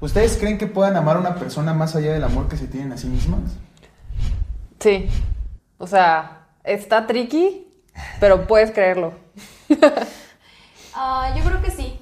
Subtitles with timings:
[0.00, 2.92] ¿Ustedes creen que puedan amar a una persona más allá del amor que se tienen
[2.92, 3.40] a sí mismas?
[4.78, 5.08] Sí.
[5.78, 7.66] O sea, está tricky,
[8.18, 9.12] pero puedes creerlo.
[10.92, 11.98] Ah, yo creo que sí.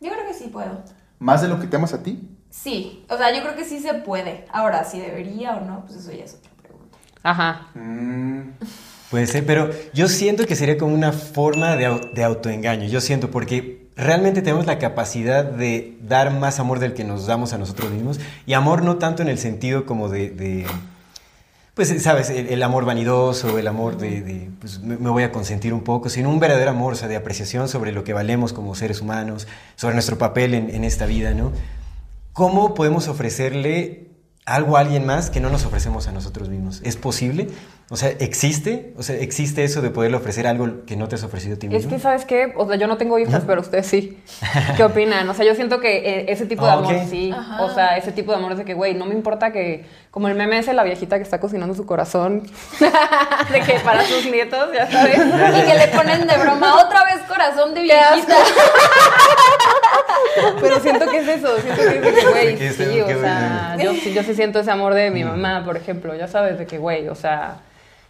[0.00, 0.82] Yo creo que sí puedo.
[1.20, 2.28] ¿Más de lo que te amas a ti?
[2.50, 4.46] Sí, o sea, yo creo que sí se puede.
[4.52, 6.98] Ahora, si debería o no, pues eso ya es otra pregunta.
[7.22, 7.68] Ajá.
[7.74, 8.50] Mm,
[9.10, 12.88] Puede ser, pero yo siento que sería como una forma de, de autoengaño.
[12.88, 17.52] Yo siento porque realmente tenemos la capacidad de dar más amor del que nos damos
[17.52, 18.20] a nosotros mismos.
[18.46, 20.66] Y amor no tanto en el sentido como de,
[21.74, 26.08] pues, sabes, el, amor vanidoso, el amor de, pues, me, voy a consentir un poco,
[26.08, 29.46] sino un verdadero amor, o sea, de apreciación sobre lo que valemos como seres humanos,
[29.76, 31.52] sobre nuestro papel en esta vida, ¿no?
[32.32, 34.08] ¿Cómo podemos ofrecerle
[34.44, 36.80] algo a alguien más que no nos ofrecemos a nosotros mismos?
[36.84, 37.48] ¿Es posible?
[37.90, 38.94] O sea, ¿existe?
[38.96, 41.66] O sea, ¿existe eso de poderle ofrecer algo que no te has ofrecido a ti
[41.66, 41.90] Es mismo?
[41.90, 42.54] que, ¿sabes qué?
[42.56, 44.18] O sea, yo no tengo hijos, pero ustedes sí.
[44.76, 45.28] ¿Qué opinan?
[45.28, 47.30] O sea, yo siento que eh, ese tipo de Ah, amor sí.
[47.36, 47.62] Ajá.
[47.62, 49.84] O sea, ese tipo de amor es de que, güey, no me importa que.
[50.10, 52.42] Como el meme ese, la viejita que está cocinando su corazón.
[53.52, 55.18] de que para sus nietos, ya sabes.
[55.58, 58.36] Y que le ponen de broma otra vez corazón de viejita.
[60.60, 63.92] Pero siento que es eso, siento que es de que, güey, sí, o sea, yo,
[63.92, 66.78] sí- yo sí siento ese amor de mi mamá, por ejemplo, ya sabes, de que,
[66.78, 67.58] güey, o sea,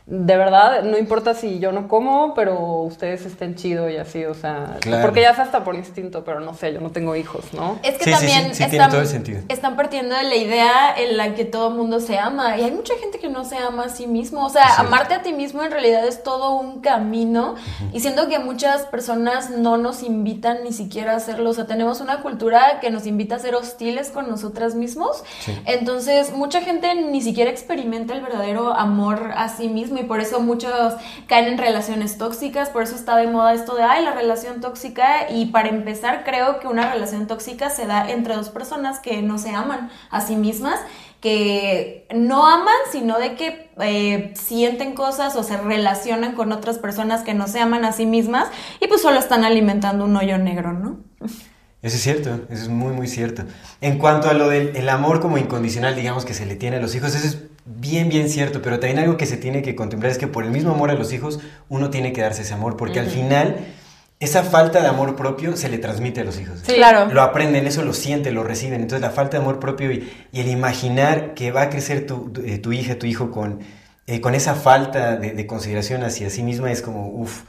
[0.07, 4.35] de verdad, no importa si yo no como, pero ustedes estén chido y así, o
[4.35, 5.03] sea, Claro.
[5.03, 7.79] porque ya es hasta por instinto, pero no sé, yo no tengo hijos, ¿no?
[7.83, 9.41] Es que Sí, sí, sí, también sí están, todo el sentido.
[9.49, 12.59] están partiendo de la idea en la que todo mundo se ama.
[12.59, 14.45] Y hay mucha gente que no se ama a sí mismo.
[14.45, 17.55] O sea, amarte a ti mismo en realidad es todo un camino.
[17.95, 21.49] Y siento que muchas personas no nos invitan ni siquiera a hacerlo.
[21.49, 25.25] O sea, tenemos una cultura que nos invita a ser hostiles con nosotras mismos.
[25.41, 25.59] Sí.
[25.65, 29.94] Entonces, mucha gente ni siquiera experimenta el verdadero amor a sí mismo.
[29.99, 30.95] Y por eso muchos
[31.27, 32.71] caen en relaciones tóxicas.
[32.71, 35.31] Por eso está de moda esto de, ay, la relación tóxica.
[35.31, 39.39] Y para empezar, creo que una relación tóxica se da entre dos personas que no
[39.39, 40.81] se aman a sí mismas,
[41.21, 47.23] que no aman, sino de que eh, sienten cosas o se relacionan con otras personas
[47.23, 50.73] que no se aman a sí mismas y pues solo están alimentando un hoyo negro,
[50.73, 50.99] ¿no?
[51.85, 53.45] Eso es cierto, eso es muy, muy cierto.
[53.81, 56.81] En cuanto a lo del el amor como incondicional, digamos, que se le tiene a
[56.81, 60.13] los hijos, eso es bien, bien cierto, pero también algo que se tiene que contemplar
[60.13, 62.77] es que por el mismo amor a los hijos, uno tiene que darse ese amor,
[62.77, 63.57] porque al final,
[64.21, 66.61] esa falta de amor propio se le transmite a los hijos.
[66.65, 66.75] Sí.
[66.75, 67.13] Claro.
[67.13, 68.81] Lo aprenden, eso lo sienten, lo reciben.
[68.81, 72.31] Entonces la falta de amor propio y, y el imaginar que va a crecer tu,
[72.31, 73.61] tu, eh, tu hija, tu hijo con,
[74.07, 77.43] eh, con esa falta de, de consideración hacia sí misma es como, uff,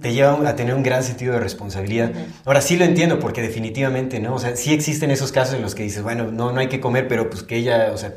[0.00, 2.10] te lleva a tener un gran sentido de responsabilidad.
[2.44, 4.34] Ahora sí lo entiendo porque definitivamente, ¿no?
[4.34, 6.80] O sea, sí existen esos casos en los que dices, bueno, no, no hay que
[6.80, 8.14] comer, pero pues que ella, o sea,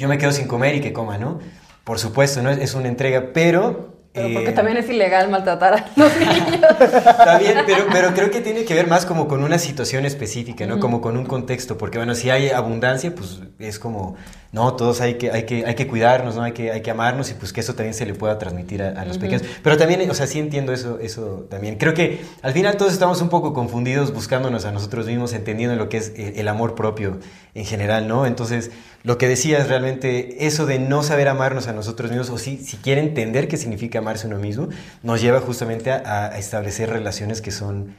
[0.00, 1.40] yo me quedo sin comer y que coma, ¿no?
[1.84, 2.48] Por supuesto, ¿no?
[2.48, 3.98] Es, una entrega, pero...
[4.14, 6.64] Pero porque eh, también es ilegal maltratar a los niños.
[6.80, 10.66] Está bien, pero, pero creo que tiene que ver más como con una situación específica,
[10.66, 10.80] ¿no?
[10.80, 14.16] Como con un contexto, porque bueno, si hay abundancia, pues es como,
[14.52, 16.42] no, todos hay que, hay que, hay que cuidarnos, ¿no?
[16.42, 19.00] Hay que, hay que amarnos y pues que eso también se le pueda transmitir a,
[19.00, 19.42] a los pequeños.
[19.62, 21.76] Pero también, o sea, sí entiendo eso, eso también.
[21.76, 25.88] Creo que al final todos estamos un poco confundidos buscándonos a nosotros mismos, entendiendo lo
[25.88, 27.20] que es el, el amor propio
[27.54, 28.26] en general, ¿no?
[28.26, 28.72] Entonces,
[29.04, 32.76] lo que decías realmente, eso de no saber amarnos a nosotros mismos, o si, si
[32.76, 34.68] quiere entender qué significa amarse uno mismo,
[35.04, 37.94] nos lleva justamente a, a establecer relaciones que son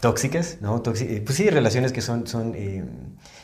[0.00, 0.82] tóxicas, ¿no?
[0.82, 2.84] Tóxi- eh, pues sí, relaciones que son, son eh,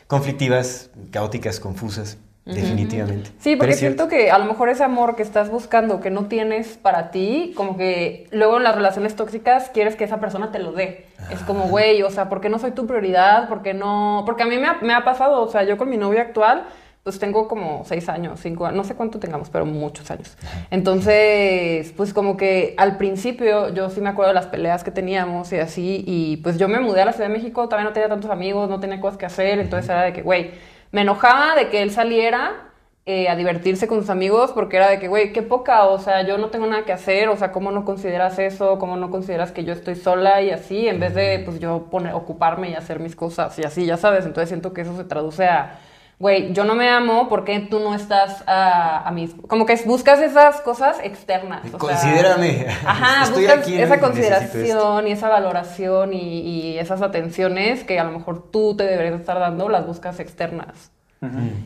[0.07, 2.19] conflictivas, caóticas, confusas,
[2.55, 3.31] definitivamente.
[3.39, 4.05] Sí, porque es cierto.
[4.05, 7.53] siento que a lo mejor ese amor que estás buscando, que no tienes para ti,
[7.57, 11.07] como que luego en las relaciones tóxicas quieres que esa persona te lo dé.
[11.31, 13.49] Es como, güey, o sea, ¿por qué no soy tu prioridad?
[13.49, 14.23] ¿Por qué no?
[14.27, 16.65] Porque a mí me ha, me ha pasado, o sea, yo con mi novio actual,
[17.03, 20.37] pues tengo como seis años, cinco años, no sé cuánto tengamos, pero muchos años.
[20.71, 25.51] Entonces, pues como que al principio yo sí me acuerdo de las peleas que teníamos
[25.53, 28.09] y así, y pues yo me mudé a la Ciudad de México, todavía no tenía
[28.09, 30.51] tantos amigos, no tenía cosas que hacer, entonces era de que, güey,
[30.93, 32.71] me enojaba de que él saliera
[33.07, 36.23] eh, a divertirse con sus amigos porque era de que, güey, qué poca, o sea,
[36.23, 38.79] yo no tengo nada que hacer, o sea, ¿cómo no consideras eso?
[38.79, 40.87] ¿Cómo no consideras que yo estoy sola y así?
[40.89, 44.27] En vez de, pues, yo poner, ocuparme y hacer mis cosas y así, ya sabes,
[44.27, 45.79] entonces siento que eso se traduce a,
[46.21, 49.35] güey, yo no me amo porque tú no estás a, a mis...
[49.49, 51.63] Como que buscas esas cosas externas.
[51.65, 52.67] o sea- Considérame.
[52.87, 58.13] Ajá, Estoy buscas esa consideración y esa valoración y, y esas atenciones que a lo
[58.13, 60.93] mejor tú te deberías estar dando, las buscas externas.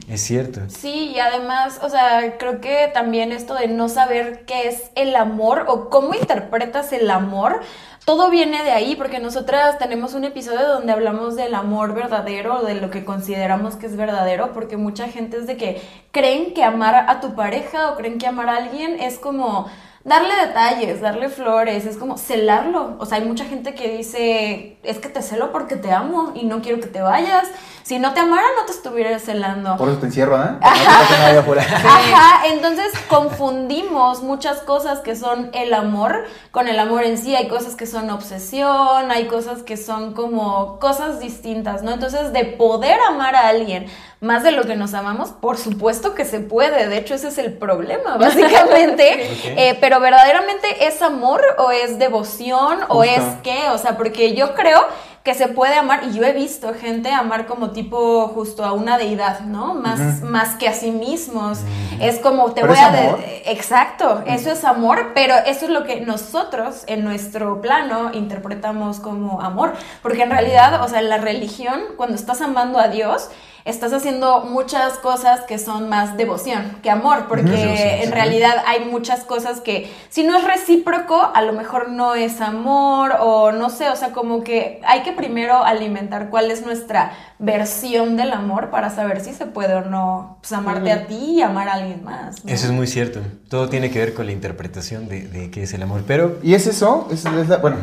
[0.08, 0.62] Es cierto.
[0.68, 5.14] Sí, y además, o sea, creo que también esto de no saber qué es el
[5.14, 7.60] amor o cómo interpretas el amor,
[8.04, 12.74] todo viene de ahí, porque nosotras tenemos un episodio donde hablamos del amor verdadero, de
[12.74, 15.80] lo que consideramos que es verdadero, porque mucha gente es de que
[16.10, 19.68] creen que amar a tu pareja o creen que amar a alguien es como
[20.04, 22.96] darle detalles, darle flores, es como celarlo.
[22.98, 26.44] O sea, hay mucha gente que dice, es que te celo porque te amo y
[26.44, 27.48] no quiero que te vayas.
[27.84, 29.76] Si no te amara, no te estuviera celando.
[29.76, 30.52] Por eso te encierro, ¿eh?
[30.58, 31.52] No.
[31.60, 37.36] Ajá, entonces confundimos muchas cosas que son el amor con el amor en sí.
[37.36, 41.92] Hay cosas que son obsesión, hay cosas que son como cosas distintas, ¿no?
[41.92, 43.86] Entonces, de poder amar a alguien
[44.18, 46.88] más de lo que nos amamos, por supuesto que se puede.
[46.88, 49.28] De hecho, ese es el problema, básicamente.
[49.44, 54.54] Eh, pero verdaderamente es amor o es devoción o es qué, o sea, porque yo
[54.54, 54.86] creo
[55.24, 58.98] que se puede amar, y yo he visto gente amar como tipo justo a una
[58.98, 59.72] deidad, ¿no?
[59.72, 61.60] Más, más que a sí mismos.
[61.98, 62.88] Es como te voy a...
[62.88, 63.20] amor.
[63.46, 69.40] Exacto, eso es amor, pero eso es lo que nosotros en nuestro plano interpretamos como
[69.40, 69.72] amor.
[70.02, 73.30] Porque en realidad, o sea, la religión, cuando estás amando a Dios,
[73.64, 78.10] estás haciendo muchas cosas que son más devoción que amor, porque en sí.
[78.10, 83.14] realidad hay muchas cosas que si no es recíproco, a lo mejor no es amor
[83.20, 88.16] o no sé, o sea, como que hay que primero alimentar cuál es nuestra versión
[88.16, 91.68] del amor para saber si se puede o no pues, amarte a ti y amar
[91.68, 92.44] a alguien más.
[92.44, 92.50] ¿no?
[92.52, 93.20] Eso es muy cierto.
[93.48, 96.02] Todo tiene que ver con la interpretación de, de qué es el amor.
[96.06, 97.76] Pero Y es eso, es, es la- bueno,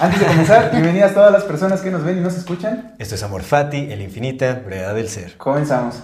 [0.00, 2.94] antes de comenzar, bienvenidas todas las personas que nos ven y nos escuchan.
[2.98, 5.25] esto es Amor Fati, el infinita brevedad del ser.
[5.34, 6.02] Comenzamos.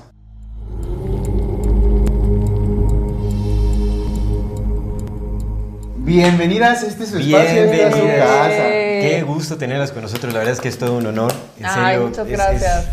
[6.04, 8.26] Bienvenidas, este es su espacio, esta es su Bienvenidas.
[8.28, 8.50] casa.
[8.68, 10.32] Qué gusto tenerlas con nosotros.
[10.32, 11.32] La verdad es que es todo un honor.
[11.58, 12.78] En Ay, serio, muchas es- gracias.
[12.84, 12.88] es-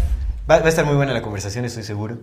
[0.49, 2.17] va, va a estar muy buena la conversación, estoy seguro.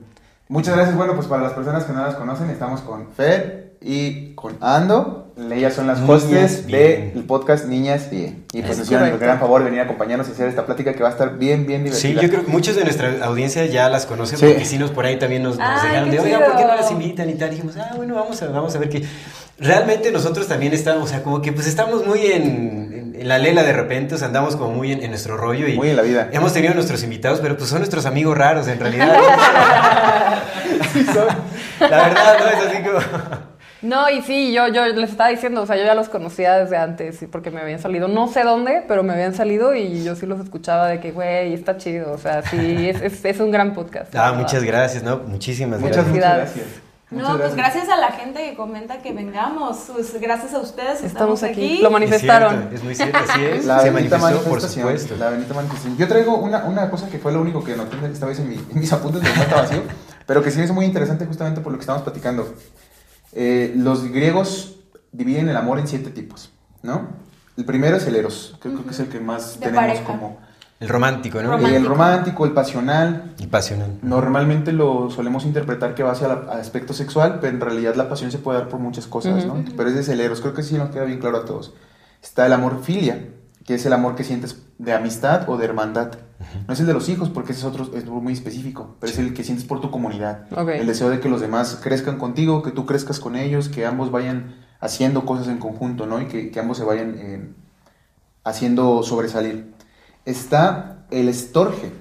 [0.48, 0.96] Muchas gracias.
[0.96, 5.25] Bueno, pues para las personas que no las conocen, estamos con Fer y con Ando.
[5.52, 8.46] Ellas son las Niñas hostes del podcast Niñas Bien.
[8.54, 10.64] Y pues Es nos hicieron el gran favor de venir a acompañarnos y hacer esta
[10.64, 12.22] plática que va a estar bien, bien Sí, divertida.
[12.22, 14.46] yo creo que muchos de nuestra audiencia ya las conocen Sí.
[14.46, 16.70] porque sí nos por ahí también nos, nos Ay, dejaron de, oigan, ¿por qué no
[16.70, 16.76] chido".
[16.81, 17.49] las invitan y tal?
[17.49, 19.04] Y dijimos, ah, bueno, vamos a, vamos a ver qué.
[19.58, 23.62] Realmente nosotros también estamos, o sea, como que pues estamos muy en, en- la lela
[23.62, 26.02] de repente, o sea, andamos como muy en, en nuestro rollo y Muy en la
[26.02, 26.28] vida.
[26.32, 29.16] hemos tenido nuestros invitados, pero pues son nuestros amigos raros en realidad.
[31.80, 32.98] la verdad, no es así como...
[33.82, 36.76] No, y sí, yo, yo les estaba diciendo, o sea, yo ya los conocía desde
[36.78, 40.24] antes, porque me habían salido, no sé dónde, pero me habían salido y yo sí
[40.26, 43.74] los escuchaba de que, güey, está chido, o sea, sí, es, es, es un gran
[43.74, 44.12] podcast.
[44.16, 45.18] Ah, muchas gracias, ¿no?
[45.18, 46.14] Muchísimas Muchas, gracias.
[46.16, 46.66] muchas gracias.
[47.16, 49.76] No, Muchas pues gracias a la gente que comenta que vengamos.
[49.92, 51.74] Pues gracias a ustedes Estamos estamos, aquí.
[51.74, 51.82] aquí.
[51.82, 52.54] Lo manifestaron.
[52.54, 53.64] Es, cierto, es muy cierto, así es.
[53.66, 54.86] La Se bendita manifestó, por manifestación.
[54.98, 55.16] supuesto.
[55.16, 55.96] La bendita manifestación.
[55.96, 58.54] Yo traigo una, una cosa que fue lo único que noté esta vez en, mi-
[58.70, 59.82] en mis apuntes de está vacío,
[60.26, 62.54] pero que sí es muy interesante justamente por lo que estamos platicando.
[63.32, 64.76] Eh, los griegos
[65.12, 66.50] dividen el amor en siete tipos,
[66.82, 67.08] ¿no?
[67.56, 70.04] El primero es el eros, que creo que es el que más De tenemos pareja.
[70.04, 70.38] como...
[70.78, 71.52] El romántico, ¿no?
[71.52, 71.76] Romántico.
[71.76, 73.99] El romántico, el pasional, Y pasional.
[74.02, 78.31] Normalmente lo solemos interpretar que va hacia el aspecto sexual, pero en realidad la pasión
[78.31, 79.64] se puede dar por muchas cosas, ¿no?
[79.76, 81.73] Pero ese es el eros, creo que sí nos queda bien claro a todos.
[82.23, 83.28] Está el amor filia,
[83.64, 86.12] que es el amor que sientes de amistad o de hermandad.
[86.67, 89.18] No es el de los hijos, porque ese es otro, es muy específico, pero es
[89.18, 90.47] el que sientes por tu comunidad.
[90.54, 90.68] Ok.
[90.68, 94.11] El deseo de que los demás crezcan contigo, que tú crezcas con ellos, que ambos
[94.11, 96.21] vayan haciendo cosas en conjunto, ¿no?
[96.21, 97.49] Y que, que ambos se vayan eh,
[98.45, 99.75] haciendo sobresalir.
[100.26, 101.92] Está el estorge,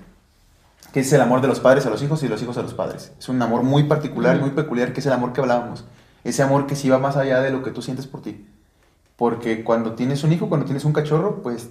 [0.92, 2.74] que es el amor de los padres a los hijos y los hijos a los
[2.74, 3.14] padres.
[3.18, 5.86] Es un amor muy particular, muy peculiar, que es el amor que hablábamos.
[6.24, 8.48] Ese amor que sí va más allá de lo que tú sientes por ti.
[9.16, 11.70] Porque cuando tienes un hijo, cuando tienes un cachorro, pues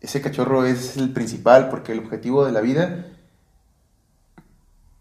[0.00, 3.06] ese cachorro es el principal, porque el objetivo de la vida,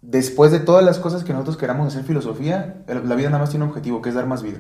[0.01, 3.65] después de todas las cosas que nosotros queramos hacer filosofía, la vida nada más tiene
[3.65, 4.59] un objetivo, que es dar más vida.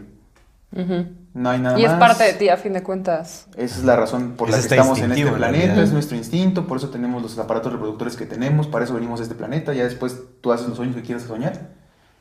[1.33, 1.99] No hay nada Y es más.
[1.99, 3.47] parte de ti, a fin de cuentas.
[3.57, 6.77] Esa es la razón por la que estamos en este planeta, es nuestro instinto, por
[6.77, 10.17] eso tenemos los aparatos reproductores que tenemos, para eso venimos a este planeta, ya después
[10.41, 11.71] tú haces los sueños que quieras soñar,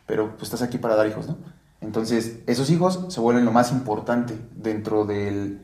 [0.06, 1.36] pero pues estás aquí para dar hijos, ¿no?
[1.80, 5.60] Entonces, esos hijos se vuelven lo más importante dentro del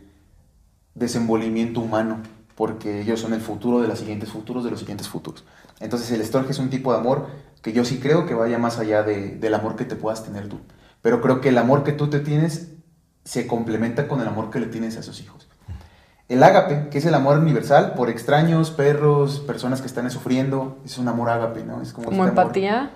[0.94, 2.18] desenvolvimiento humano,
[2.56, 5.44] porque ellos son el futuro de los siguientes futuros, de los siguientes futuros.
[5.80, 7.26] Entonces, el estorge es un tipo de amor
[7.62, 10.49] que yo sí creo que vaya más allá de- del amor que te puedas tener
[10.49, 10.59] tú,
[11.02, 12.73] pero creo que el amor que tú te tienes
[13.31, 15.47] se complementa con el amor que le tienes a sus hijos.
[16.29, 20.99] El ágape, que es el amor universal por extraños, perros, personas que están sufriendo, es
[20.99, 21.81] un amor ágape, ¿no?
[21.81, 22.91] Es como, Como este amor- empatía.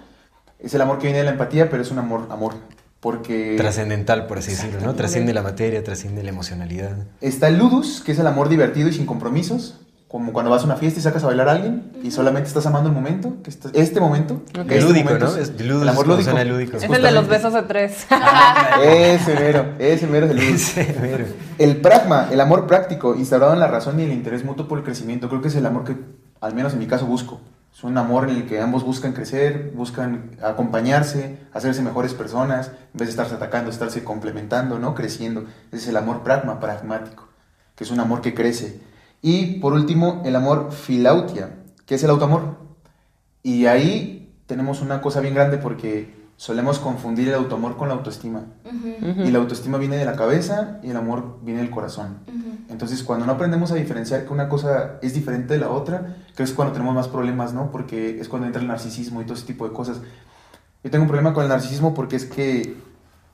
[0.58, 2.54] Es el amor que viene de la empatía, pero es un amor, amor.
[2.98, 4.94] Porque Trascendental, por así decirlo, ¿no?
[4.94, 6.96] Trasciende la materia, trasciende la emocionalidad.
[7.20, 9.78] está el ludus, que es el amor divertido y sin compromisos.
[10.14, 12.64] Como cuando vas a una fiesta y sacas a bailar a alguien y solamente estás
[12.66, 14.34] amando el momento, que estás- este momento.
[14.56, 14.70] Ok.
[14.70, 15.30] este Lúdico, momento ¿no?
[15.32, 16.44] es Es- el amor es lúdico.
[16.44, 16.76] lúdico.
[16.76, 18.06] Es el de los besos de tres.
[18.84, 20.76] Ese mero, ese mero es el ludus.
[20.78, 21.24] Ese mero.
[21.58, 24.84] El pragma, el amor práctico, instaurado en la razón y el interés mutuo por el
[24.84, 25.96] crecimiento, creo que es el amor que,
[26.40, 27.40] al menos en mi caso, busco.
[27.76, 32.98] Es un amor en el que ambos buscan crecer, buscan acompañarse, hacerse mejores personas, en
[33.00, 34.94] vez de estarse atacando, estarse complementando, ¿no?
[34.94, 35.40] Creciendo.
[35.72, 37.26] Ese es el amor pragma, pragmático,
[37.74, 38.93] que es un amor que crece.
[39.26, 41.48] Y, por último, el amor filautia,
[41.86, 42.58] que es el autoamor.
[43.42, 48.42] Y ahí tenemos una cosa bien grande porque solemos confundir el autoamor con la autoestima.
[49.24, 52.18] Y la autoestima viene de la cabeza y el amor viene del corazón.
[52.68, 56.36] Entonces, cuando no aprendemos a diferenciar que una cosa es diferente de la otra, creo
[56.36, 57.70] que es cuando tenemos más problemas, ¿no?
[57.70, 60.02] Porque es cuando entra el narcisismo y todo ese tipo de cosas.
[60.82, 62.76] Yo tengo un problema con el narcisismo porque es que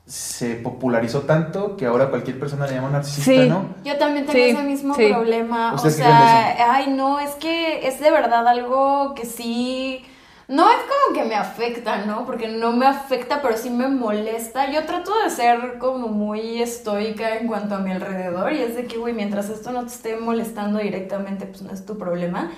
[0.05, 3.47] se popularizó tanto que ahora cualquier persona le llama narcisista, Sí.
[3.49, 3.75] ¿no?
[3.83, 5.07] Yo también tengo Sí, ese mismo sí.
[5.09, 5.71] problema.
[5.71, 9.25] O ¿Ustedes qué creen de sea, ay, no, es que es de verdad algo que
[9.25, 10.05] sí.
[10.47, 12.25] No es como que me afecta, ¿no?
[12.25, 14.69] Porque no me afecta, pero sí me molesta.
[14.69, 18.51] Yo trato de ser como muy estoica en cuanto a mi alrededor.
[18.51, 21.85] Y es de que, güey, mientras esto no te esté molestando directamente, pues no es
[21.85, 22.51] tu problema.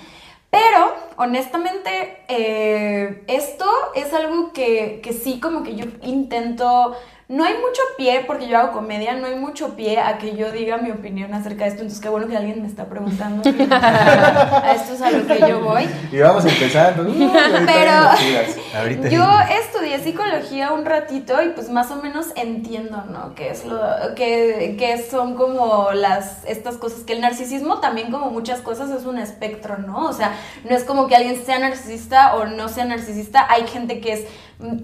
[0.50, 6.96] Pero, honestamente, eh, esto es algo que, que sí como que yo intento...
[7.26, 10.52] No hay mucho pie, porque yo hago comedia, no hay mucho pie a que yo
[10.52, 11.80] diga mi opinión acerca de esto.
[11.80, 13.42] Entonces, qué bueno que alguien me está preguntando.
[13.74, 15.88] a esto es a lo que yo voy.
[16.12, 17.02] Y vamos empezando.
[17.04, 17.32] Uh, ahorita
[17.66, 18.56] Pero- vienen las chidas.
[18.76, 19.24] Ahorita Yo
[19.62, 23.34] estudié psicología un ratito y pues más o menos entiendo, ¿no?
[23.34, 23.80] Que es lo
[24.14, 29.06] que, que son como las estas cosas que el narcisismo también como muchas cosas es
[29.06, 30.06] un espectro, ¿no?
[30.08, 30.32] O sea,
[30.68, 34.24] no es como que alguien sea narcisista o no sea narcisista, hay gente que es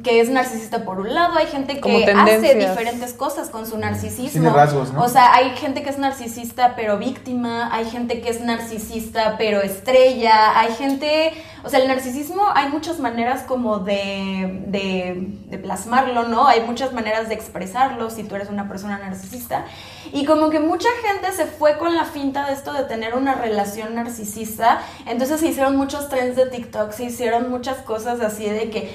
[0.03, 4.31] que es narcisista por un lado, hay gente que hace diferentes cosas con su narcisismo.
[4.33, 5.03] Tiene rasgos, ¿no?
[5.03, 9.63] O sea, hay gente que es narcisista pero víctima, hay gente que es narcisista pero
[9.63, 16.25] estrella, hay gente, o sea, el narcisismo hay muchas maneras como de, de, de plasmarlo,
[16.25, 16.49] ¿no?
[16.49, 19.67] Hay muchas maneras de expresarlo si tú eres una persona narcisista.
[20.13, 23.35] Y como que mucha gente se fue con la finta de esto de tener una
[23.35, 28.71] relación narcisista, entonces se hicieron muchos trends de TikTok, se hicieron muchas cosas así de
[28.71, 28.95] que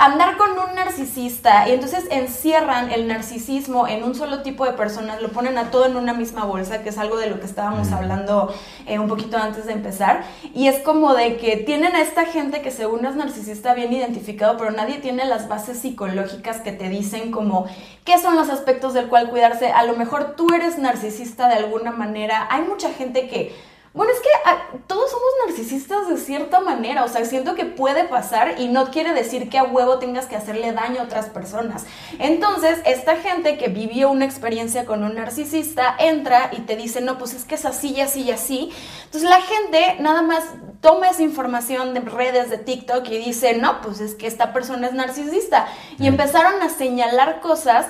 [0.00, 5.22] andar con un narcisista y entonces encierran el narcisismo en un solo tipo de personas,
[5.22, 7.92] lo ponen a todo en una misma bolsa, que es algo de lo que estábamos
[7.92, 8.52] hablando
[8.86, 12.62] eh, un poquito antes de empezar, y es como de que tienen a esta gente
[12.62, 17.30] que según es narcisista bien identificado, pero nadie tiene las bases psicológicas que te dicen
[17.30, 17.66] como
[18.04, 21.92] qué son los aspectos del cual cuidarse, a lo mejor tú eres narcisista de alguna
[21.92, 23.75] manera, hay mucha gente que...
[23.96, 28.04] Bueno, es que ah, todos somos narcisistas de cierta manera, o sea, siento que puede
[28.04, 31.86] pasar y no quiere decir que a huevo tengas que hacerle daño a otras personas.
[32.18, 37.16] Entonces, esta gente que vivió una experiencia con un narcisista entra y te dice, no,
[37.16, 38.70] pues es que es así y así y así.
[39.06, 40.44] Entonces, la gente nada más
[40.82, 44.88] toma esa información de redes de TikTok y dice, no, pues es que esta persona
[44.88, 45.68] es narcisista.
[45.98, 47.86] Y empezaron a señalar cosas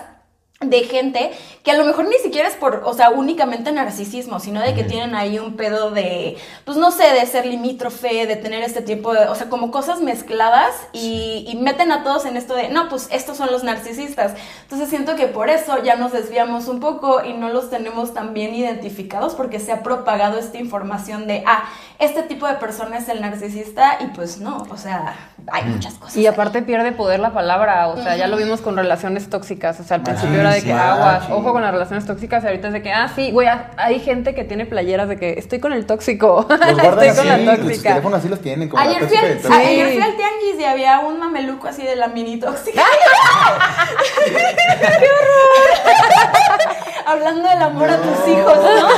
[0.61, 1.33] de gente
[1.63, 4.85] que a lo mejor ni siquiera es por, o sea, únicamente narcisismo, sino de que
[4.85, 9.13] tienen ahí un pedo de, pues no sé, de ser limítrofe, de tener este tipo
[9.13, 12.89] de, o sea, como cosas mezcladas y, y meten a todos en esto de, no,
[12.89, 14.33] pues estos son los narcisistas.
[14.63, 18.33] Entonces siento que por eso ya nos desviamos un poco y no los tenemos tan
[18.33, 21.65] bien identificados porque se ha propagado esta información de, ah,
[21.99, 25.17] este tipo de persona es el narcisista y pues no, o sea,
[25.53, 26.17] hay muchas cosas.
[26.17, 26.27] Y ahí.
[26.27, 29.97] aparte pierde poder la palabra, o sea, ya lo vimos con relaciones tóxicas, o sea,
[29.97, 31.33] al principio de que sí, aguas, sí.
[31.33, 34.01] ojo con las relaciones tóxicas, y ahorita es de que, ah, sí, güey, ah, hay
[34.01, 37.57] gente que tiene playeras de que estoy con el tóxico, Los estoy así, con la
[37.57, 37.89] tóxica.
[37.91, 38.69] teléfonos así los tienen.
[38.69, 39.53] Como la Ayer fui, al, todo.
[39.53, 39.95] ayer Sí.
[39.95, 42.83] fui al tianguis y había un mameluco así de la mini tóxica.
[47.07, 48.89] Hablando del amor a tus hijos, ¿no?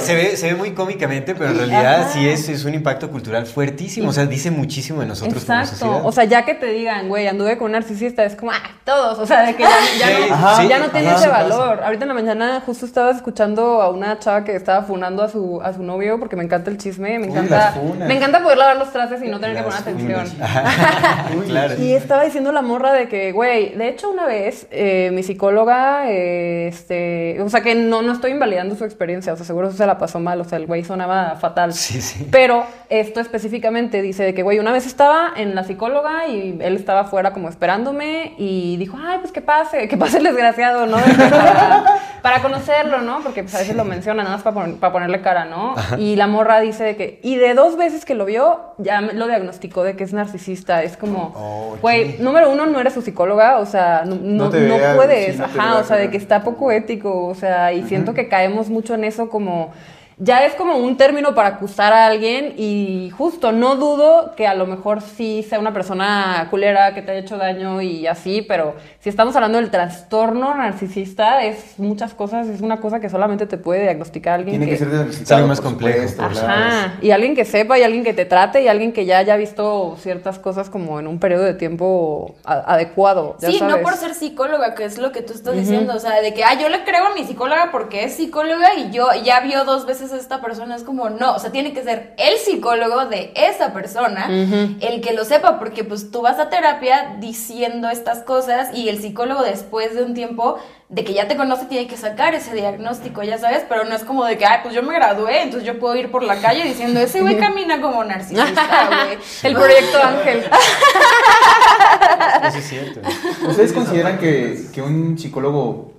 [0.00, 3.46] Se, ve, se ve muy cómicamente, pero en realidad sí es, es un impacto cultural
[3.46, 4.10] fuertísimo.
[4.10, 6.06] O sea, dice muchísimo de nosotros como Exacto, sociedad.
[6.06, 9.18] o sea, ya que te digan, güey, anduve con un narcisista, es como, ah, todos,
[9.18, 11.42] o sea, de que ya, ya Sí, no, ajá, ya no tiene ajá, ese pasa.
[11.42, 11.82] valor.
[11.82, 15.60] Ahorita en la mañana justo estaba escuchando a una chava que estaba funando a su,
[15.62, 18.06] a su novio porque me encanta el chisme, me Uy, encanta, funas.
[18.08, 20.26] me encanta poder lavar los trastes y no tener que Las poner atención.
[20.42, 21.74] Ajá, claro.
[21.82, 25.55] Y estaba diciendo la morra de que, güey, de hecho una vez eh, mi psicólogo
[25.56, 29.70] psicóloga, eh, este, o sea que no, no estoy invalidando su experiencia, o sea, seguro
[29.70, 31.72] se la pasó mal, o sea, el güey sonaba fatal.
[31.72, 32.28] Sí, sí.
[32.30, 36.76] Pero esto específicamente dice de que, güey, una vez estaba en la psicóloga y él
[36.76, 40.98] estaba fuera como esperándome y dijo, ay, pues que pase, que pase el desgraciado, ¿no?
[40.98, 41.84] Para,
[42.22, 43.20] para conocerlo, ¿no?
[43.22, 45.74] Porque pues, a veces lo menciona nada más para, pon- para ponerle cara, ¿no?
[45.98, 49.26] Y la morra dice de que, y de dos veces que lo vio, ya lo
[49.26, 50.82] diagnosticó de que es narcisista.
[50.82, 54.78] Es como, Oh, güey, número uno, no eres su psicóloga, o sea, no, no, No
[54.78, 58.28] no puedes, ajá, o sea, de que está poco ético, o sea, y siento que
[58.28, 59.72] caemos mucho en eso como
[60.18, 64.54] ya es como un término para acusar a alguien y justo no dudo que a
[64.54, 68.74] lo mejor sí sea una persona culera que te haya hecho daño y así, pero
[69.00, 73.58] si estamos hablando del trastorno narcisista es muchas cosas, es una cosa que solamente te
[73.58, 75.36] puede diagnosticar alguien Tiene que ser Es diagnosticado.
[75.36, 76.46] algo más complejo, supuesto.
[76.46, 79.36] Ajá, y alguien que sepa y alguien que te trate y alguien que ya haya
[79.36, 83.36] visto ciertas cosas como en un periodo de tiempo adecuado.
[83.40, 86.20] ya Sí, no por ser psicóloga, que es lo que tú estás diciendo, o sea,
[86.22, 89.40] de que, ah, yo le creo a mi psicóloga porque es psicóloga y yo ya
[89.40, 92.38] vio dos veces a esta persona, es como, no, o sea, tiene que ser el
[92.38, 97.88] psicólogo de esa persona, el que lo sepa, porque pues tú vas a terapia diciendo
[97.88, 100.58] estas cosas y el psicólogo después de un tiempo
[100.88, 104.04] de que ya te conoce tiene que sacar ese diagnóstico, ya sabes, pero no es
[104.04, 106.62] como de que, ay, pues yo me gradué, entonces yo puedo ir por la calle
[106.62, 109.18] diciendo, ese güey camina como narcisista, güey.
[109.42, 110.44] El proyecto Ángel.
[112.44, 113.00] Eso es cierto.
[113.48, 115.92] ¿Ustedes consideran que, que un psicólogo,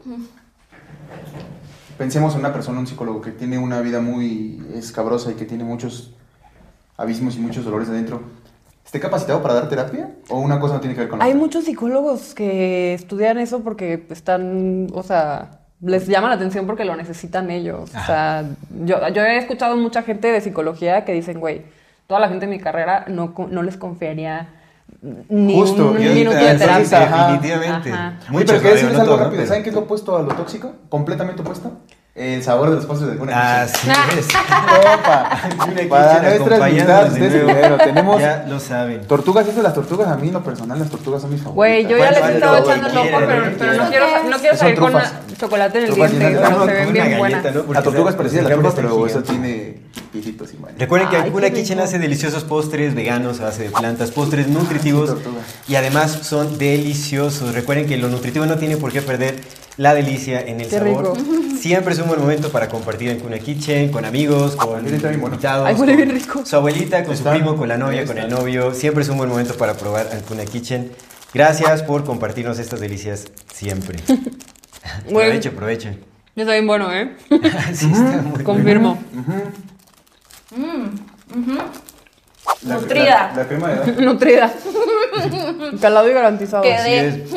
[1.98, 5.64] pensemos en una persona, un psicólogo que tiene una vida muy escabrosa y que tiene
[5.64, 6.14] muchos
[6.98, 8.22] abismos y muchos dolores adentro,
[8.86, 10.12] esté capacitado para dar terapia?
[10.30, 11.42] ¿O una cosa no tiene que ver con la Hay otra?
[11.42, 16.96] muchos psicólogos que estudian eso porque están, o sea, les llama la atención porque lo
[16.96, 17.90] necesitan ellos.
[17.94, 18.46] O sea,
[18.84, 21.64] yo, yo he escuchado mucha gente de psicología que dicen, güey,
[22.08, 24.50] toda la gente de mi carrera no, co- no les confiaría
[25.30, 27.00] ni Justo, un yo- minuto de terapia.
[27.00, 27.92] Definitivamente.
[27.92, 28.14] Ajá.
[28.20, 29.46] Oye, Muchos, pero quería decirles algo rápido.
[29.46, 30.72] ¿Saben qué es lo opuesto a lo tóxico?
[30.90, 31.72] Completamente opuesto.
[32.18, 34.26] El sabor de los postres de alguna Así es.
[34.26, 35.40] Opa.
[35.68, 37.48] Una Para nuestras de nuevo.
[37.48, 39.02] dinero, tenemos Ya lo saben.
[39.06, 39.48] tortugas.
[39.48, 41.56] Eso de las tortugas, a mí en lo personal, las tortugas son mis favoritas.
[41.56, 44.58] Güey, yo ya les he estado echando el ojo, pero, pero no quiero, no quiero
[44.58, 44.94] salir con
[45.40, 47.44] chocolate en el Trufas diente, pero se ven Con bien una buenas.
[47.44, 47.66] galleta, ¿no?
[47.66, 49.78] Porque La tortuga es parecida a la trufa, llama pero eso tiene
[50.12, 50.76] pisitos y bueno.
[50.80, 55.42] Recuerden que Alguna Kitchen hace deliciosos postres veganos a base de plantas, postres nutritivos tortuga.
[55.68, 57.54] y además son deliciosos.
[57.54, 59.36] Recuerden que lo nutritivo no tiene por qué perder
[59.78, 61.16] la delicia en el Qué sabor.
[61.18, 61.58] rico.
[61.60, 64.90] Siempre es un buen momento para compartir en Kuna Kitchen, con amigos, con bueno.
[64.90, 66.46] invitados, Ay, huele con bien rico.
[66.46, 67.32] su abuelita, con Está.
[67.34, 68.74] su primo, con la novia, con el novio.
[68.74, 70.92] Siempre es un buen momento para probar Ancuna Kitchen.
[71.34, 74.00] Gracias por compartirnos estas delicias siempre.
[75.10, 75.46] Güey.
[75.46, 76.00] Aprovechen,
[76.36, 77.16] está bien bueno, ¿eh?
[77.74, 78.98] Sí, está muy Confirmo.
[82.66, 83.32] La- Nutrida.
[83.36, 84.54] La, la crema de Nutrida.
[85.82, 86.64] Calado y garantizado.
[86.64, 86.74] Quedé.
[87.10, 87.34] Así es.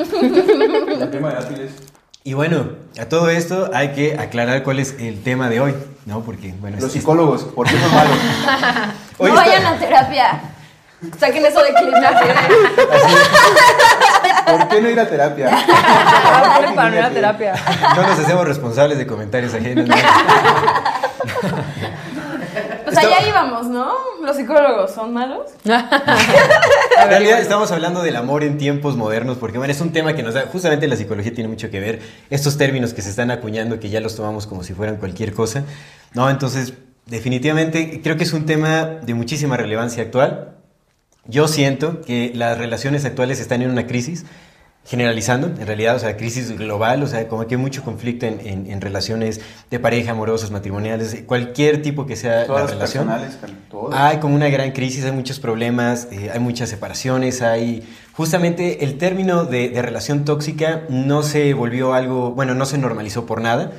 [0.99, 1.71] la crema de dátiles.
[2.23, 2.67] Y bueno,
[3.01, 6.21] a todo esto hay que aclarar cuál es el tema de hoy, ¿no?
[6.21, 8.17] Porque, bueno, Los es- psicólogos, ¿por qué son malos?
[9.19, 10.41] No está- vayan a terapia.
[11.19, 11.95] Saquen eso de clip.
[14.47, 15.51] ¿Por qué no ir a terapia?
[16.75, 17.55] Para no ir a terapia.
[17.97, 19.89] no nos hacemos responsables de comentarios ajenos.
[19.89, 19.95] ¿no?
[22.93, 23.93] Pues allá íbamos, ¿no?
[24.23, 25.47] Los psicólogos son malos.
[27.03, 30.23] En realidad estamos hablando del amor en tiempos modernos, porque bueno, es un tema que
[30.23, 33.81] nos da, justamente la psicología tiene mucho que ver, estos términos que se están acuñando,
[33.81, 35.65] que ya los tomamos como si fueran cualquier cosa,
[36.13, 36.29] ¿no?
[36.29, 36.75] Entonces,
[37.07, 40.57] definitivamente creo que es un tema de muchísima relevancia actual.
[41.25, 44.27] Yo siento que las relaciones actuales están en una crisis,
[44.85, 48.41] generalizando, en realidad, o sea, crisis global, o sea, como que hay mucho conflicto en,
[48.41, 49.41] en- en relaciones
[49.71, 53.07] de pareja, amorosas, matrimoniales, cualquier tipo que sea Todas la relación.
[53.95, 57.87] Hay como una gran crisis, hay muchos problemas, eh, hay muchas separaciones, hay...
[58.15, 63.27] Justamente el término de, de relación tóxica no se volvió algo, bueno, no se normalizó
[63.27, 63.71] por nada,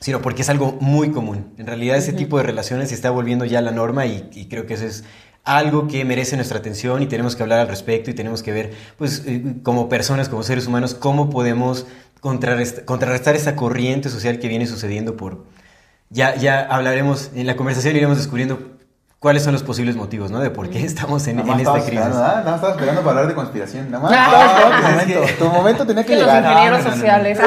[0.00, 1.52] sino porque es algo muy común.
[1.58, 4.66] En realidad ese tipo de relaciones se está volviendo ya la norma y, y creo
[4.66, 5.04] que eso es
[5.44, 8.72] algo que merece nuestra atención y tenemos que hablar al respecto y tenemos que ver,
[8.96, 11.86] pues, eh, como personas, como seres humanos, cómo podemos
[12.22, 15.44] contrarrest- contrarrestar esta corriente social que viene sucediendo por...
[16.10, 18.58] Ya, ya hablaremos, en la conversación iremos descubriendo
[19.18, 20.38] cuáles son los posibles motivos, ¿no?
[20.38, 21.88] De por qué estamos en, Nada en más esta crisis.
[21.92, 22.28] esperando, ¿ah?
[22.28, 23.90] Nada más estaba esperando para hablar de conspiración.
[23.90, 24.12] Nada más.
[24.14, 25.26] Ah, estabas esperando tu es momento.
[25.26, 26.44] que- Tu momento tenía que Que los llegar.
[26.44, 26.96] ingenieros No, no, no, no.
[26.96, 27.38] sociales.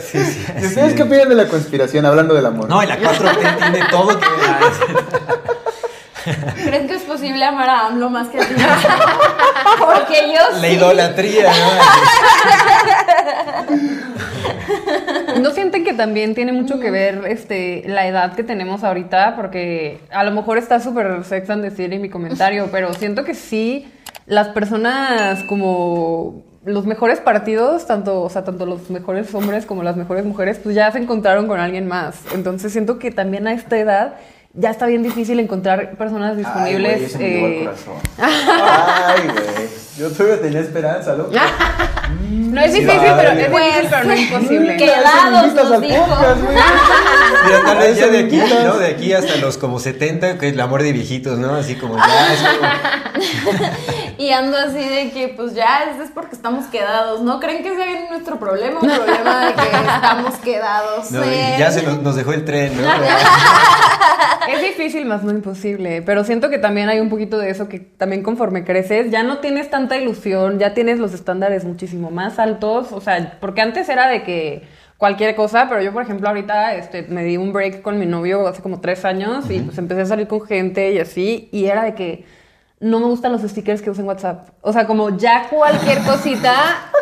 [0.00, 0.94] Sí, sí, ¿Y ustedes es.
[0.94, 2.68] qué opinan de la conspiración hablando del amor?
[2.68, 4.26] No, y la 4T tiene todo que
[6.64, 8.54] ¿Creen que es posible amar a AMLO más que a ti?
[9.78, 10.74] Porque yo La sí.
[10.74, 11.72] idolatría, ¿no?
[15.40, 19.34] ¿No sienten que también tiene mucho que ver este, la edad que tenemos ahorita?
[19.36, 23.34] Porque a lo mejor está súper sex and the city mi comentario, pero siento que
[23.34, 23.90] sí,
[24.26, 29.96] las personas como los mejores partidos, tanto, o sea, tanto los mejores hombres como las
[29.96, 32.16] mejores mujeres, pues ya se encontraron con alguien más.
[32.34, 34.14] Entonces siento que también a esta edad
[34.54, 37.14] ya está bien difícil encontrar personas disponibles.
[37.14, 37.94] Ay, güey, me eh, corazón.
[38.18, 39.68] Ay, güey.
[39.98, 41.32] Yo todavía tenía esperanza, loco.
[42.30, 43.12] no es difícil, vale.
[43.16, 44.76] pero es difícil, pero no es imposible.
[44.76, 46.06] Que- Quedados, nos al dijo.
[46.06, 46.56] podcast, güey.
[47.44, 48.40] Mira, tal vez ya de aquí.
[48.64, 48.78] ¿no?
[48.78, 51.54] De aquí hasta los como 70, que es el amor de viejitos, ¿no?
[51.54, 52.68] Así como ya, es como-
[54.22, 57.22] Y ando así de que, pues ya, es, es porque estamos quedados.
[57.22, 58.78] ¿No creen que sea nuestro problema?
[58.80, 59.62] Un problema de que
[59.94, 61.10] estamos quedados.
[61.10, 62.88] no, ya se nos, nos dejó el tren, ¿no?
[64.48, 67.80] Es difícil, más no imposible, pero siento que también hay un poquito de eso que
[67.80, 72.90] también conforme creces ya no tienes tanta ilusión, ya tienes los estándares muchísimo más altos,
[72.90, 74.62] o sea, porque antes era de que
[74.98, 78.46] cualquier cosa, pero yo por ejemplo ahorita este, me di un break con mi novio
[78.48, 81.84] hace como tres años y pues empecé a salir con gente y así, y era
[81.84, 82.24] de que
[82.82, 86.52] no me gustan los stickers que usan WhatsApp, o sea, como ya cualquier cosita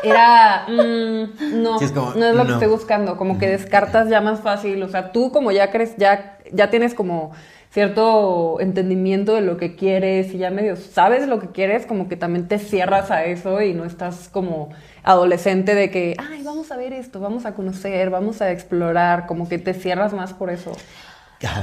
[0.02, 4.08] era, mm, no, Sí, es como, no es lo que estoy buscando, como que descartas
[4.10, 7.32] ya más fácil, o sea, tú como ya crees, ya, ya tienes como
[7.70, 12.16] cierto entendimiento de lo que quieres y ya medio sabes lo que quieres, como que
[12.16, 14.70] también te cierras a eso y no estás como
[15.02, 19.48] adolescente de que, ay, vamos a ver esto, vamos a conocer, vamos a explorar, como
[19.48, 20.72] que te cierras más por eso.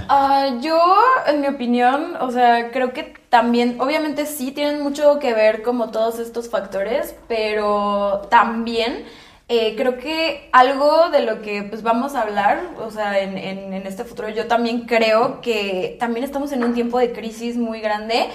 [0.10, 0.82] Ah, yo,
[1.28, 5.90] en mi opinión, o sea, creo que también, obviamente sí tienen mucho que ver como
[5.92, 9.06] todos estos factores, pero también
[9.50, 13.74] eh, creo que algo de lo que pues vamos a hablar, o sea, en, en-
[13.74, 17.80] en este futuro, yo también creo que también estamos en un tiempo de crisis muy
[17.82, 18.28] grande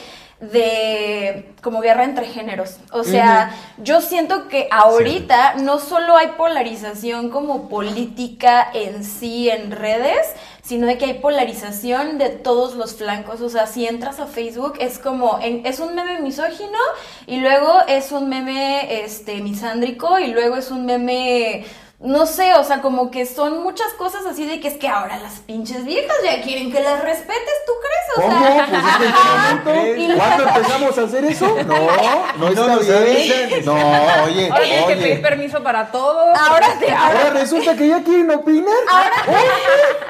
[0.43, 2.77] de como guerra entre géneros.
[2.93, 9.71] O sea, yo siento que ahorita no solo hay polarización como política en sí en
[9.71, 10.27] redes,
[10.63, 13.41] sino de que hay polarización de todos los flancos.
[13.41, 16.79] O sea, si entras a Facebook es como, en- es un meme misógino
[17.27, 21.65] y luego es un meme este, misándrico y luego es un meme...
[22.03, 25.19] No sé, o sea, como que son muchas cosas así de que es que ahora
[25.19, 28.17] las pinches viejas ya quieren que las respetes, ¿tú crees?
[28.17, 28.45] O ¿Cómo?
[28.45, 29.69] sea, Pues es que en qué
[30.17, 30.25] momento.
[30.25, 31.47] ¿Cuándo empezamos a hacer eso?
[31.65, 31.75] No,
[32.38, 33.65] no No está bien.
[33.65, 33.75] No,
[34.25, 36.35] oye, Ahora tienes que pedir permiso para todo.
[36.37, 38.75] ahora, te, ahora, Ahora resulta que ya quieren opinar.
[38.91, 39.12] ahora,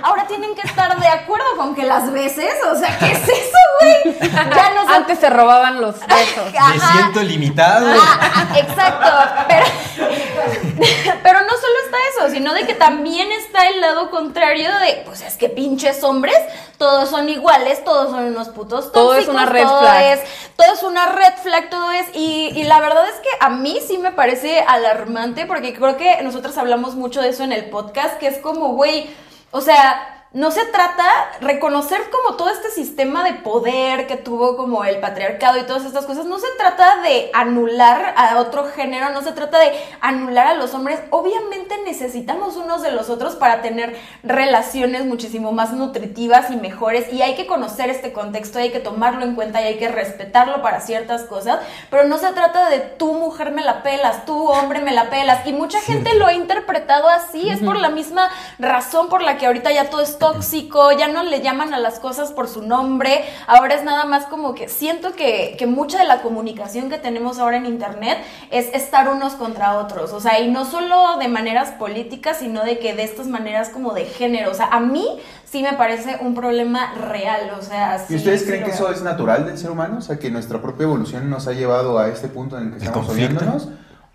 [0.02, 3.58] ahora tienen que estar de acuerdo con que las beses, o sea, ¿qué es eso,
[3.80, 4.18] güey?
[4.30, 6.52] Ya no Antes se robaban los besos.
[6.72, 7.86] Me siento limitado.
[7.98, 9.10] Ah, ah, exacto,
[9.48, 9.66] pero,
[11.22, 15.22] pero no solo está eso, sino de que también está el lado contrario de, pues
[15.22, 16.36] es que pinches hombres,
[16.78, 20.02] todos son iguales, todos son unos putos Todo es tóxicos, una red todo flag.
[20.12, 20.20] es,
[20.56, 23.78] todo es una red flag, todo es, y, y la verdad es que a mí
[23.86, 28.18] sí me parece alarmante, porque creo que nosotros hablamos mucho de eso en el podcast,
[28.18, 29.10] que es como, güey,
[29.50, 31.04] o sea, no se trata
[31.40, 36.06] reconocer como todo este sistema de poder que tuvo como el patriarcado y todas estas
[36.06, 40.54] cosas, no se trata de anular a otro género, no se trata de anular a
[40.54, 46.56] los hombres, obviamente necesitamos unos de los otros para tener relaciones muchísimo más nutritivas y
[46.56, 49.88] mejores y hay que conocer este contexto, hay que tomarlo en cuenta y hay que
[49.88, 54.48] respetarlo para ciertas cosas, pero no se trata de tú mujer me la pelas, tú
[54.48, 55.46] hombre me la pelas.
[55.46, 59.46] Y mucha gente lo ha interpretado así, es por la misma razón por la que
[59.46, 63.24] ahorita ya todo es tóxico, ya no le llaman a las cosas por su nombre,
[63.46, 67.38] ahora es nada más como que siento que, que mucha de la comunicación que tenemos
[67.38, 68.18] ahora en internet
[68.50, 72.78] es estar unos contra otros, o sea, y no solo de maneras políticas, sino de
[72.78, 75.06] que de estas maneras como de género, o sea, a mí
[75.44, 78.90] sí me parece un problema real, o sea, sí, ¿Y ustedes sí creen que eso
[78.90, 79.98] es natural del ser humano?
[79.98, 82.76] O sea, que nuestra propia evolución nos ha llevado a este punto en el que
[82.76, 83.68] ¿El estamos odiándonos.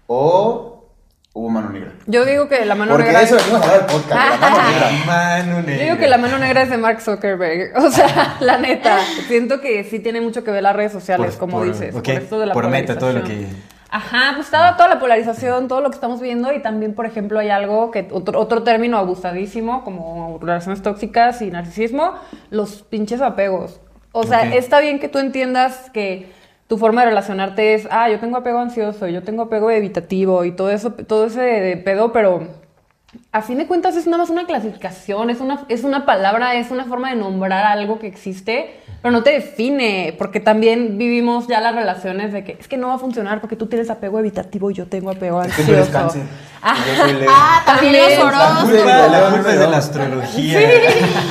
[0.08, 0.77] ¿O
[1.38, 1.92] hubo mano negra?
[2.06, 3.20] Yo digo que la mano Porque negra.
[3.20, 4.92] de eso venimos a hablar podcast, la mano negra.
[5.06, 7.74] Mano Yo digo que la mano negra es de Mark Zuckerberg.
[7.84, 8.98] O sea, la neta.
[9.28, 11.94] Siento que sí tiene mucho que ver las redes sociales, Por- como por- dices.
[11.96, 13.48] ok, Por esto de la por meta, todo lo que-
[13.90, 16.52] Ajá, pues estaba toda la polarización, todo lo que estamos viendo.
[16.52, 18.06] Y también, por ejemplo, hay algo que.
[18.12, 22.14] Otro, otro término abusadísimo, como relaciones tóxicas y narcisismo,
[22.50, 23.80] los pinches apegos.
[24.12, 26.30] O sea, está bien que tú entiendas que
[26.68, 30.52] tu forma de relacionarte es, ah, yo tengo apego ansioso, yo tengo apego evitativo y
[30.52, 32.48] todo eso, todo ese pedo, pero
[33.32, 36.72] a fin de cuentas es nada más una clasificación, es una, es una palabra, es
[36.72, 41.62] una forma de nombrar algo que existe, pero no te define, porque también vivimos ya
[41.62, 44.72] las relaciones de que es que no va a funcionar porque tú tienes apego evitativo
[44.72, 46.20] y yo tengo apego Es que tú eres ansioso.
[46.20, 46.22] cáncer.
[46.62, 46.76] Ah.
[47.30, 49.44] Ah, también los horóscopos.
[49.54, 50.60] de la astrología.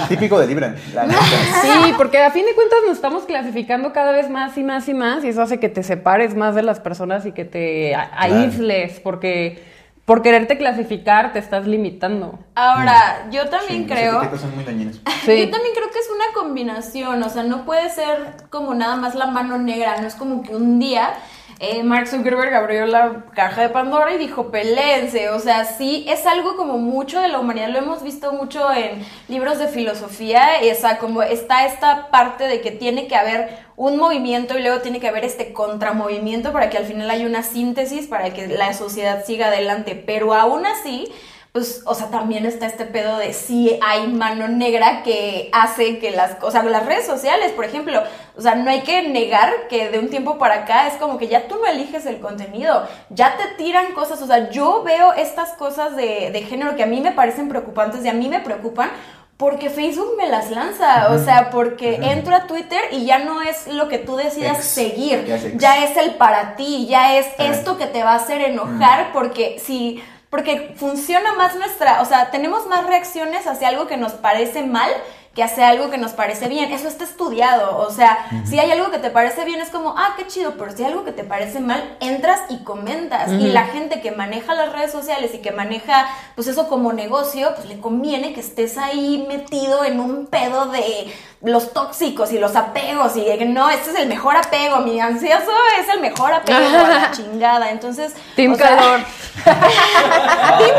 [0.08, 1.08] Típico de Libra, la.
[1.08, 4.94] Sí, porque a fin de cuentas nos estamos clasificando cada vez más y más y
[4.94, 9.00] más y eso hace que te separes más de las personas y que te aísles
[9.00, 9.62] porque
[10.06, 12.38] por quererte clasificar te estás limitando.
[12.54, 14.38] Ahora, yo también Sí, creo...
[14.38, 15.00] son muy dañinas.
[15.26, 15.36] Sí.
[15.40, 19.16] Yo también creo que es una combinación, o sea, no puede ser como nada más
[19.16, 21.14] la mano negra, no es como que un día
[21.58, 25.30] eh, Mark Zuckerberg abrió la caja de Pandora y dijo, pelense.
[25.30, 27.70] O sea, sí, es algo como mucho de la humanidad.
[27.70, 30.60] Lo hemos visto mucho en libros de filosofía.
[30.60, 35.00] Esa, como está esta parte de que tiene que haber un movimiento y luego tiene
[35.00, 39.24] que haber este contramovimiento para que al final haya una síntesis para que la sociedad
[39.24, 39.94] siga adelante.
[39.94, 41.10] Pero aún así
[41.56, 46.10] pues, o sea, también está este pedo de si hay mano negra que hace que
[46.10, 48.02] las cosas, las redes sociales, por ejemplo,
[48.36, 51.28] o sea, no hay que negar que de un tiempo para acá es como que
[51.28, 55.54] ya tú no eliges el contenido, ya te tiran cosas, o sea, yo veo estas
[55.54, 58.90] cosas de, de género que a mí me parecen preocupantes y a mí me preocupan
[59.38, 63.66] porque Facebook me las lanza, o sea, porque entro a Twitter y ya no es
[63.66, 65.24] lo que tú decidas seguir,
[65.56, 69.58] ya es, el para ti, ya es esto que te va a hacer enojar, porque
[69.58, 74.62] si porque funciona más nuestra, o sea, tenemos más reacciones hacia algo que nos parece
[74.62, 74.90] mal
[75.36, 76.72] que hacia algo que nos parece bien.
[76.72, 77.76] Eso está estudiado.
[77.78, 80.72] O sea, si hay algo que te parece bien, es como, ah, qué chido, pero
[80.72, 83.30] si hay algo que te parece mal, entras y comentas.
[83.30, 87.54] Y la gente que maneja las redes sociales y que maneja, pues eso como negocio,
[87.54, 92.56] pues le conviene que estés ahí metido en un pedo de los tóxicos y los
[92.56, 96.32] apegos y de que no, este es el mejor apego, mi ansioso es el mejor
[96.32, 97.70] apego, la chingada.
[97.70, 99.00] Entonces, Team calor.
[99.44, 99.54] Team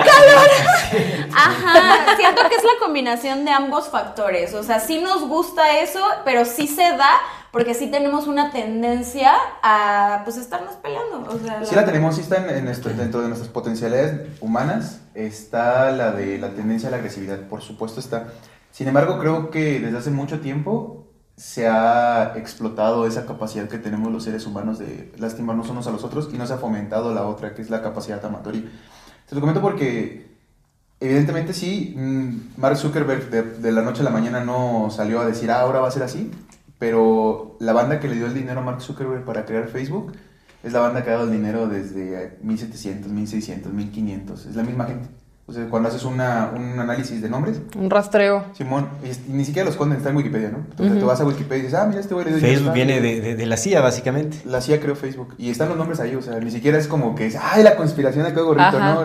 [0.04, 0.50] calor.
[1.36, 4.47] Ajá, siento que es la combinación de ambos factores.
[4.54, 7.10] O sea, sí nos gusta eso, pero sí se da
[7.52, 9.34] porque sí tenemos una tendencia
[9.64, 11.26] a pues estarnos peleando.
[11.30, 16.12] O sea, sí la tenemos, sí está en, dentro de nuestras potencialidades humanas, está la
[16.12, 18.28] de la tendencia a la agresividad, por supuesto está.
[18.72, 24.12] Sin embargo, creo que desde hace mucho tiempo se ha explotado esa capacidad que tenemos
[24.12, 27.28] los seres humanos de lastimarnos unos a los otros y no se ha fomentado la
[27.28, 28.64] otra, que es la capacidad amatoria.
[29.28, 30.27] Se lo comento porque,
[31.00, 35.52] evidentemente sí, mm, Mark Zuckerberg de, la noche a la mañana no salió a decir,
[35.52, 36.32] ah, ahora va a ser así,
[36.80, 40.14] pero la banda que le dio el dinero a Mark Zuckerberg para crear Facebook
[40.64, 44.86] es la banda que ha dado el dinero desde 1700, 1600, 1500, es la misma
[44.86, 45.10] gente.
[45.50, 47.62] O sea, cuando haces una, un análisis de nombres.
[47.78, 48.48] Un rastreo.
[48.52, 50.58] Simón, y, ni siquiera los esconden, está en Wikipedia, ¿no?
[50.58, 53.36] Entonces tú vas a Wikipedia y dices, ah, mira, este güey le Facebook viene de,
[53.36, 54.40] de, la CIA, básicamente.
[54.44, 55.36] La CIA creó Facebook.
[55.38, 57.78] Y están los nombres ahí, o sea, ni siquiera es como que es, ay, la
[57.78, 59.00] conspiración de gorrito, ¿no?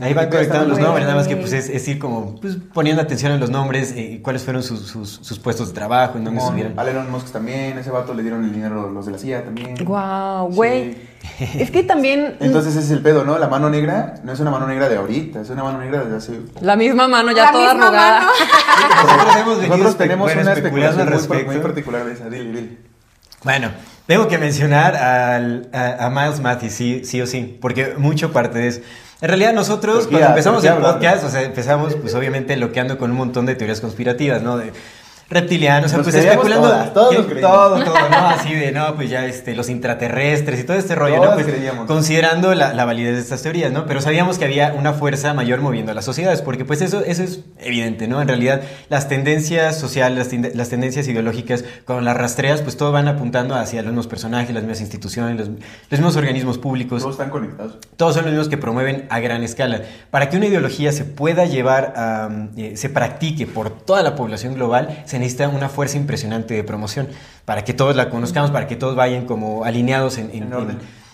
[0.00, 3.02] ahí van conectando los nombres, nada más que pues es, es, ir como pues, poniendo
[3.02, 6.78] atención en los nombres, eh, cuáles fueron sus, sus, puestos de trabajo, en dónde estuvieron.
[6.78, 9.74] A Elon Musk también, ese vato le dieron el dinero los de la CIA también.
[9.84, 11.11] Wow, güey.
[11.40, 12.36] Es que también.
[12.40, 13.38] Entonces ese es el pedo, ¿no?
[13.38, 16.16] La mano negra no es una mano negra de ahorita, es una mano negra de
[16.16, 16.40] hace.
[16.60, 18.22] La misma mano ya toda arrugada.
[19.68, 22.28] Nosotros, tenemos una especulación muy, muy, particular de esa.
[22.28, 22.78] Dile, dile.
[23.44, 23.70] Bueno,
[24.06, 28.68] tengo que mencionar al, a, Miles Matthews, sí, sí o sí, porque mucho parte de
[28.68, 28.80] eso.
[29.20, 33.16] En realidad nosotros, cuando empezamos el podcast, o sea, empezamos pues obviamente loqueando con un
[33.16, 34.58] montón de teorías conspirativas, ¿no?
[34.58, 34.72] De,
[35.32, 38.28] reptilianos, o sea, pues especulando todo, todo, todo, ¿no?
[38.28, 41.34] Así de, no, pues ya este, los intraterrestres y todo este rollo, ¿no?
[41.34, 41.46] Pues
[41.86, 43.86] considerando la, la, validez de estas teorías, ¿no?
[43.86, 47.22] Pero sabíamos que había una fuerza mayor moviendo a las sociedades, porque pues eso, eso
[47.22, 48.20] es evidente, ¿no?
[48.20, 53.54] En realidad, las tendencias sociales, las, tendencias ideológicas, con las rastreas, pues todo van apuntando
[53.54, 55.48] hacia los mismos personajes, las mismas instituciones, los,
[55.90, 57.02] mismos organismos públicos.
[57.02, 57.78] Todos están conectados.
[57.96, 59.82] Todos son los mismos que promueven a gran escala.
[60.10, 64.54] Para que una ideología se pueda llevar a, eh, se practique por toda la población
[64.54, 67.08] global, se necesita una fuerza impresionante de promoción
[67.44, 70.30] para que todos la conozcamos, para que todos vayan como alineados en,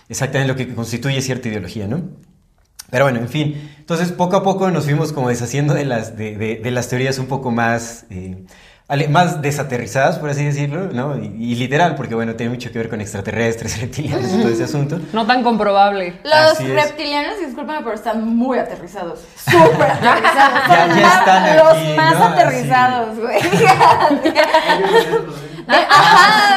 [0.09, 2.03] exactamente lo que constituye cierta ideología, ¿no?
[2.91, 6.61] Pero bueno, en fin, entonces poco a poco nos fuimos como deshaciendo de las, de,
[6.65, 8.07] las teorías un poco más...
[8.11, 8.45] Eh,
[9.11, 11.19] más desaterrizadas, por así decirlo, ¿no?
[11.19, 14.99] Y, literal, porque bueno, tiene mucho que ver con extraterrestres, reptilianos y todo ese asunto.
[15.13, 16.21] No tan comprobable.
[16.25, 19.21] Los reptilianos, discúlpame, pero están muy aterrizados.
[19.45, 20.69] Súper aterrizados.
[20.69, 23.39] ya, ya están Los más aterrizados, güey.
[25.69, 26.49] Ajá,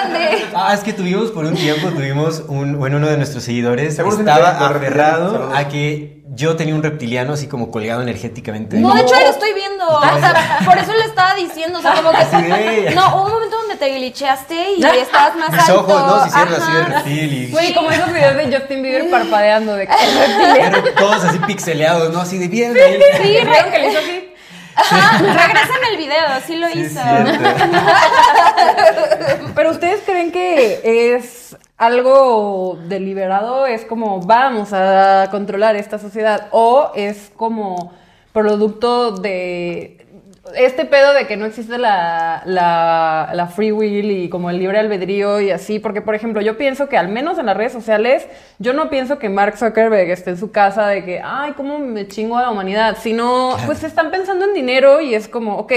[0.54, 4.50] Ah, es que tuvimos por un tiempo, tuvimos un, bueno, uno de nuestros seguidores estaba
[4.67, 8.78] aferrado a que yo tenía un reptiliano así como colgado energéticamente.
[8.78, 9.86] No, de hecho lo estoy viendo.
[10.65, 12.91] por eso le estaba diciendo, o sea, como que.
[12.95, 16.21] No, hubo un momento donde te glitcheaste y estabas más Mis ojos, ¿no?
[16.24, 17.52] Se hicieron así de reptil y.
[17.52, 19.93] Güey, como esos videos de Justin Bieber parpadeando de que
[20.28, 20.78] reptiliano.
[20.97, 22.21] Todos así pixeleados, ¿no?
[22.21, 22.74] Así de bien.
[22.74, 22.80] Sí,
[23.17, 23.38] sí,
[23.71, 24.20] que le hizo así.
[25.20, 27.00] regresa en el video, así lo hizo.
[29.56, 36.91] Pero ustedes creen que es algo deliberado, es como vamos a controlar esta sociedad o
[36.96, 37.94] es como
[38.34, 40.00] producto de
[40.56, 45.39] este pedo de que no existe la, la, free will y como el libre albedrío
[45.39, 48.27] y así, porque por ejemplo yo pienso que al menos en las redes sociales,
[48.58, 52.08] yo no pienso que Mark Zuckerberg esté en su casa de que, ay, ¿cómo me
[52.08, 52.97] chingo a la humanidad?
[52.99, 55.73] Sino, pues están pensando en dinero y es como, ok,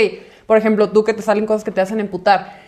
[0.46, 2.63] por ejemplo, tú que te salen cosas que te hacen emputar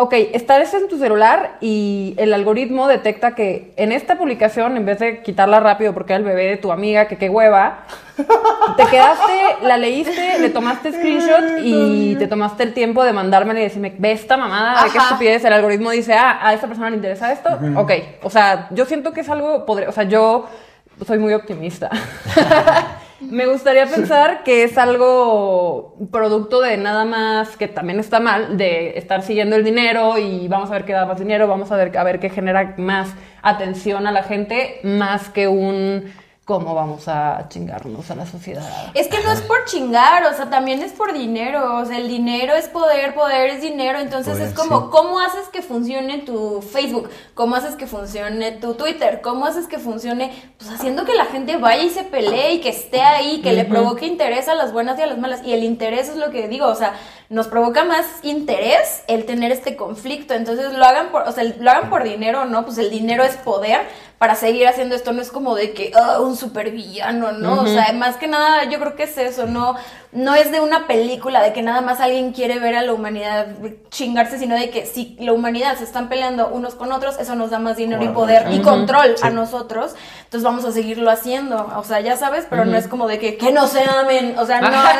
[0.00, 4.98] ok, estás en tu celular y el algoritmo detecta que en esta publicación, en vez
[4.98, 7.80] de quitarla rápido porque era el bebé de tu amiga, que qué hueva,
[8.76, 9.32] te quedaste,
[9.62, 14.12] la leíste, le tomaste screenshot y te tomaste el tiempo de mandármela y decirme, ve
[14.12, 15.44] esta mamada, qué estupidez.
[15.44, 17.50] El algoritmo dice, ah, a esta persona le interesa esto.
[17.76, 20.46] Ok, o sea, yo siento que es algo, podre- o sea, yo
[21.06, 21.90] soy muy optimista.
[23.20, 28.98] Me gustaría pensar que es algo producto de nada más que también está mal, de
[28.98, 31.96] estar siguiendo el dinero y vamos a ver qué da más dinero, vamos a ver,
[31.96, 36.10] a ver qué genera más atención a la gente, más que un
[36.50, 38.90] cómo vamos a chingarnos a la sociedad.
[38.94, 41.76] Es que no es por chingar, o sea, también es por dinero.
[41.76, 44.00] O sea, el dinero es poder, poder es dinero.
[44.00, 44.86] Entonces Poder, es como, sí.
[44.90, 47.08] ¿cómo haces que funcione tu Facebook?
[47.34, 49.20] ¿Cómo haces que funcione tu Twitter?
[49.22, 50.32] ¿Cómo haces que funcione?
[50.58, 53.64] Pues haciendo que la gente vaya y se pelee y que esté ahí, que le
[53.64, 55.42] provoque interés a las buenas y a las malas.
[55.44, 56.94] Y el interés es lo que digo, o sea,
[57.30, 60.34] nos provoca más interés el tener este conflicto.
[60.34, 63.36] Entonces lo hagan por, o sea, lo hagan por dinero no, pues el dinero es
[63.36, 63.82] poder
[64.18, 65.12] para seguir haciendo esto.
[65.12, 67.62] No es como de que, ah, un supervillano, ¿no?
[67.62, 69.76] O sea, más que nada, yo creo que es eso, no,
[70.12, 73.46] no es de una película, de que nada más alguien quiere ver a la humanidad
[73.90, 77.50] chingarse, sino de que si la humanidad se están peleando unos con otros, eso nos
[77.50, 79.94] da más dinero y poder y control a nosotros.
[80.24, 81.64] Entonces vamos a seguirlo haciendo.
[81.76, 84.36] O sea, ya sabes, pero no es como de que, que no se amen.
[84.36, 84.94] O sea, no, da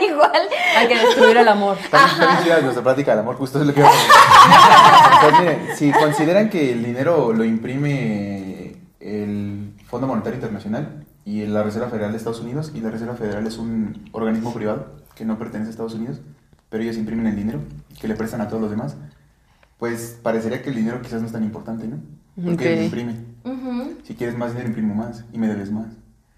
[0.02, 0.48] igual.
[0.76, 1.78] Hay que destruir el amor.
[1.90, 5.20] También, nuestra plática del amor, justo es lo que iba a comentar.
[5.22, 11.62] Pues miren, si consideran que el dinero lo imprime el Fondo Monetario Internacional y la
[11.62, 15.38] Reserva Federal de Estados Unidos, y la Reserva Federal es un organismo privado que no
[15.38, 16.20] pertenece a Estados Unidos,
[16.68, 17.60] pero ellos imprimen el dinero
[18.00, 18.96] que le prestan a todos los demás,
[19.78, 21.96] pues parecería que el dinero quizás no es tan importante, ¿no?
[22.36, 22.60] Porque Ok.
[22.62, 23.16] él lo imprime.
[24.04, 25.86] Si quieres más dinero, imprimo más y me debes más.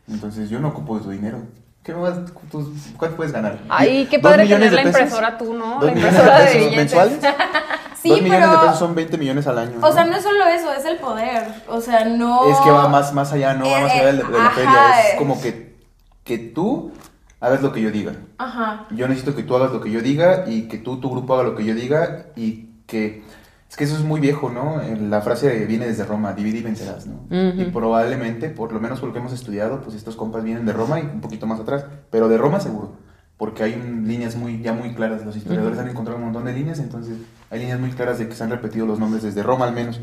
[0.09, 1.39] Entonces yo no ocupo de tu dinero.
[1.83, 2.19] ¿Qué más?
[2.51, 3.61] tú- ¿Cuánto puedes ganar?
[3.69, 5.75] Ay, qué ¿Dos padre millones tener la de impresora tú, ¿no?
[5.75, 6.77] ¿Dos La impresora de pesos billetes.
[6.77, 7.19] mensuales?
[8.05, 9.79] Sí, Dos millones de pesos son 20 millones al año.
[9.81, 10.15] O sea, ¿no?
[10.15, 11.43] es solo eso, es el poder.
[11.69, 12.51] O sea, no.
[12.51, 14.45] Es que va más, más allá, no va más Eh, allá de la, de la
[14.47, 15.09] ajá, feria.
[15.09, 15.75] Es como que,
[16.23, 16.93] que tú
[17.41, 18.13] hagas lo que yo diga.
[18.37, 18.85] Ajá.
[18.91, 21.45] Yo necesito que tú hagas lo que yo diga y que tú, tu grupo, haga
[21.45, 23.25] lo que yo diga y que...
[23.71, 24.83] Es que eso es muy viejo, ¿no?
[24.83, 27.15] Eh, La frase viene desde Roma, divide y vencerás, ¿no?
[27.31, 27.61] Ujú.
[27.63, 30.75] Y probablemente, por lo menos por lo que hemos estudiado, pues estos compas vienen de
[30.75, 32.93] Roma y un poquito más atrás, pero de Roma seguro,
[33.37, 36.79] porque hay líneas muy, ya muy claras, los historiadores han encontrado un montón de líneas,
[36.79, 37.19] entonces
[37.51, 40.01] hay líneas muy claras de que se han repetido los nombres desde Roma al menos.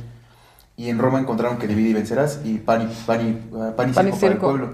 [0.77, 3.89] Y en Roma encontraron que divide y vencerás y pan y, pan y, uh, pan
[3.89, 4.73] y Pan y circo para el pueblo.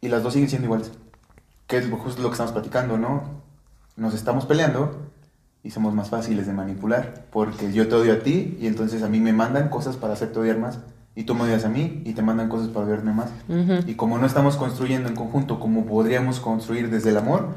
[0.00, 0.92] Y las dos siguen siendo iguales.
[1.66, 3.22] Que es justo lo que estamos platicando, ¿no?
[3.96, 5.08] Nos estamos peleando
[5.62, 7.24] y somos más fáciles de manipular.
[7.32, 10.38] Porque yo te odio a ti y entonces a mí me mandan cosas para hacerte
[10.38, 10.80] odiar más.
[11.14, 13.30] Y tú me odias a mí y te mandan cosas para odiarme más.
[13.48, 13.88] Ujú.
[13.88, 17.54] Y como no estamos construyendo en conjunto como podríamos construir desde el amor,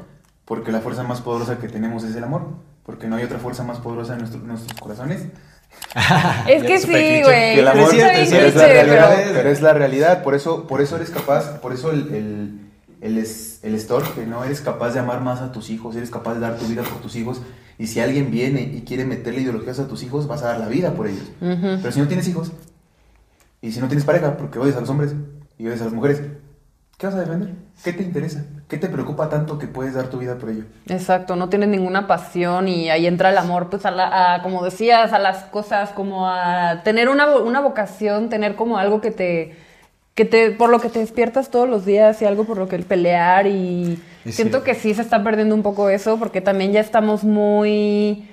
[0.50, 2.42] porque la fuerza más poderosa que tenemos es el amor,
[2.82, 5.26] porque no hay otra fuerza más poderosa en nuestro- nuestros corazones
[6.48, 7.22] Es que sí, güey.
[7.54, 9.48] que el amor es es la realidad, pero- pero...
[9.50, 12.60] es la realidad, por eso, por eso eres capaz, por eso el, el,
[13.00, 14.42] el, es- el estorque, ¿no?
[14.42, 17.00] Eres capaz de amar más a tus hijos, eres capaz de dar tu vida por
[17.00, 17.40] tus hijos,
[17.78, 20.66] y si alguien viene y quiere meterle ideologías a tus hijos, vas a dar la
[20.66, 21.30] vida por ellos.
[21.40, 21.78] Ujú.
[21.80, 22.50] Pero si no tienes hijos,
[23.62, 25.14] y si no tienes pareja, porque odias a los hombres
[25.58, 26.22] y odias a las mujeres,
[26.98, 27.54] ¿qué vas a defender?
[27.84, 28.44] ¿Qué te interesa?
[28.70, 30.64] ¿Qué te preocupa tanto que puedes dar tu vida por ello?
[30.88, 34.64] Exacto, no tienes ninguna pasión y ahí entra el amor, pues a, la- a, como
[34.64, 39.56] decías, a las cosas, como a tener una, una vocación, tener como algo que te,
[40.14, 42.78] que te, por lo que te despiertas todos los días y algo por lo que
[42.78, 44.64] pelear y Es siento cierto.
[44.64, 48.28] que sí se está perdiendo un poco eso porque también ya estamos muy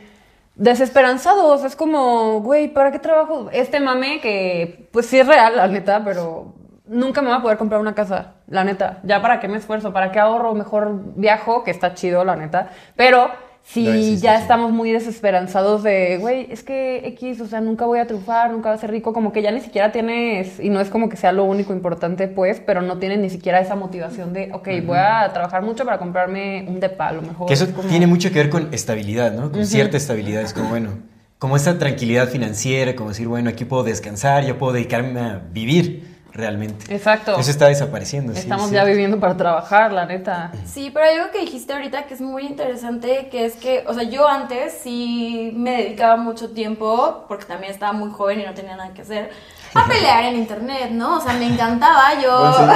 [0.56, 3.50] desesperanzados, es como, güey, ¿para qué trabajo?
[3.52, 6.54] Este mame que, pues sí es real, la neta, pero
[6.88, 9.00] nunca me voy a poder comprar una casa, la neta.
[9.04, 12.70] Ya para qué me esfuerzo, para qué ahorro, mejor viajo, que está chido, la neta.
[12.96, 13.30] Pero
[13.64, 18.08] si ya estamos muy desesperanzados de, güey, es que X, o sea, nunca voy a
[18.08, 20.90] triunfar, nunca voy a ser rico, como que ya ni siquiera tienes, y no es
[20.90, 24.52] como que sea lo único importante, pues, pero no tienes ni siquiera esa motivación de,
[24.54, 27.48] ok, voy a trabajar mucho para comprarme un depa, a lo mejor.
[27.48, 29.52] Que eso es como- tiene mucho que ver con estabilidad, ¿no?
[29.52, 30.44] Con cierta estabilidad.
[30.44, 30.92] Es como, bueno,
[31.38, 36.16] como esa tranquilidad financiera, como decir, bueno, aquí puedo descansar, yo puedo dedicarme a vivir
[36.38, 36.94] realmente.
[36.94, 37.38] Exacto.
[37.38, 38.32] Eso está desapareciendo.
[38.32, 38.76] Estamos sí.
[38.76, 40.52] ya viviendo para trabajar, la neta.
[40.66, 43.94] Sí, pero hay algo que dijiste ahorita que es muy interesante, que es que, o
[43.94, 48.54] sea, yo antes sí me dedicaba mucho tiempo, porque también estaba muy joven y no
[48.54, 49.32] tenía nada que hacer,
[49.74, 51.18] a pelear en internet, ¿no?
[51.18, 52.32] O sea, me encantaba, yo...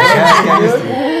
[0.00, 0.60] Ah.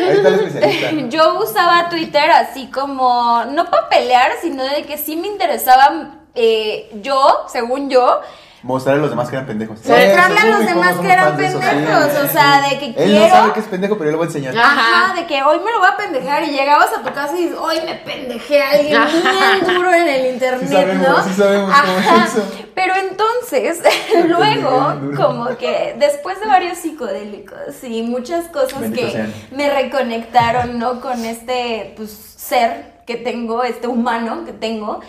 [1.08, 6.90] Yo usaba Twitter así como, no para pelear, sino de que sí me interesaba, eh,
[7.02, 8.20] yo, según yo,
[8.62, 9.76] Mostrarle a los demás que eran pendejos.
[9.78, 13.52] Mostrarle a los demás que eran pendejos, o sea, de que Él quiero- no sabe
[13.52, 14.56] que es pendejo, pero yo le voy a enseñar.
[14.58, 17.42] Ajá, de que hoy me lo voy a pendejar y llegabas a tu casa y
[17.44, 19.00] dices, hoy me pendejé a alguien
[19.62, 21.24] bien duro en el internet, Sí sabemos, ¿no?
[21.24, 22.42] sí sabemos cómo es eso.
[22.74, 23.80] Pero entonces,
[24.26, 29.34] luego, como que después de varios psicodélicos y muchas cosas Bendito que sean.
[29.52, 31.00] me reconectaron, ¿no?
[31.00, 35.00] Con este, pues, ser que tengo, este humano que tengo.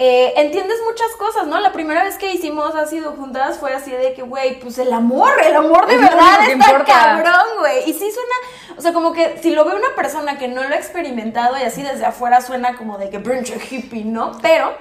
[0.00, 1.58] Eh, entiendes muchas cosas, ¿no?
[1.58, 5.32] La primera vez que hicimos ácido juntas fue así de que, güey, pues el amor,
[5.44, 6.84] el amor de Es lo verdad está importa.
[6.84, 7.90] cabrón, güey.
[7.90, 10.72] Y sí suena, o sea, como que si lo ve una persona que no lo
[10.72, 14.38] ha experimentado y así desde afuera suena como de que pinche hippie, ¿no?
[14.40, 14.72] Pero,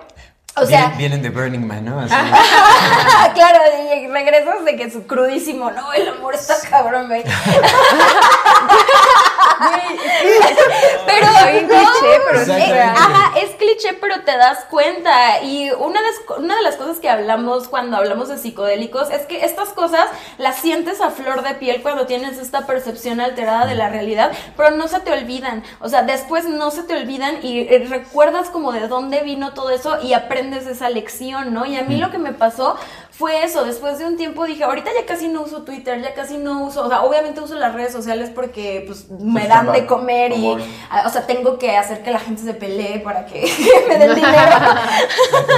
[0.56, 2.00] o sea, vienen, vienen de Burning Man, ¿no?
[2.00, 2.14] Así.
[3.34, 3.60] claro,
[3.96, 7.24] y regresas de que su crudísimo, no, el amor está cabrón, güey.
[11.06, 11.28] pero
[11.68, 12.90] cliché, pero es eh, real.
[12.96, 15.42] ajá, es cliché, pero te das cuenta.
[15.42, 19.26] Y una de, las- una de las cosas que hablamos cuando hablamos de psicodélicos es
[19.26, 20.06] que estas cosas
[20.38, 24.72] las sientes a flor de piel cuando tienes esta percepción alterada de la realidad, pero
[24.72, 25.64] no se te olvidan.
[25.80, 29.70] O sea, después no se te olvidan y eh, recuerdas como de dónde vino todo
[29.70, 31.66] eso y aprendes esa lección, ¿no?
[31.66, 32.78] Y a mí lo que me pasó
[33.18, 33.66] fue eso.
[33.66, 36.86] Después de un tiempo dije, ahorita ya casi no uso Twitter, ya casi no uso,
[36.86, 40.46] o sea, obviamente uso las redes sociales porque pues me dan de comer y,
[41.06, 43.42] o sea, tengo que hacer que la gente se pelee para que
[43.90, 44.52] me den dinero.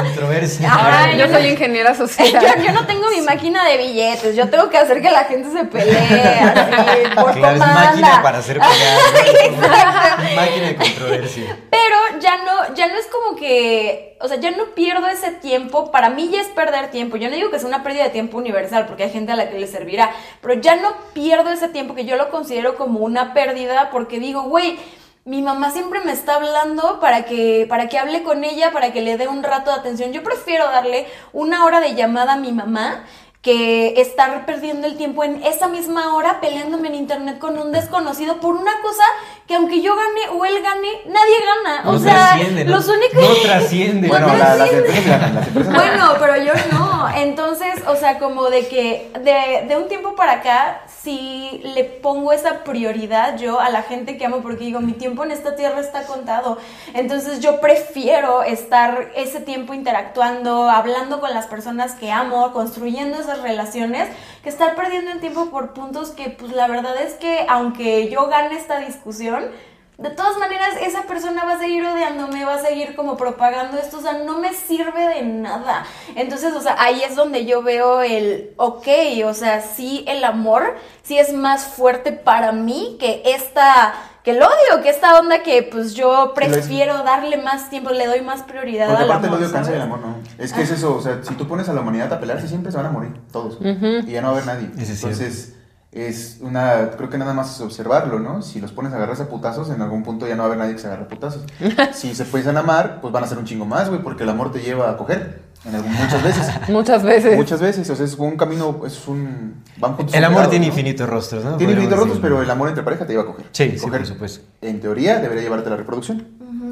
[0.03, 0.70] Controversia.
[1.03, 2.30] Ay, yo soy ingeniera social.
[2.39, 5.51] Yo, yo no tengo mi máquina de billetes, yo tengo que hacer que la gente
[5.51, 10.36] se pelee así, por Claro, es máquina para hacer pelear.
[10.36, 11.57] máquina de controversia.
[11.70, 15.91] Pero ya no, ya no es como que, o sea, ya no pierdo ese tiempo.
[15.91, 17.17] Para mí ya es perder tiempo.
[17.17, 19.49] Yo no digo que sea una pérdida de tiempo universal, porque hay gente a la
[19.49, 20.11] que le servirá.
[20.41, 24.43] Pero ya no pierdo ese tiempo que yo lo considero como una pérdida, porque digo,
[24.43, 24.78] güey.
[25.26, 29.01] Mi mamá siempre me está hablando para que, para que hable con ella, para que
[29.01, 30.11] le dé un rato de atención.
[30.11, 33.05] Yo prefiero darle una hora de llamada a mi mamá
[33.42, 38.42] que estar perdiendo el tiempo en esa misma hora peleándome en internet con un desconocido
[38.42, 39.04] por una cosa
[39.48, 41.82] que aunque yo gane o él gane, nadie gana.
[41.84, 42.70] No o sea, ¿no?
[42.70, 43.16] los únicos...
[43.22, 44.08] No trasciende.
[44.10, 44.88] Bueno, No la- las trasciende.
[44.90, 45.88] empresas ganan, las empresas ganan.
[45.98, 47.10] Bueno, pero yo no.
[47.16, 52.34] Entonces, o sea, como de que de, de un tiempo para acá, sí le pongo
[52.34, 55.80] esa prioridad yo a la gente que amo, porque digo, mi tiempo en esta tierra
[55.80, 56.60] está contado.
[56.94, 64.09] Entonces, yo prefiero estar ese tiempo interactuando, hablando con las personas que amo, construyendo relaciones,
[64.41, 68.27] que estar perdiendo el tiempo por puntos que, pues, la verdad es que, aunque yo
[68.27, 69.51] gane esta discusión,
[70.00, 73.97] de todas maneras, esa persona va a seguir odiándome, va a seguir como propagando esto,
[73.97, 75.86] o sea, no me sirve de nada.
[76.16, 78.88] Entonces, o sea, ahí es donde yo veo el, ok,
[79.26, 83.93] o sea, sí, el amor, sí es más fuerte para mí que esta,
[84.24, 88.22] que el odio, que esta onda que pues yo prefiero darle más tiempo, le doy
[88.22, 89.43] más prioridad Porque al aparte el amor.
[89.43, 90.16] odio cansa el amor no.
[90.38, 92.72] Es que es eso, o sea, si tú pones a la humanidad a pelearse, siempre
[92.72, 93.58] se van a morir, todos.
[93.62, 94.70] Y ya no va a haber nadie.
[94.78, 95.59] Entonces,
[95.92, 98.42] es una, creo que nada más es observarlo, ¿no?
[98.44, 100.60] Si los pones a agarrarse a putazos, en algún punto ya no va a haber
[100.60, 101.44] nadie que se agarre a putazos.
[101.94, 104.30] si se empiezan a amar, pues van a ser un chingo más, güey, porque el
[104.30, 105.50] amor te lleva a coger.
[105.66, 106.48] En algún- muchas veces.
[106.70, 107.36] Muchas veces.
[107.36, 109.62] muchas veces, o sea, es un camino, es un...
[109.78, 110.72] Van juntos El amor tiene ¿no?
[110.72, 111.58] infinitos rostros, ¿no?
[111.58, 112.22] Tiene infinitos decir.
[112.22, 113.46] pero el amor entre pareja te lleva a coger.
[113.52, 114.46] Sí, sí, Coger, por supuesto.
[114.62, 116.26] En teoría debería llevarte a la reproducción.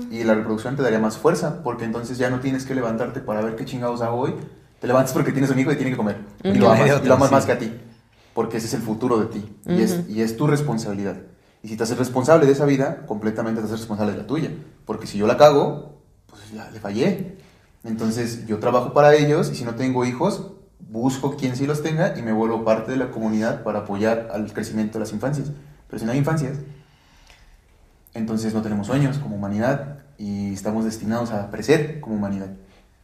[0.10, 3.42] Y la reproducción te daría más fuerza, porque entonces ya no tienes que levantarte para
[3.42, 4.36] ver qué chingados hago hoy.
[4.80, 6.18] Te levantas porque tienes un hijo y tiene que comer.
[6.44, 7.36] Y lo amas, y lo amas sí.
[7.36, 7.74] más que a ti,
[8.38, 9.58] porque ese es el futuro de ti.
[9.66, 11.18] y, es, y es tu responsabilidad.
[11.64, 14.52] Y si te haces responsable de esa vida, completamente te haces responsable de la tuya.
[14.86, 17.40] Porque si yo la cago, pues ya le fallé.
[17.84, 22.16] Entonces yo trabajo para ellos y si no tengo hijos, busco quien sí los tenga
[22.16, 25.52] y me vuelvo parte de la comunidad para apoyar al crecimiento de las infancias.
[25.88, 26.60] Pero si no hay infancias,
[28.14, 32.52] entonces no tenemos sueños como humanidad y estamos destinados a perecer como humanidad.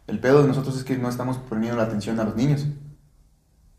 [0.06, 2.68] El pedo de nosotros es que no estamos poniendo la atención a los niños,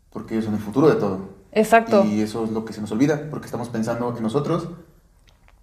[0.09, 1.34] porque ellos son el futuro de todo.
[1.55, 2.05] Exacto.
[2.05, 4.67] Y eso es lo que se nos olvida, porque estamos pensando en nosotros,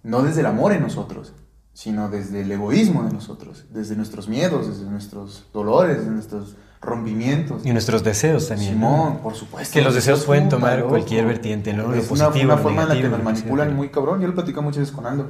[0.01, 1.33] no desde el amor en nosotros,
[1.73, 7.65] sino desde el egoísmo de nosotros, desde nuestros miedos, desde nuestros dolores, desde nuestros rompimientos.
[7.65, 8.79] Y nuestros deseos también.
[8.79, 8.87] ¿no?
[8.87, 9.71] Simón, por supuesto.
[9.71, 10.89] Que los deseos pueden tomar loco.
[10.89, 11.87] cualquier vertiente, ¿no?
[11.87, 14.19] Lo Es una, positivo, una lo forma en la que nos lo manipulan muy cabrón.
[14.19, 15.27] Yo lo platico muchas veces con Aldo.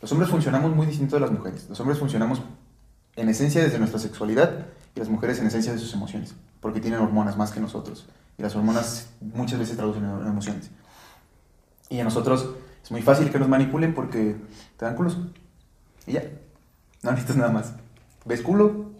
[0.00, 1.66] Los hombres funcionamos muy distinto de las mujeres.
[1.68, 2.40] Los hombres funcionamos
[3.16, 7.00] en esencia desde nuestra sexualidad y las mujeres en esencia de sus emociones, porque tienen
[7.00, 8.06] hormonas más que nosotros.
[8.38, 10.70] Y las hormonas muchas veces traducen en emociones.
[11.90, 14.36] Y a nosotros es muy fácil que nos manipulen porque
[14.76, 15.18] te dan culos.
[16.06, 16.22] Y ya.
[17.02, 17.74] No necesitas nada más.
[18.24, 18.92] ¿Ves culo?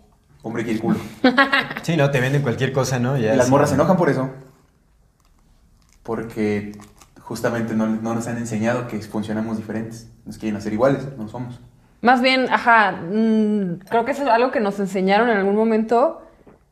[0.43, 0.99] Hombre quiere culo.
[1.83, 3.17] Sí, no, te venden cualquier cosa, ¿no?
[3.17, 4.29] Ya Y las morras se enojan por eso.
[6.03, 6.73] Porque
[7.21, 10.11] justamente no, no nos han enseñado que funcionamos diferentes.
[10.27, 11.61] Nos quieren hacer iguales, no somos.
[12.01, 16.23] Más bien, ajá, mm, creo que eso es algo que nos enseñaron en algún momento,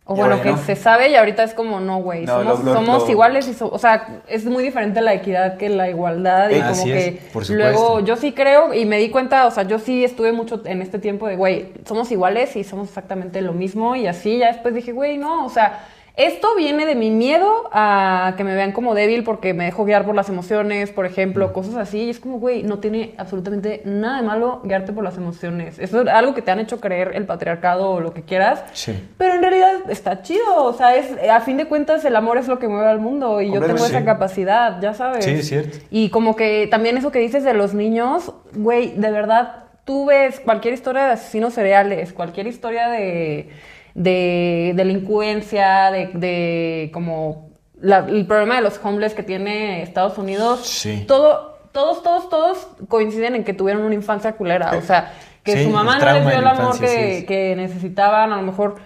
[0.09, 2.73] O bueno, que se sabe y ahorita es como, no, güey, No, somos, lo- lo-
[2.75, 6.49] somos lo- iguales y so- o sea, es muy diferente la equidad que la igualdad
[6.51, 9.65] y Eh, como que es, luego yo sí creo y me di cuenta, o sea,
[9.65, 13.53] yo sí estuve mucho en este tiempo de, güey, somos iguales y somos exactamente lo
[13.53, 15.81] mismo y así, ya después dije, güey, no, o sea,
[16.17, 20.07] esto viene de mi miedo a que me vean como débil porque me dejo guiar
[20.07, 21.09] por las emociones, por Mm.
[21.13, 22.05] ejemplo, cosas así.
[22.05, 25.79] Y es como, güey, no tiene absolutamente nada de malo guiarte por las emociones.
[25.79, 28.65] Eso es algo que te han hecho creer el patriarcado o lo que quieras.
[28.73, 28.99] Sí.
[29.19, 30.65] Pero en realidad está chido.
[30.65, 33.43] O sea, es, a fin de cuentas el amor es lo que mueve al mundo
[33.43, 35.25] y yo tengo esa capacidad, ya sabes.
[35.25, 35.77] Sí, es cierto.
[35.91, 40.41] Y como que también eso que dices de los niños, güey, de verdad, tú ves
[40.41, 43.51] cualquier historia de asesinos cereales, cualquier historia de,
[43.97, 47.49] de delincuencia, de, de como
[47.81, 51.05] la- el problema de los homeless que tiene Estados Unidos, Sí.
[51.09, 54.73] todo, todos, todos, todos coinciden en que tuvieron una infancia culera.
[54.77, 58.33] O sea, que Sí, su mamá no les dio el amor infancia, que, que necesitaban,
[58.33, 58.77] a lo mejor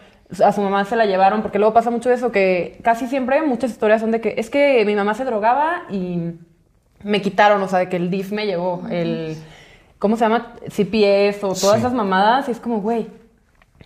[0.45, 3.73] a su mamá se la llevaron, porque luego pasa mucho eso, que casi siempre muchas
[3.73, 6.35] historias son de que es que mi mamá se drogaba y
[7.03, 9.37] me quitaron, o sea, de que el DIF me llevó, el,
[9.99, 10.55] ¿cómo se llama?
[10.69, 11.79] CPS o todas Sí.
[11.79, 13.09] esas mamadas, y es como, güey,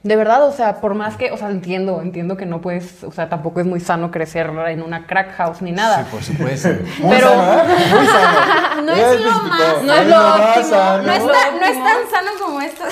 [0.05, 3.11] de verdad, o sea, por más que, o sea, entiendo, entiendo que no puedes, o
[3.11, 6.05] sea, tampoco es muy sano crecer en una crack house ni nada.
[6.05, 6.69] Sí, por supuesto.
[7.01, 7.65] Muy Pero- sano, ¿eh?
[7.91, 8.83] Muy sano.
[8.85, 11.03] No Ya es lo más- no es lo óptimo, sano.
[11.05, 12.85] No es, tan, no es tan sano como esto.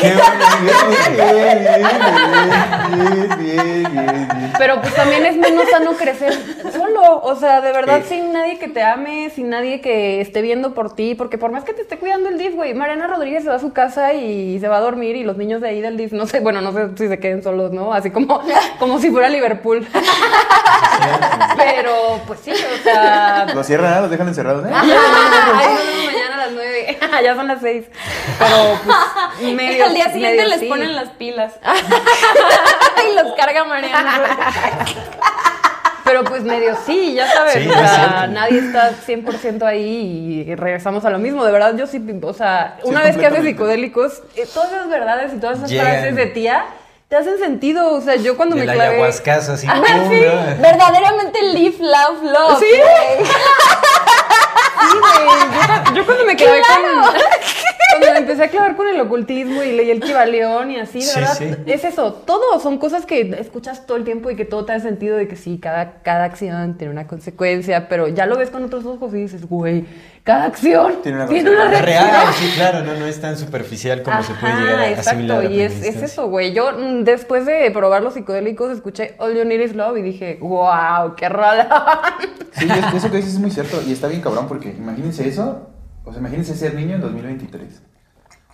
[0.00, 0.44] Qué bueno.
[0.62, 1.88] Bien, bien,
[2.90, 4.52] bien, bien, bien, bien.
[4.58, 6.34] Pero pues también es menos sano crecer
[6.72, 8.16] solo, o sea, de verdad Sí.
[8.16, 11.64] sin nadie que te ame, sin nadie que esté viendo por ti, porque por más
[11.64, 14.58] que te esté cuidando el DIF, güey, Mariana Rodríguez se va a su casa y
[14.60, 16.72] se va a dormir y los niños de ahí del DIF, no sé, bueno, no
[16.72, 17.92] sé si se queden solos, ¿no?
[17.92, 18.40] Así como,
[18.78, 19.86] como si fuera Liverpool.
[21.56, 23.46] Pero pues sí, o sea...
[23.54, 24.70] Los cierran, los dejan encerrados, ¿eh?
[24.72, 27.84] Mañana a las nueve, ya son las seis.
[28.38, 28.96] Pero pues
[29.54, 29.84] medio.
[29.84, 30.66] Al día siguiente medio les sí.
[30.66, 31.54] ponen las pilas.
[33.10, 34.22] y los carga Mariana.
[36.04, 37.52] Pero pues medio sí, ya sabes.
[37.52, 41.44] Sí, o sea, nadie está 100% ahí y regresamos a lo mismo.
[41.44, 44.88] De verdad, yo sí, o sea, Sí, una vez que haces psicodélicos, eh, todas esas
[44.88, 45.86] verdades y todas esas Llegan.
[45.86, 46.64] frases de tía
[47.08, 47.92] te hacen sentido.
[47.92, 48.94] O sea, yo cuando Del me clavé.
[48.94, 49.66] ayahuascazo así.
[49.66, 50.20] Ajá, pum, sí.
[50.24, 50.62] ¿no?
[50.62, 52.58] Verdaderamente live, love, love.
[52.58, 52.66] Sí.
[52.70, 53.26] Sí, güey.
[55.90, 57.14] Yo, yo cuando me clavé con.
[57.90, 61.04] Cuando me empecé a clavar con el ocultismo y leí el Kibaleón y así, de
[61.04, 61.50] Sí, verdad, sí.
[61.66, 62.12] es eso.
[62.12, 65.26] Todo son cosas que escuchas todo el tiempo y que todo te da sentido de
[65.28, 69.12] que sí, cada, cada acción tiene una consecuencia, pero ya lo ves con otros ojos
[69.14, 69.84] y dices, güey,
[70.24, 71.82] cada acción Tiene tiene una una, consecuencia.
[71.82, 72.20] reacción.
[72.22, 75.40] Real, sí, claro, no, no es tan superficial como se puede llegar a exacto, asimilar.
[75.40, 76.52] a y es, es eso, güey.
[76.52, 80.38] Yo mm, después de probar los psicodélicos escuché All You Need Is Love y dije,
[80.40, 82.02] wow, qué rola.
[82.52, 85.68] Sí, es- eso que dices es muy cierto y está bien cabrón porque imagínense eso,
[86.08, 87.82] o sea, imagínense ser niño en 2023.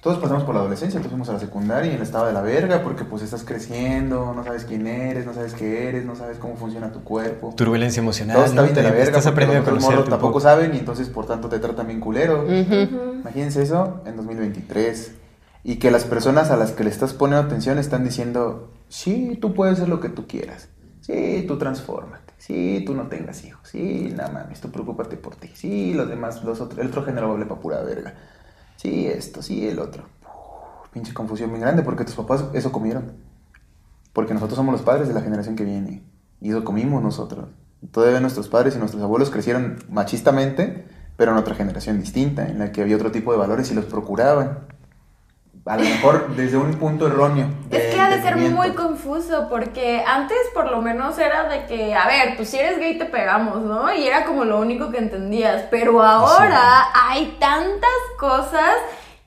[0.03, 2.35] Todos pasamos por la adolescencia, todos fuimos a la secundaria y en el estado de
[2.35, 6.15] la verga porque pues estás creciendo, no sabes quién eres, no sabes qué eres, no
[6.15, 7.55] sabes cómo funciona tu cuerpo.
[7.57, 8.37] Turbulencia emocional.
[8.37, 8.63] Todo está ¿no?
[8.65, 10.41] bien de la verga, Estás aprendiendo los morros tampoco poco.
[10.41, 12.45] saben y entonces por tanto te tratan bien culero.
[12.47, 15.13] Imagínense eso en 2023
[15.63, 19.55] y que las personas a las que le estás poniendo atención están diciendo, sí, tú
[19.55, 20.69] puedes hacer lo que tú quieras,
[21.05, 25.51] sí, tú transfórmate, sí, tú no tengas hijos, sí, nada mames, tú preocúpate por ti,
[25.53, 28.15] sí, los demás, los otros, el otro género vale para pura verga,
[28.77, 30.05] sí, esto, sí, el otro.
[30.23, 33.13] Uf, pinche confusión bien grande porque tus papás eso comieron.
[34.15, 36.05] Porque nosotros somos los padres de la generación que viene.
[36.41, 37.49] Y eso comimos nosotros.
[37.91, 40.87] Todavía nuestros padres y nuestros abuelos crecieron machistamente,
[41.17, 43.85] pero en otra generación distinta, en la que había otro tipo de valores y los
[43.85, 44.69] procuraban.
[45.67, 47.49] A lo mejor desde un punto erróneo.
[47.71, 51.95] Es que ha de ser muy confuso porque antes por lo menos era de que,
[51.95, 53.91] a ver, pues si eres gay te pegamos, ¿no?
[53.95, 55.65] Y era como lo único que entendías.
[55.71, 58.75] Pero ahora hay tantas cosas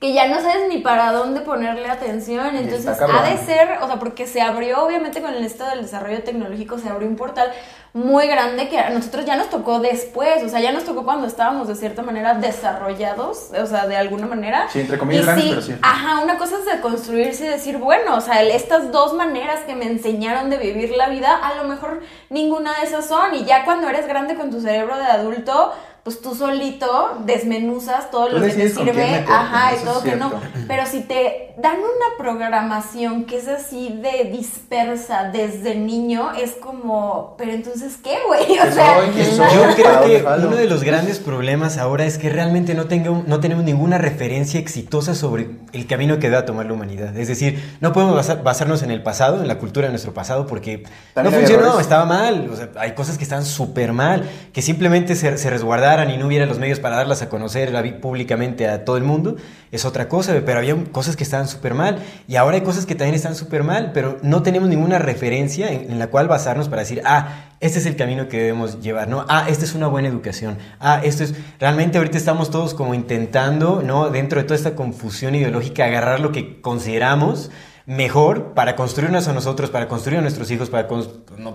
[0.00, 2.54] que ya no sabes ni para dónde ponerle atención.
[2.54, 6.22] Entonces ha de ser, o sea, porque se abrió, obviamente con el esto del desarrollo
[6.22, 7.50] tecnológico, se abrió un portal
[7.94, 11.26] muy grande que a nosotros ya nos tocó después, o sea, ya nos tocó cuando
[11.26, 14.68] estábamos de cierta manera desarrollados, o sea, de alguna manera.
[14.70, 15.74] Sí, entre comillas Y grandes, sí, pero sí.
[15.82, 19.74] Ajá, una cosa es de construirse y decir, bueno, o sea, estas dos maneras que
[19.74, 23.34] me enseñaron de vivir la vida, a lo mejor ninguna de esas son.
[23.34, 25.72] Y ya cuando eres grande con tu cerebro de adulto,
[26.08, 29.84] pues tú solito desmenuzas todo Tú lo que te decides con quién sirve, ajá, y
[29.84, 30.32] todo que no.
[30.66, 37.34] Pero si te dan una programación que es así de dispersa desde niño, es como,
[37.36, 38.58] pero entonces, ¿qué, güey?
[38.58, 39.52] O ¿Qué sea.
[39.52, 43.10] Yo ¿Para creo que uno de los grandes problemas ahora es que realmente no, tenga,
[43.26, 47.14] no tenemos ninguna referencia exitosa sobre el camino que debe tomar la humanidad.
[47.18, 50.46] Es decir, no podemos basar- basarnos en el pasado, en la cultura de nuestro pasado,
[50.46, 51.82] porque También no funcionó, errores.
[51.82, 52.48] estaba mal.
[52.50, 56.18] O sea, hay cosas que están súper mal, que simplemente se, se resguardaron pasaran y
[56.18, 59.36] no hubiera los medios para darlas a conocer la vi- públicamente a todo el mundo,
[59.72, 62.94] es otra cosa, pero había cosas que estaban súper mal y ahora hay cosas que
[62.94, 66.82] también están súper mal, pero no tenemos ninguna referencia en, en la cual basarnos para
[66.82, 69.24] decir, ah, este es el camino que debemos llevar, ¿no?
[69.28, 70.58] Ah, esta es una buena educación.
[70.78, 71.34] Ah, esto es...
[71.58, 74.10] Realmente ahorita estamos todos como intentando, ¿no?
[74.10, 77.50] Dentro de toda esta confusión ideológica, agarrar lo que consideramos
[77.88, 80.86] mejor para construirnos a nosotros, para construir a nuestros hijos, para,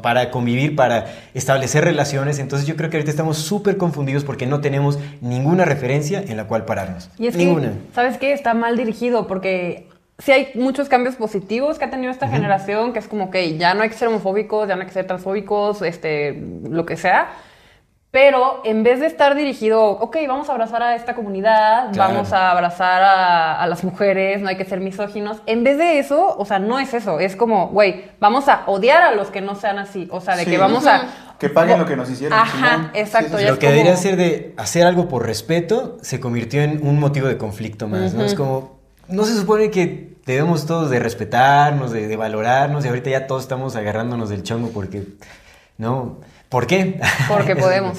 [0.02, 1.06] para convivir, para
[1.36, 2.40] establecer relaciones.
[2.40, 6.48] Entonces yo creo que ahorita estamos súper confundidos porque no tenemos ninguna referencia en la
[6.48, 7.12] cual pararnos.
[7.20, 7.74] Y es ninguna.
[7.74, 8.34] que, ¿sabes qué?
[8.34, 13.00] Está mal dirigido porque sí hay muchos cambios positivos que ha tenido esta generación, que
[13.00, 15.84] es como que ya no hay que ser homofóbicos, ya no hay que ser transfóbicos,
[15.84, 17.30] este, lo que sea.
[18.14, 22.14] Pero en vez de estar dirigido, ok, vamos a abrazar a esta comunidad, Claro.
[22.14, 25.38] vamos a abrazar a, a las mujeres, no hay que ser misóginos.
[25.48, 27.20] En vez de eso, o sea, no es eso.
[27.20, 30.08] Es como, güey, vamos a odiar a los que no sean así.
[30.12, 30.52] O sea, de Sí.
[30.52, 31.08] que vamos a.
[31.40, 32.38] Que paguen lo que nos hicieron.
[32.38, 32.92] Ajá, Simón.
[32.94, 36.62] exacto, Sí, Lo es que como- debería ser de hacer algo por respeto se convirtió
[36.62, 38.24] en un motivo de conflicto más, ¿no?
[38.24, 43.10] Es como, no se supone que debemos todos de respetarnos, de, de valorarnos y ahorita
[43.10, 45.02] ya todos estamos agarrándonos del chongo porque,
[45.80, 46.20] ¿no?
[46.54, 47.02] ¿Por qué?
[47.28, 47.98] Porque podemos.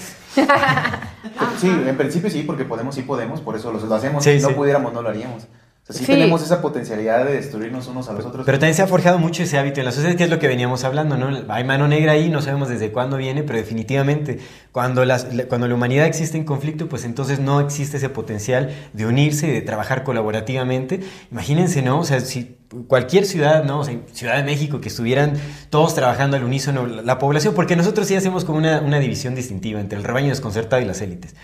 [1.58, 4.22] Sí, en principio sí, porque podemos, sí podemos, por eso lo, lo hacemos.
[4.22, 4.54] Sí, si no sí.
[4.54, 5.48] pudiéramos, no lo haríamos.
[5.86, 6.12] O sea, sí, Sí.
[6.12, 8.46] tenemos esa potencialidad de destruirnos unos a los otros.
[8.46, 10.48] Pero también se ha forjado mucho ese hábito en la sociedad, que es lo que
[10.48, 11.28] veníamos hablando, ¿no?
[11.52, 14.38] Hay mano negra ahí, no sabemos desde cuándo viene, pero definitivamente
[14.72, 18.70] cuando, las, la- cuando la humanidad existe en conflicto, pues entonces no existe ese potencial
[18.94, 21.00] de unirse y de trabajar colaborativamente.
[21.30, 22.00] Imagínense, ¿no?
[22.00, 22.56] O sea, si
[22.88, 23.80] cualquier ciudad, ¿no?
[23.80, 25.34] O sea, Ciudad de México, que estuvieran
[25.68, 29.34] todos trabajando al unísono, la, la población, porque nosotros sí hacemos como una, una división
[29.34, 31.34] distintiva entre el rebaño desconcertado y las élites.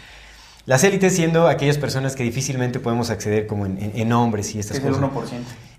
[0.70, 4.60] Las élites siendo aquellas personas que difícilmente podemos acceder como en, en- en nombres y
[4.60, 5.10] estas es el cosas.
[5.10, 5.32] 1%.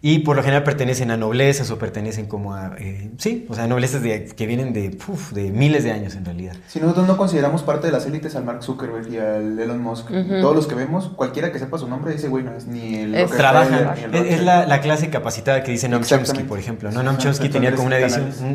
[0.03, 2.75] Y por lo general pertenecen a noblezas o pertenecen como a...
[2.79, 6.25] eh, sí, o sea, noblezas de, que vienen de, uf, de miles de años en
[6.25, 6.55] realidad.
[6.67, 10.07] Si nosotros no consideramos parte de las élites al Mark Zuckerberg y al Elon Musk,
[10.41, 13.13] todos los que vemos, cualquiera que sepa su nombre, ese güey no es ni el
[13.13, 13.91] Es- Trabajan.
[13.95, 16.91] ni el Es, es la, la clase capacitada que dice Noam Chomsky, por ejemplo.
[16.91, 17.03] ¿no?
[17.03, 17.97] Noam Chomsky tenía como una,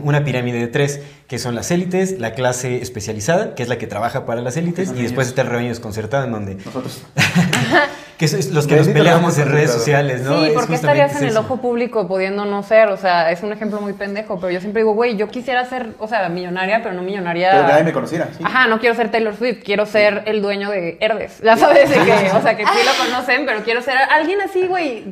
[0.03, 3.86] una pirámide de tres, que son las élites, la clase especializada, que es la que
[3.86, 5.28] trabaja para las élites, y después ellos.
[5.28, 6.55] está el rebaño desconcertado, en donde...
[6.57, 7.03] Nosotros.
[8.19, 10.39] Que es los que nos peleamos en redes sociales, ¿no?
[10.41, 11.41] Sí, Es porque justamente estarías en el eso.
[11.41, 14.81] ojo público pudiendo no ser, o sea, es un ejemplo muy pendejo, pero yo siempre
[14.83, 17.51] digo, güey, yo quisiera ser, o sea, millonaria, pero no millonaria.
[17.53, 18.29] Pero nadie me conociera.
[18.37, 18.43] sí.
[18.43, 21.41] Ajá, no quiero ser Taylor Swift, quiero ser el dueño de Herdes.
[21.43, 24.67] Ya sabes, de que, o sea, que sí lo conocen, pero quiero ser alguien así,
[24.67, 25.05] güey,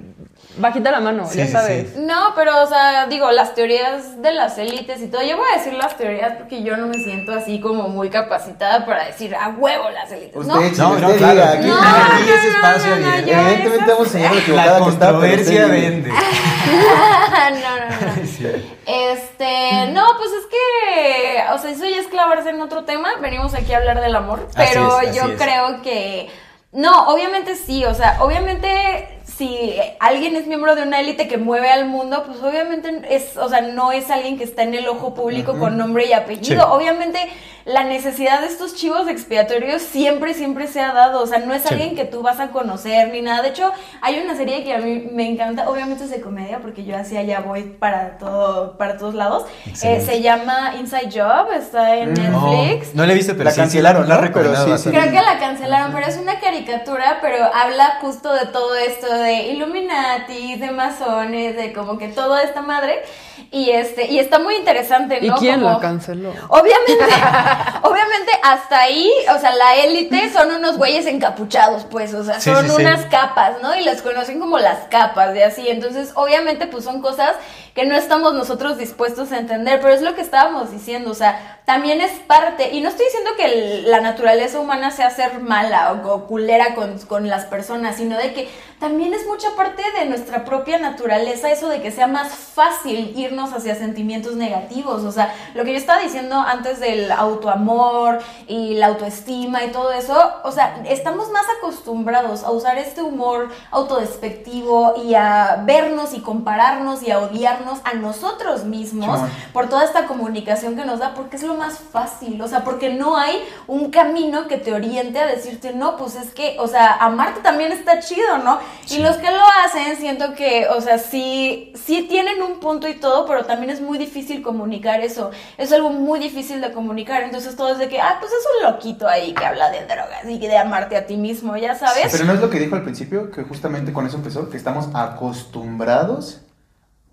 [0.56, 1.88] bajita la mano, Sí, ya sabes.
[1.94, 2.00] sí.
[2.00, 5.22] No, pero, o sea, digo, las teorías de las élites y todo.
[5.22, 8.86] Yo voy a decir las teorías porque yo no me siento así como muy capacitada
[8.86, 10.36] para decir a huevo las élites.
[10.36, 10.60] Usted, ¿no?
[10.60, 14.32] No, usted no, claro, aquí, No, aquí no, es no, espacio no, no, Evidentemente La
[14.38, 16.10] equivocada que está, pero controversia usted- vende.
[16.10, 18.74] no, no, no.
[18.86, 23.08] Este, no, pues es que, o sea, eso ya es clavarse en otro tema.
[23.20, 25.40] Venimos aquí a hablar del amor, Así pero es, así yo es.
[25.40, 26.30] creo que,
[26.72, 31.68] no, obviamente sí, o sea, obviamente si alguien es miembro de una élite que mueve
[31.68, 35.14] al mundo, pues obviamente es, o sea, no es alguien que está en el ojo
[35.14, 36.62] público con nombre y apellido.
[36.62, 36.68] Sí.
[36.70, 37.18] Obviamente
[37.64, 41.22] la necesidad de estos chivos expiatorios siempre, siempre se ha dado.
[41.22, 41.68] O sea, no es Sí.
[41.72, 43.40] alguien que tú vas a conocer ni nada.
[43.42, 46.84] De hecho, hay una serie que a mí me encanta, obviamente es de comedia, porque
[46.84, 49.44] yo así allá voy para todo, para todos lados.
[49.82, 52.32] Eh, se llama Inside Job, está en Mm.
[52.32, 52.94] No, Netflix.
[52.94, 54.90] no la he visto, pero La sí, cancelaron, la recomendado sí.
[54.90, 59.44] Creo que la cancelaron, pero es una caricatura, pero habla justo de todo esto de
[59.44, 63.02] Illuminati, de masones, de como que toda esta madre.
[63.50, 65.36] Y este, y está muy interesante, ¿Y ¿no?
[65.36, 66.32] quién Como- la canceló?
[66.48, 67.04] Obviamente,
[67.82, 72.50] obviamente hasta ahí, o sea, la élite son unos güeyes encapuchados, pues, o sea, Sí,
[72.50, 72.82] son sí, sí.
[72.82, 73.74] unas capas, ¿no?
[73.76, 75.68] Y las conocen como las capas de así.
[75.68, 77.32] Entonces, obviamente, pues son cosas
[77.74, 81.60] que no estamos nosotros dispuestos a entender, pero es lo que estábamos diciendo, o sea,
[81.64, 86.14] también es parte, y no estoy diciendo que la naturaleza humana sea ser mala o,
[86.14, 88.48] o culera con, con las personas, sino de que
[88.78, 93.52] también es mucha parte de nuestra propia naturaleza eso de que sea más fácil irnos
[93.52, 98.88] hacia sentimientos negativos, o sea, lo que yo estaba diciendo antes del autoamor y la
[98.88, 105.14] autoestima y todo eso, o sea, estamos más acostumbrados a usar este humor autodespectivo y
[105.14, 109.20] a vernos y compararnos y a odiarnos a nosotros mismos
[109.52, 112.92] por toda esta comunicación que nos da, porque es lo más fácil, o sea, porque
[112.92, 116.94] no hay un camino que te oriente a decirte, no, pues es que, o sea,
[116.96, 118.58] amarte también está chido, ¿no?
[118.90, 122.94] Y los que lo hacen, siento que, o sea, sí, sí tienen un punto y
[122.94, 127.56] todo, pero también es muy difícil comunicar eso, es algo muy difícil de comunicar, entonces
[127.56, 130.38] todo es de que, ah, pues es un loquito ahí que habla de drogas y
[130.38, 132.08] de amarte a ti mismo, ya sabes.
[132.12, 134.88] Pero no es lo que dijo al principio, que justamente con eso empezó, que estamos
[134.94, 136.40] acostumbrados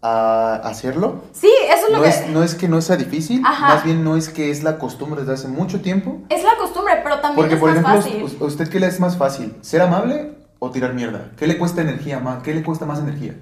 [0.01, 1.21] a hacerlo.
[1.33, 2.09] Sí, eso es lo No que...
[2.09, 3.67] es, no es que no sea difícil, Ajá.
[3.75, 6.17] más bien no es que es la costumbre desde hace mucho tiempo.
[6.29, 8.23] Es la costumbre, pero también Porque, es por más ejemplo, fácil.
[8.23, 9.55] us- ¿a usted qué le es más fácil?
[9.61, 11.29] ¿Ser amable o tirar mierda?
[11.37, 12.41] ¿Qué le cuesta energía más?
[12.43, 13.35] ¿Qué le cuesta más energía?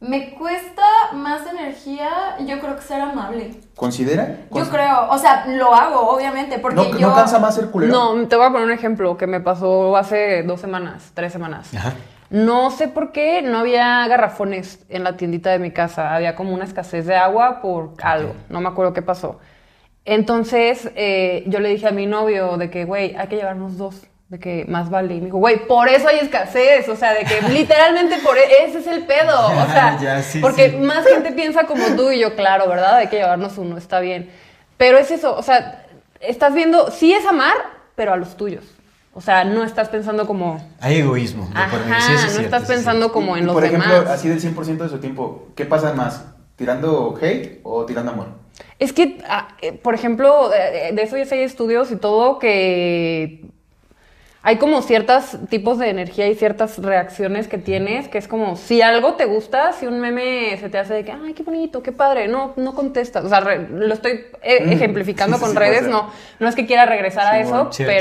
[0.00, 0.82] Me cuesta
[1.14, 2.10] más energía,
[2.46, 3.58] yo creo que ser amable.
[3.74, 4.40] ¿Considera?
[4.52, 7.08] Yo creo, o sea, lo hago, obviamente, porque ¿No, yo...
[7.08, 7.92] ¿No cansa más ser culero?
[8.14, 11.68] No, te voy a poner un ejemplo que me pasó hace dos semanas, tres semanas.
[11.74, 11.94] Ajá.
[12.30, 16.14] No sé por qué no había garrafones en la tiendita de mi casa.
[16.14, 18.34] Había como una escasez de agua por algo.
[18.48, 19.38] No me acuerdo qué pasó.
[20.04, 24.02] Entonces eh, yo le dije a mi novio de que, güey, hay que llevarnos dos.
[24.28, 25.14] De que más vale.
[25.14, 26.88] Y me dijo, güey, por eso hay escasez.
[26.88, 29.46] O sea, de que literalmente por e- ese es el pedo.
[29.48, 30.76] O sea, Ya, sí, porque sí.
[30.76, 32.96] más gente piensa como tú y yo, claro, ¿verdad?
[32.96, 34.30] Hay que llevarnos uno, está bien.
[34.76, 35.84] Pero es eso, o sea,
[36.20, 37.54] estás viendo, sí es amar,
[37.94, 38.64] pero a los tuyos.
[39.16, 41.48] O sea, no estás pensando como, Hay egoísmo.
[41.48, 41.56] de.
[41.60, 44.10] Ajá, Sí, no cierto, estás pensando como en los por ejemplo, demás.
[44.10, 46.24] así del 100% de su tiempo, ¿qué pasa más?
[46.56, 48.26] ¿Tirando hate o tirando amor?
[48.78, 53.44] Es que, ah, eh, por ejemplo, eh, de eso ya hay estudios y todo que
[54.46, 58.82] hay como ciertos tipos de energía y ciertas reacciones que tienes, que es como, si
[58.82, 61.92] algo te gusta, si un meme se te hace de que, ay, qué bonito, qué
[61.92, 63.24] padre, no, no contestas.
[63.24, 66.10] O sea, re- lo estoy eh, Mm, ejemplificando sí, con sí, redes, no,
[66.40, 67.92] no es que quiera regresar a eso, bueno, cierto.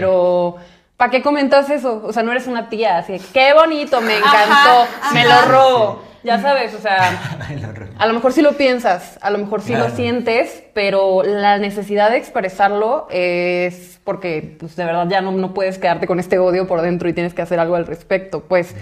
[0.97, 2.01] ¿Para qué comentas eso?
[2.05, 5.45] O sea, no eres una tía, así, qué bonito, me Ajá, encantó, me ajá.
[5.45, 6.03] lo robo.
[6.23, 7.19] Ya sabes, o sea,
[7.99, 9.89] a lo mejor sí lo piensas, a lo mejor sí Claro.
[9.89, 15.53] lo sientes, pero la necesidad de expresarlo es porque pues, de verdad ya no, no
[15.53, 18.41] puedes quedarte con este odio por dentro y tienes que hacer algo al respecto.
[18.47, 18.73] Pues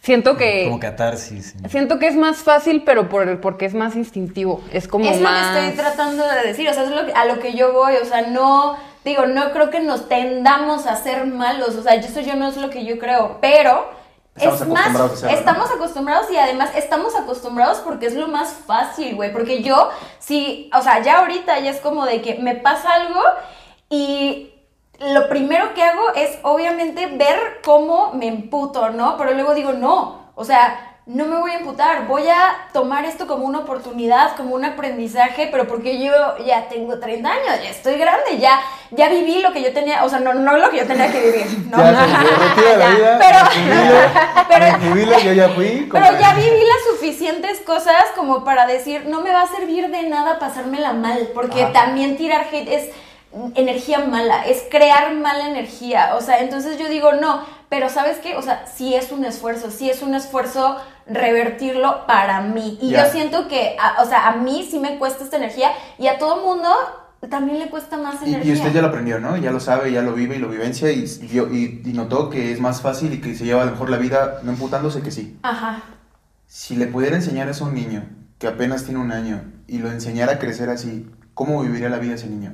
[0.00, 0.64] siento que...
[0.64, 1.54] Como catarsis.
[1.68, 4.60] Siento que es más fácil, pero por el, porque es más instintivo.
[4.72, 5.54] Es como es más...
[5.54, 7.72] lo que estoy tratando de decir, o sea, es lo que- a lo que yo
[7.72, 11.94] voy, o sea, no, digo, no creo que nos tendamos a ser malos, o sea,
[11.94, 13.98] eso yo no es lo que yo creo, pero
[14.34, 19.32] Estamos es más, estamos acostumbrados y además estamos acostumbrados porque es lo más fácil, güey,
[19.32, 23.20] porque yo, sí, o sea, ya ahorita ya es como de que me pasa algo
[23.90, 24.52] y
[25.00, 29.16] lo primero que hago es obviamente ver cómo me emputo, ¿no?
[29.16, 33.26] Pero luego digo, no, o sea, no me voy a emputar, voy a tomar esto
[33.26, 36.12] como una oportunidad, como un aprendizaje, pero porque yo
[36.44, 40.08] ya tengo 30 años, ya estoy grande, ya, ya viví lo que yo tenía, o
[40.10, 41.78] sea, no, no lo que yo tenía que vivir, ¿no?
[41.78, 43.18] Ya, se me retira la vida,
[44.48, 45.88] Pero- me jubilo, pero- yo ya fui.
[45.90, 49.88] como- Pero ya viví las suficientes cosas como para decir, no me va a servir
[49.90, 52.90] de nada pasármela mal, porque también tirar hate es
[53.54, 58.36] energía mala, es crear mala energía, o sea, entonces yo digo, no, pero ¿sabes qué?
[58.36, 60.78] O sea, sí es un esfuerzo, sí es un esfuerzo
[61.08, 65.24] revertirlo para mí, y yo siento que, a- o sea, a mí sí me cuesta
[65.24, 66.68] esta energía, y a todo mundo
[67.30, 68.52] también le cuesta más Y, energía.
[68.52, 69.36] y usted ya lo aprendió, ¿no?
[69.36, 72.60] Ya lo sabe, ya lo vive y lo vivencia y, y, y notó que es
[72.60, 75.36] más fácil y que se lleva a lo mejor la vida no emputándose que sí.
[75.42, 75.82] Ajá.
[76.46, 78.04] Si le pudiera enseñar eso a un niño
[78.38, 82.14] que apenas tiene un año y lo enseñara a crecer así, ¿cómo viviría la vida
[82.14, 82.52] ese niño?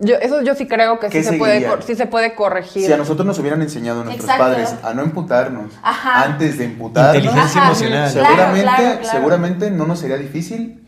[0.00, 1.70] Yo, eso yo sí creo que ¿Qué sí se, puede, seguiría?
[1.76, 2.86] cor- sí se puede corregir.
[2.86, 4.44] Si a nosotros nos hubieran enseñado nuestros Exacto.
[4.44, 6.22] padres a no emputarnos Ajá.
[6.24, 7.70] antes de emputarnos, Inteligencia Ajá.
[7.70, 8.10] emocional.
[8.10, 9.18] Seguramente, claro, claro.
[9.18, 10.84] seguramente no nos sería difícil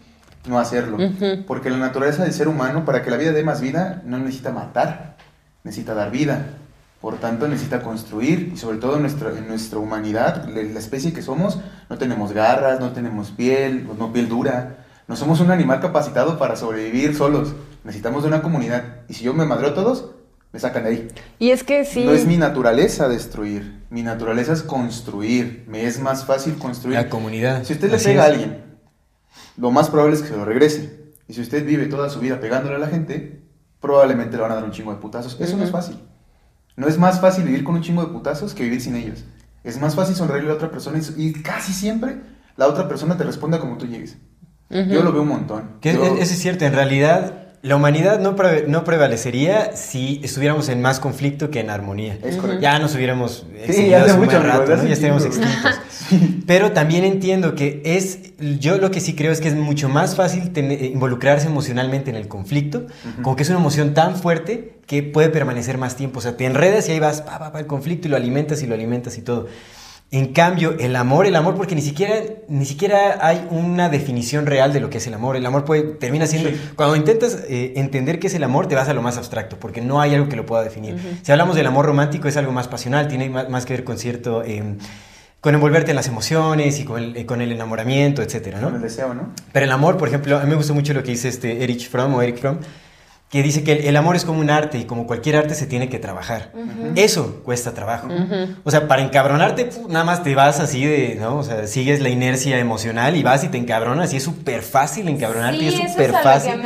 [0.47, 0.97] no hacerlo.
[1.47, 4.53] Porque la naturaleza del ser humano, para que la vida dé más vida, no necesita
[4.53, 5.17] matar,
[5.65, 6.47] necesita dar vida.
[7.01, 11.13] Por tanto, necesita construir y sobre todo en nuestra, en nuestra humanidad, la la especie
[11.13, 11.59] que somos,
[11.89, 14.77] no tenemos garras, no tenemos piel, no piel dura.
[15.09, 17.55] No somos un animal capacitado para sobrevivir solos.
[17.85, 19.03] Necesitamos de una comunidad.
[19.09, 20.11] Y si yo me madreo a todos,
[20.53, 21.09] me sacan de ahí.
[21.39, 22.05] Y es que sí...
[22.05, 23.81] No es mi naturaleza destruir.
[23.91, 25.65] Mi naturaleza es construir.
[25.69, 26.97] Me es más fácil construir.
[26.97, 27.65] La comunidad.
[27.65, 28.33] Si usted le pega a es.
[28.33, 28.63] alguien,
[29.57, 31.01] lo más probable es que se lo regrese.
[31.29, 33.43] Y si usted vive toda su vida pegándole a la gente,
[33.81, 35.37] probablemente le van a dar un chingo de putazos.
[35.41, 35.97] Eso no es fácil.
[36.77, 39.25] No es más fácil vivir con un chingo de putazos que vivir sin ellos.
[39.65, 42.17] Es más fácil sonreírle a la otra persona y, y casi siempre
[42.57, 44.17] la otra persona te responde como tú llegues.
[44.71, 44.89] Ujú.
[44.91, 45.73] Yo lo veo un montón.
[45.81, 50.21] Que Yo- es- eso es cierto, en realidad la humanidad no, pre- no prevalecería si
[50.25, 52.17] estuviéramos en más conflicto que en armonía.
[52.23, 52.63] Es correcto.
[52.63, 54.85] Ya nos hubiéramos Sí, extinguido hace hace un mucho, rato, ¿no?
[54.85, 55.75] ya estaríamos extintos.
[56.47, 58.19] Pero también entiendo que es,
[58.59, 62.17] yo lo que sí creo es que es mucho más fácil tener- involucrarse emocionalmente en
[62.17, 62.87] el conflicto,
[63.23, 66.19] como que es una emoción tan fuerte que puede permanecer más tiempo.
[66.19, 68.63] O sea, te enredas y ahí vas, pa, pa, pa, el conflicto y lo alimentas
[68.63, 69.47] y lo alimentas y todo.
[70.13, 72.17] En cambio, el amor, el amor, porque ni siquiera,
[72.49, 75.37] ni siquiera hay una definición real de lo que es el amor.
[75.37, 76.61] El amor puede, termina siendo, Sí.
[76.75, 79.81] cuando intentas eh, entender qué es el amor, te vas a lo más abstracto, porque
[79.81, 80.97] no hay algo que lo pueda definir.
[81.23, 83.99] Si hablamos del amor romántico, es algo más pasional, tiene más, más que ver con
[83.99, 84.65] cierto, eh,
[85.41, 88.77] con envolverte en las emociones y con el, eh, con el enamoramiento, etcétera, Con ¿no?
[88.77, 89.31] el deseo, ¿no?
[89.53, 91.89] Pero el amor, por ejemplo, a mí me gusta mucho lo que dice este Erich
[91.89, 92.59] Fromm o Eric Fromm,
[93.31, 95.67] que dice que el, el amor es como un arte y como cualquier arte se
[95.67, 96.53] tiene que trabajar.
[96.97, 98.09] Eso cuesta trabajo.
[98.65, 101.37] O sea, para encabronarte, nada más te vas así de, ¿no?
[101.37, 105.09] O sea, sigues la inercia emocional y vas y te encabronas y es súper fácil
[105.09, 106.61] encabronarte Sí, y es súper fácil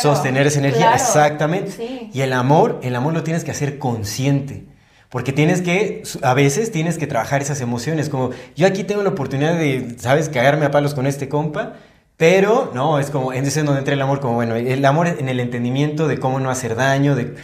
[0.00, 0.88] sostener esa energía.
[0.88, 1.70] Claro, Exactamente.
[1.70, 2.10] sí.
[2.12, 4.66] Y el amor, el amor lo tienes que hacer consciente.
[5.08, 8.08] Porque tienes que, a veces tienes que trabajar esas emociones.
[8.08, 11.74] Como yo aquí tengo la oportunidad de, ¿sabes?, cagarme a palos con este compa.
[12.16, 15.28] Pero, no, es como, es en donde entra el amor, como, bueno, el amor en
[15.28, 17.34] el entendimiento de cómo no hacer daño, de,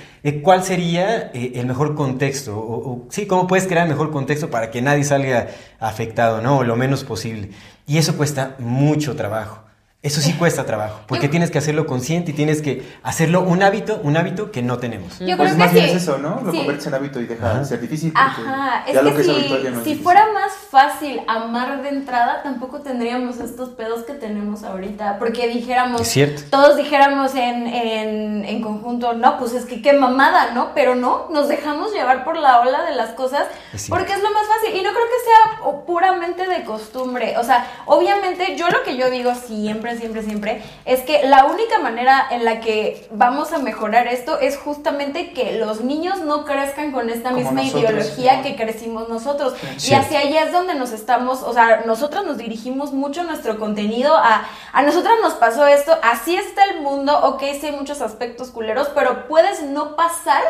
[0.43, 4.51] cuál sería eh, el mejor contexto, o, o, sí, cómo puedes crear el mejor contexto
[4.51, 5.49] para que nadie salga
[5.81, 6.59] afectado, ¿no?
[6.59, 7.51] O lo menos posible.
[7.87, 9.68] Y eso cuesta mucho trabajo.
[10.01, 13.65] Eso sí cuesta trabajo, porque Yo- tienes que hacerlo consciente y tienes que hacerlo un
[13.65, 15.19] hábito, un hábito que no tenemos.
[15.19, 15.97] Yo Pues creo más que bien sí.
[15.97, 16.41] es eso, ¿no?
[16.41, 16.59] Lo Sí.
[16.59, 17.59] conviertes en hábito y deja Ajá.
[17.59, 18.13] de ser difícil.
[18.15, 20.05] Ajá, es ya lo que, es si, habitual ya no es si difícil.
[20.05, 25.19] fuera más fácil amar de entrada, tampoco tendríamos estos pedos que tenemos ahorita.
[25.19, 26.43] Porque dijéramos, Es cierto.
[26.49, 30.75] todos dijéramos en, en, en conjunto, no, pues es que qué mamada, ¿no?
[30.77, 33.97] Pero no, nos dejamos llevar por la ola de las cosas Es cierto.
[33.99, 34.77] porque es lo más fácil.
[34.77, 37.37] Y no creo que sea puramente de costumbre.
[37.37, 41.78] O sea, obviamente yo lo que yo digo siempre, siempre, siempre, es que la única
[41.78, 46.93] manera en la que vamos a mejorar esto es justamente que los niños no crezcan
[46.93, 48.43] con esta Como misma nosotros, ideología ¿no?
[48.43, 49.55] que crecimos nosotros.
[49.89, 54.16] Y hacia allá es donde nos estamos, o sea, nosotros nos dirigimos mucho nuestro contenido
[54.16, 58.51] a, a nosotros nos pasó esto, así está el mundo, ok, sí hay muchos aspectos
[58.51, 60.43] culeros, pero puedes no pasar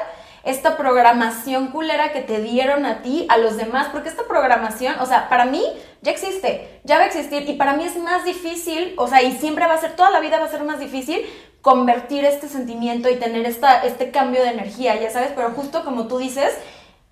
[0.44, 5.06] esta programación culera que te dieron a ti, a los demás, porque esta programación, o
[5.06, 5.62] sea, para mí
[6.02, 9.32] ya existe, ya va a existir y para mí es más difícil, o sea, y
[9.36, 11.22] siempre va a ser, toda la vida va a ser más difícil
[11.60, 16.06] convertir este sentimiento y tener esta, este cambio de energía, ya sabes, pero justo como
[16.06, 16.50] tú dices,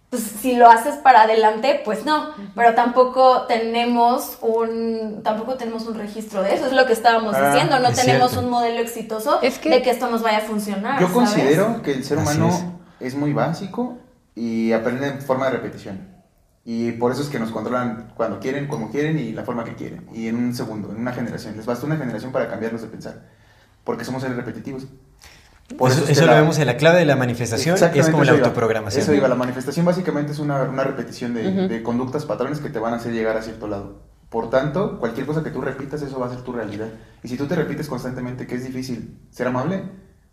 [0.08, 5.98] pues si lo haces para adelante, pues no, pero tampoco tenemos un tampoco tenemos un
[5.98, 8.46] registro de eso, es lo que estábamos Ah, diciendo, no es tenemos cierto.
[8.46, 11.00] un modelo exitoso Es que- de que esto nos vaya a funcionar.
[11.00, 11.12] Yo ¿sabes?
[11.12, 13.14] considero que el ser humano es.
[13.14, 13.98] muy básico
[14.34, 16.14] y aprende en forma de repetición.
[16.64, 19.74] Y por eso es que nos controlan cuando quieren, como quieren y la forma que
[19.74, 20.06] quieren.
[20.12, 21.56] Y en un segundo, en una generación.
[21.56, 23.22] Les basta una generación para cambiarlos de pensar.
[23.84, 24.86] Porque somos seres repetitivos.
[25.78, 27.80] Por eso lo la- vemos en la clave de la manifestación, es
[28.10, 28.46] como la eso iba.
[28.46, 29.02] autoprogramación.
[29.02, 32.78] Eso iba, la manifestación básicamente es una, una repetición de, de conductas, patrones que te
[32.78, 34.02] van a hacer llegar a cierto lado.
[34.28, 36.88] Por tanto, cualquier cosa que tú repitas, eso va a ser tu realidad.
[37.22, 39.84] Y si tú te repites constantemente que es difícil ser amable,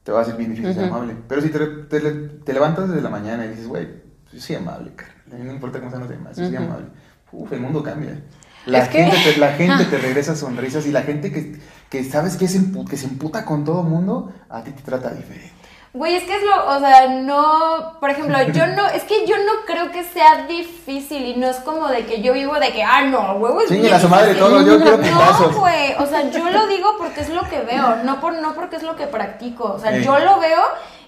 [0.04, 1.16] te va a ser bien difícil ser amable.
[1.28, 3.88] Pero si te, te, te levantas desde la mañana y dices, güey,
[4.32, 6.88] yo soy amable, carnal, no importa cómo sean los demás, yo soy amable.
[7.32, 8.22] Uf, el mundo cambia.
[8.66, 12.04] La Es que- gente, te, la gente te regresa sonrisas y la gente que, que
[12.04, 12.58] sabes que, es
[12.90, 15.52] que se emputa con todo mundo, a ti te trata diferente.
[15.94, 19.36] Güey, es que es lo, o sea, no, por ejemplo, yo no, es que yo
[19.38, 22.82] no creo que sea difícil y no es como de que yo vivo de que,
[22.84, 24.50] ah, no, huevo, es bien a su madre difícil".
[24.50, 27.98] todo, yo quiero No, güey, o sea, yo lo digo porque es lo que veo,
[28.04, 30.04] no por, no porque es lo que practico, o sea, Sí.
[30.04, 30.62] yo lo veo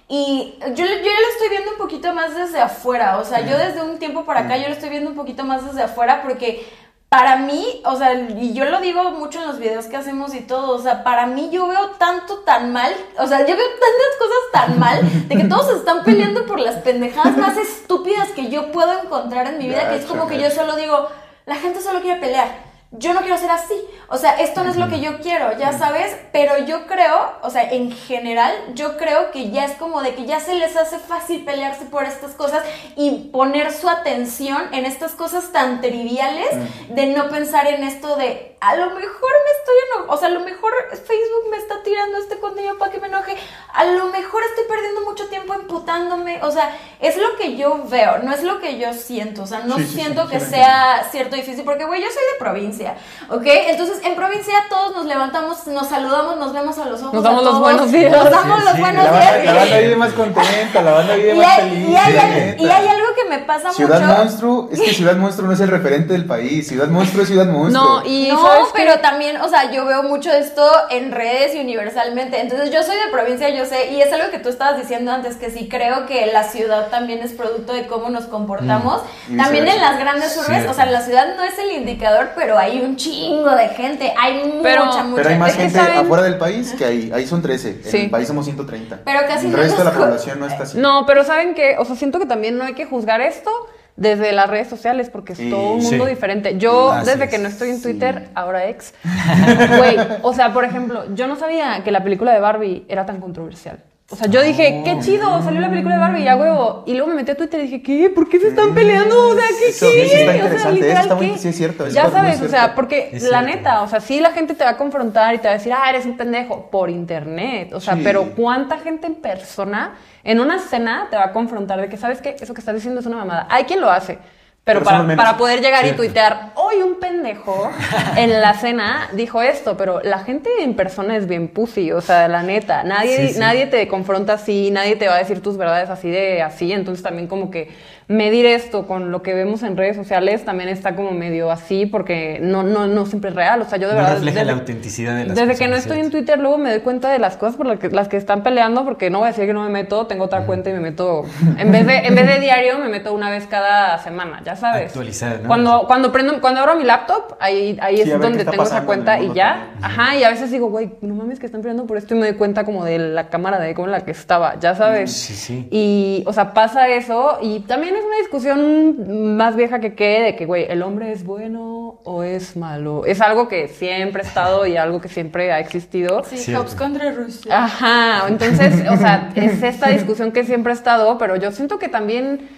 [0.08, 3.82] y yo, yo lo estoy viendo un poquito más desde afuera, o sea, yo desde
[3.82, 6.64] un tiempo para acá yo lo estoy viendo un poquito más desde afuera porque
[7.10, 10.42] para mí, o sea, y yo lo digo mucho en los videos que hacemos y
[10.42, 14.18] todo, o sea, para mí yo veo tanto tan mal, o sea, yo veo tantas
[14.20, 18.50] cosas tan mal, de que todos se están peleando por las pendejadas más estúpidas que
[18.50, 21.08] yo puedo encontrar en mi vida, que es como que yo solo digo,
[21.46, 22.75] la gente solo quiere pelear.
[22.98, 23.76] Yo no quiero ser así.
[24.08, 26.16] O sea, esto no es lo que yo quiero, ya sabes.
[26.32, 30.26] Pero yo creo, o sea, en general, yo creo que ya es como de que
[30.26, 32.64] ya se les hace fácil pelearse por estas cosas
[32.96, 36.50] y poner su atención en estas cosas tan triviales
[36.90, 40.32] de no pensar en esto de a lo mejor me estoy enojando, o sea, a
[40.32, 43.36] lo mejor Facebook me está tirando este contenido para que me enoje,
[43.72, 48.20] a lo mejor estoy perdiendo mucho tiempo emputándome, o sea, es lo que yo veo,
[48.24, 50.40] no es lo que yo siento, o sea, no Sí, sí, sí, siento sí, que
[50.40, 52.85] sea cierto difícil, porque güey, yo soy de provincia,
[53.30, 53.44] ¿ok?
[53.46, 57.14] Entonces, en provincia todos nos levantamos, nos saludamos, nos vemos a los ojos.
[57.14, 58.12] Nos a damos los todos, buenos días.
[58.12, 59.46] Nos damos Sí, los sí, buenos La banda, días.
[59.46, 61.90] la banda vive más contenta, la banda vive y, más hay, feliz.
[61.90, 64.18] y hay y hay algo que me pasa Ciudad mucho.
[64.18, 66.68] Monstruo, es que Ciudad Monstruo no es el referente del país.
[66.68, 68.02] Ciudad Monstruo es Ciudad Monstruo.
[68.02, 68.84] No, y no, ¿sabes qué?
[68.84, 72.40] pero también, o sea, yo veo mucho esto en redes y universalmente.
[72.42, 75.36] Entonces, yo soy de provincia, yo sé, y es algo que tú estabas diciendo antes,
[75.38, 79.02] que sí creo que la ciudad también es producto de cómo nos comportamos.
[79.28, 79.38] Mm.
[79.38, 80.72] También en las grandes urbes, Cierto.
[80.72, 84.60] o sea, la ciudad no es el indicador, pero hay un chingo de gente, hay
[84.64, 87.12] Pero- mucha, mucha Pero hay más Es que gente saben- afuera del país que ahí.
[87.14, 87.82] Ahí son 13.
[87.84, 87.98] Sí.
[87.98, 89.00] En el país somos 130.
[89.06, 90.78] Pero casi El no resto de la población no está así.
[90.78, 91.76] No, pero ¿saben qué?
[91.80, 93.52] O sea, siento que también no hay que juzgar esto
[93.96, 95.50] desde las redes sociales porque es Sí.
[95.50, 95.90] todo un Sí.
[95.92, 96.58] mundo diferente.
[96.58, 97.30] Yo, desde es.
[97.30, 97.84] que no estoy en Sí.
[97.84, 98.94] Twitter, ahora ex,
[99.78, 103.22] güey, o sea, por ejemplo, yo no sabía que la película de Barbie era tan
[103.22, 103.80] controversial.
[104.08, 106.84] O sea, yo dije, qué chido, salió la película de Barbie, ya huevo.
[106.86, 108.12] Y luego me metí a Twitter y dije, ¿qué?
[108.12, 109.30] ¿Por qué se están peleando?
[109.30, 110.06] O sea, ¿qué Eso- qué?
[110.06, 111.38] eso está O sea, literal, está muy- ¿qué?
[111.40, 114.54] sí es cierto, Ya sabes, o sea, porque la neta, o sea, sí la gente
[114.54, 117.74] te va a confrontar y te va a decir, ah, eres un pendejo, por internet.
[117.74, 118.02] O sea, Sí.
[118.04, 122.22] pero ¿cuánta gente en persona en una cena te va a confrontar de que, ¿sabes
[122.22, 122.36] qué?
[122.40, 123.48] Eso que estás diciendo es una mamada.
[123.50, 124.20] Hay quien lo hace.
[124.66, 127.72] Pero, Pero para, para poder llegar y tuitear, hoy un pendejo
[128.18, 132.28] en la cena dijo esto, pero la gente en persona es bien pussy, o sea,
[132.28, 133.40] la neta, nadie, Sí, sí.
[133.40, 137.04] nadie te confronta así, nadie te va a decir tus verdades así de así, entonces
[137.04, 137.70] también como que
[138.08, 142.40] medir esto con lo que vemos en redes sociales también está como medio así porque
[142.42, 144.14] no, no, no siempre es real, o sea, yo de No verdad...
[144.16, 146.12] refleja desde- la autenticidad de las Desde que no estoy en.
[146.12, 148.86] Twitter, luego me doy cuenta de las cosas por las que, las que están peleando,
[148.86, 151.24] porque no voy a decir que no me meto, tengo otra cuenta y me meto,
[151.58, 154.88] en vez, de, en vez de diario, me meto una vez cada semana, ya sabes.
[154.90, 155.48] Actualizada, ¿no?
[155.48, 159.20] Cuando, cuando, prendo, cuando abro mi laptop, ahí, ahí Sí, es donde tengo esa cuenta
[159.20, 159.68] y ya.
[159.80, 159.84] también.
[159.84, 162.28] Ajá, y a veces digo, güey, no mames que están peleando por esto y me
[162.28, 165.12] doy cuenta como de la cámara de cómo la que estaba, ya sabes.
[165.12, 165.68] Sí, sí.
[165.72, 170.36] Y, o sea, pasa eso y también es una discusión más vieja que qué, de
[170.36, 173.06] que, güey, el hombre es bueno o es malo.
[173.06, 176.24] Es algo que siempre ha estado y algo que siempre ha existido.
[176.24, 176.54] Sí.
[176.54, 177.64] Hobbes contra Rusia.
[177.64, 181.90] Ajá, entonces, o sea, es esta discusión que siempre ha estado, pero yo siento que
[181.90, 182.50] también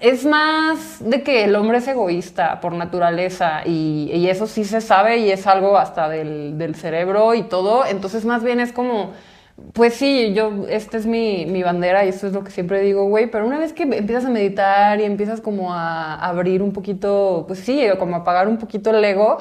[0.00, 4.80] es más de que el hombre es egoísta por naturaleza y, y eso sí se
[4.80, 9.12] sabe y es algo hasta del, del cerebro y todo, entonces más bien es como...
[9.72, 13.04] Pues sí, yo, esta es mi, mi bandera y esto es lo que siempre digo,
[13.04, 17.44] güey, pero una vez que empiezas a meditar y empiezas como a abrir un poquito,
[17.46, 19.38] pues sí, como a apagar un poquito el ego,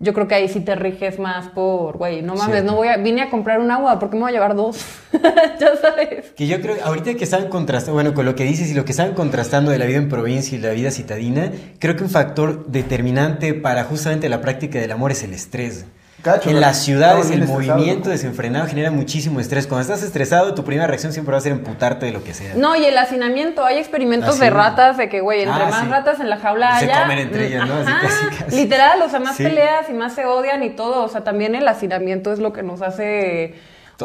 [0.00, 2.98] yo creo que ahí sí te riges más por, güey, no mames, no voy a,
[2.98, 4.84] vine a comprar un agua, ¿por qué me voy a llevar dos?
[5.60, 6.26] ya sabes.
[6.36, 8.92] Que yo creo, ahorita que están contrastando, bueno, con lo que dices y lo que
[8.92, 11.50] están contrastando de la vida en provincia y la vida citadina,
[11.80, 15.86] creo que un factor determinante para justamente la práctica del amor es el estrés.
[16.22, 18.10] Cacho, en las ciudades el movimiento ¿no?
[18.10, 19.68] desenfrenado genera muchísimo estrés.
[19.68, 22.54] Cuando estás estresado, tu primera reacción siempre va a ser emputarte de lo que sea.
[22.56, 24.40] No, y el hacinamiento, hay experimentos Ah, sí.
[24.40, 25.86] de ratas de que, güey, entre Ah, más sí.
[25.88, 27.02] ratas en la jaula Se haya...
[27.02, 27.74] comen entre ellas, ¿no?
[27.74, 28.56] Así casi, casi.
[28.56, 29.44] Literal, o sea, más Sí.
[29.44, 31.04] peleas y más se odian y todo.
[31.04, 33.54] O sea, también el hacinamiento es lo que nos hace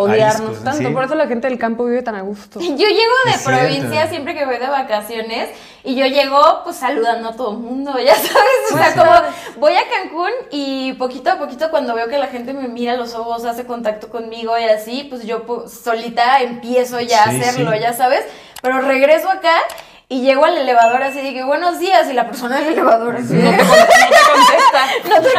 [0.02, 0.80] odiarnos tanto.
[0.88, 0.94] sí.
[0.94, 2.60] Por eso la gente del campo vive tan a gusto.
[2.62, 3.60] Yo llego de Es cierto.
[3.62, 5.50] provincia siempre que voy de vacaciones
[5.86, 9.00] y yo llego pues saludando a todo el mundo, ya sabes, o sea, Sí.
[9.00, 9.12] como
[9.60, 12.96] voy a Cancún y poquito a poquito cuando veo que la gente me mira a
[12.96, 17.39] los ojos, hace contacto conmigo y así, pues yo pues, solita empiezo ya Sí, a
[17.50, 17.80] hacerlo, sí.
[17.82, 18.24] ya sabes,
[18.62, 19.54] pero regreso acá
[20.14, 23.34] y llego al elevador así de que buenos días y la persona del elevador así
[23.34, 25.09] No te, con- no te contesta.
[25.09, 25.30] no te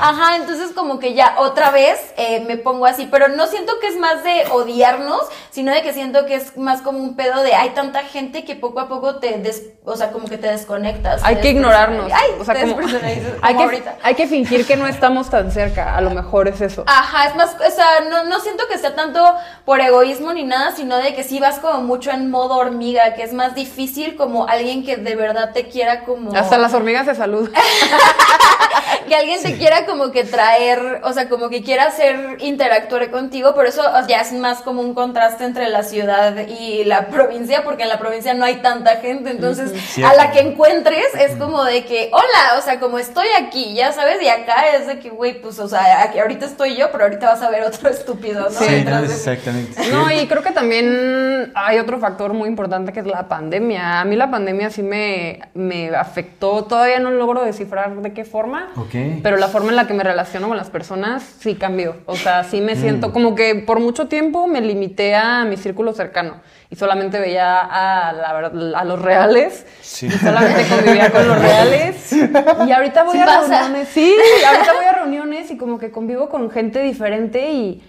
[0.00, 3.86] Ajá, entonces como que ya otra vez eh, me pongo así, pero no siento que
[3.86, 5.20] es más de odiarnos,
[5.50, 8.56] sino de que siento que es más como un pedo de hay tanta gente que
[8.56, 11.22] poco a poco te des, o sea, como que te desconectas.
[11.22, 12.10] Hay te que ignorarnos.
[12.12, 12.80] Ay, o sea, te como,
[13.42, 15.96] hay, como que, hay que fingir que no estamos tan cerca.
[15.96, 16.82] A lo mejor es eso.
[16.88, 19.24] Ajá, es más, o sea, no, no siento que sea tanto
[19.64, 23.22] por egoísmo ni nada, sino de que sí vas como mucho en modo hormiga, que
[23.22, 23.75] es más difícil
[24.16, 26.34] como alguien que de verdad te quiera como...
[26.34, 27.50] Hasta las hormigas de salud.
[29.08, 33.52] que alguien te quiera como que traer, o sea, como que quiera hacer interactuar contigo,
[33.54, 37.84] pero eso ya es más como un contraste entre la ciudad y la provincia, porque
[37.84, 39.72] en la provincia no hay tanta gente, entonces
[40.02, 43.92] a la que encuentres es como de que, hola, o sea, como estoy aquí, ya
[43.92, 47.04] sabes, y acá es de que, güey, pues, o sea, aquí ahorita estoy yo, pero
[47.04, 48.50] ahorita vas a ver otro estúpido, ¿no?
[48.50, 49.90] Sí, de exactamente.
[49.90, 54.00] No, y creo que también hay otro factor muy importante que es la pandemia.
[54.00, 56.64] A mí la pandemia sí me, me afectó.
[56.64, 58.68] Todavía no logro descifrar de qué forma.
[58.86, 59.20] Ok.
[59.22, 61.96] Pero la forma en la que me relaciono con las personas sí cambió.
[62.06, 62.80] O sea, sí me Mm.
[62.80, 67.58] siento como que por mucho tiempo me limité a mi círculo cercano y solamente veía
[67.60, 69.66] a, la a los reales.
[69.82, 70.06] Sí.
[70.06, 72.12] Y solamente convivía con los reales.
[72.12, 73.58] Y ahorita voy Sí a pasa.
[73.60, 73.88] reuniones.
[73.88, 74.14] Sí,
[74.46, 77.82] ahorita voy a reuniones y como que convivo con gente diferente y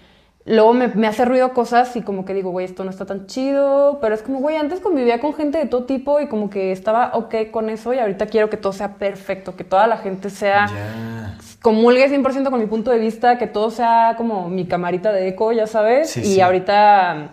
[0.48, 3.28] luego me, me hace ruido cosas y como que digo, güey, esto no está tan
[3.28, 4.00] chido.
[4.02, 7.12] Pero es como, güey, antes convivía con gente de todo tipo y como que estaba
[7.14, 10.68] ok con eso y ahorita quiero que todo sea perfecto, que toda la gente sea
[10.68, 11.38] Ya.
[11.62, 15.52] comulgue 100% con mi punto de vista, que todo sea como mi camarita de eco,
[15.52, 16.10] ya sabes.
[16.12, 16.42] Sí, y sí.
[16.42, 17.32] ahorita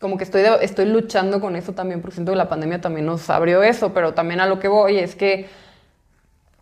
[0.00, 3.06] como que estoy, de- estoy luchando con eso también, porque siento que la pandemia también
[3.06, 5.46] nos abrió eso, pero también a lo que voy es que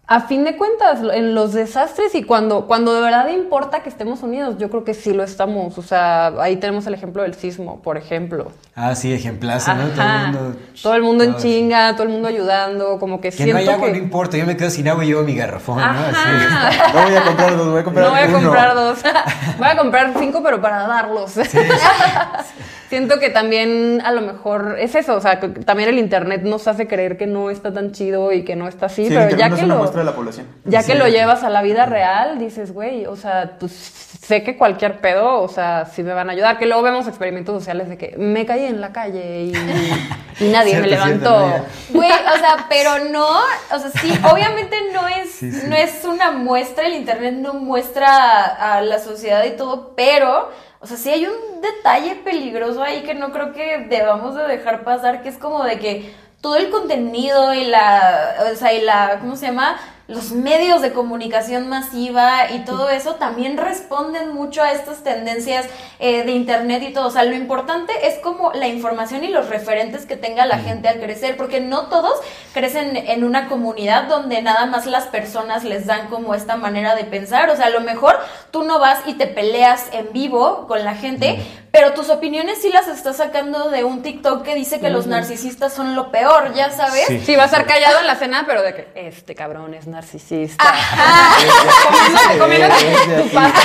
[0.06, 4.22] a fin de cuentas, en los desastres y cuando, cuando de verdad importa que estemos
[4.22, 5.78] unidos, yo creo que sí lo estamos.
[5.78, 8.52] O sea, ahí tenemos el ejemplo del sismo, por ejemplo.
[8.76, 9.88] Ah, sí, ejemplazo, ¿no?
[9.88, 10.56] Todo el mundo.
[10.82, 13.68] Todo el mundo en chinga, todo el mundo ayudando, como que, Que siento no hay
[13.68, 13.92] agua, que...
[13.92, 14.36] no importa.
[14.36, 15.84] Yo me quedo sin agua y llevo mi garrafón, ¿no?
[15.84, 16.14] Así.
[16.94, 18.40] No voy a comprar dos, voy a comprar No voy a uno.
[18.42, 18.98] comprar dos.
[19.58, 21.32] voy a comprar cinco, pero para darlos.
[22.88, 26.68] Siento que también a lo mejor es eso, o sea, que también el internet nos
[26.68, 29.50] hace creer que no está tan chido y que no está así, Sí, pero ya
[29.50, 30.48] que lo otra de la población.
[30.64, 34.56] Ya que lo llevas a la vida real, dices, güey, o sea, pues sé que
[34.58, 36.58] cualquier pedo, o sea, sí me van a ayudar.
[36.58, 39.52] Que luego vemos experimentos sociales de que me caí en la calle y,
[40.40, 41.64] y nadie me levantó.
[41.90, 45.66] Güey, o sea, pero no, o sea, sí, obviamente no es, Sí, sí.
[45.68, 50.50] no es una muestra, el internet no muestra a, a la sociedad y todo, pero,
[50.80, 54.82] o sea, sí hay un detalle peligroso ahí que no creo que debamos de dejar
[54.84, 59.16] pasar, que es como de que todo el contenido y la, o sea, y la,
[59.18, 59.80] ¿cómo se llama?
[60.08, 65.64] Los medios de comunicación masiva y todo eso también responden mucho a estas tendencias
[65.98, 67.06] eh, de internet y todo.
[67.06, 70.86] O sea, lo importante es como la información y los referentes que tenga la gente
[70.86, 72.20] al crecer, porque no todos
[72.52, 77.04] crecen en una comunidad donde nada más las personas les dan como esta manera de
[77.04, 77.48] pensar.
[77.48, 78.18] O sea, a lo mejor
[78.50, 81.42] tú no vas y te peleas en vivo con la gente,
[81.74, 85.72] pero tus opiniones sí las estás sacando de un TikTok que dice que los narcisistas
[85.72, 87.04] son lo peor, ya sabes.
[87.08, 87.20] Sí.
[87.26, 90.62] Sí, va a estar callado en la cena, pero de que este cabrón es narcisista.
[90.62, 91.34] Ajá.
[92.48, 93.60] Desde tu pasta.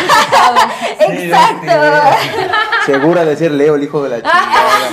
[0.99, 1.71] Exacto.
[2.87, 4.89] Segura de ser Leo, el hijo de la chingada.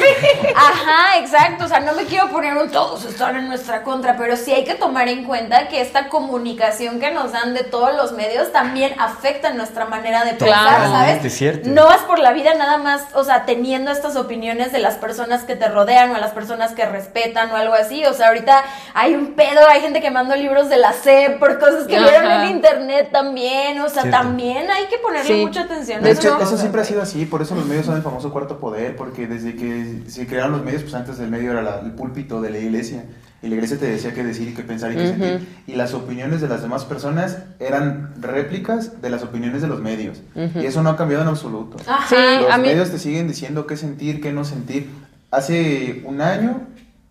[0.55, 1.65] Ajá, exacto.
[1.65, 4.65] O sea, no me quiero poner un todos están en nuestra contra, pero sí hay
[4.65, 8.95] que tomar en cuenta que esta comunicación que nos dan de todos los medios también
[9.01, 10.93] afecta nuestra manera de pensar, Claro.
[10.93, 11.33] ¿sabes?
[11.35, 11.69] Cierto.
[11.71, 15.45] No vas por la vida nada más, o sea, teniendo estas opiniones de las personas
[15.45, 18.05] que te rodean o a las personas que respetan o algo así.
[18.07, 18.63] O sea, ahorita
[18.95, 22.09] hay un pedo, hay gente quemando libros de la SEP por cosas que Ajá.
[22.09, 23.81] vieron en internet también.
[23.81, 24.19] O sea, Cierto.
[24.21, 25.41] también hay que ponerle Sí.
[25.45, 26.03] mucha atención.
[26.03, 28.03] De a hecho, no- eso siempre ha sido así, por eso los medios son el
[28.03, 31.63] famoso cuarto poder, porque desde que se crearon los medios, pues antes del medio era
[31.63, 33.05] la- el púlpito de la iglesia,
[33.43, 35.11] y la iglesia te decía qué decir y qué pensar y qué Ujú.
[35.11, 39.81] sentir, y las opiniones de las demás personas eran réplicas de las opiniones de los
[39.81, 41.77] medios, y eso no ha cambiado en absoluto.
[41.87, 42.07] Ajá.
[42.09, 44.89] Sí, Los a mí- medios te siguen diciendo qué sentir, qué no sentir.
[45.31, 46.63] Hace un año,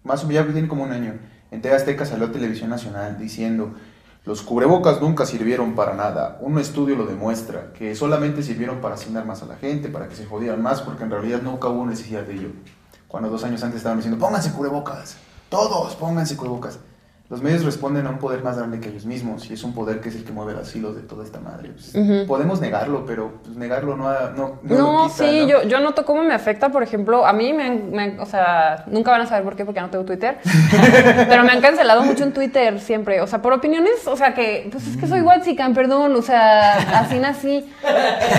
[0.04, 1.14] más o menos ya tiene como un año,
[1.52, 3.74] en TV Azteca salió Televisión Nacional diciendo,
[4.26, 6.40] los cubrebocas nunca sirvieron para nada.
[6.42, 10.16] Un estudio lo demuestra, que solamente sirvieron para asignar más a la gente, para que
[10.16, 12.50] se jodieran más, porque en realidad nunca hubo necesidad de ello.
[13.08, 15.18] Cuando dos años antes estaban diciendo, pónganse cubrebocas,
[15.50, 16.80] todos pónganse cubrebocas.
[17.28, 20.00] Los medios responden a un poder más grande que ellos mismos, y es un poder
[20.00, 21.72] que es el que mueve los hilos de toda esta madre.
[21.72, 21.92] Pues.
[22.28, 25.48] Podemos negarlo, pero pues, negarlo no, ha- no, no No, lo quita, sí, ¿no?
[25.48, 28.84] Yo, yo noto cómo me afecta, por ejemplo, a mí me han, me o sea,
[28.86, 30.38] nunca van a saber por qué, porque ya no tengo Twitter,
[31.28, 34.70] pero me han cancelado mucho en Twitter siempre, o sea, por opiniones, o sea, que,
[34.72, 37.68] pues es que soy guachican, perdón, o sea, así nací.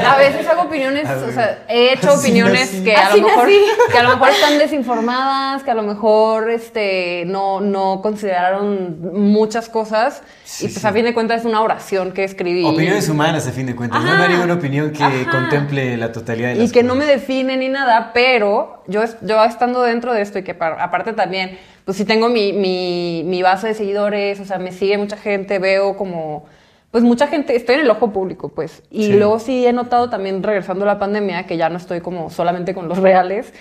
[0.07, 2.85] A veces hago opiniones, o sea, he hecho Así opiniones nací.
[2.85, 3.61] que a, Así lo mejor, nací.
[3.91, 8.76] que a lo mejor están desinformadas, que a lo mejor, este, no, no consideraron
[9.13, 10.87] muchas cosas, Sí, y pues sí.
[10.87, 12.65] a fin de cuentas es una oración que escribí.
[12.65, 14.03] Opiniones humanas, a fin de cuentas.
[14.03, 14.19] No, Ajá.
[14.19, 15.31] no hay ninguna opinión que Ajá.
[15.31, 17.21] contemple la totalidad de y las que no me cosas.
[17.21, 21.59] define ni nada, pero yo, yo estando dentro de esto y que par- aparte también,
[21.85, 25.59] pues sí tengo mi, mi, mi base de seguidores, o sea, me sigue mucha gente,
[25.59, 26.45] veo como,
[26.91, 28.83] pues mucha gente, estoy en el ojo público, pues.
[28.91, 29.13] Y Sí.
[29.13, 32.75] luego sí he notado también, regresando a la pandemia, que ya no estoy como solamente
[32.75, 33.53] con los reales,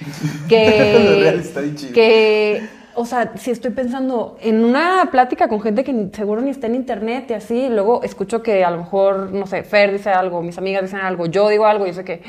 [0.48, 1.20] que...
[1.22, 1.54] Reales
[1.94, 2.64] que
[2.96, 6.76] o sea, si estoy pensando en una plática con gente que seguro ni está en
[6.76, 10.42] internet y así, y luego escucho que a lo mejor, no sé, Fer dice algo,
[10.42, 12.22] mis amigas dicen algo, yo digo algo y sé que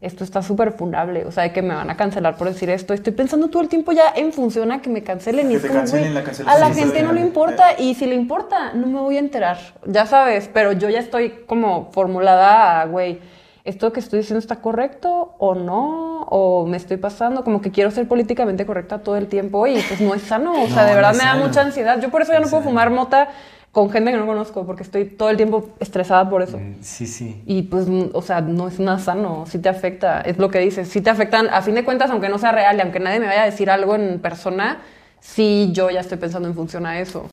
[0.00, 2.92] esto está súper funable, o sea, que me van a cancelar por decir esto.
[2.92, 5.46] Estoy pensando todo el tiempo ya en función a que me cancelen.
[5.46, 7.94] y Que es te como, cancelen, la cancelación a la gente no le importa y
[7.94, 11.90] si le importa, no me voy a enterar, ya sabes, pero yo ya estoy como
[11.92, 13.18] formulada a, güey,
[13.64, 16.22] ¿esto que estoy diciendo está correcto o no?
[16.28, 17.44] ¿O me estoy pasando?
[17.44, 20.52] Como que quiero ser políticamente correcta todo el tiempo y pues no es sano.
[20.52, 22.00] O sea, No, de verdad me da mucha ansiedad.
[22.00, 23.28] Yo por eso ya no puedo fumar mota
[23.72, 26.58] con gente que no conozco porque estoy todo el tiempo estresada por eso.
[26.58, 27.42] Mm, Sí, sí.
[27.46, 30.88] Y pues, o sea, no es nada sano, sí te afecta, es lo que dices,
[30.88, 33.26] sí te afectan, a fin de cuentas, aunque no sea real y aunque nadie me
[33.26, 34.82] vaya a decir algo en persona,
[35.20, 37.26] sí yo ya estoy pensando en función a eso.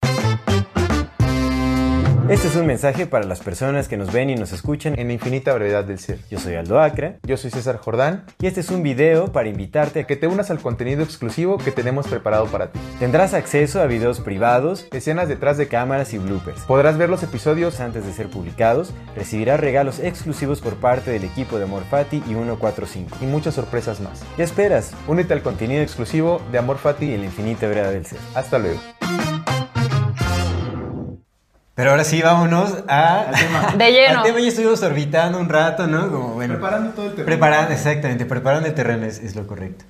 [2.32, 4.98] Este es un mensaje para las personas que nos ven y nos escuchan.
[4.98, 6.18] En la infinita brevedad del ser.
[6.30, 8.24] Yo soy Aldo Acra Yo soy César Jordán.
[8.40, 11.74] y este es un video para invitarte a que te unas al contenido exclusivo que
[11.74, 12.80] tenemos preparado para ti.
[13.00, 15.82] tendrás acceso a videos privados, Escenas detrás de cámara.
[15.82, 16.62] cámaras y bloopers.
[16.62, 21.58] Podrás ver los episodios Antes de ser publicados, recibirás regalos exclusivos por parte del equipo
[21.58, 23.18] de Amor Fati y 145.
[23.20, 24.24] y muchas sorpresas más.
[24.38, 24.94] ¿Qué esperas?
[25.06, 27.14] Únete al contenido exclusivo de Amor Y Fati.
[27.14, 28.20] en la infinita verdad del ser.
[28.36, 28.80] Hasta luego.
[31.76, 33.32] Pero ahora sí, vámonos a...
[33.78, 34.20] De lleno.
[34.20, 36.12] Al tema ya estuvimos orbitando un rato, ¿no?
[36.12, 37.26] Como, bueno, Preparando todo el terreno.
[37.26, 39.86] Preparando, exactamente, preparando el terreno es, es lo correcto.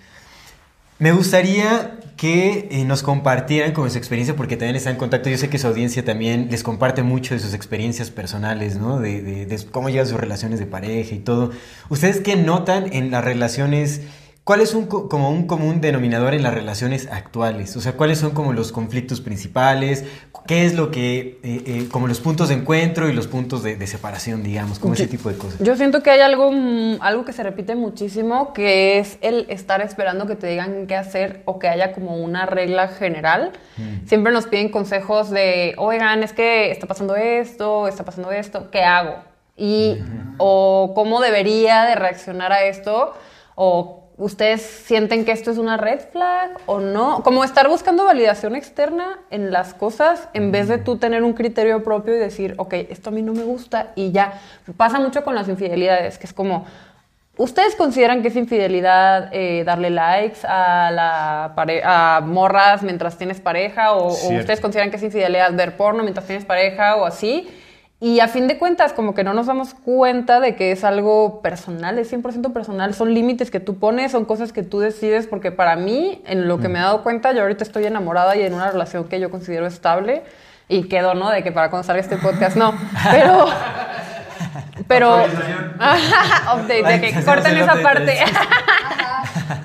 [1.00, 5.32] Me gustaría que eh, nos compartieran como su experiencia, porque también están en contacto.
[5.32, 9.00] Yo sé que su audiencia también les comparte mucho de sus experiencias personales, ¿no?
[9.00, 11.50] De, de- de cómo llevan sus relaciones de pareja y todo.
[11.90, 14.02] ¿Ustedes qué notan en las relaciones
[14.44, 17.76] ¿cuál es un, co- como un común denominador en las relaciones actuales?
[17.78, 20.06] O sea, ¿cuáles son como los conflictos principales?
[20.48, 23.76] ¿Qué es lo que, eh, eh, como los puntos de encuentro y los puntos de,
[23.76, 25.60] de separación, digamos, como ese tipo de cosas?
[25.60, 29.82] Yo siento que hay algo, mm, algo que se repite muchísimo, que es el estar
[29.82, 33.52] esperando que te digan qué hacer o que haya como una regla general.
[34.06, 38.82] Siempre nos piden consejos de, oigan, es que está pasando esto, está pasando esto, ¿qué
[38.84, 39.18] hago?
[39.56, 40.00] Y,
[40.40, 43.14] o cómo debería de reaccionar a esto,
[43.54, 47.24] o ustedes sienten que esto es una red flag o no.
[47.24, 51.84] Como estar buscando validación externa en las cosas en vez de tú tener un criterio
[51.84, 54.40] propio y decir, ok, esto a mí no me gusta y ya.
[54.78, 56.66] Pasa mucho con las infidelidades, que es como,
[57.38, 63.42] ¿ustedes consideran que es infidelidad eh, darle likes a, la pare- a morras mientras tienes
[63.42, 63.94] pareja?
[63.94, 67.50] O, o ustedes consideran que es infidelidad ver porno mientras tienes pareja o así?
[68.04, 71.40] Y a fin de cuentas, como que no nos damos cuenta de que es algo
[71.44, 75.52] personal, es 100% personal, son límites que tú pones, son cosas que tú decides, porque
[75.52, 78.56] para mí, en lo que me he dado cuenta, yo ahorita estoy enamorada y en
[78.56, 80.24] una relación que yo considero estable,
[80.68, 81.30] y quedo, ¿no?
[81.30, 82.74] De que para cuando salga este podcast, no,
[83.12, 83.46] pero...
[84.88, 85.24] Pero...
[86.56, 88.18] Update, de que corten esa parte.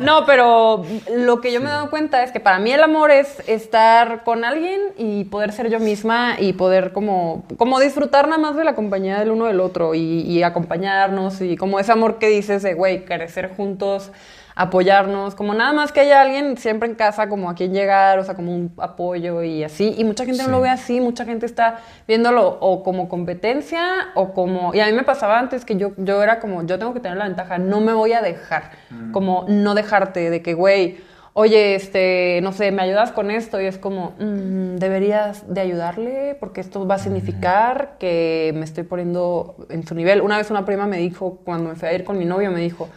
[0.00, 0.84] No, pero
[1.14, 4.24] lo que yo me he dado cuenta es que para mí el amor es estar
[4.24, 8.64] con alguien y poder ser yo misma y poder como, como disfrutar nada más de
[8.64, 12.62] la compañía del uno del otro y, y acompañarnos y como ese amor que dices
[12.62, 14.10] de, güey, crecer juntos,
[14.58, 18.24] apoyarnos, como nada más que haya alguien siempre en casa como a quien llegar, o
[18.24, 19.94] sea, como un apoyo y así.
[19.98, 24.32] Y mucha gente no lo ve así, mucha gente está viéndolo o como competencia o
[24.32, 24.72] como...
[24.74, 27.18] Y a mí me pasaba antes que yo, yo era como, yo tengo que tener
[27.18, 28.70] la ventaja, no me voy a dejar,
[29.12, 30.98] como no dejarte de que, güey,
[31.34, 36.34] oye, este, no sé, me ayudas con esto y es como, "Mm, deberías de ayudarle
[36.40, 40.22] porque esto va a significar que me estoy poniendo en su nivel.
[40.22, 42.60] Una vez una prima me dijo, cuando me fui a ir con mi novio, me
[42.60, 42.88] dijo,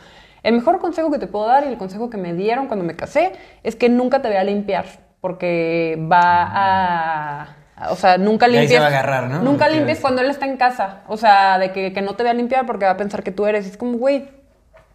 [0.43, 2.95] el mejor consejo que te puedo dar y el consejo que me dieron cuando me
[2.95, 3.33] casé
[3.63, 4.85] es que nunca te vea limpiar
[5.21, 7.55] porque va a...
[7.91, 8.71] O sea, nunca limpies.
[8.71, 9.41] se va a agarrar, ¿no?
[9.41, 11.01] Nunca limpies cuando él está en casa.
[11.07, 13.45] O sea, de que, que no te vea limpiar porque va a pensar que tú
[13.45, 13.65] eres.
[13.65, 14.27] Es como, güey,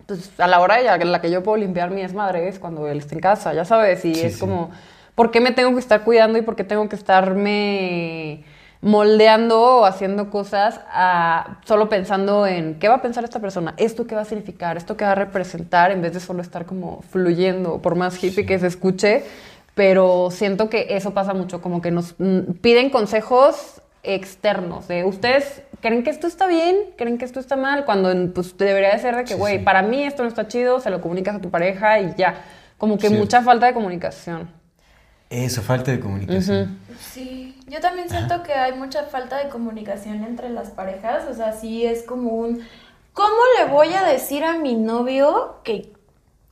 [0.06, 2.98] pues a la hora en la que yo puedo limpiar mi desmadre es cuando él
[2.98, 4.04] está en casa, ya sabes.
[4.04, 4.40] Y Sí, es sí.
[4.40, 4.70] como,
[5.14, 8.44] ¿por qué me tengo que estar cuidando y por qué tengo que estarme
[8.84, 14.06] moldeando o haciendo cosas a- solo pensando en qué va a pensar esta persona, esto
[14.06, 17.00] qué va a significar, esto qué va a representar, en vez de solo estar como
[17.10, 19.24] fluyendo, por más hippie que se escuche,
[19.74, 25.62] pero siento que eso pasa mucho, como que nos mm, piden consejos externos, de ustedes
[25.80, 29.16] creen que esto está bien, creen que esto está mal, cuando pues debería de ser
[29.16, 32.00] de que, güey, para mí esto no está chido, se lo comunicas a tu pareja
[32.00, 32.34] y ya,
[32.76, 34.50] como que mucha falta de comunicación.
[35.34, 36.78] Eso, falta de comunicación.
[37.00, 41.52] Sí, yo también siento que hay mucha falta de comunicación entre las parejas, o sea,
[41.52, 42.64] sí es como un,
[43.12, 45.92] ¿cómo le voy a decir a mi novio que,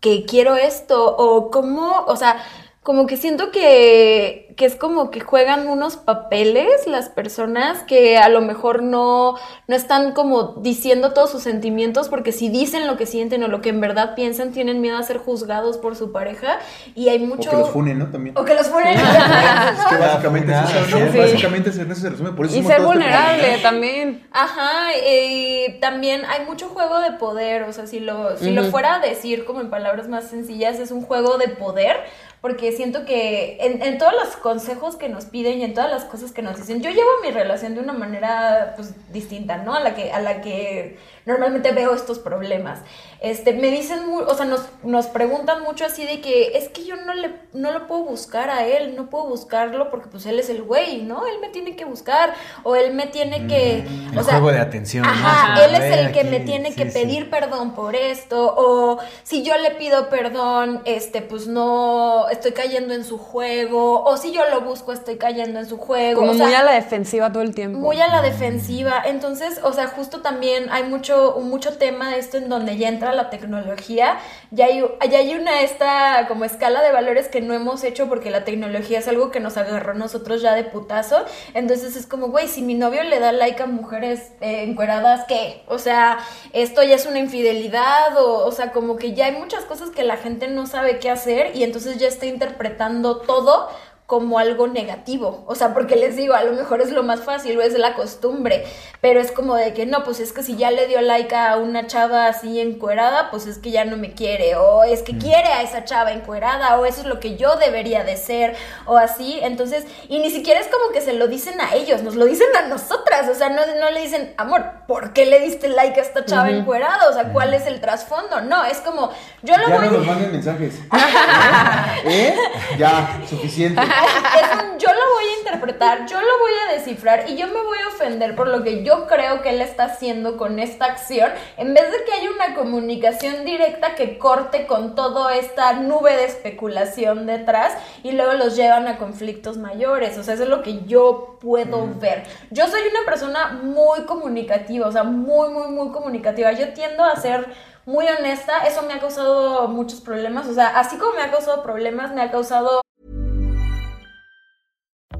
[0.00, 1.16] que quiero esto?
[1.16, 2.38] O cómo, o sea,
[2.82, 8.28] como que siento que, que es como que juegan unos papeles las personas que a
[8.28, 9.36] lo mejor no,
[9.68, 13.60] no están como diciendo todos sus sentimientos, porque si dicen lo que sienten o lo
[13.60, 16.58] que en verdad piensan, tienen miedo a ser juzgados por su pareja
[16.96, 17.50] y hay O mucho...
[17.50, 18.06] que los funen, ¿no?
[18.10, 18.36] También.
[18.36, 18.98] O que los funen.
[18.98, 21.12] Es que básicamente es eso, ¿no?
[21.12, 21.18] Sí.
[21.18, 22.32] Básicamente es- en eso se resume.
[22.32, 24.26] Por eso Y ser este vulnerable también.
[24.32, 28.96] Ajá, y también hay mucho juego de poder, o sea, si lo, si lo fuera
[28.96, 31.96] a decir como en palabras más sencillas, es un juego de poder,
[32.42, 36.04] porque siento que en, en todos los consejos que nos piden y en todas las
[36.04, 39.74] cosas que nos dicen, yo llevo mi relación de una manera pues distinta, ¿no?
[39.74, 42.80] A la que, a la que normalmente veo estos problemas.
[43.20, 46.96] Este, me dicen, o sea, nos, nos preguntan mucho así de que es que yo
[46.96, 50.48] no le no lo puedo buscar a él, no puedo buscarlo porque pues él es
[50.48, 51.26] el güey, ¿no?
[51.26, 52.32] Él me tiene que buscar
[52.64, 53.80] o él me tiene que,
[54.10, 55.10] El o sea, juego de atención, ¿no?
[55.12, 56.98] Ajá, Así, él es "Ve el que aquí", me tiene sí, que sí.
[56.98, 62.94] pedir perdón por esto o si yo le pido perdón, este pues no estoy cayendo
[62.94, 66.34] en su juego o si yo lo busco estoy cayendo en su juego, Como o
[66.34, 67.78] sea, muy a la defensiva todo el tiempo.
[67.78, 69.02] muy a la defensiva.
[69.04, 73.12] Entonces, o sea, justo también hay mucho, mucho tema de esto en donde ya entra
[73.12, 74.18] la tecnología.
[74.50, 78.30] Ya hay, ya hay una esta como escala de valores que no hemos hecho porque
[78.30, 81.24] la tecnología es algo que nos agarró nosotros ya de putazo.
[81.54, 85.62] Entonces es como, güey, si mi novio le da like a mujeres eh, encueradas, ¿qué?
[85.66, 86.18] O sea,
[86.52, 90.04] esto ya es una infidelidad o, o sea, como que ya hay muchas cosas que
[90.04, 93.68] la gente no sabe qué hacer y entonces ya está interpretando todo
[94.12, 95.42] como algo negativo.
[95.46, 97.94] O sea, porque les digo, a lo mejor es lo más fácil o es la
[97.94, 98.64] costumbre,
[99.02, 101.56] pero es como de que no, pues es que si ya le dio like a
[101.56, 105.48] una chava así encuerada, pues es que ya no me quiere, o es que quiere
[105.48, 108.54] a esa chava encuerada, o eso es lo que yo debería de ser,
[108.86, 109.40] o así.
[109.42, 112.46] Entonces, y ni siquiera es como que se lo dicen a ellos, nos lo dicen
[112.56, 112.92] a nosotras.
[112.92, 116.24] otras, o sea, no, no le dicen, amor, ¿por qué le diste like a esta
[116.24, 117.08] chava encuerada?
[117.08, 118.40] O sea, ¿cuál es el trasfondo?
[118.42, 119.10] No, es como,
[119.42, 120.74] yo lo Ya voy no nos manden mensajes.
[122.04, 122.36] ¿Eh?
[122.78, 123.80] Ya, suficiente.
[123.82, 127.62] es un yo lo voy a interpretar, yo lo voy a descifrar y yo me
[127.62, 131.30] voy a ofender por lo que yo creo que él está haciendo con esta acción,
[131.56, 136.24] en vez de que haya una comunicación directa que corte con toda esta nube de
[136.24, 140.18] especulación detrás y luego los llevan a conflictos mayores.
[140.18, 142.24] O sea, eso es lo que yo puedo ver.
[142.50, 146.52] Yo soy una persona muy comunicativa, o sea, muy, muy, muy comunicativa.
[146.52, 147.46] Yo tiendo a ser
[147.84, 151.62] muy honesta, eso me ha causado muchos problemas, o sea, así como me ha causado
[151.62, 152.80] problemas, me ha causado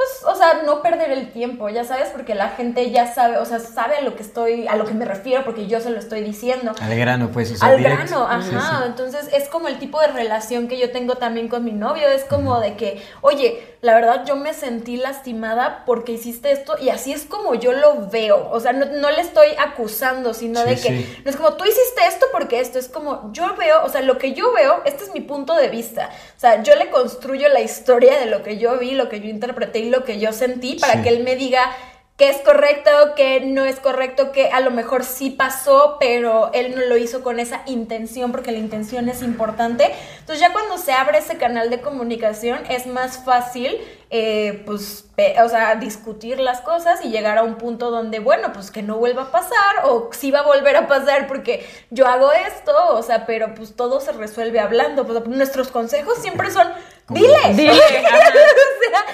[0.00, 3.44] Pues, o sea, no perder el tiempo, ya sabes, porque la gente ya sabe, o
[3.44, 5.98] sea, sabe a lo que estoy, a lo que me refiero, porque yo se lo
[5.98, 6.72] estoy diciendo.
[6.80, 8.06] Al grano, pues, o sea, Al directo.
[8.06, 8.84] grano, ajá.
[8.86, 12.08] Entonces es como el tipo de relación que yo tengo también con mi novio.
[12.08, 16.88] Es como de que, oye, la verdad yo me sentí lastimada porque hiciste esto y
[16.88, 18.48] así es como yo lo veo.
[18.50, 21.20] O sea, no, no le estoy acusando, sino Sí, de que sí.
[21.24, 24.16] no es como tú hiciste esto porque esto es como yo veo, o sea, lo
[24.16, 26.08] que yo veo, este es mi punto de vista.
[26.36, 29.28] O sea, yo le construyo la historia de lo que yo vi, lo que yo
[29.28, 31.02] interpreté y lo que yo sentí para Sí.
[31.02, 31.70] que él me diga
[32.16, 36.74] que es correcto, que no es correcto, que a lo mejor sí pasó, pero él
[36.74, 39.90] no lo hizo con esa intención, porque la intención es importante.
[40.18, 43.74] Entonces ya cuando se abre ese canal de comunicación es más fácil,
[44.10, 45.06] eh, pues,
[45.42, 48.98] o sea, discutir las cosas y llegar a un punto donde, bueno, pues que no
[48.98, 53.02] vuelva a pasar, o sí va a volver a pasar porque yo hago esto, o
[53.02, 55.06] sea, pero pues todo se resuelve hablando.
[55.06, 56.68] Pues, nuestros consejos siempre son,
[57.10, 58.20] dile, Dile, ajá.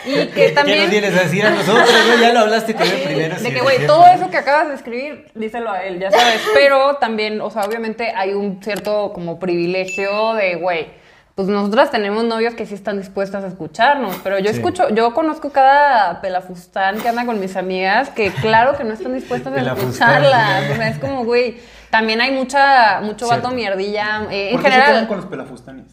[0.04, 0.88] Y que ¿Qué nos también...
[0.90, 1.88] vienes a decir a nosotros?
[2.16, 2.22] no?
[2.22, 3.36] Ya lo hablaste con él primero.
[3.36, 6.40] De que, güey, todo eso que acabas de escribir, díselo a él, ya sabes.
[6.54, 10.86] Pero también, o sea, obviamente hay un cierto como privilegio de, güey,
[11.34, 14.16] pues nosotras tenemos novios que sí están dispuestas a escucharnos.
[14.22, 14.56] Pero yo Sí.
[14.58, 19.12] escucho, yo conozco cada pelafustán que anda con mis amigas que claro que no están
[19.12, 20.70] dispuestas a escucharlas.
[20.70, 21.58] O sea, es como, güey,
[21.90, 23.42] también hay mucha, mucho Cierto.
[23.48, 24.22] vato mierdilla.
[24.30, 25.86] eh, en ¿Por qué se quedan general, con los pelafustanes?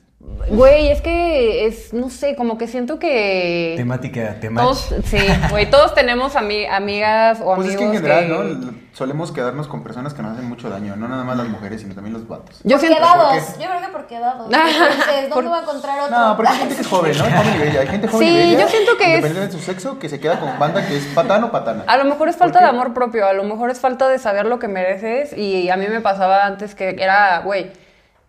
[0.50, 3.74] Güey, es que es, no sé, como que siento que...
[3.78, 4.64] Temática, temática.
[4.64, 5.18] Todos, sí,
[5.50, 8.84] güey, todos tenemos ami- amigas o Pues amigos es que en general, que- ¿no?
[8.94, 11.96] Solemos quedarnos con personas que nos hacen mucho daño, no nada más las mujeres, sino
[11.96, 12.60] también los vatos.
[12.64, 13.42] Yo siento quedados.
[13.44, 14.46] ¿Por Yo creo que por quedados.
[14.54, 16.16] Entonces, ¿dónde Por- va a encontrar otro?
[16.20, 17.24] No, porque hay gente que es joven, ¿no?
[17.24, 17.80] Joven y bella.
[17.82, 20.20] Hay gente joven Sí, y bella, yo siento que es- de su sexo, que se
[20.20, 21.86] queda con banda que es patán o patana.
[21.88, 24.20] A lo mejor es ¿Por falta de amor propio, a lo mejor es falta de
[24.20, 27.72] saber lo que mereces y a mí me pasaba antes que era, güey,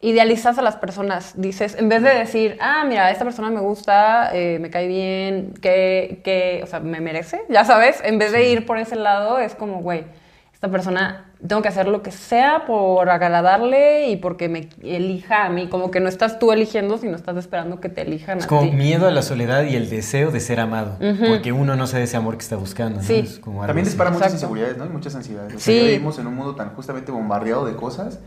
[0.01, 4.31] idealizas a las personas, dices, en vez de decir, ah, mira, esta persona me gusta,
[4.35, 8.51] eh, me cae bien, que, que, o sea, me merece, ya sabes, en vez de
[8.51, 10.05] ir por ese lado, es como, güey,
[10.53, 15.49] esta persona, tengo que hacer lo que sea por agradarle y porque me elija a
[15.51, 18.49] mí, como que no estás tú eligiendo, sino estás esperando que te elijan Es a
[18.49, 18.71] como ti.
[18.73, 20.97] miedo a la soledad y el deseo de ser amado.
[21.29, 23.01] Porque uno no sabe ese amor que está buscando.
[23.01, 23.07] ¿no?
[23.07, 23.21] Sí.
[23.27, 23.91] Es como También así.
[23.91, 24.47] dispara muchas Exacto.
[24.55, 24.87] inseguridades, ¿no?
[24.87, 25.55] Y muchas ansiedades.
[25.55, 25.81] O sea, Sí.
[25.87, 28.21] vivimos en un mundo tan justamente bombardeado de cosas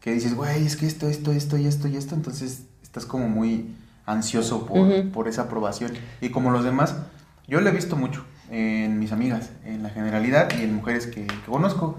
[0.00, 2.14] que dices, güey, es que esto, esto, esto y esto y esto.
[2.14, 5.10] Entonces estás como muy ansioso por, Ujú.
[5.10, 5.92] por esa aprobación.
[6.20, 6.96] Y como los demás,
[7.46, 11.26] yo lo he visto mucho en mis amigas, en la generalidad y en mujeres que,
[11.26, 11.98] que conozco.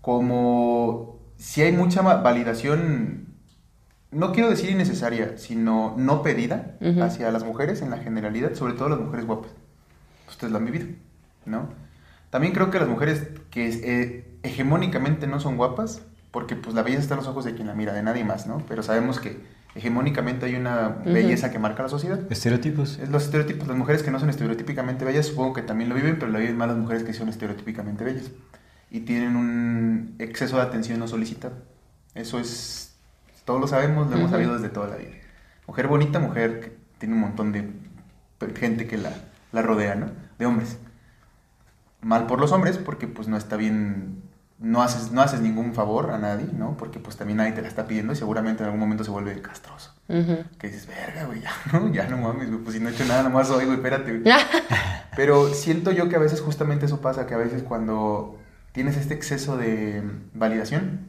[0.00, 3.26] Como si hay mucha validación,
[4.10, 7.02] no quiero decir innecesaria, sino no pedida Ujú.
[7.02, 9.50] hacia las mujeres en la generalidad, sobre todo las mujeres guapas.
[10.28, 10.86] Ustedes lo han vivido,
[11.46, 11.68] ¿no?
[12.30, 16.02] También creo que las mujeres que eh, hegemónicamente no son guapas,
[16.38, 18.46] porque pues la belleza está en los ojos de quien la mira, de nadie más,
[18.46, 18.62] ¿no?
[18.68, 19.40] Pero sabemos que
[19.74, 22.20] hegemónicamente hay una belleza que marca la sociedad.
[22.30, 23.00] Estereotipos.
[23.00, 26.16] Es los estereotipos, las mujeres que no son estereotípicamente bellas, supongo que también lo viven,
[26.16, 28.30] pero lo viven más las mujeres que son estereotípicamente bellas.
[28.88, 31.56] Y tienen un exceso de atención no solicitada.
[32.14, 32.96] Eso es,
[33.44, 35.10] todos lo sabemos, lo hemos sabido desde toda la vida.
[35.66, 37.68] Mujer bonita, mujer que tiene un montón de
[38.54, 39.10] gente que la,
[39.50, 40.06] la rodea, ¿no?
[40.38, 40.78] De hombres.
[42.00, 44.17] Mal por los hombres, porque pues no está bien,
[44.60, 46.76] no haces, no haces ningún favor a nadie, ¿no?
[46.76, 49.40] Porque pues también nadie te la está pidiendo y seguramente en algún momento se vuelve
[49.40, 49.94] castroso.
[50.08, 51.92] Que dices, verga, güey, ya, ¿no?
[51.92, 54.34] Ya no mames, güey, pues si no he hecho nada, nomás soy, güey, espérate, güey.
[55.16, 58.38] Pero siento yo que a veces justamente eso pasa, que a veces cuando
[58.72, 60.02] tienes este exceso de
[60.34, 61.08] validación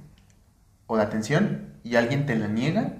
[0.87, 2.93] o de atención y alguien te la niega,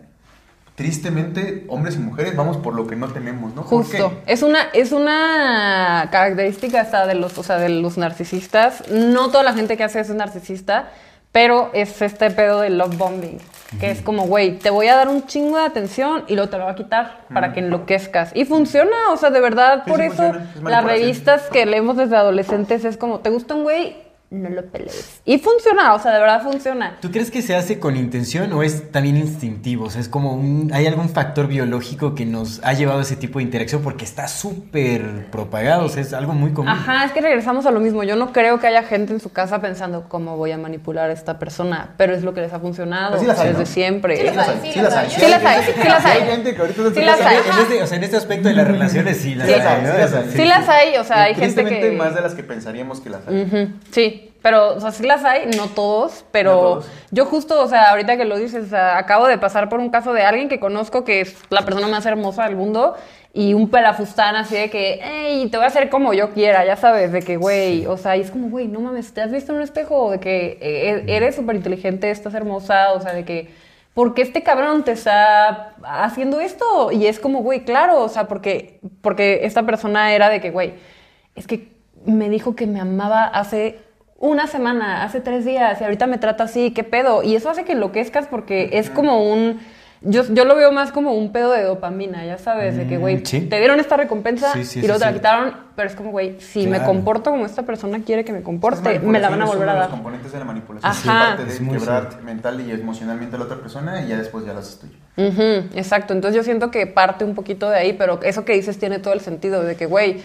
[0.79, 3.65] tristemente, hombres y mujeres vamos por lo que no tenemos, ¿no?
[3.65, 4.13] ¿Por Justo.
[4.25, 8.89] Es una, es una característica hasta de los, o sea, de los narcisistas.
[8.89, 10.87] No toda la gente que hace eso es narcisista,
[11.33, 13.39] pero es este pedo del love bombing.
[13.81, 16.57] Que es como, güey, te voy a dar un chingo de atención y luego te
[16.57, 18.31] lo voy a quitar para que enloquezcas.
[18.33, 21.97] Y funciona, o sea, de verdad, Sí, por sí eso funciona, las revistas que leemos
[21.97, 23.97] desde adolescentes es como, ¿te gusta un güey?
[24.31, 25.21] No lo pelees.
[25.25, 26.97] Y funciona, o sea, de verdad funciona.
[27.01, 29.85] ¿Tú crees que se hace con intención o es también instintivo?
[29.85, 33.15] O sea, es como un, hay algún factor biológico que nos ha llevado a ese
[33.15, 36.69] tipo de interacción porque está súper propagado, o sea, es algo muy común.
[36.69, 38.03] Ajá, es que regresamos a lo mismo.
[38.03, 41.13] Yo no creo que haya gente en su casa pensando cómo voy a manipular a
[41.13, 43.65] esta persona, pero es lo que les ha funcionado Pues sí las hay, desde ¿no?
[43.65, 44.17] siempre.
[44.17, 45.09] Sí las hay, sí las hay.
[45.09, 46.21] Sí las hay, sí las hay.
[46.21, 47.37] Gente que ahorita Sí las hay.
[47.37, 49.97] En este, o sea, en este aspecto de las relaciones sí las hay, sí ¿no?
[49.97, 50.31] las hay.
[50.31, 51.91] Sí las hay, o sea, hay gente que...
[51.93, 53.73] más de las que pensaríamos que las hay.
[53.91, 56.91] Sí, pero, o sea, sí las hay, no todos, pero No todos.
[57.11, 59.89] yo justo, o sea, ahorita que lo dices, o sea, acabo de pasar por un
[59.89, 62.95] caso de alguien que conozco que es la persona más hermosa del mundo
[63.33, 66.75] y un pelafustán así de que, hey, te voy a hacer como yo quiera, ya
[66.75, 69.51] sabes, de que, güey, o sea, y es como, güey, no mames, ¿te has visto
[69.51, 70.11] en un espejo?
[70.11, 73.69] De que eh, eres súper inteligente, estás hermosa, o sea, de que...
[73.93, 76.91] ¿Por qué este cabrón te está haciendo esto?
[76.91, 80.75] Y es como, güey, claro, o sea, porque, porque esta persona era de que, güey,
[81.35, 81.73] es que
[82.05, 83.79] me dijo que me amaba hace
[84.21, 87.23] una semana, hace tres días, y ahorita me trata así, ¿qué pedo?
[87.23, 89.59] Y eso hace que enloquezcas porque es como un...
[90.01, 93.17] Yo, yo lo veo más como un pedo de dopamina, ya sabes, de que, güey,
[93.17, 93.41] Mm, sí.
[93.41, 96.39] te dieron esta recompensa Sí, sí, y luego te la quitaron, pero es como, güey,
[96.39, 99.67] si me comporto como esta persona quiere que me comporte, me la van a volver
[99.67, 99.81] a dar.
[99.83, 100.89] los componentes de la manipulación.
[100.89, 101.35] Ajá.
[101.35, 104.59] Parte de quebrar mental y emocionalmente a la otra persona y ya después ya lo
[104.59, 104.93] haces tuyo.
[105.75, 108.99] Exacto, entonces yo siento que parte un poquito de ahí, pero eso que dices tiene
[108.99, 110.21] todo el sentido, de que, güey,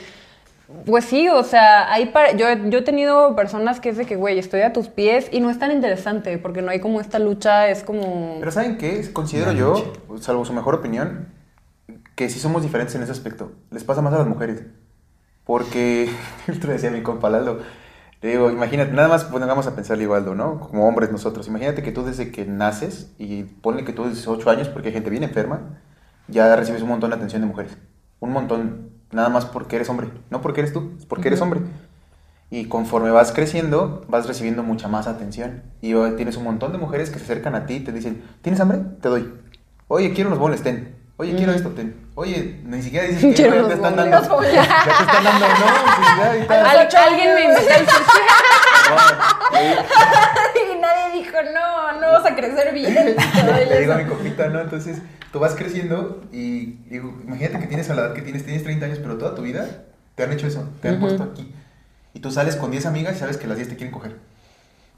[0.86, 4.16] pues sí, o sea, hay pa- yo, yo he tenido personas que es de que,
[4.16, 7.18] güey, estoy a tus pies y no es tan interesante, porque no hay como esta
[7.18, 8.36] lucha, es como...
[8.40, 9.12] Pero ¿saben qué?
[9.12, 9.74] Considero La yo,
[10.08, 10.22] lucha.
[10.24, 11.28] salvo su mejor opinión,
[12.14, 13.52] que sí somos diferentes en ese aspecto.
[13.70, 14.64] Les pasa más a las mujeres.
[15.44, 16.08] Porque,
[16.48, 17.60] el otro decía mi compa Laldo,
[18.22, 20.58] le digo, imagínate, nada más pongamos a pensar igual, ¿no?
[20.60, 21.46] Como hombres nosotros.
[21.48, 24.94] Imagínate que tú desde que naces, y ponle que tú desde 8 años, porque hay
[24.94, 25.80] gente bien enferma,
[26.28, 27.76] ya recibes un montón de atención de mujeres.
[28.20, 28.93] Un montón.
[29.14, 30.08] Nada más porque eres hombre.
[30.30, 31.60] No porque eres tú, es porque eres hombre.
[32.50, 35.62] Y conforme vas creciendo, vas recibiendo mucha más atención.
[35.80, 38.22] Y hoy tienes un montón de mujeres que se acercan a ti y te dicen,
[38.42, 38.80] ¿tienes hambre?
[39.00, 39.32] Te doy.
[39.88, 40.96] Oye, quiero unos boles, ten.
[41.16, 41.94] Oye, quiero esto, ten.
[42.16, 44.20] Oye, ni siquiera dices que Quiero te están dando.
[44.20, 44.20] Ya
[44.84, 45.54] te están dando, no,
[45.96, 48.20] pues ya, ahorita- Al- alguien me invita al sushi.
[51.14, 52.94] Dijo, no, no vas a crecer bien.
[53.68, 54.60] Le digo a mi copita, ¿no?
[54.60, 54.98] Entonces,
[55.32, 58.86] tú vas creciendo y digo, imagínate que tienes a la edad que tienes, tienes 30
[58.86, 59.84] años, pero toda tu vida
[60.14, 61.52] te han hecho eso, te han puesto aquí.
[62.14, 64.12] Y tú sales con 10 amigas y sabes que las 10 te quieren coger.
[64.12, 64.18] ¿No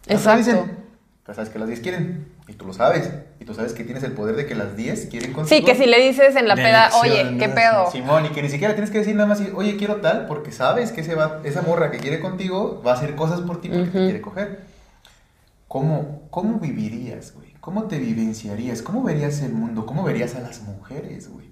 [0.06, 0.38] te lo Exacto.
[0.38, 0.76] dicen?
[1.24, 2.28] Pero sabes que las 10 quieren.
[2.47, 3.10] Y tú lo sabes.
[3.40, 5.56] Y tú sabes que tienes el poder de que las 10 quieren contigo.
[5.56, 7.02] Sí, que si le dices en la peda, elección,
[7.32, 7.90] oye, ¿qué pedo?
[7.90, 10.93] Simón, y que ni siquiera tienes que decir nada más, oye, quiero tal, porque sabes
[10.93, 13.86] que ese va, esa morra que quiere contigo va a hacer cosas por ti porque
[13.86, 14.75] te quiere coger.
[15.68, 17.52] ¿Cómo, ¿Cómo vivirías, güey?
[17.60, 18.82] ¿Cómo te vivenciarías?
[18.82, 19.86] ¿Cómo verías el mundo?
[19.86, 21.47] ¿Cómo verías a las mujeres, güey?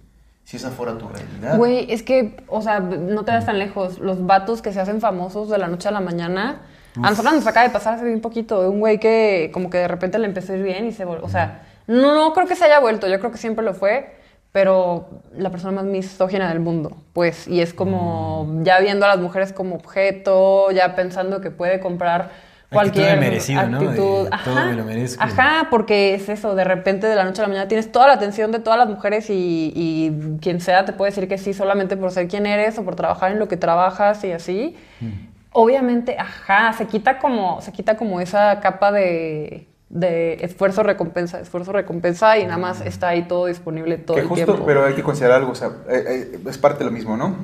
[0.45, 1.57] Si esa fuera tu realidad.
[1.57, 3.99] Güey, es que, o sea, no te vas tan lejos.
[3.99, 6.63] Los vatos que se hacen famosos de la noche a la mañana.
[7.03, 9.89] A nosotros nos acaba de pasar hace un poquito un güey que como que de
[9.89, 11.25] repente le empezó a ir bien y se volvió.
[11.25, 14.15] O sea, no, no creo que se haya vuelto, yo creo que siempre lo fue,
[14.53, 16.97] pero la persona más misógina del mundo.
[17.13, 21.81] Pues, y es como ya viendo a las mujeres como objeto, ya pensando que puede
[21.81, 22.31] comprar
[22.79, 23.81] Actitud cualquier de merecido, ¿no?
[23.81, 24.29] De actitud.
[24.45, 25.23] todo me lo merezco.
[25.23, 28.15] Ajá, porque es eso, de repente de la noche a la mañana tienes toda la
[28.15, 31.97] atención de todas las mujeres y, y quien sea te puede decir que sí solamente
[31.97, 34.77] por ser quien eres o por trabajar en lo que trabajas y así.
[35.01, 35.07] Mm.
[35.53, 41.73] Obviamente, ajá, se quita como, se quita como esa capa de, de esfuerzo recompensa, esfuerzo
[41.73, 44.67] recompensa y nada más está ahí todo disponible todo que el justo, tiempo.
[44.67, 47.37] pero hay que considerar algo, o sea, eh, eh, es parte de lo mismo, ¿no?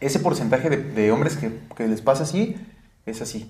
[0.00, 2.56] Ese porcentaje de, de hombres que, que les pasa así,
[3.06, 3.48] es así.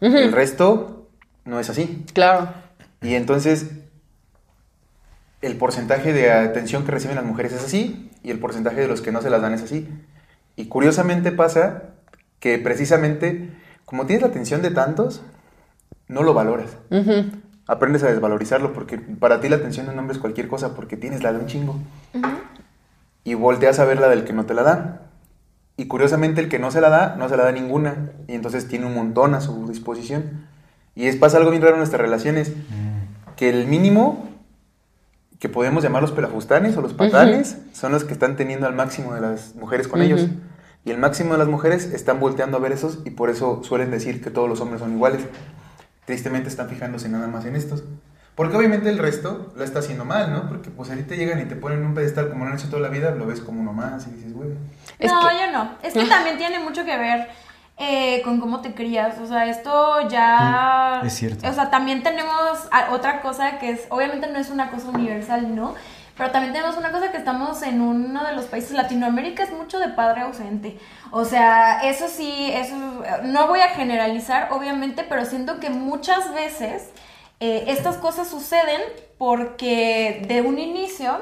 [0.00, 1.08] El resto
[1.44, 2.04] no es así.
[2.12, 2.52] Claro.
[3.02, 3.70] Y entonces,
[5.42, 9.02] el porcentaje de atención que reciben las mujeres es así, y el porcentaje de los
[9.02, 9.88] que no se las dan es así.
[10.56, 11.82] Y curiosamente pasa
[12.40, 13.50] que precisamente,
[13.84, 15.22] como tienes la atención de tantos,
[16.08, 16.76] no lo valoras.
[17.66, 20.96] Aprendes a desvalorizarlo, porque para ti la atención de un hombre es cualquier cosa, porque
[20.96, 21.76] tienes la de un chingo.
[23.24, 25.03] Y volteas a ver la del que no te la da.
[25.76, 28.12] Y curiosamente el que no se la da, no se la da ninguna.
[28.28, 30.46] Y entonces tiene un montón a su disposición.
[30.94, 32.52] Y es pasa algo bien raro en nuestras relaciones.
[33.36, 34.28] Que el mínimo
[35.40, 39.14] que podemos llamar los pelafustanes o los patanes son los que están teniendo al máximo
[39.14, 40.28] de las mujeres con ellos.
[40.84, 43.90] Y el máximo de las mujeres están volteando a ver esos y por eso suelen
[43.90, 45.22] decir que todos los hombres son iguales.
[46.04, 47.84] Tristemente están fijándose nada más en estos.
[48.34, 50.48] Porque obviamente el resto lo está haciendo mal, ¿no?
[50.48, 52.82] Porque pues ahorita llegan y te ponen en un pedestal como lo han hecho toda
[52.82, 54.50] la vida, lo ves como uno más y dices, güey.
[54.98, 55.70] Es no, que- yo no.
[55.82, 57.28] Es que también tiene mucho que ver
[57.76, 59.18] eh, con cómo te crías.
[59.18, 61.00] O sea, esto ya.
[61.02, 61.48] Mm, es cierto.
[61.48, 63.86] O sea, también tenemos otra cosa que es.
[63.90, 65.74] Obviamente no es una cosa universal, ¿no?
[66.16, 69.80] Pero también tenemos una cosa que estamos en uno de los países Latinoamérica, es mucho
[69.80, 70.78] de padre ausente.
[71.10, 72.76] O sea, eso sí, eso.
[73.24, 76.90] No voy a generalizar, obviamente, pero siento que muchas veces
[77.46, 78.80] eh, estas cosas suceden
[79.18, 81.20] porque de un inicio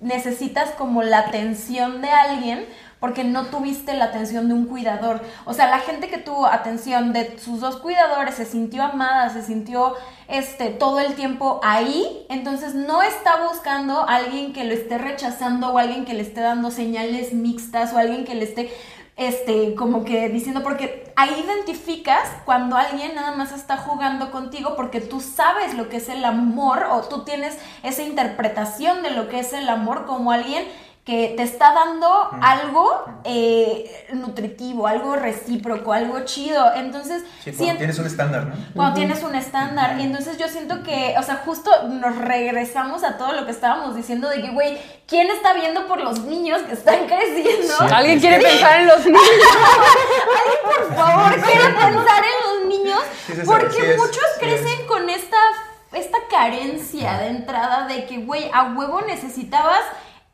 [0.00, 2.64] necesitas como la atención de alguien
[3.00, 5.20] porque no tuviste la atención de un cuidador.
[5.44, 9.42] O sea, la gente que tuvo atención de sus dos cuidadores se sintió amada, se
[9.42, 9.94] sintió
[10.26, 15.70] este todo el tiempo ahí, entonces no está buscando a alguien que lo esté rechazando
[15.70, 18.72] o alguien que le esté dando señales mixtas o alguien que le esté
[19.16, 25.00] este, como que diciendo, porque ahí identificas cuando alguien nada más está jugando contigo porque
[25.00, 29.40] tú sabes lo que es el amor o tú tienes esa interpretación de lo que
[29.40, 30.64] es el amor como alguien
[31.04, 36.72] que te está dando algo eh, nutritivo, algo recíproco, algo chido.
[36.76, 38.54] Entonces, Sí, cuando siento- tienes un estándar, ¿no?
[38.76, 39.98] cuando tienes un estándar.
[39.98, 43.96] Y entonces yo siento que, o sea, justo nos regresamos a todo lo que estábamos
[43.96, 47.74] diciendo de que, güey, ¿quién está viendo por los niños que están creciendo?
[47.80, 47.84] Sí.
[47.92, 49.22] Alguien quiere pensar en los niños.
[50.38, 53.00] Alguien, por favor, quiere pensar en los niños.
[53.44, 55.36] Porque sí es, muchos sí crecen con esta,
[55.94, 59.80] esta carencia de entrada de que, güey, a huevo necesitabas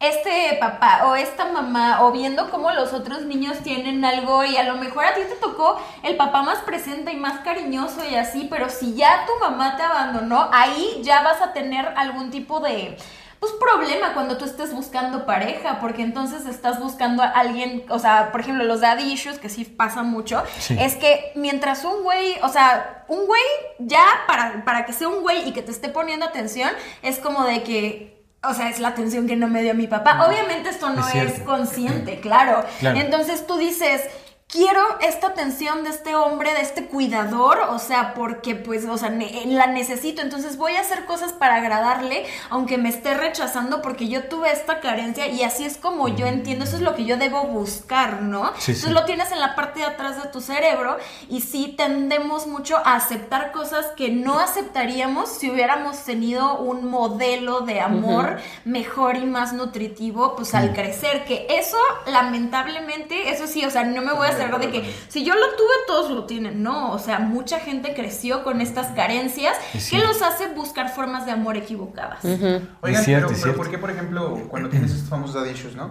[0.01, 4.63] este papá o esta mamá o viendo cómo los otros niños tienen algo y a
[4.63, 8.47] lo mejor a ti te tocó el papá más presente y más cariñoso y así,
[8.49, 12.97] pero si ya tu mamá te abandonó, ahí ya vas a tener algún tipo de
[13.41, 18.33] pues problema cuando tú estés buscando pareja, porque entonces estás buscando a alguien, o sea,
[18.33, 20.77] por ejemplo, los daddy issues, que sí pasa mucho, Sí.
[20.81, 23.43] es que mientras un güey, o sea, un güey
[23.79, 26.71] ya para, para que sea un güey y que te esté poniendo atención,
[27.03, 30.27] es como de que, o sea, es la atención que no me dio mi papá.
[30.27, 32.65] Obviamente esto no Es consciente, claro.
[32.81, 32.99] Claro.
[32.99, 34.03] Entonces tú dices...
[34.51, 39.11] Quiero esta atención de este hombre, de este cuidador, o sea, porque pues, o sea,
[39.11, 44.09] ne- la necesito, entonces voy a hacer cosas para agradarle, aunque me esté rechazando porque
[44.09, 47.19] yo tuve esta carencia y así es como yo entiendo, eso es lo que yo
[47.19, 48.47] debo buscar, ¿no?
[48.57, 48.91] Sí, entonces sí.
[48.91, 50.97] lo tienes en la parte de atrás de tu cerebro
[51.29, 57.61] y sí tendemos mucho a aceptar cosas que no aceptaríamos si hubiéramos tenido un modelo
[57.61, 61.77] de amor mejor y más nutritivo pues al crecer, que eso
[62.07, 65.55] lamentablemente, eso sí, o sea, no me voy a cerrar de que si yo lo
[65.57, 69.99] tuve todos lo tienen, no, o sea, mucha gente creció con estas carencias Es que
[69.99, 72.25] los hace buscar formas de amor equivocadas.
[72.25, 73.57] Oigan, Es cierto, pero, pero.
[73.57, 75.91] ¿por qué, por ejemplo, cuando tienes estos famosos daddy issues, no?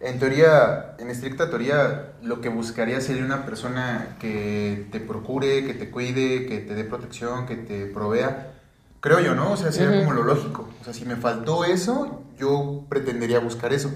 [0.00, 5.74] En teoría, en estricta teoría, lo que buscaría sería una persona que te procure, que
[5.74, 8.52] te cuide, que te dé protección, que te provea.
[8.98, 9.52] Creo yo, ¿no?
[9.52, 10.68] O sea, sería como lo lógico.
[10.80, 13.92] O sea, si me faltó eso, yo pretendería buscar eso.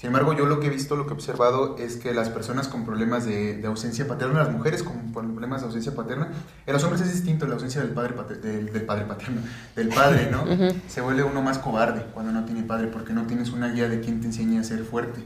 [0.00, 2.68] Sin embargo, yo lo que he visto, lo que he observado es que las personas
[2.68, 6.28] con problemas de, de ausencia paterna, las mujeres con problemas de ausencia paterna,
[6.66, 9.42] en los hombres es distinto la ausencia del padre, pater- del, del padre paterno,
[9.76, 10.46] del padre, ¿no?
[10.88, 14.00] Se vuelve uno más cobarde cuando no tiene padre porque no tienes una guía de
[14.00, 15.20] quien te enseñe a ser fuerte.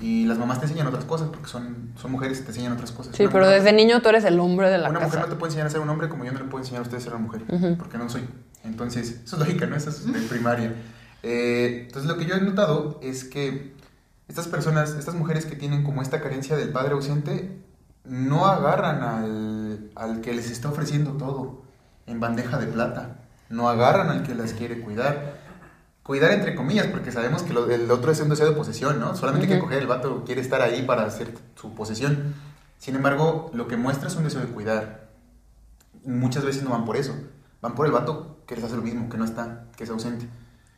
[0.00, 2.92] Y las mamás te enseñan otras cosas porque son, son mujeres y te enseñan otras
[2.92, 3.16] cosas.
[3.16, 5.26] Sí, Una pero mujer- desde niño tú eres el hombre de la una mujer casa.
[5.26, 6.82] no te puede enseñar a ser un hombre como yo no le puedo enseñar a
[6.82, 7.42] ustedes a ser una mujer,
[7.78, 8.22] porque no soy.
[8.62, 9.74] Entonces, eso es lógica, ¿no?
[9.74, 10.72] Eso es de primaria.
[11.24, 13.74] Eh, entonces, lo que yo he notado es que
[14.28, 17.62] estas personas, estas mujeres que tienen como esta carencia del padre ausente,
[18.04, 21.62] no agarran al, al que les está ofreciendo todo
[22.06, 23.18] en bandeja de plata.
[23.48, 25.42] No agarran al que las quiere cuidar.
[26.02, 29.16] Cuidar entre comillas, porque sabemos que lo, el otro es un deseo de posesión, ¿no?
[29.16, 32.34] Solamente que coger el vato quiere estar ahí para hacer su posesión.
[32.78, 35.08] Sin embargo, lo que muestra es un deseo de cuidar.
[36.04, 37.14] Muchas veces no van por eso.
[37.62, 40.28] Van por el vato que les hace lo mismo, que no está, que es ausente.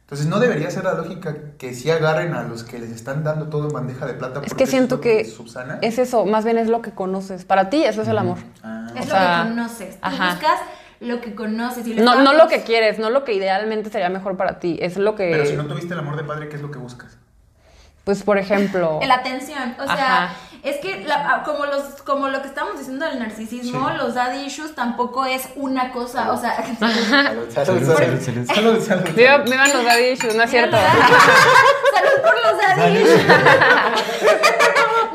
[0.06, 3.48] Entonces no debería ser la lógica que sí agarren a los que les están dando
[3.48, 4.38] todo en bandeja de plata.
[4.38, 5.78] Es porque que siento lo que subsana.
[5.82, 7.44] es eso, más bien es lo que conoces.
[7.44, 8.38] Para ti eso es el amor.
[8.62, 8.86] Ah.
[8.94, 10.00] Es O lo sea, que conoces.
[10.00, 10.60] Tú buscas
[11.00, 11.86] lo que conoces.
[11.88, 14.78] Y le No, no lo que quieres, no lo que idealmente sería mejor para ti.
[14.80, 16.78] Es lo que, Pero si no tuviste el amor de padre, ¿qué es lo que
[16.78, 17.18] buscas?
[18.04, 19.00] pues por ejemplo...
[19.08, 20.34] La atención, o sea, Ajá.
[20.62, 23.94] Es que la- ah, como los como lo que estamos diciendo del narcisismo, Sí.
[23.96, 26.74] los daddy issues tampoco es una cosa, o sea, Salud,
[27.08, 28.46] salud, Salud, salud, salud.
[28.54, 29.08] Salud, salud.
[29.14, 30.76] Viva, vivan los daddy issues, no es cierto.
[30.76, 33.26] Salud por los daddy issues.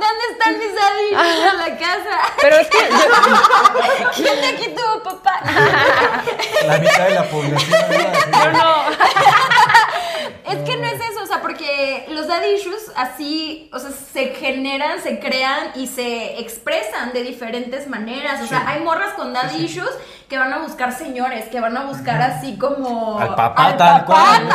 [0.01, 2.18] ¿Dónde están mis daddy a la casa.
[2.41, 5.41] Pero es que yo, ¿Quién de aquí tuvo papá?
[6.65, 7.80] La mitad de la población.
[7.89, 8.43] ¿no?
[8.43, 8.91] yo no.
[10.51, 11.01] Es que no es
[11.72, 17.23] porque los daddy issues así, o sea, se generan, se crean y se expresan de
[17.23, 18.41] diferentes maneras.
[18.41, 19.91] O sea, hay morras con daddy issues
[20.27, 23.19] que van a buscar señores, que van a buscar así como...
[23.19, 24.49] Al papá al tal cual.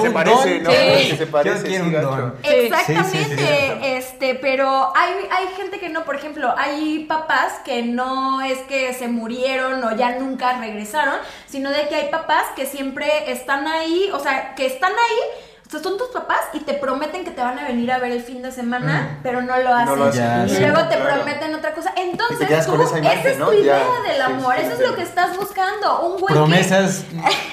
[0.00, 0.60] se parece.
[0.60, 0.70] ¿no?
[0.70, 2.34] Que se parece, un don.
[2.42, 8.58] Exactamente, este, pero hay, hay gente que no, por ejemplo, hay papás que no es
[8.60, 13.66] que se murieron o ya nunca regresaron, sino de que hay papás que siempre están
[13.66, 15.18] ahí, o sea, que están ahí,
[15.74, 18.22] sea, son tus papás y te prometen que te van a venir a ver el
[18.22, 19.98] fin de semana, pero no lo hacen.
[19.98, 20.22] lo hacen.
[20.22, 20.60] Ya, y sí.
[20.60, 21.14] luego te Claro.
[21.22, 21.92] prometen otra cosa.
[21.96, 23.46] Entonces, te tú, con esa imagen, esa es ¿no?
[23.46, 24.84] tu idea Ya, del sí, amor, sí, eso es sí.
[24.84, 27.04] lo que estás buscando, un güey que- Promesas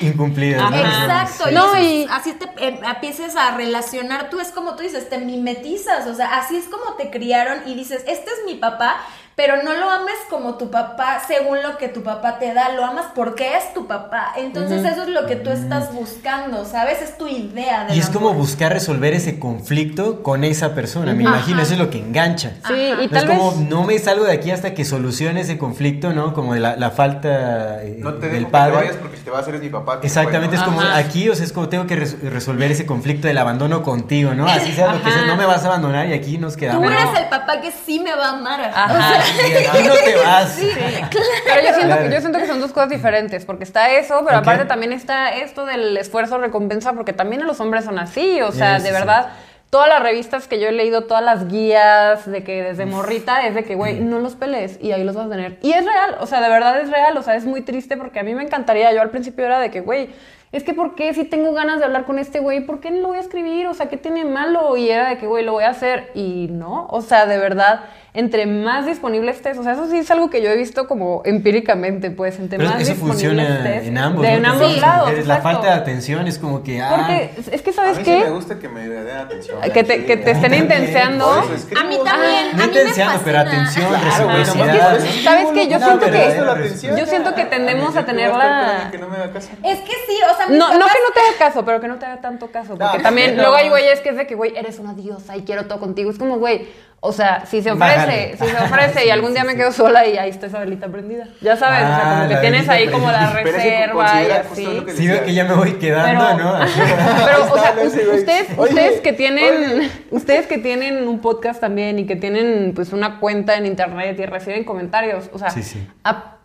[0.01, 0.69] incumplidas.
[0.71, 0.77] ¿no?
[0.77, 1.49] Exacto, Sí.
[1.51, 4.83] y No, eso es- y- así te eh, empieces a relacionar, tú es como tú
[4.83, 8.55] dices, te mimetizas, o sea, así es como te criaron y dices, este es mi
[8.55, 8.97] papá,
[9.43, 12.85] pero no lo ames como tu papá según lo que tu papá te da, lo
[12.85, 14.33] amas porque es tu papá.
[14.37, 17.01] Entonces eso es lo que tú estás buscando, ¿sabes?
[17.01, 21.23] Es tu idea de Y es como buscar resolver ese conflicto con esa persona, me
[21.23, 22.51] imagino, eso es lo que engancha.
[22.67, 23.59] Sí, y No es como, vez.
[23.67, 26.35] no me salgo de aquí hasta que solucione ese conflicto, ¿no?
[26.35, 28.71] Como de la, la falta eh, No te del dejo que padre.
[28.73, 29.99] te vayas porque si te vas a hacer es mi papá.
[30.03, 30.97] Exactamente, es como Ajá.
[30.97, 34.45] aquí, o sea, es como tengo que res- resolver ese conflicto del abandono contigo, ¿no?
[34.47, 36.85] Así sea lo que sea, no me vas a abandonar y aquí nos Tú quedamos.
[36.91, 38.61] eres el papá que sí me va a amar.
[38.75, 39.23] Ajá.
[39.69, 40.57] Aquí no te vas.
[40.59, 42.03] Pero yo siento, Claro.
[42.03, 45.29] que, yo siento que son dos cosas diferentes, porque está eso, pero aparte también está
[45.29, 48.93] esto del esfuerzo recompensa, porque también los hombres son así, o sea, Sí, de sí,
[48.93, 49.29] verdad,
[49.69, 53.55] todas las revistas que yo he leído, todas las guías de que desde morrita es
[53.55, 55.57] de que, güey, no los pelees y ahí los vas a tener.
[55.61, 58.19] Y es real, o sea, de verdad es real, o sea, es muy triste porque
[58.19, 60.09] a mí me encantaría, yo al principio era de que, güey,
[60.51, 62.99] es que ¿por qué si tengo ganas de hablar con este güey, por qué no
[62.99, 63.67] lo voy a escribir?
[63.67, 64.75] O sea, ¿qué tiene malo?
[64.75, 66.11] Y era de que, güey, lo voy a hacer.
[66.13, 70.11] Y no, o sea, de verdad, entre más disponible estés, o sea, eso sí es
[70.11, 73.87] algo que yo he visto como empíricamente, pues, entre Pero más eso disponible funciona estés.
[73.87, 74.21] en ambos.
[74.21, 74.35] De, ¿no?
[74.35, 75.09] en Que ambos lados.
[75.11, 75.43] La exacto.
[75.43, 76.81] falta de atención es como que.
[76.81, 78.17] Ah, Porque es que, A ¿sabes mí qué?
[78.17, 79.61] sí me gusta que me den atención.
[79.61, 81.25] Que te, que te estén intenseando.
[81.25, 82.47] A mí también.
[82.57, 84.73] No a mí me intenseando, pero atención, Claro, güey, por ¿no?
[84.73, 85.67] eso ¿Sabes qué?
[85.69, 86.97] Yo siento que-.
[86.99, 88.89] Yo siento que tendemos a tener la...
[88.91, 89.49] Que no me haga caso.
[89.63, 91.95] Es que sí, o sea, No, no que no te haga caso, pero que no
[91.97, 92.75] te haga tanto caso.
[92.77, 95.43] Porque No, también, luego hay güeyes que es de que, güey, eres una diosa y
[95.43, 96.11] quiero todo contigo.
[96.11, 96.67] Es como, güey,
[97.03, 98.37] o sea, si se ofrece, Bájale.
[98.37, 101.27] si se ofrece y algún día me quedo sola y ahí está esa velita prendida.
[101.41, 104.31] Ya sabes, o sea, Ah, como que la tienes ahí como la que reserva y
[104.31, 104.65] así.
[104.85, 106.59] que Sí, veo que ya me voy quedando, Pero- ¿no?
[107.25, 107.75] Pero, o sea,
[108.15, 109.91] ustedes, Oye, ustedes que tienen, oye.
[110.11, 114.25] ustedes que tienen un podcast también y que tienen pues una cuenta en internet y
[114.27, 115.85] reciben comentarios, o sea, Sí, sí.
[116.03, 116.35] a-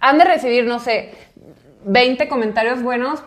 [0.00, 1.12] han de recibir, no sé,
[1.84, 3.22] 20 comentarios buenos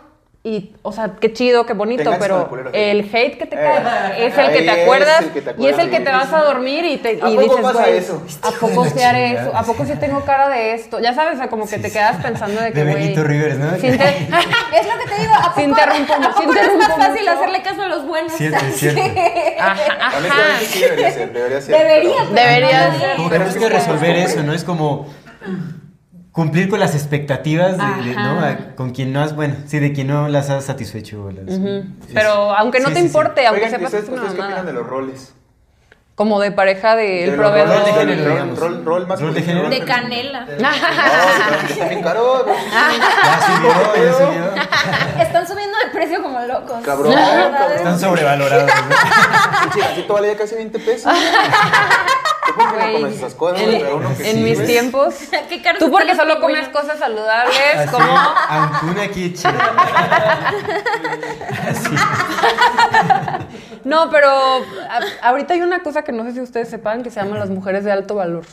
[0.49, 3.55] y, o sea, qué chido, qué bonito, pero el culero que- el hate que te
[3.55, 6.09] Eh, cae es el que te acuerdas el que te y es el que te
[6.11, 8.23] vas a dormir y, te, y ¿A poco dices, pasa güey, eso?
[8.41, 9.51] ¿a poco sí la haré eso?
[9.55, 10.99] ¿A poco sí tengo cara de esto?
[10.99, 12.95] Ya sabes, o sea, como que te quedas pensando de que, De güey...
[13.03, 13.71] Benito Rivers, ¿no?
[13.75, 16.59] sí te- Es lo que te digo, ¿a poco, Sí interrumpo, ¿a sí poco no
[16.61, 17.31] es más fácil mucho.
[17.31, 18.33] hacerle caso a los buenos?
[18.33, 19.01] Cierto, es cierto.
[19.59, 20.59] Ajá, ajá.
[20.65, 21.77] Sí debería ser, debería ser.
[21.77, 23.15] Debería, Debería ser.
[23.17, 24.53] que Pero es como resolver eso, ¿no?
[24.53, 25.05] Es como
[26.31, 28.15] cumplir con las expectativas de, de-.
[28.15, 28.39] ¿no?
[28.39, 31.31] A- con quien no has, bueno, sí, de quien no las has satisfecho.
[31.31, 31.83] las- es-
[32.13, 33.07] Pero aunque no sí, te sí, sí.
[33.07, 35.33] importe, aunque Oigan, sepas que ¿ustedes, ustedes qué opinan de los roles?
[36.15, 37.77] Como de pareja del De proveedor.
[37.77, 38.59] Rol de género, rol- digamos.
[38.59, 39.69] Rol, rol más Rol de género.
[39.69, 40.45] De canela.
[40.59, 42.45] No, está- está bien caro.
[42.45, 42.53] ¿no?
[42.53, 45.23] Ya subió, ya subió.
[45.23, 46.81] Están subiendo de precio como locos.
[46.83, 47.13] Cabrón,
[47.73, 48.69] Están sobrevalorados.
[48.69, 49.61] ¿no?
[49.61, 51.13] Pinche gancito vale ya casi 20 pesos.
[52.49, 53.61] ¿Tú por qué no comes esas cosas?
[53.61, 55.15] en, Pero uno que en sí, mis tiempos.
[55.49, 58.05] Qué Tú porque solo comes cosas saludables, Así, como
[58.49, 59.53] Ancuna Kitchen.
[63.85, 67.21] No, pero a- ahorita hay una cosa que no sé si ustedes sepan que se
[67.21, 68.43] llama las mujeres de alto valor.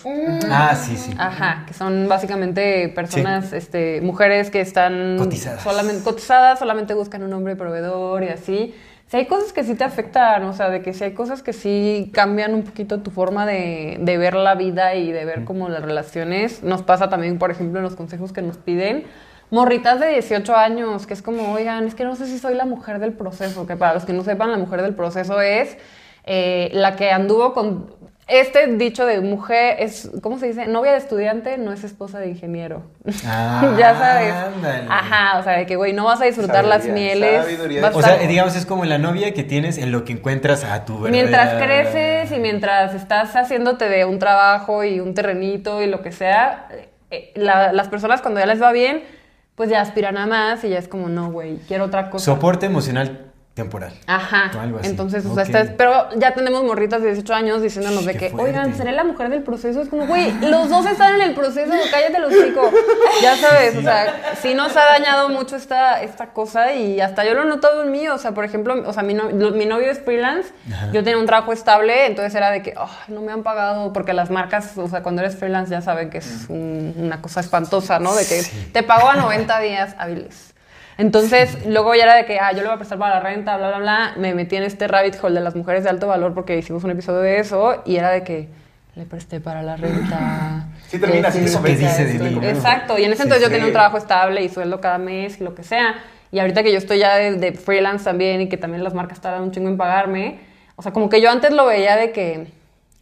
[0.51, 1.12] Ah, sí, sí.
[1.18, 5.62] Ajá, que son básicamente personas, este, mujeres que están Cotizadas.
[5.62, 8.74] solamente cotizadas, solamente buscan un hombre proveedor y así.
[9.08, 11.52] Si hay cosas que sí te afectan, o sea, de que si hay cosas que
[11.52, 15.68] sí cambian un poquito tu forma de, de ver la vida y de ver como
[15.68, 16.64] las relaciones.
[16.64, 19.04] Nos pasa también, por ejemplo, en los consejos que nos piden.
[19.50, 22.64] Morritas de 18 años, que es como, oigan, es que no sé si soy la
[22.64, 25.78] mujer del proceso, que para los que no sepan, la mujer del proceso es
[26.24, 27.94] eh, la que anduvo con...
[28.28, 30.66] Este dicho de mujer es, ¿cómo se dice?
[30.66, 32.82] Novia de estudiante no es esposa de ingeniero.
[33.24, 34.32] Ah, ya sabes.
[34.32, 34.86] ándale.
[34.90, 37.43] Ajá, o sea, de que, güey, no vas a disfrutar las mieles.
[37.44, 37.86] sabiduría.
[37.94, 40.85] O sea, estar- digamos, es como la novia que tienes en lo que encuentras a
[40.85, 41.28] tu verdadera...
[41.28, 46.11] Mientras creces y mientras estás haciéndote de un trabajo y un terrenito y lo que
[46.11, 46.66] sea,
[47.12, 49.05] eh, la- las personas cuando ya les va bien,
[49.55, 52.24] pues ya aspiran a más y ya es como, no, güey, quiero otra cosa.
[52.24, 53.26] Soporte emocional
[53.56, 53.90] Temporal.
[54.06, 54.50] Ajá.
[54.54, 54.90] O algo así.
[54.90, 58.50] Entonces, o sea, estás- pero ya tenemos morritas de 18 años diciéndonos de que, fuerte.
[58.50, 59.80] oigan, seré la mujer del proceso.
[59.80, 62.70] Es como, güey, los dos están en el proceso, cállate los chicos.
[63.22, 67.32] Ya sabes, o sea, sí nos ha dañado mucho esta, esta cosa y hasta yo
[67.32, 68.06] lo he notado en mí.
[68.08, 70.50] O sea, por ejemplo, o sea, mi, no- mi novio es freelance,
[70.92, 74.12] yo tenía un trabajo estable, entonces era de que, "Ay, no me han pagado, porque
[74.12, 77.98] las marcas, o sea, cuando eres freelance ya saben que es un- una cosa espantosa,
[78.00, 78.14] ¿no?
[78.14, 78.42] De que
[78.74, 80.52] te pago a 90 días hábiles.
[80.98, 83.56] Entonces, luego ya era de que, ah, yo le voy a prestar para la renta,
[83.56, 84.14] bla, bla, bla.
[84.16, 86.90] Me metí en este rabbit hole de las mujeres de alto valor porque hicimos un
[86.90, 88.48] episodio de eso y era de que
[88.94, 90.66] le presté para la renta.
[90.89, 92.16] Sí termina así, Eh, eso que dice.
[92.48, 93.52] Exacto, y en ese Sí, entonces yo sí.
[93.52, 95.97] tenía un trabajo estable y sueldo cada mes y lo que sea.
[96.32, 99.20] Y ahorita que yo estoy ya de, de freelance también y que también las marcas
[99.20, 100.40] tardan un chingo en pagarme,
[100.77, 102.48] o sea, como que yo antes lo veía de que,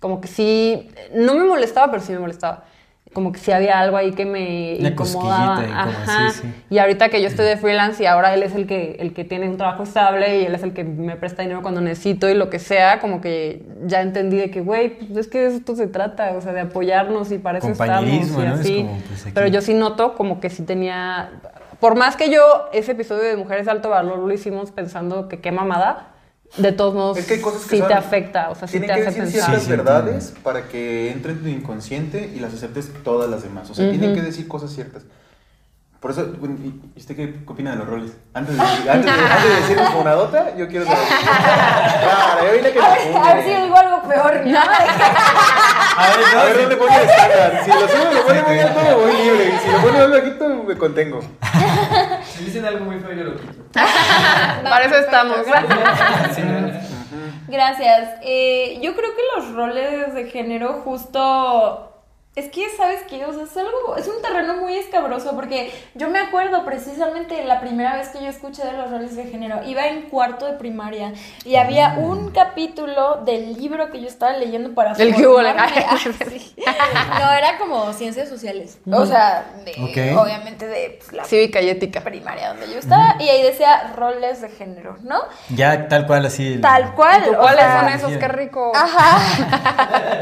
[0.01, 2.65] como que sí, no me molestaba, pero sí me molestaba.
[3.15, 5.55] Como que sí había algo ahí que me Una incomodaba.
[5.55, 6.27] cosquillita como Ajá.
[6.27, 6.55] así, sí.
[6.69, 9.24] Y ahorita que yo estoy de freelance y ahora él es el que, el que
[9.24, 12.35] tiene un trabajo estable y él es el que me presta dinero cuando necesito y
[12.35, 15.74] lo que sea, como que ya entendí de que, güey, pues es que de esto
[15.77, 18.55] se trata, o sea, de apoyarnos y para eso estamos Compañerismo, y ¿no?
[18.55, 18.77] Es así.
[18.82, 19.27] como, pues.
[19.32, 21.31] Pero yo sí noto como que sí tenía,
[21.81, 22.41] por más que yo
[22.73, 26.09] ese episodio de Mujeres de Alto Valor lo hicimos pensando que qué mamada,
[26.56, 28.78] de todos modos Es que hay cosas que sí son- te afecta, o sea, sí
[28.78, 29.40] Tienen te que hace decir pensar.
[29.47, 33.43] ciertas Sí, sí, verdades para que entre en tu inconsciente y las aceptes todas las
[33.43, 33.68] demás.
[33.70, 35.02] O sea, tienen que decir cosas ciertas.
[36.05, 36.20] Por eso,
[36.94, 38.14] ¿y usted qué opina de los roles?
[38.35, 40.98] Antes de, antes de, antes de decir una dota, yo quiero saber.
[42.05, 44.47] Claro, yo vine que A ver, a ver si digo algo peor.
[44.47, 44.59] ¿no?
[45.97, 47.60] A ver, no, A ver dónde pone el estándar.
[47.64, 49.55] Si lo subo, lo pone muy alto, me voy libre.
[49.55, 51.20] Y si lo pone más bajito, me contengo.
[52.36, 53.64] Si dicen algo muy feo, yo lo quito.
[53.72, 55.39] Para eso estamos.
[57.48, 58.10] Gracias.
[58.20, 61.94] Eh, yo creo que los roles de género justo...
[62.36, 63.24] Es que, ¿sabes qué?
[63.27, 67.61] O sea, es algo, es un terreno muy escabroso porque yo me acuerdo precisamente la
[67.61, 71.12] primera vez que yo escuché de los roles de género, iba en cuarto de primaria
[71.44, 75.86] y había un capítulo del libro que yo estaba leyendo para El que hubo, formarme.
[75.89, 75.97] Ah,
[76.28, 76.55] sí.
[77.20, 78.78] No, era como ciencias sociales.
[78.90, 80.19] O sea, de, Ok.
[80.20, 82.01] obviamente de pues, la Cívica y ética.
[82.01, 85.20] primaria donde yo estaba y ahí decía roles de género, ¿no?
[85.51, 86.59] Ya tal cual así.
[86.61, 87.23] Tal cual.
[87.32, 88.19] o ¿Cuáles sea, son esos?
[88.19, 88.73] Qué rico.
[88.74, 89.19] Ajá.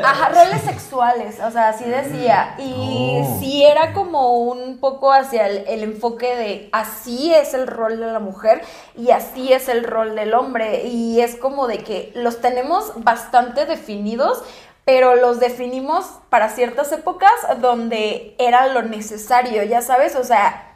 [0.05, 2.55] Ajá, roles sexuales, o sea, así decía.
[2.59, 3.39] Y Oh.
[3.41, 8.13] sí era como un poco hacia el, el enfoque de así es el rol de
[8.13, 8.63] la mujer
[8.97, 10.85] y así es el rol del hombre.
[10.87, 14.43] Y es como de que los tenemos bastante definidos.
[14.85, 17.31] Pero los definimos para ciertas épocas
[17.61, 20.72] donde era lo necesario, ya sabes, o sea,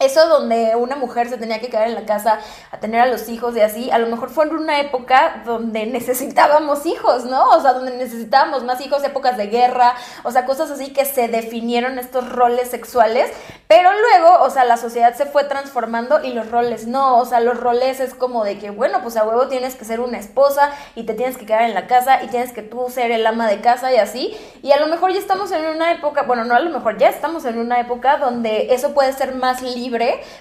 [0.00, 2.38] eso donde una mujer se tenía que quedar en la casa
[2.70, 5.86] a tener a los hijos y así, a lo mejor fue en una época donde
[5.86, 7.48] necesitábamos hijos, ¿no?
[7.48, 11.26] O sea, donde necesitábamos más hijos, épocas de guerra, o sea, cosas así que se
[11.26, 13.28] definieron estos roles sexuales,
[13.66, 17.40] pero luego, o sea, la sociedad se fue transformando y los roles no, o sea,
[17.40, 20.70] los roles es como de que, bueno, pues a huevo tienes que ser una esposa
[20.94, 23.48] y te tienes que quedar en la casa y tienes que tú ser el ama
[23.48, 26.54] de casa y así, y a lo mejor ya estamos en una época, bueno, no
[26.54, 29.87] a lo mejor ya estamos en una época donde eso puede ser más libre,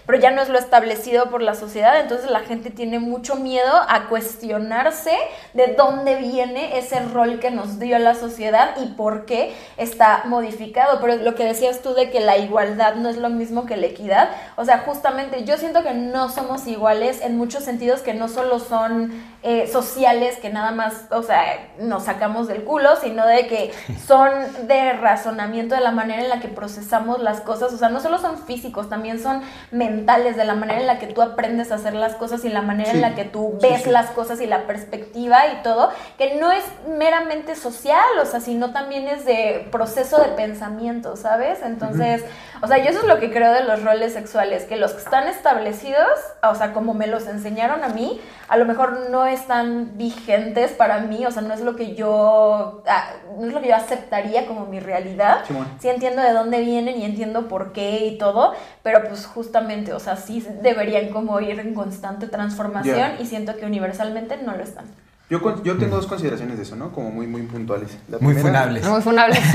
[0.05, 3.73] pero ya no es lo establecido por la sociedad, entonces la gente tiene mucho miedo
[3.87, 5.11] a cuestionarse
[5.53, 10.99] de dónde viene ese rol que nos dio la sociedad y por qué está modificado.
[10.99, 13.87] Pero lo que decías tú de que la igualdad no es lo mismo que la
[13.87, 18.27] equidad, o sea, justamente yo siento que no somos iguales en muchos sentidos que no
[18.27, 19.11] solo son
[19.43, 23.71] eh, sociales, que nada más, o sea, nos sacamos del culo, sino de que
[24.07, 24.31] son
[24.67, 28.17] de razonamiento de la manera en la que procesamos las cosas, o sea, no solo
[28.17, 29.36] son físicos, también son
[29.71, 32.61] mentales, de la manera en la que tú aprendes a hacer las cosas y la
[32.61, 33.89] manera en la que tú ves sí.
[33.89, 38.71] las cosas y la perspectiva y todo, que no es meramente social, o sea, sino
[38.71, 41.59] también es de proceso de pensamiento, ¿sabes?
[41.63, 42.23] Entonces,
[42.61, 44.99] o sea, yo eso es lo que creo de los roles sexuales, que los que
[44.99, 46.07] están establecidos,
[46.43, 50.99] o sea, como me los enseñaron a mí, a lo mejor no están vigentes para
[50.99, 54.45] mí, o sea, no es lo que yo, ah, no es lo que yo aceptaría
[54.45, 55.39] como mi realidad.
[55.79, 58.53] Sí entiendo de dónde vienen y entiendo por qué y todo,
[58.83, 63.65] pero pues justamente, o sea, sí deberían como ir en constante transformación y siento que
[63.65, 64.85] universalmente no lo están.
[65.29, 66.91] Yo, con- yo tengo dos consideraciones de eso, ¿no?
[66.93, 67.97] Como muy, muy puntuales.
[68.07, 68.87] La Muy primera- funables.
[68.87, 69.39] Muy funable.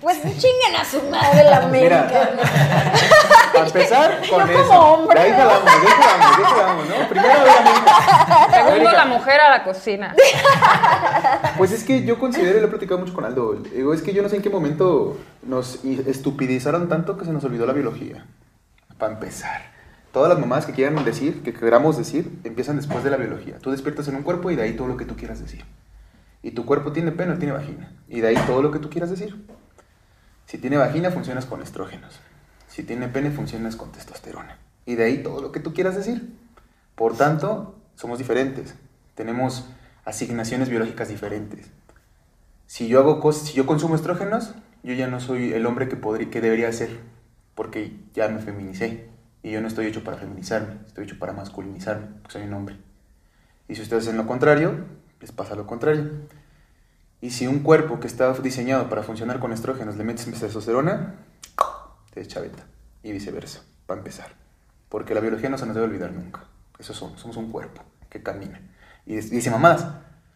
[0.00, 2.30] Pues chinguen a su madre la Mira, América.
[3.52, 4.80] Para empezar con Yo como eso.
[4.80, 7.08] hombre, Ahí jalamos, ahí jalamos, ahí jalamos, ¿no?
[7.08, 7.90] Primero, obviamente.
[8.54, 10.14] Segundo, la mujer a la cocina.
[11.58, 14.14] Pues es que yo considero, y lo he platicado mucho con Aldo, digo, es que
[14.14, 18.24] yo no sé en qué momento nos estupidizaron tanto que se nos olvidó la biología.
[18.96, 19.69] Para empezar.
[20.12, 23.58] Todas las mamás que quieran decir, que queramos decir, empiezan después de la biología.
[23.58, 25.64] Tú despiertas en un cuerpo y de ahí todo lo que tú quieras decir.
[26.42, 27.92] Y tu cuerpo tiene pene o tiene vagina.
[28.08, 29.46] Y de ahí todo lo que tú quieras decir.
[30.46, 32.18] Si tiene vagina, funcionas con estrógenos.
[32.66, 34.58] Si tiene pene, funcionas con testosterona.
[34.84, 36.34] Y de ahí todo lo que tú quieras decir.
[36.96, 38.74] Por tanto, somos diferentes,
[39.14, 39.68] tenemos
[40.04, 41.70] asignaciones biológicas diferentes.
[42.66, 45.96] Si yo hago cosas, si yo consumo estrógenos, yo ya no soy el hombre que
[45.96, 46.98] podría, que debería ser,
[47.54, 49.09] porque ya me feminicé
[49.42, 52.76] y yo no estoy hecho para feminizarme, estoy hecho para masculinizarme, porque soy un hombre.
[53.68, 54.84] Y si ustedes hacen lo contrario,
[55.20, 56.10] les pasa lo contrario.
[57.20, 61.16] Y si un cuerpo que está diseñado para funcionar con estrógenos le metes testosterona,
[62.12, 62.64] te chaveta.
[63.02, 64.34] Y viceversa, para empezar.
[64.88, 66.44] Porque la biología no se nos debe olvidar nunca.
[66.78, 68.60] Eso somos, somos un cuerpo que camina.
[69.06, 69.86] Y dice mamás,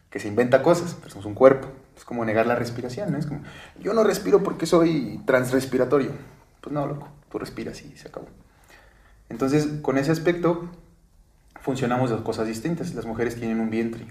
[0.09, 1.67] que se inventa cosas, pero somos un cuerpo.
[1.97, 3.17] Es como negar la respiración, ¿no?
[3.17, 3.41] Es como,
[3.79, 6.11] yo no respiro porque soy transrespiratorio.
[6.61, 8.27] Pues no, loco, tú respiras y se acabó.
[9.29, 10.69] Entonces, con ese aspecto,
[11.61, 12.93] funcionamos dos cosas distintas.
[12.93, 14.05] Las mujeres tienen un vientre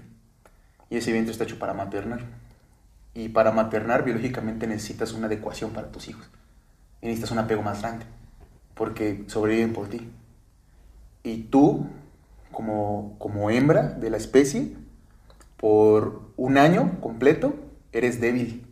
[0.89, 2.21] y ese vientre está hecho para maternar.
[3.13, 6.29] Y para maternar, biológicamente necesitas una adecuación para tus hijos.
[7.01, 8.05] Y necesitas un apego más grande,
[8.73, 10.09] porque sobreviven por ti.
[11.23, 11.87] Y tú,
[12.51, 14.75] como, como hembra de la especie,
[15.57, 17.55] por un año completo,
[17.93, 18.67] eres débil.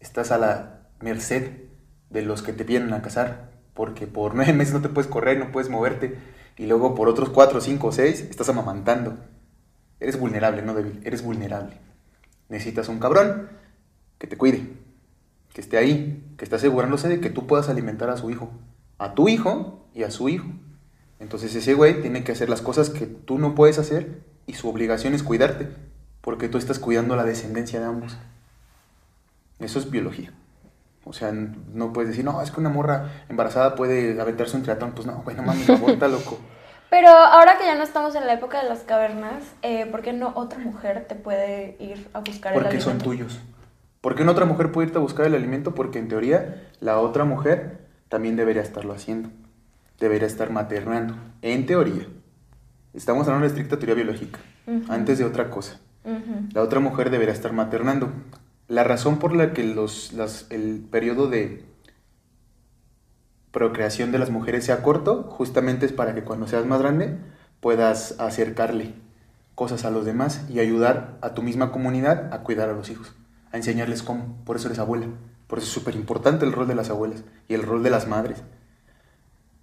[0.00, 1.50] Estás a la merced
[2.10, 3.47] de los que te vienen a casar,
[3.78, 6.18] porque por nueve meses no te puedes correr, no puedes moverte,
[6.56, 9.16] y luego por otros cuatro, cinco seis estás amamantando.
[10.00, 11.78] Eres vulnerable, no débil, eres vulnerable.
[12.48, 13.48] Necesitas un cabrón
[14.18, 14.68] que te cuide,
[15.54, 18.50] que esté ahí, que esté asegurándose de que tú puedas alimentar a su hijo,
[18.98, 20.48] a tu hijo y a su hijo.
[21.20, 24.68] Entonces ese güey tiene que hacer las cosas que tú no puedes hacer y su
[24.68, 25.68] obligación es cuidarte,
[26.20, 28.18] porque tú estás cuidando la descendencia de ambos.
[29.60, 30.32] Eso es biología.
[31.04, 34.92] O sea, no puedes decir, no, es que una morra embarazada puede aventarse un triatlón.
[34.92, 36.38] Pues no, güey, no mames, aborta, loco.
[36.90, 40.12] Pero ahora que ya no estamos en la época de las cavernas, eh, ¿por qué
[40.12, 42.90] no otra mujer te puede ir a buscar el Porque alimento?
[42.90, 43.40] son tuyos.
[44.00, 45.74] ¿Por qué no otra mujer puede irte a buscar el alimento?
[45.74, 49.28] Porque en teoría la otra mujer también debería estarlo haciendo.
[49.98, 51.14] Debería estar maternando.
[51.42, 52.06] En teoría.
[52.94, 54.38] Estamos hablando de estricta teoría biológica.
[54.88, 55.78] Antes de otra cosa.
[56.54, 58.10] La otra mujer debería estar maternando.
[58.68, 61.64] La razón por la que el periodo de
[63.50, 67.16] procreación de las mujeres sea corto, justamente es para que cuando seas más grande
[67.60, 68.94] puedas acercarle
[69.54, 73.14] cosas a los demás y ayudar a tu misma comunidad a cuidar a los hijos,
[73.52, 74.36] a enseñarles cómo.
[74.44, 75.06] Por eso eres abuela.
[75.46, 78.06] Por eso es súper importante el rol de las abuelas y el rol de las
[78.06, 78.42] madres.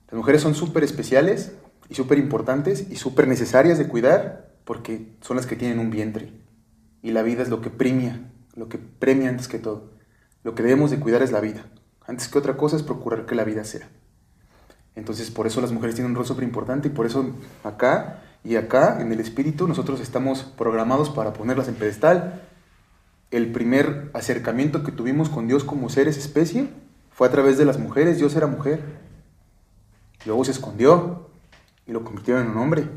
[0.08, 1.54] Las mujeres son súper especiales
[1.90, 6.34] y súper importantes y súper necesarias de cuidar porque son las que tienen un vientre.
[7.04, 9.92] Y la vida es lo que premia, lo que premia antes que todo.
[10.44, 11.66] Lo que debemos de cuidar es la vida.
[12.08, 13.88] Antes que otra cosa es procurar que la vida sea.
[14.96, 18.56] Entonces por eso las mujeres tienen un rol súper importante y por eso acá y
[18.56, 22.44] acá en el espíritu nosotros estamos programados para ponerlas en pedestal.
[23.32, 26.70] El primer acercamiento que tuvimos con Dios como seres especie
[27.12, 28.18] fue a través de las mujeres.
[28.18, 28.82] Dios era mujer.
[30.26, 31.30] Luego se escondió
[31.88, 32.88] y lo convirtieron en un hombre.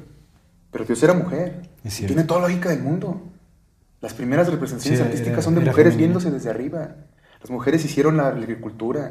[0.70, 1.68] Pero Dios era mujer.
[1.82, 3.22] Tiene toda la lógica del mundo.
[4.00, 5.98] Las primeras representaciones Sí, artísticas era- son de mujeres femenino.
[6.18, 6.96] viéndose desde arriba.
[7.40, 9.10] Las mujeres hicieron la agricultura.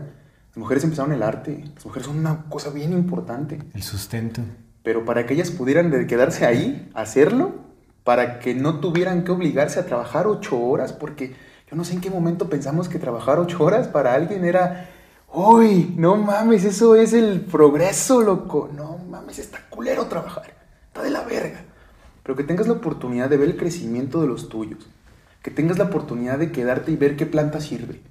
[0.50, 1.64] Las mujeres empezaron el arte.
[1.76, 3.60] Las mujeres son una cosa bien importante.
[3.74, 4.42] El sustento.
[4.84, 7.56] Pero para que ellas pudieran quedarse ahí, hacerlo,
[8.04, 11.36] para que no tuvieran que obligarse a trabajar ocho horas, porque
[11.70, 14.90] yo no sé en qué momento pensamos que trabajar ocho horas para alguien era,
[15.34, 20.54] uy, no mames, eso es el progreso, loco, no mames, está culero trabajar,
[20.88, 21.66] está de la verga.
[22.28, 24.86] Pero que tengas la oportunidad de ver el crecimiento de los tuyos,
[25.42, 28.02] que tengas la oportunidad de quedarte y ver qué planta sirve.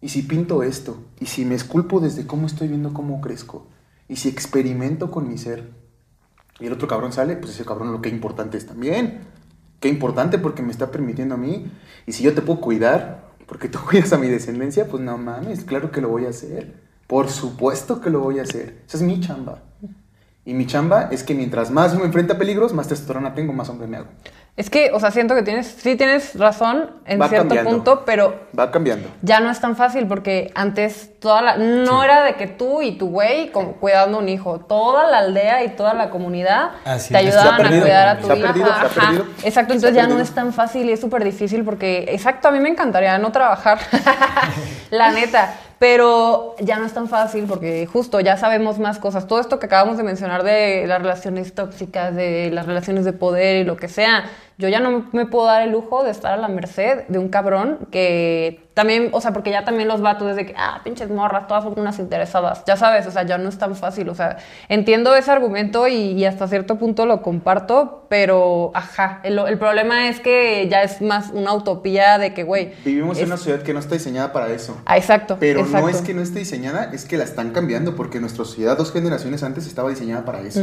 [0.00, 3.66] Y si pinto esto, y si me esculpo desde cómo estoy viendo cómo crezco,
[4.06, 5.72] y si experimento con mi ser,
[6.60, 9.22] y el otro cabrón sale, pues ese cabrón lo que importante es también.
[9.80, 11.66] Qué importante porque me está permitiendo a mí.
[12.06, 15.64] Y si yo te puedo cuidar, porque tú cuidas a mi descendencia, pues no mames,
[15.64, 16.76] claro que lo voy a hacer.
[17.08, 18.84] Por supuesto que lo voy a hacer.
[18.86, 19.64] Esa es mi chamba.
[20.48, 23.68] Y mi chamba es que mientras más me enfrenta a peligros, más testosterona tengo, más
[23.68, 24.06] hombre me hago.
[24.56, 27.70] Es que, o sea, siento que tienes, sí tienes razón en Va cierto cambiando.
[27.70, 29.08] punto, pero Va cambiando.
[29.20, 32.96] ya no es tan fácil porque antes toda la no era de que tú y
[32.96, 37.20] tu güey como cuidando un hijo, toda la aldea y toda la comunidad Así te
[37.20, 37.26] es.
[37.26, 38.46] ayudaban perdido, a cuidar a tu se ha hijo.
[38.46, 39.00] perdido, se ha Ajá.
[39.00, 39.24] perdido.
[39.44, 42.58] Exacto, entonces ya no es tan fácil y es súper difícil porque, exacto, a mí
[42.58, 43.78] me encantaría no trabajar,
[44.90, 49.26] la neta, pero ya no es tan fácil porque justo ya sabemos más cosas.
[49.26, 53.62] Todo esto que acabamos de mencionar de las relaciones tóxicas, de las relaciones de poder
[53.62, 54.24] y lo que sea,
[54.58, 57.28] yo ya no me puedo dar el lujo de estar a la merced de un
[57.28, 61.48] cabrón que también, o sea, porque ya también los vatos desde que, ah, pinches morras,
[61.48, 64.36] todas son unas interesadas, ya sabes, o sea, ya no es tan fácil, o sea,
[64.68, 70.08] entiendo ese argumento y, y hasta cierto punto lo comparto, pero, ajá, el, el problema
[70.08, 73.62] es que ya es más una utopía de que, güey, Vivimos es- en una sociedad
[73.62, 74.80] que no está diseñada para eso.
[74.86, 75.86] Ah, exacto, Pero exacto.
[75.86, 78.92] no es que no esté diseñada, es que la están cambiando, porque nuestra sociedad dos
[78.92, 80.62] generaciones antes estaba diseñada para eso.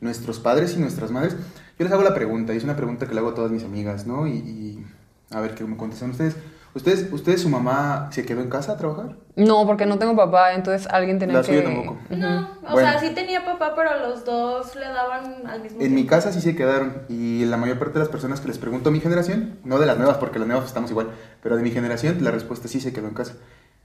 [0.00, 1.36] Nuestros padres y nuestras madres.
[1.78, 3.64] Yo les hago la pregunta, y es una pregunta que le hago a todas mis
[3.64, 4.26] amigas, ¿no?
[4.26, 4.86] Y, y
[5.30, 6.36] a ver qué me contestan ustedes.
[6.74, 9.16] ¿Ustedes, ustedes, su mamá se quedó en casa a trabajar?
[9.34, 11.46] No, porque no tengo papá, entonces alguien tenía La que...
[11.46, 11.98] suya tampoco.
[12.10, 12.90] No, o Bueno.
[12.90, 16.10] sea, sí tenía papá, pero los dos le daban al mismo En mi tiempo.
[16.10, 18.92] casa sí se quedaron y la mayor parte de las personas que les pregunto a
[18.92, 21.08] mi generación, no de las nuevas porque las nuevas estamos igual,
[21.42, 23.36] pero de mi generación la respuesta sí se quedó en casa.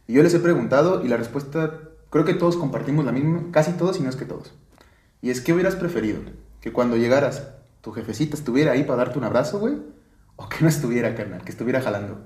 [0.07, 1.71] Y yo les he preguntado y la respuesta
[2.09, 4.53] creo que todos compartimos la misma, casi todos y no es que todos.
[5.21, 6.19] Y es que hubieras preferido
[6.59, 7.47] que cuando llegaras
[7.81, 9.75] tu jefecita estuviera ahí para darte un abrazo, güey,
[10.35, 12.19] o que no estuviera, carnal, que estuviera jalando.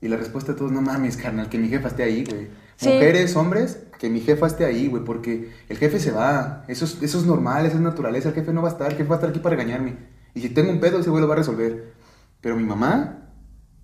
[0.00, 2.48] Y la respuesta de todos, no mames, carnal, que mi jefa esté ahí, güey.
[2.76, 2.88] Sí.
[2.88, 6.64] Mujeres, hombres, que mi jefa esté ahí, güey, porque el jefe se va.
[6.68, 8.30] Eso es, eso es normal, eso es naturaleza.
[8.30, 9.96] El jefe no va a estar, el jefe va a estar aquí para regañarme.
[10.34, 11.92] Y si tengo un pedo, ese güey lo va a resolver.
[12.40, 13.28] Pero mi mamá,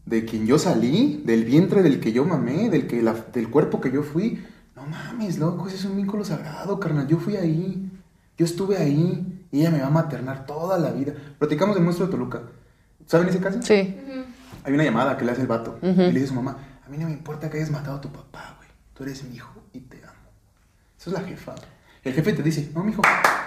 [0.06, 3.82] de quien yo salí, del vientre del que yo mamé, del, que la- del cuerpo
[3.82, 4.42] que yo fui,
[4.74, 7.06] no mames, loco, ese es un vínculo sagrado, carnal.
[7.08, 7.90] Yo fui ahí,
[8.38, 11.14] yo estuve ahí, y ella me va a maternar toda la vida.
[11.38, 12.42] Platicamos del monstruo de Toluca.
[13.06, 13.58] ¿Saben ese caso?
[13.62, 13.96] Sí.
[14.64, 15.78] Hay una llamada que le hace el vato.
[15.82, 18.00] Y le dice a su mamá, a mí no me importa que hayas matado a
[18.02, 18.68] tu papá, güey.
[18.92, 20.30] Tú eres mi hijo y te amo.
[21.00, 21.54] Eso es la jefa.
[22.04, 23.00] El jefe te dice, no, mijo,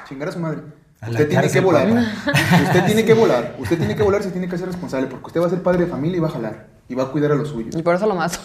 [0.08, 0.62] chingar a su madre.
[1.02, 1.88] A Usted tiene que volar.
[1.88, 3.56] Usted tiene que volar.
[3.60, 5.06] Usted tiene que volar, se tiene que hacer responsable.
[5.06, 6.68] Porque usted va a ser padre de familia y va a jalar.
[6.90, 7.76] Y va a cuidar a los suyos.
[7.76, 8.40] Y por eso lo mato.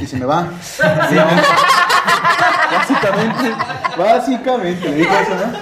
[0.00, 0.48] Y se me va.
[0.78, 1.42] Básicamente.
[2.70, 3.54] Básicamente.
[3.96, 4.88] Básicamente.
[4.88, 5.58] Le dijo eso, ¿no?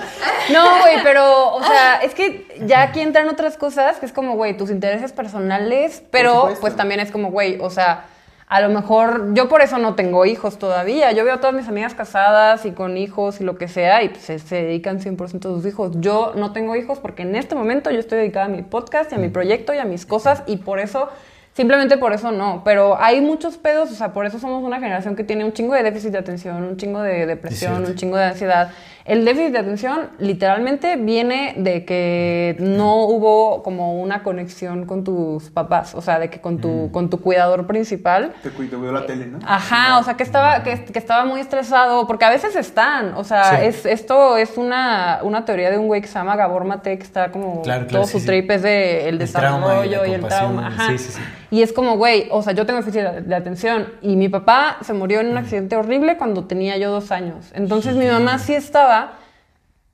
[0.52, 4.36] No, güey, pero, o sea, es que ya aquí entran otras cosas que es como,
[4.36, 8.04] güey, tus intereses personales, pero pues también es como, güey, o sea,
[8.46, 11.10] a lo mejor yo por eso no tengo hijos todavía.
[11.10, 14.10] Yo veo a todas mis amigas casadas y con hijos y lo que sea y
[14.10, 15.92] pues, se, se dedican 100% a sus hijos.
[15.96, 19.16] Yo no tengo hijos porque en este momento yo estoy dedicada a mi podcast y
[19.16, 21.08] a mi proyecto y a mis cosas y por eso
[21.56, 25.16] Simplemente por eso no, pero hay muchos pedos, o sea, por eso somos una generación
[25.16, 28.24] que tiene un chingo de déficit de atención, un chingo de depresión, un chingo de
[28.24, 28.68] ansiedad.
[29.06, 35.48] El déficit de atención literalmente viene de que no hubo como una conexión con tus
[35.48, 38.34] papás, o sea, de que con tu, con tu cuidador principal.
[38.42, 39.38] Te cuido, veo la tele, ¿no?
[39.46, 43.24] Ajá, o sea, que estaba, que, que estaba muy estresado, porque a veces están, o
[43.24, 43.66] sea, Sí.
[43.66, 47.04] es, esto es una, una teoría de un güey que se llama Gabor Mate, que
[47.04, 48.26] está como, Claro, claro, todo sí, su sí.
[48.26, 50.88] trip es de el El trauma y la desarrollo y, el trauma, ajá.
[50.88, 51.20] sí, sí, sí.
[51.50, 54.78] Y es como, güey, o sea, yo tengo déficit de, de atención y mi papá
[54.82, 57.50] se murió en un accidente horrible cuando tenía yo dos años.
[57.54, 59.12] Entonces mi mamá sí estaba,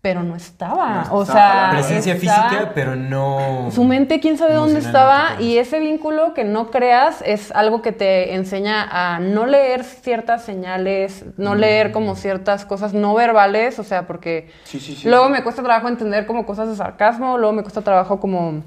[0.00, 1.04] pero no estaba.
[1.08, 1.50] No o estaba.
[1.50, 3.68] sea, Presencia estaba- física, pero no.
[3.70, 7.92] su mente, quién sabe dónde estaba, y ese vínculo que no creas es algo que
[7.92, 13.84] te enseña a no leer ciertas señales, no leer como ciertas cosas no verbales, o
[13.84, 15.08] sea, porque Sí, sí, sí.
[15.08, 18.62] luego me cuesta trabajo entender como cosas de sarcasmo, luego me cuesta trabajo como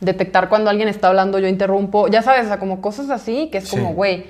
[0.00, 3.58] detectar cuando alguien está hablando, yo interrumpo, ya sabes, o sea, como cosas así, que
[3.58, 3.94] es como, Sí.
[3.94, 4.26] güey,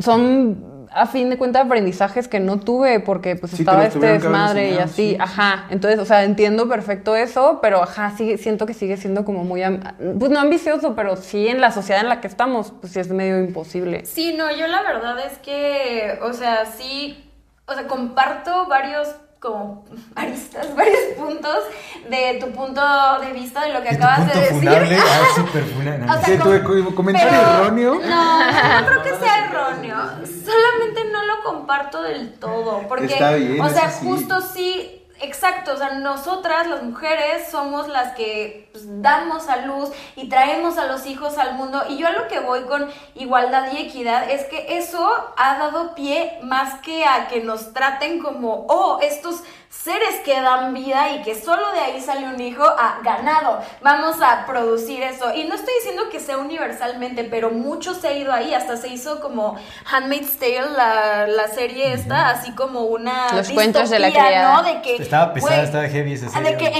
[0.00, 4.70] son a fin de cuentas aprendizajes que no tuve porque pues Sí, estaba este desmadre
[4.70, 5.66] y así, sí, sí, ajá.
[5.70, 9.62] Entonces, o sea, entiendo perfecto eso, pero ajá, sí, siento que sigue siendo como muy,
[10.18, 13.08] pues no ambicioso, pero sí en la sociedad en la que estamos, pues sí es
[13.10, 14.04] medio imposible.
[14.04, 17.30] Sí, no, yo la verdad es que, o sea, sí,
[17.66, 19.08] o sea, comparto varios
[19.44, 19.84] como
[20.16, 21.58] aristas, varios puntos
[22.08, 22.80] de tu punto
[23.20, 24.58] de vista de lo que ¿Y tu acabas punto de decir.
[24.58, 24.96] funable?
[24.98, 26.04] Ah, súper funable.
[26.10, 27.94] O sea, com- tu co- comentario erróneo.
[27.94, 29.96] No, no creo que sea erróneo.
[30.26, 32.82] Solamente no lo comparto del todo.
[32.88, 34.06] Porque, Está bien, o sea, sí.
[34.06, 35.00] justo sí.
[35.24, 40.76] Exacto, o sea, nosotras las mujeres somos las que pues, damos a luz y traemos
[40.76, 41.82] a los hijos al mundo.
[41.88, 45.94] Y yo a lo que voy con igualdad y equidad es que eso ha dado
[45.94, 49.42] pie más que a que nos traten como, oh, estos
[49.82, 53.60] seres que dan vida y que solo de ahí sale un hijo a ganado.
[53.82, 55.34] Vamos a producir eso.
[55.34, 58.54] Y no estoy diciendo que sea universalmente, pero mucho se ha ido ahí.
[58.54, 59.56] Hasta se hizo como
[59.90, 64.56] Handmaid's Tale, la, la serie esta, así como una Los cuentos de la distopía, criada.
[64.56, 64.62] ¿no?
[64.62, 66.72] De que, Estaba pesada, estaba heavy esa ¿de que-.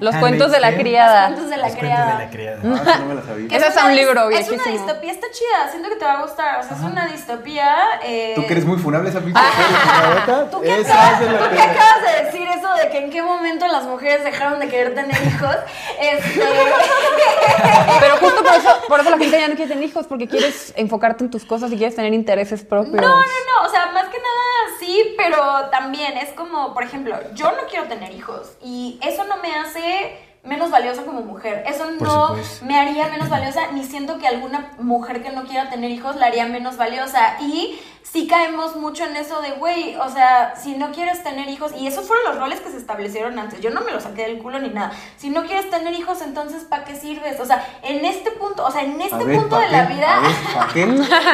[0.00, 1.30] Los Handmaid's cuentos de la criada.
[1.30, 2.18] Los cuentos de la Los cuentos de criada.
[2.18, 2.60] la criada.
[2.64, 3.56] Ah, eso no me la sabía.
[3.56, 6.60] Ese es un libro Es una distopía, está chida, siento que te va a gustar.
[6.60, 7.74] O sea, es una distopía.
[8.04, 9.40] Eh, Tú que eres muy funable esa pinche
[10.50, 14.24] ¿Tú qué, de tú acabas de decir eso de que en qué momento las mujeres
[14.24, 15.56] dejaron de querer tener hijos?
[16.00, 16.40] Este,
[18.00, 20.72] Pero justo por eso, por eso la gente ya no quiere tener hijos, porque quieres
[20.76, 22.94] enfocarte en tus cosas y quieres tener intereses propios.
[22.94, 24.45] no, no, no, o sea, más que nada
[24.78, 29.36] sí, pero también es como, por ejemplo, yo no quiero tener hijos y eso no
[29.38, 31.64] me hace menos valiosa como mujer.
[31.66, 32.64] Eso Por no supuesto.
[32.66, 36.26] me haría menos valiosa, ni siento que alguna mujer que no quiera tener hijos la
[36.26, 37.36] haría menos valiosa.
[37.40, 37.80] Y
[38.12, 41.86] sí caemos mucho en eso de, güey, o sea, si no quieres tener hijos, y
[41.86, 44.58] esos fueron los roles que se establecieron antes, yo no me los saqué del culo
[44.58, 44.92] ni nada.
[45.16, 47.38] Si no quieres tener hijos, entonces ¿para qué sirves?
[47.40, 49.72] O sea, en este punto, o sea, en este ver, punto ¿pa' de qué?
[49.72, 50.22] la vida...
[50.54, 50.86] ¿para qué?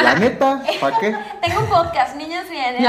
[0.03, 1.17] La neta, ¿para qué?
[1.43, 2.85] Tengo un podcast, niñas bien, en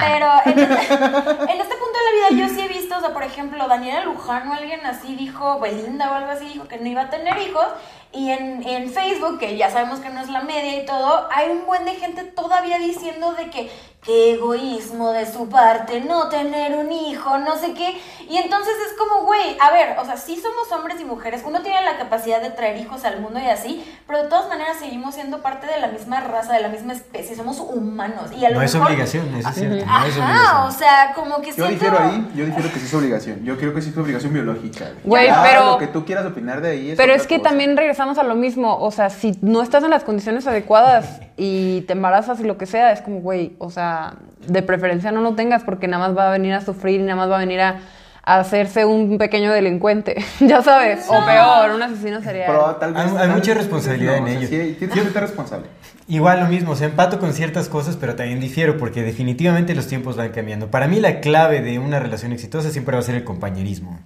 [0.00, 3.00] pero en este, en este punto de la vida yo sí he visto visto, o
[3.00, 6.78] sea, por ejemplo, Daniela Luján o alguien así dijo, Belinda o algo así dijo que
[6.78, 7.66] no iba a tener hijos.
[8.12, 11.50] Y en, en Facebook, que ya sabemos que no es la media y todo, hay
[11.50, 13.70] un buen de gente todavía diciendo de que
[14.06, 18.00] qué egoísmo de su parte no tener un hijo, no sé qué.
[18.28, 21.60] Y entonces es como, güey, a ver, o sea, sí somos hombres y mujeres, uno
[21.62, 25.14] tiene la capacidad de traer hijos al mundo y así, pero de todas maneras seguimos
[25.16, 28.30] siendo parte de la misma raza, de la misma especie, somos humanos.
[28.38, 29.76] Y a lo No es obligación, eso es cierto.
[29.76, 30.66] No es Ajá, obligación.
[30.68, 31.72] o sea, como que Yo siento...
[31.72, 33.44] difiero ahí, yo difiero que sí es obligación.
[33.44, 34.92] Yo creo que sí es obligación biológica.
[35.04, 37.38] Güey, Ya, pero- Lo que tú quieras opinar de ahí es Pero otra es que
[37.38, 37.48] cosa.
[37.50, 41.82] también regresamos a lo mismo, o sea, si no estás en las condiciones adecuadas y
[41.82, 44.14] te embarazas y lo que sea, es como, güey, o sea,
[44.46, 47.16] de preferencia no lo tengas porque nada más va a venir a sufrir y nada
[47.16, 47.80] más va a venir a,
[48.22, 52.46] a hacerse un pequeño delincuente, ya sabes, o peor, un asesino serial.
[52.48, 54.48] Pero tal vez, Hay- mucha responsabilidad no, en o sea, ello.
[54.48, 55.66] sí, tienes que ser responsable.
[56.08, 59.88] Igual lo mismo, o sea, empato con ciertas cosas, pero también difiero porque definitivamente los
[59.88, 60.70] tiempos van cambiando.
[60.70, 63.98] Para mí la clave de una relación exitosa siempre va a ser el compañerismo.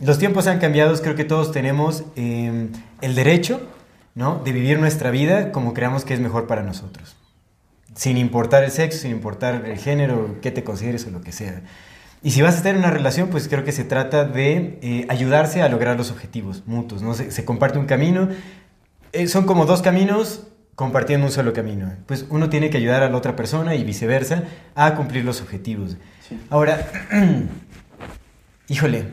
[0.00, 2.68] Los tiempos han cambiado, creo que todos tenemos eh,
[3.00, 3.60] el derecho
[4.14, 4.40] ¿no?
[4.44, 7.16] de vivir nuestra vida como creamos que es mejor para nosotros.
[7.94, 11.62] Sin importar el sexo, sin importar el género, qué te consideres o lo que sea.
[12.22, 15.06] Y si vas a estar en una relación, pues creo que se trata de eh,
[15.08, 17.14] ayudarse a lograr los objetivos mutuos, ¿no?
[17.14, 18.28] Se, se comparte un camino,
[19.12, 21.92] eh, son como dos caminos compartiendo un solo camino.
[22.06, 25.96] Pues uno tiene que ayudar a la otra persona y viceversa a cumplir los objetivos.
[26.50, 26.88] Ahora,
[28.68, 29.04] híjole,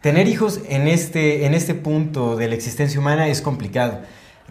[0.00, 4.02] tener hijos en este, en este punto de la existencia humana es complicado.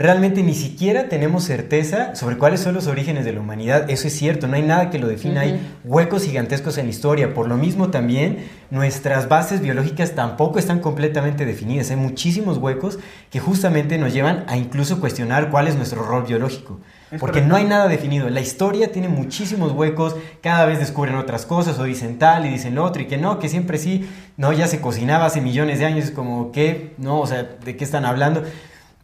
[0.01, 3.87] Realmente ni siquiera tenemos certeza sobre cuáles son los orígenes de la humanidad.
[3.87, 5.41] Eso es cierto, no hay nada que lo defina.
[5.41, 7.35] Hay huecos gigantescos en la historia.
[7.35, 11.91] Por lo mismo también nuestras bases biológicas tampoco están completamente definidas.
[11.91, 12.97] Hay muchísimos huecos
[13.29, 16.79] que justamente nos llevan a incluso cuestionar cuál es nuestro rol biológico.
[17.11, 17.49] Es Porque correcto.
[17.49, 18.27] no hay nada definido.
[18.31, 22.73] La historia tiene muchísimos huecos, cada vez descubren otras cosas o dicen tal y dicen
[22.73, 25.85] lo otro y que no, que siempre sí, no, ya se cocinaba hace millones de
[25.85, 28.43] años, es como que, no, o sea, ¿de qué están hablando?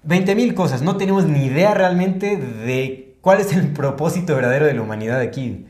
[0.03, 4.73] 20 mil cosas, no tenemos ni idea realmente de cuál es el propósito verdadero de
[4.73, 5.65] la humanidad aquí.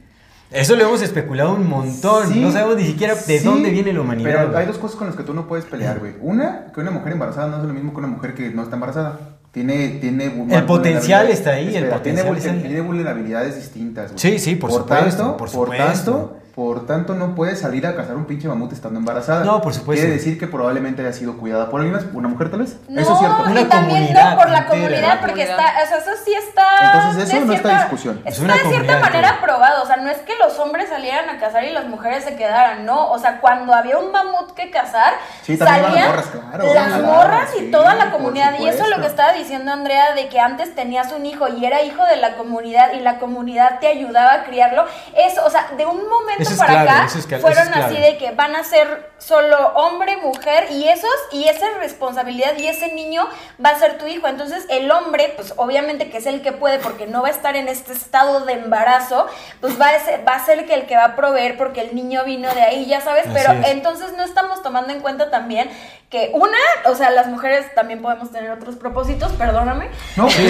[0.52, 3.92] Eso lo hemos especulado un montón, Sí, no sabemos ni siquiera de sí, dónde viene
[3.92, 4.30] la humanidad.
[4.32, 4.60] Pero güey.
[4.62, 6.14] hay dos cosas con las que tú no puedes pelear, güey.
[6.22, 8.76] Una, que una mujer embarazada no es lo mismo que una mujer que no está
[8.76, 9.20] embarazada.
[9.52, 12.62] Tiene, tiene El potencial está ahí, el Espera, potencial vul- está ahí.
[12.62, 14.20] tiene vulnerabilidades distintas, güey.
[14.20, 15.86] Sí, sí, por supuesto, Tanto, por Por supuesto.
[16.14, 19.44] tanto, por tanto, no puedes salir a cazar un pinche mamut estando embarazada.
[19.46, 20.02] No, por supuesto.
[20.02, 22.78] Quiere decir que probablemente haya sido cuidada por alguien más, una mujer tal vez.
[22.90, 23.44] No, Eso es cierto.
[23.44, 24.70] Una y también comunidad no por la entera.
[24.82, 25.60] comunidad, porque Comunidad.
[25.68, 26.68] está, o sea, eso sí está.
[26.82, 28.22] Entonces, eso no está discusión.
[28.26, 29.40] Es Está una de cierta manera entera.
[29.40, 32.36] probado, o sea, no es que los hombres salieran a cazar y las mujeres se
[32.36, 35.14] quedaran, no, o sea, cuando había un mamut que cazar,
[35.44, 38.84] Sí, salían las morras, claro, las claro, morras y sí, toda la comunidad, y eso
[38.84, 42.04] es lo que estaba diciendo Andrea, de que antes tenías un hijo y era hijo
[42.06, 44.86] de la comunidad y la comunidad te ayudaba a criarlo,
[45.16, 48.32] eso, o sea, de un momento Es para clave, acá, es fueron así de que
[48.32, 53.28] van a ser solo hombre, mujer y esos y esa responsabilidad y ese niño
[53.64, 54.28] va a ser tu hijo.
[54.28, 57.56] Entonces el hombre, pues obviamente que es el que puede porque no va a estar
[57.56, 59.28] en este estado de embarazo,
[59.62, 61.96] pues va a ser, va a ser que el que va a proveer porque el
[61.96, 63.68] niño vino de ahí, ya sabes, pero es.
[63.68, 65.70] entonces no estamos tomando en cuenta también
[66.10, 66.58] que una,
[66.90, 69.90] o sea, las mujeres también podemos tener otros propósitos, perdóname.
[70.16, 70.48] No, sí,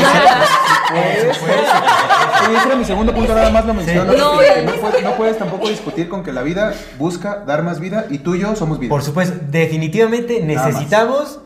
[0.89, 1.51] pues, pues,
[2.45, 4.13] sí, ese era mi segundo punto, nada más lo menciono.
[4.13, 7.63] No, que ya- no, puedes, no puedes tampoco discutir con que la vida busca dar
[7.63, 8.89] más vida y tú y yo somos vida.
[8.89, 10.67] Por supuesto, definitivamente Nada más.
[10.73, 11.39] necesitamos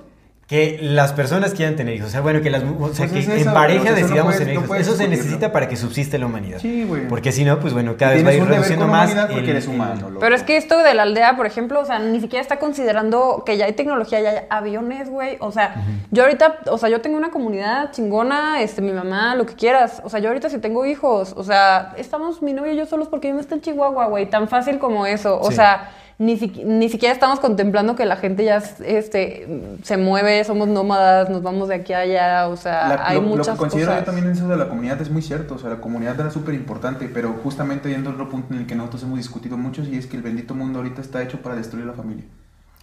[0.52, 2.10] que las personas quieran tener hijos.
[2.10, 4.02] O sea, bueno, que las o sea, Pues que es en pareja o sea, eso
[4.02, 4.78] no decidamos puedes- tener hijos.
[4.78, 6.60] Eso se necesita para que subsiste la humanidad.
[6.60, 7.08] Sí, güey.
[7.08, 9.16] Porque si no, pues bueno, cada vez va a ir reduciendo más.
[9.30, 10.10] el- eres humano.
[10.20, 13.44] Pero es que esto de la aldea, por ejemplo, o sea, ni siquiera está considerando
[13.46, 15.38] que ya hay tecnología, ya hay aviones, güey.
[15.40, 15.74] O sea,
[16.12, 20.02] yo ahorita, o sea, yo tengo una comunidad chingona, este, mi mamá, lo que quieras.
[20.04, 21.34] O sea, yo ahorita sí tengo hijos.
[21.38, 24.30] O sea, estamos mi novio y yo solos porque yo no está en Chihuahua, güey.
[24.30, 25.40] Tan fácil como eso.
[25.40, 25.56] O Sí.
[25.56, 25.92] sea,
[26.22, 31.30] ni, siqui- ni siquiera estamos contemplando que la gente ya este, se mueve, somos nómadas,
[31.30, 32.48] nos vamos de aquí a allá.
[32.48, 34.02] O sea, La- hay lo, lo muchas que considero cosas.
[34.02, 36.54] yo también eso de la comunidad es muy cierto, o sea, la comunidad era súper
[36.54, 39.98] importante, pero justamente yendo a otro punto en el que nosotros hemos discutido mucho y
[39.98, 42.26] es que el bendito mundo ahorita está hecho para destruir la familia.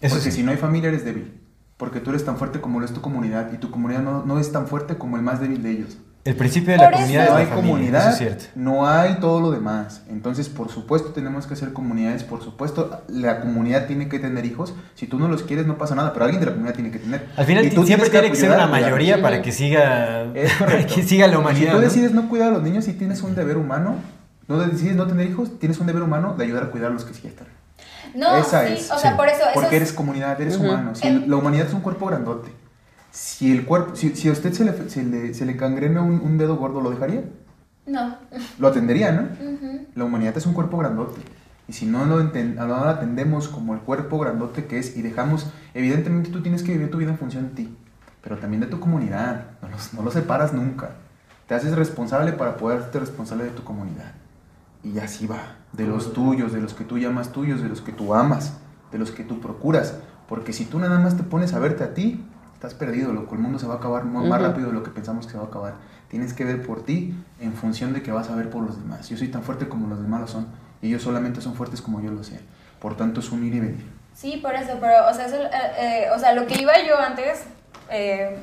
[0.01, 0.37] Eso porque sí.
[0.37, 1.33] si no hay familia eres débil,
[1.77, 4.39] porque tú eres tan fuerte como lo es tu comunidad y tu comunidad no, no
[4.39, 5.97] es tan fuerte como el más débil de ellos.
[6.25, 8.17] El principio de Por la comunidad eso- No es hay la familia, comunidad, eso es
[8.17, 8.45] cierto.
[8.55, 10.01] no hay todo lo demás.
[10.09, 12.23] Entonces, por supuesto, tenemos que hacer comunidades.
[12.23, 14.73] Por supuesto, la comunidad tiene que tener hijos.
[14.95, 16.99] Si tú no los quieres, no pasa nada, pero alguien de la comunidad tiene que
[16.99, 17.25] tener.
[17.37, 18.99] Al final Y tú siempre tienes tiene que ser ayudar una a cuidarlos.
[18.99, 20.95] mayoría para que siga, Es para correcto.
[20.95, 21.65] que siga la humanidad.
[21.67, 21.81] Si tú ¿no?
[21.81, 23.95] decides no cuidar a los niños y tienes un deber humano,
[24.49, 27.05] no decides no tener hijos, tienes un deber humano de ayudar a cuidar a los
[27.05, 27.47] que sí están.
[28.13, 28.91] No, Esa sí, es.
[28.91, 29.17] o sea, sí.
[29.17, 30.95] por eso, eso Porque es- eres comunidad, eres humano.
[30.95, 32.51] Si El- la humanidad es un cuerpo grandote,
[33.11, 36.21] si el cuerpo, si, si a usted se le, se le, se le cangrena un,
[36.21, 37.23] un dedo gordo, ¿lo dejaría?
[37.85, 38.15] No.
[38.59, 39.27] Lo atendería, ¿no?
[39.95, 41.21] La humanidad es un cuerpo grandote.
[41.67, 45.51] Y si no lo, no lo atendemos como el cuerpo grandote que es y dejamos,
[45.73, 47.77] evidentemente tú tienes que vivir tu vida en función de ti,
[48.23, 50.91] pero también de tu comunidad, no los, no los separas nunca.
[51.47, 54.13] Te haces responsable para poder hacerte responsable de tu comunidad.
[54.83, 57.91] Y así va, de los tuyos, de los que tú llamas tuyos, de los que
[57.91, 58.57] tú amas,
[58.91, 59.95] de los que tú procuras.
[60.27, 62.23] Porque si tú nada más te pones a verte a ti,
[62.59, 63.35] estás perdido, loco.
[63.35, 65.45] El mundo se va a acabar más rápido de lo que pensamos que se va
[65.45, 65.75] a acabar.
[66.09, 69.07] Tienes que ver por ti en función de que vas a ver por los demás.
[69.07, 70.47] Yo soy tan fuerte como los demás lo son.
[70.81, 72.41] Y ellos solamente son fuertes como yo lo sé.
[72.81, 73.85] Por tanto, es un ir y venir.
[74.13, 75.49] Sí, por eso, pero, o sea, eso, eh,
[75.79, 77.45] eh, o sea lo que iba yo antes,
[77.89, 78.37] eh,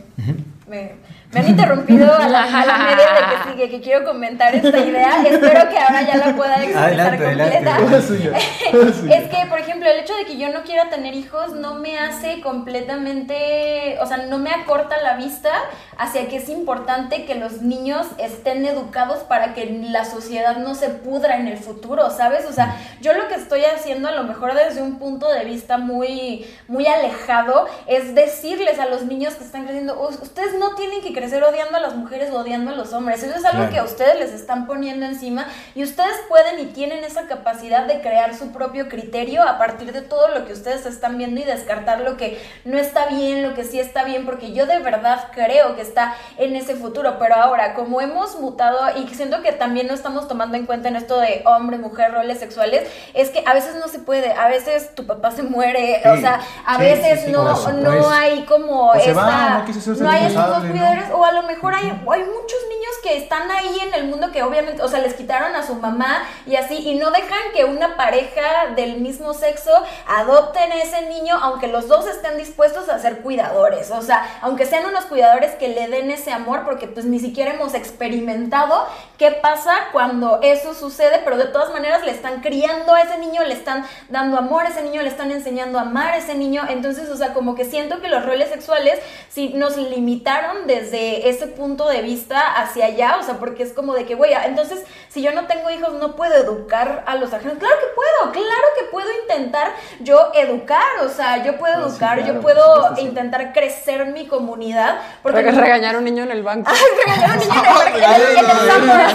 [0.66, 0.92] me,
[1.32, 4.78] me han interrumpido a la, a la media de que sigue, que quiero comentar esta
[4.78, 5.22] idea.
[5.26, 7.70] Espero que ahora ya la pueda expresar Adelante, adelante.
[7.70, 8.38] completa.
[9.16, 11.98] Es que, por ejemplo, el hecho de que yo no quiera tener hijos no me
[11.98, 15.50] hace completamente, o sea, no me acorta la vista
[15.98, 20.88] hacia que es importante que los niños estén educados para que la sociedad no se
[20.90, 22.44] pudra en el futuro, ¿sabes?
[22.46, 25.78] O sea, yo lo que estoy haciendo a lo mejor desde un punto de vista
[25.78, 31.00] muy, muy alejado es decirles a los niños que están creciendo, "Us- ustedes no tienen
[31.02, 33.72] que crecer odiando a las mujeres o odiando a los hombres, eso es algo Claro.
[33.72, 38.00] que a ustedes les están poniendo encima y ustedes pueden y tienen esa capacidad de
[38.00, 42.00] crear su propio criterio a partir de todo lo que ustedes están viendo y descartar
[42.00, 45.74] lo que no está bien, lo que sí está bien, porque yo de verdad creo
[45.76, 49.94] que está en ese futuro, pero ahora como hemos mutado y siento que también no
[49.94, 53.76] estamos tomando en cuenta en esto de hombre, mujer, roles sexuales, es que a veces
[53.76, 57.22] no se puede, a veces tu papá se muere, Sí, o sea, a sí, veces
[57.24, 61.42] sí, no, no hay como va, no no hay estos dos responsable, o a lo
[61.42, 65.00] mejor hay, hay muchos niños que están ahí en el mundo que obviamente, o sea,
[65.00, 69.34] les quitaron a su mamá y así, y no dejan que una pareja del mismo
[69.34, 69.70] sexo
[70.06, 74.66] adopten a ese niño, aunque los dos estén dispuestos a ser cuidadores, o sea, aunque
[74.66, 78.86] sean unos cuidadores que le den ese amor, porque pues ni siquiera hemos experimentado
[79.18, 83.42] qué pasa cuando eso sucede, pero de todas maneras le están criando a ese niño,
[83.44, 86.62] le están dando amor a ese niño, le están enseñando a amar a ese niño,
[86.68, 91.46] entonces, o sea, como que siento que los roles sexuales sí nos limitaron desde ese
[91.46, 95.22] punto de vista hacia allá, o sea, porque es como de que, güey, entonces, si
[95.22, 97.58] yo no tengo hijos, no puedo educar a los ajenos.
[97.58, 101.90] Claro que puedo, claro que puedo intentar yo educar, o sea, yo puedo Ah, sí,
[101.90, 103.02] educar, claro, yo puedo supuesto, sí.
[103.02, 106.70] intentar crecer mi comunidad, porque regañar a un niño en el banco.
[107.06, 109.14] regañar a un niño en el- Sanborns.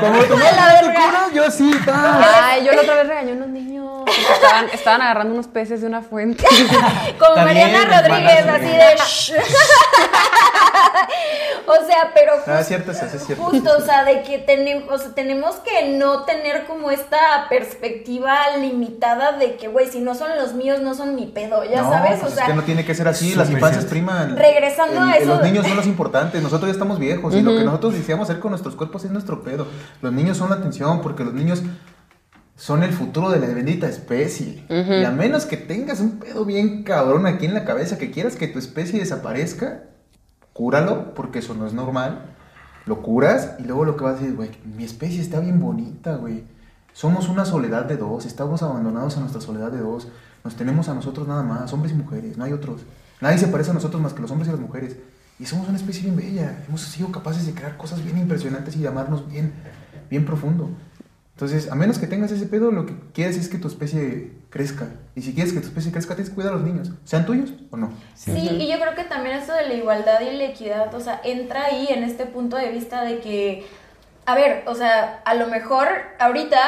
[0.00, 1.28] Como tú verga.
[1.32, 1.70] yo sí,
[2.42, 4.04] Ay, yo la otra vez regañé a unos niños.
[4.06, 6.44] estaban, estaban agarrando unos peces de una fuente.
[7.18, 9.42] Como Mariana Rodríguez, así de...
[11.68, 13.44] O sea, pero Ah, justo, es cierto, eso es cierto.
[13.44, 17.18] justo, o sea, de que tenemos, o sea, tenemos que no tener como esta
[17.48, 21.82] perspectiva limitada de que, güey, si no son los míos, no son mi pedo, ya
[21.82, 22.44] no, sabes, pues o sea...
[22.44, 24.36] es que no tiene que ser así, las infancias priman.
[24.36, 27.64] Regresando a eso- Los niños son los importantes, nosotros ya estamos viejos y lo que
[27.64, 29.66] nosotros deseamos hacer con nuestros cuerpos es nuestro pedo.
[30.02, 31.62] Los niños son la atención porque los niños
[32.54, 34.64] son el futuro de la bendita especie.
[34.70, 38.36] Y a menos que tengas un pedo bien cabrón aquí en la cabeza, que quieras
[38.36, 39.82] que tu especie desaparezca,
[40.56, 42.34] cúralo, porque eso no es normal.
[42.86, 46.16] Lo curas y luego lo que vas a decir, güey, mi especie está bien bonita,
[46.16, 46.44] güey.
[46.94, 50.08] Somos una soledad de dos, estamos abandonados a nuestra soledad de dos.
[50.44, 52.82] Nos tenemos a nosotros nada más, hombres y mujeres, no hay otros.
[53.20, 54.96] Nadie se parece a nosotros más que los hombres y las mujeres.
[55.38, 56.64] Y somos una especie bien bella.
[56.66, 59.52] Hemos sido capaces de crear cosas bien impresionantes y llamarnos bien,
[60.08, 60.70] bien profundo.
[61.36, 64.88] Entonces, a menos que tengas ese pedo, lo que quieres es que tu especie crezca.
[65.14, 66.92] Y si quieres que tu especie crezca, tienes que cuidar a los niños.
[67.04, 67.92] ¿Sean tuyos o no?
[68.14, 71.20] Sí, y yo creo que también esto de la igualdad y la equidad, o sea,
[71.24, 73.66] entra ahí en este punto de vista de que,
[74.24, 75.88] a ver, o sea, a lo mejor
[76.18, 76.58] ahorita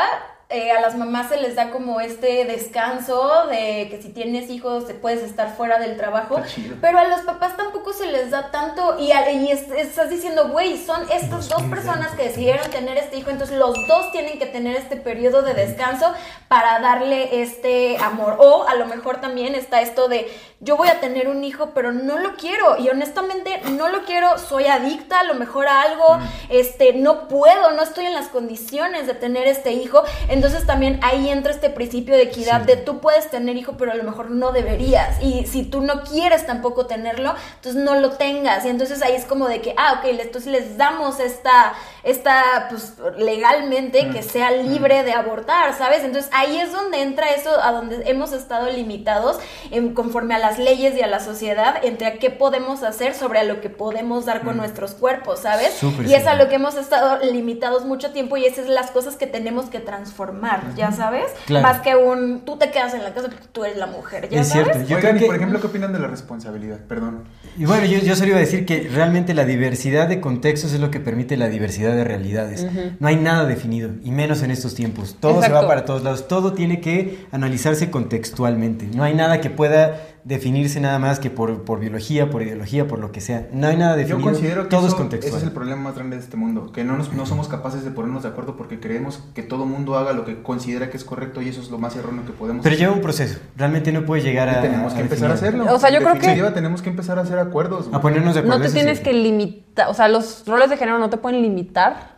[0.51, 4.87] eh, a las mamás se les da como este descanso de que si tienes hijos
[4.87, 6.41] te puedes estar fuera del trabajo,
[6.81, 10.49] pero a los papás tampoco se les da tanto y, a- y es- estás diciendo,
[10.49, 14.47] güey, son estas dos personas que decidieron tener este hijo, entonces los dos tienen que
[14.47, 16.13] tener este periodo de descanso
[16.49, 18.37] para darle este amor.
[18.39, 21.93] O a lo mejor también está esto de, yo voy a tener un hijo, pero
[21.93, 26.19] no lo quiero y honestamente no lo quiero, soy adicta a lo mejor a algo,
[26.49, 30.03] este, no puedo, no estoy en las condiciones de tener este hijo,
[30.39, 33.95] entonces también ahí entra este principio de equidad de tú puedes tener hijo, pero a
[33.97, 35.21] lo mejor no deberías.
[35.23, 38.65] Y si tú no quieres tampoco tenerlo, entonces no lo tengas.
[38.65, 41.75] Y entonces ahí es como de que, ah, ok, entonces les damos esta,
[42.05, 46.05] esta, pues legalmente que sea libre de abortar, ¿sabes?
[46.05, 49.39] Entonces ahí es donde entra eso, a donde hemos estado limitados
[49.71, 53.41] en- conforme a las leyes y a la sociedad, entre a qué podemos hacer sobre
[53.41, 55.75] a lo que podemos dar con nuestros cuerpos, ¿sabes?
[55.75, 58.91] Súper y es a lo que hemos estado limitados mucho tiempo y esas son las
[58.91, 60.28] cosas que tenemos que transformar.
[60.29, 61.67] Formar, ya sabes, Claro.
[61.67, 64.41] más que un tú te quedas en la casa porque tú eres la mujer, ya
[64.43, 64.65] Es sabes.
[64.67, 64.89] cierto.
[64.89, 66.79] Yo Oigan, creo y que- por ejemplo, ¿qué opinan de la responsabilidad?
[66.87, 67.25] Perdón.
[67.57, 70.81] Y bueno, yo, yo solo iba a decir que realmente la diversidad de contextos es
[70.81, 72.67] lo que permite la diversidad de realidades.
[73.01, 75.17] No hay nada definido, y menos en estos tiempos.
[75.19, 78.87] Todo se va para todos lados, todo tiene que analizarse contextualmente.
[78.95, 82.99] No hay nada que pueda definirse nada más que por, por biología, por ideología, por
[82.99, 83.49] lo que sea.
[83.53, 85.95] No hay nada Yo definido, considero que todo es eso- ese es el problema más
[85.95, 88.79] grande de este mundo, que no, nos- no somos capaces de ponernos de acuerdo porque
[88.79, 91.79] creemos que todo mundo haga lo que considera que es correcto y eso es lo
[91.79, 92.79] más erróneo que podemos Pero hacer.
[92.87, 94.61] lleva un proceso, realmente no puede llegar a...
[94.61, 95.65] Tenemos que empezar a hacerlo.
[95.75, 97.89] O sea, yo creo que- definitiva, tenemos que empezar a hacer acuerdos.
[97.93, 98.59] A ponernos de acuerdo.
[98.59, 102.18] No te tienes que limitar, o sea, los roles de género no te pueden limitar.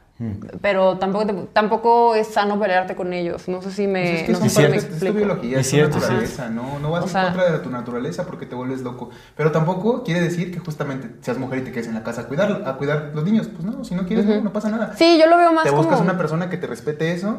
[0.61, 3.49] Pero tampoco, te- tampoco es sano pelearte con ellos.
[3.49, 5.71] No sé si me, Pues es que no es, me es tu biología, Es es,
[5.71, 6.07] cierto, tu sí.
[6.09, 9.11] naturaleza, no, no vas O en contra de tu naturaleza porque te vuelves loco.
[9.37, 12.25] Pero tampoco quiere decir que justamente seas mujer y te quedes en la casa a
[12.27, 13.49] cuidar, a cuidar los niños.
[13.49, 14.95] Pues no, si no quieres, no, no pasa nada.
[14.97, 16.09] Sí, yo lo veo más te buscas como...
[16.11, 17.39] una persona que te respete eso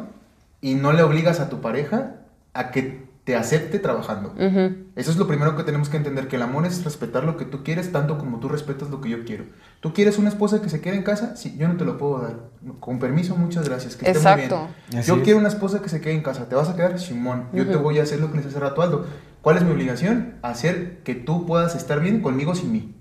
[0.62, 2.16] y no le obligas a tu pareja
[2.54, 4.34] a que te acepte trabajando.
[4.34, 4.76] Ujú.
[4.98, 7.46] Eso es lo primero que tenemos que entender, que el amor es respetar lo que
[7.46, 9.46] tú quieres tanto como tú respetas lo que yo quiero.
[9.80, 11.38] ¿Tú quieres una esposa que se quede en casa?
[11.38, 12.36] Sí, yo no te lo puedo dar.
[12.82, 13.96] Con permiso, muchas gracias.
[13.96, 14.68] Que esté muy Exacto.
[14.90, 15.04] bien.
[15.04, 15.22] Yo es.
[15.22, 16.50] quiero una esposa que se quede en casa.
[16.50, 17.00] ¿Te vas a quedar?
[17.00, 17.46] Simón.
[17.54, 19.06] Yo te voy a hacer lo que hace rato Aldo.
[19.42, 20.34] ¿Cuál es mi obligación?
[20.42, 22.98] Hacer que tú puedas estar bien conmigo sin mí.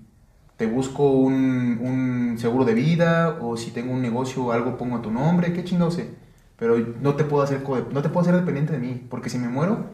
[0.55, 4.95] Te busco un, un seguro de vida o si tengo un negocio o algo pongo
[4.95, 6.21] a tu nombre, qué chingado sé.
[6.55, 9.49] Pero no te puedo hacer no te puedo hacer dependiente de mí, porque si me
[9.49, 9.87] muero,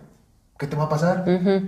[0.58, 1.26] ¿qué te va a pasar?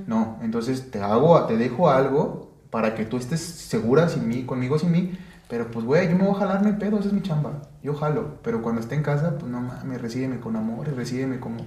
[0.08, 4.80] No, entonces te hago, te dejo algo para que tú estés segura sin mí, conmigo
[4.80, 5.18] sin mí.
[5.50, 7.64] Pero pues, güey, yo me voy a jalar, no hay pedo, esa es mi chamba.
[7.82, 8.36] Yo jalo.
[8.44, 11.66] Pero cuando esté en casa, pues no mames, recíbeme con amor y recíbeme como,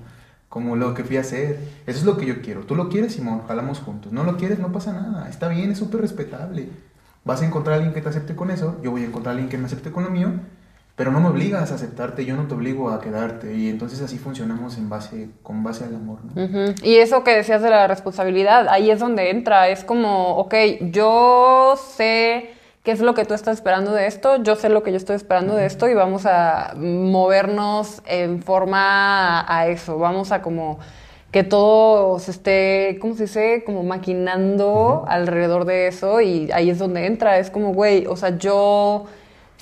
[0.49, 1.59] como lo que fui a hacer.
[1.86, 2.61] Eso es lo que yo quiero.
[2.61, 4.12] Tú lo quieres, Simón, jalamos juntos.
[4.12, 5.28] No lo quieres, no pasa nada.
[5.28, 6.70] Está bien, es súper respetable.
[7.24, 8.78] Vas a encontrar a alguien que te acepte con eso.
[8.85, 10.28] Yo voy a encontrar a alguien que me acepte con lo mío.
[10.94, 13.55] Pero no me obligas a aceptarte, yo no te obligo a quedarte.
[13.55, 16.74] Y entonces así funcionamos en base, con base al amor, ¿no?
[16.82, 19.69] Y eso que decías de la responsabilidad, ahí es donde entra.
[19.69, 20.55] Es como, ok,
[20.90, 22.51] yo sé
[22.82, 25.16] qué es lo que tú estás esperando de esto, yo sé lo que yo estoy
[25.16, 29.98] esperando de esto y vamos a movernos en forma a, a eso.
[29.98, 30.78] Vamos a como
[31.31, 33.62] que todo se esté, ¿cómo se dice?
[33.64, 37.39] Como maquinando alrededor de eso y ahí es donde entra.
[37.39, 39.06] Es como, güey, o sea, yo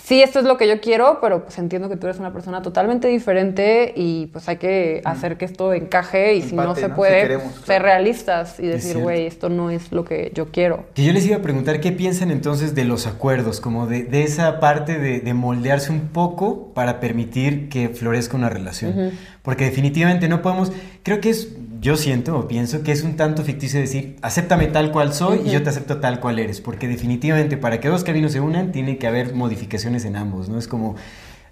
[0.02, 2.62] sí, esto es lo que yo quiero, pero pues entiendo que tú eres una persona
[2.62, 6.97] totalmente diferente y pues hay que hacer que esto encaje y si no se ¿no?
[6.97, 10.86] puede, Si queremos, ser realistas y decir, güey, esto no es lo que yo quiero.
[10.94, 14.24] Que yo les iba a preguntar qué piensan entonces de los acuerdos, como de, de
[14.24, 19.12] esa parte de, de moldearse un poco para permitir que florezca una relación.
[19.43, 20.72] Porque definitivamente no podemos,
[21.02, 21.48] creo que es,
[21.81, 25.51] yo siento o pienso que es un tanto ficticio decir, acéptame tal cual soy y
[25.51, 26.61] yo te acepto tal cual eres.
[26.61, 30.59] Porque definitivamente para que dos caminos se unan tiene que haber modificaciones en ambos, ¿no?
[30.59, 30.97] Es como...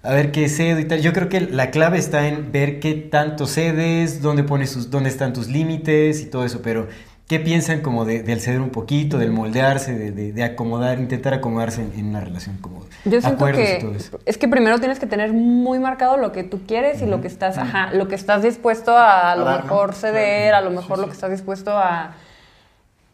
[0.01, 1.03] A ver qué cedo y tal.
[1.03, 5.09] Yo creo que la clave está en ver qué tanto cedes, dónde pones sus, dónde
[5.11, 6.63] están tus límites y todo eso.
[6.63, 6.87] Pero
[7.29, 11.35] ¿qué piensan como de- del ceder un poquito, del moldearse, de, de- de acomodar, intentar
[11.35, 14.19] acomodarse en, en una relación como Yo siento y que todo eso?
[14.27, 17.27] es que primero tienes que tener muy marcado lo que tú quieres y lo que
[17.29, 19.63] estás, ajá, lo que estás dispuesto a, a lo dar, ¿no?
[19.65, 20.67] mejor ceder, Claro.
[20.67, 21.09] a lo mejor Sí, lo sí.
[21.11, 22.15] que estás dispuesto a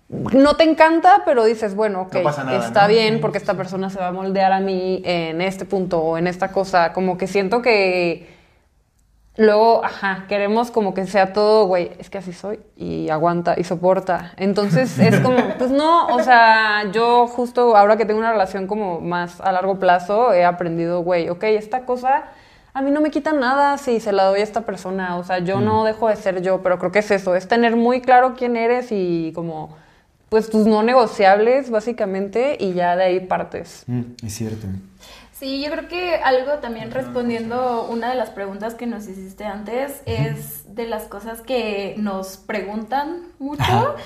[0.09, 2.89] no te encanta, pero dices, bueno, ok, No pasa nada, está ¿no?
[2.89, 6.27] bien porque esta persona se va a moldear a mí en este punto o en
[6.27, 6.93] esta cosa.
[6.93, 8.34] Como que siento que
[9.36, 13.65] luego, ajá, queremos como que sea todo, güey, es que así soy y aguanta y
[13.65, 14.32] soporta.
[14.36, 19.01] Entonces es como, pues no, o sea, yo justo ahora que tengo una relación como
[19.01, 22.24] más a largo plazo, he aprendido, güey, ok, esta cosa
[22.74, 25.39] a mí no me quita nada si se la doy a esta persona, o sea,
[25.39, 28.35] yo no dejo de ser yo, pero creo que es eso, es tener muy claro
[28.36, 29.77] quién eres y como,
[30.28, 33.85] pues tus no negociables básicamente y ya de ahí partes.
[33.86, 34.66] Mm, es cierto.
[35.45, 40.01] Sí, yo creo que algo también respondiendo una de las preguntas que nos hiciste antes
[40.07, 43.95] es de las cosas que nos preguntan mucho.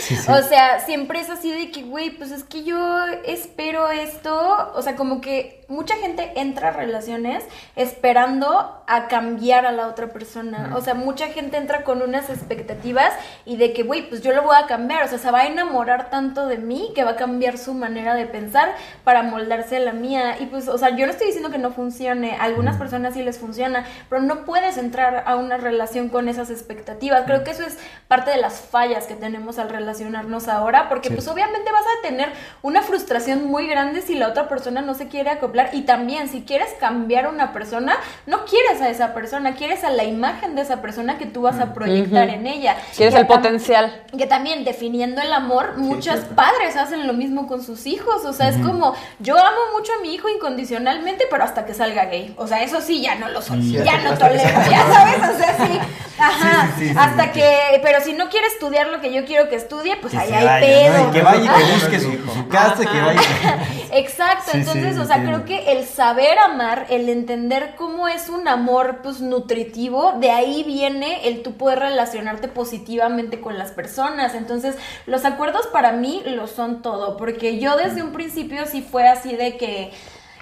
[0.00, 0.30] Sí, sí.
[0.30, 4.72] o sea, siempre es así de que, güey, pues es que yo espero esto.
[4.74, 7.44] O sea, como que mucha gente entra a relaciones
[7.76, 10.72] esperando a cambiar a la otra persona.
[10.74, 13.12] O sea, mucha gente entra con unas expectativas
[13.44, 15.04] y de que, güey, pues yo lo voy a cambiar.
[15.04, 18.14] O sea, se va a enamorar tanto de mí que va a cambiar su manera
[18.14, 20.37] de pensar para moldarse a la mía.
[20.40, 22.36] Y pues, o sea, yo no estoy diciendo que no funcione.
[22.36, 26.50] A algunas personas sí les funciona, pero no puedes entrar a una relación con esas
[26.50, 27.24] expectativas.
[27.24, 27.78] Creo que eso es
[28.08, 32.28] parte de las fallas que tenemos al relacionarnos ahora, porque pues obviamente vas a tener
[32.62, 36.42] una frustración muy grande si la otra persona no se quiere acoplar y también si
[36.42, 37.96] quieres cambiar a una persona,
[38.26, 41.60] no quieres a esa persona, quieres a la imagen de esa persona que tú vas
[41.60, 42.76] a proyectar en ella.
[42.96, 44.04] Quieres el potencial.
[44.16, 46.34] que también definiendo el amor, muchos cierto.
[46.34, 48.24] padres hacen lo mismo con sus hijos.
[48.24, 52.06] O sea, es como, yo amo mucho a mi hijo incondicionalmente, pero hasta que salga
[52.06, 52.34] gay.
[52.36, 53.72] O sea, eso sí, ya no lo soy.
[53.72, 55.78] Ya no tolero, ya sabes, o sea, sí.
[56.20, 56.66] Ajá.
[56.76, 59.48] Sí, sí, sí, sí, hasta que, pero si no quiere estudiar lo que yo quiero
[59.48, 61.12] que estudie, pues Que ahí hay vaya, pedo.
[61.12, 63.20] que vaya y que busque su, su casa, que vaya.
[63.92, 65.44] Exacto, entonces, o sea, entiendo.
[65.44, 70.64] creo que el saber amar, el entender cómo es un amor pues nutritivo, de ahí
[70.64, 74.34] viene el tú poder relacionarte positivamente con las personas.
[74.34, 74.74] Entonces,
[75.06, 79.36] los acuerdos para mí lo son todo, porque yo desde un principio sí fue así
[79.36, 79.92] de que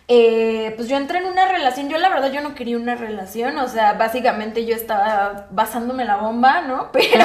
[0.09, 3.59] eh, pues yo entré en una relación, yo la verdad yo no quería una relación,
[3.59, 6.91] o sea, básicamente yo estaba basándome la bomba, ¿no?
[6.93, 7.24] Pero,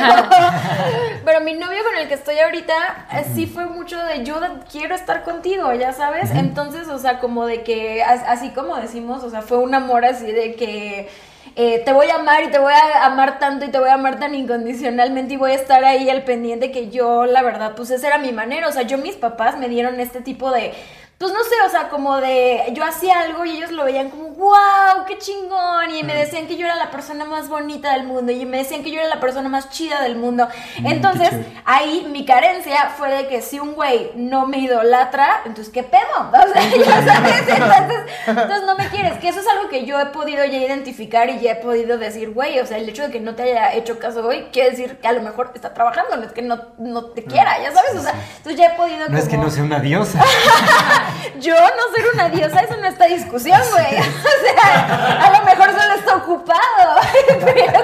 [1.23, 2.73] pero mi novio con el que estoy ahorita
[3.13, 4.39] eh, sí fue mucho de yo
[4.71, 9.23] quiero estar contigo, ya sabes, entonces, o sea, como de que, as- así como decimos,
[9.23, 11.09] o sea, fue un amor así de que...
[11.55, 13.95] eh, te voy a amar y te voy a amar tanto y te voy a
[13.95, 17.91] amar tan incondicionalmente y voy a estar ahí al pendiente que yo, la verdad, pues
[17.91, 18.67] esa era mi manera.
[18.67, 20.73] O sea, yo mis papás me dieron este tipo de,
[21.21, 24.29] pues no sé, o sea, como de, yo hacía algo y ellos lo veían como,
[24.29, 25.91] wow, qué chingón.
[25.93, 28.81] Y me decían que yo era la persona más bonita del mundo y me decían
[28.81, 30.47] que yo era la persona más chida del mundo.
[30.83, 31.29] Entonces,
[31.63, 36.01] ahí mi carencia fue de que si un güey no me idolatra, entonces, ¿qué pedo?
[36.41, 39.19] O sea, ya sabes, entonces, entonces no me quieres.
[39.19, 42.31] Que eso es algo que yo he podido ya identificar y ya he podido decir,
[42.31, 44.97] güey, o sea, el hecho de que no te haya hecho caso hoy quiere decir
[44.97, 47.95] que a lo mejor está trabajando, no es que no, no te quiera, ya sabes,
[47.95, 50.19] o sea, entonces ya he podido No es que no sea una diosa.
[51.39, 54.01] yo no ser una diosa, eso no está discusión, güey.
[54.41, 57.01] O sea, a lo mejor solo está ocupado.
[57.45, 57.79] Pero,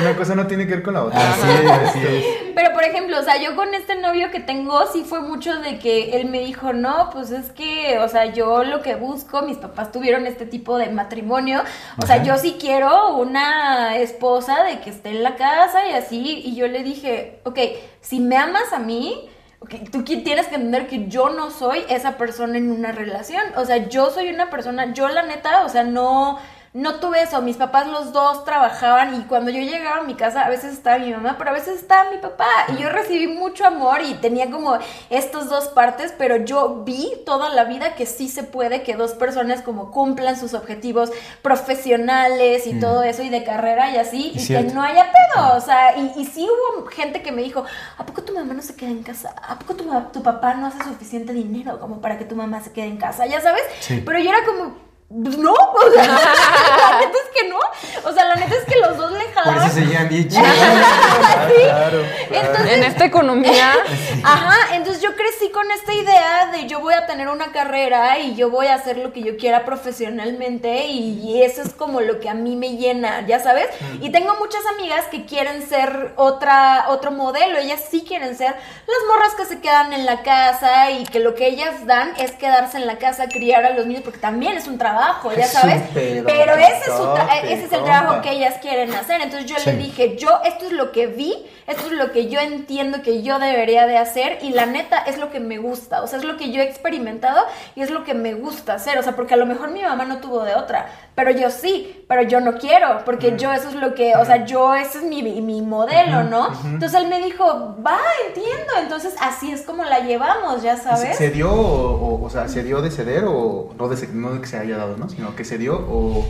[0.00, 1.20] Una cosa no tiene que ver con la otra.
[1.20, 2.24] Así es, así es.
[2.54, 5.78] pero, por ejemplo, o sea, yo con este novio que tengo, sí fue mucho de
[5.78, 9.58] que él me dijo, no, pues es que, o sea, yo lo que busco, mis
[9.58, 11.62] papás tuvieron este tipo de matrimonio.
[12.02, 16.42] O sea, yo sí quiero una esposa de que esté en la casa y así.
[16.44, 17.58] Y yo le dije, ok,
[18.00, 19.28] si me amas a mí.
[19.90, 23.42] Tú tienes que entender que yo no soy esa persona en una relación.
[23.56, 26.38] O sea, yo soy una persona, yo la neta, o sea, no,
[26.74, 27.40] no tuve eso.
[27.42, 30.98] Mis papás los dos trabajaban y cuando yo llegaba a mi casa a veces estaba
[30.98, 32.46] mi mamá, pero a veces estaba mi papá.
[32.68, 34.78] Y yo recibí mucho amor y tenía como
[35.10, 39.12] estas dos partes, pero yo vi toda la vida que sí se puede que dos
[39.14, 41.10] personas como cumplan sus objetivos
[41.42, 45.56] profesionales y todo eso y de carrera y así, y, que no haya pedo.
[45.56, 47.64] O sea, y, y sí hubo gente que me dijo,
[47.96, 49.34] ¿a poco tu mamá no se queda en casa?
[49.46, 52.72] ¿A poco tu, tu papá no hace suficiente dinero como para que tu mamá se
[52.72, 53.26] quede en casa?
[53.26, 54.02] Ya sabes, Sí.
[54.04, 54.87] pero yo era como...
[55.08, 57.58] pues, No, o sea, la neta es que no.
[58.08, 59.66] O sea, la neta es que los dos le Por jalaban.
[59.66, 60.46] eso se llevan bien chidos.
[61.64, 62.02] Claro.
[62.30, 63.72] Entonces, En esta economía,
[64.24, 68.34] Ajá, entonces yo crecí con esta idea de yo voy a tener una carrera y
[68.34, 72.28] yo voy a hacer lo que yo quiera profesionalmente y eso es como lo que
[72.28, 73.66] a mí me llena, ya sabes.
[74.00, 78.98] Y tengo muchas amigas que quieren ser otra otro modelo, ellas sí quieren ser las
[79.08, 82.76] morras que se quedan en la casa y que lo que ellas dan es quedarse
[82.78, 84.97] en la casa, criar a los niños porque también es un trabajo,
[85.36, 85.82] ya Es sabes.
[85.92, 89.20] Pero ese es, su ese es el trabajo que ellas quieren hacer.
[89.20, 91.34] Entonces yo le dije, yo, esto es lo que vi,
[91.66, 95.18] esto es lo que yo entiendo que yo debería de hacer y la neta es
[95.18, 97.44] lo que me gusta, o sea, es lo que yo he experimentado
[97.76, 100.04] y es lo que me gusta hacer, o sea, porque a lo mejor mi mamá
[100.04, 100.86] no tuvo de otra,
[101.18, 104.44] pero yo sí, pero yo no quiero, porque yo eso es lo que, o sea,
[104.44, 106.46] yo ese es mi, mi modelo, ¿no?
[106.64, 107.44] Entonces él me dijo,
[107.84, 111.16] va, entiendo, entonces así es como la llevamos, ya ¿Se, sabes.
[111.16, 114.40] se dio, o, o- o sea, se dio de ceder o no de, no de
[114.40, 115.08] que se haya dado, ¿no?
[115.08, 116.24] Sino que se dio o,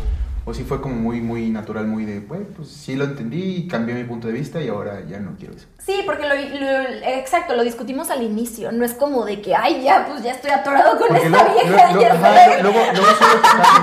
[0.48, 3.94] o sí fue como muy, muy natural, muy de, güey, pues sí lo entendí, cambié
[3.94, 5.66] mi punto de vista y ahora ya no quiero eso.
[5.78, 9.82] Sí, porque lo, lo- exacto, lo discutimos al inicio, no es como de que, ay,
[9.82, 12.62] ya, pues ya estoy atorado con Porque esta luego, vieja, luego- ya ajá, sabes.
[12.62, 13.82] luego, luego suele pasar,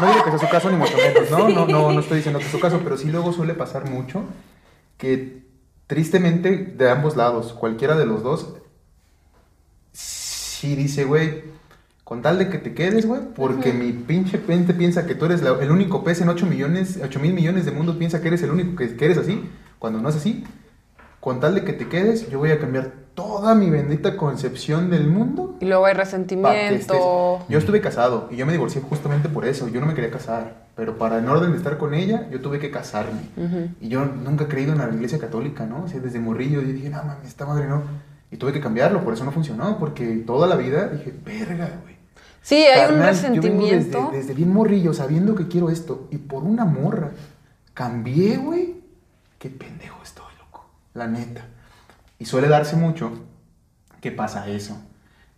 [0.00, 0.06] ¿no?
[0.06, 1.48] No digo que sea su caso ni mucho menos, ¿no?
[1.50, 4.24] No, no, no estoy diciendo que es su caso, pero sí luego suele pasar mucho
[4.96, 5.42] que
[5.86, 8.54] tristemente de ambos lados, cualquiera de los dos,
[9.92, 11.44] sí dice, güey,
[12.06, 15.42] con tal de que te quedes, güey, porque mi pinche mente piensa que tú eres
[15.42, 18.44] la- el único pez en 8 millones, 8 mil millones de mundos, piensa que eres
[18.44, 19.42] el único que, que eres así,
[19.80, 20.44] cuando no es así.
[21.18, 25.08] Con tal de que te quedes, yo voy a cambiar toda mi bendita concepción del
[25.08, 27.44] mundo y luego hay resentimiento.
[27.48, 29.66] Yo estuve casado y yo me divorcié justamente por eso.
[29.66, 32.60] Yo no me quería casar, pero para en orden de estar con ella, yo tuve
[32.60, 33.22] que casarme.
[33.80, 35.82] Y yo nunca he creído en la iglesia católica, ¿no?
[35.84, 37.82] O sea, desde morrillo yo dije, no mames, esta madre no.
[38.30, 41.95] Y tuve que cambiarlo, por eso no funcionó, porque toda la vida dije, verga, güey.
[42.46, 43.98] Sí, hay un Carnal, yo vengo resentimiento.
[44.12, 47.10] Desde, desde bien morrillo, sabiendo que quiero esto, y por una morra,
[47.74, 48.76] cambié, güey.
[49.40, 50.64] Qué pendejo estoy, loco.
[50.94, 51.44] La neta.
[52.20, 53.10] Y suele darse mucho
[54.00, 54.80] que pasa eso.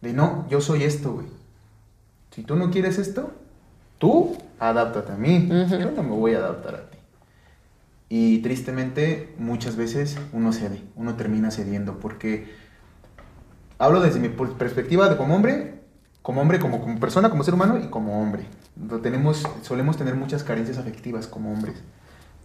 [0.02, 1.26] De no, yo soy esto, güey.
[2.30, 3.32] Si tú no quieres esto,
[3.96, 5.48] tú adáptate a mí.
[5.70, 6.98] Yo no me voy a adaptar a ti.
[8.10, 12.52] Y tristemente, muchas veces uno cede, uno termina cediendo, porque
[13.78, 15.77] hablo desde mi per- perspectiva de como hombre,
[16.28, 18.44] como hombre, como, como persona, como ser humano y como hombre.
[18.86, 21.76] Lo tenemos, solemos tener muchas carencias afectivas como hombres,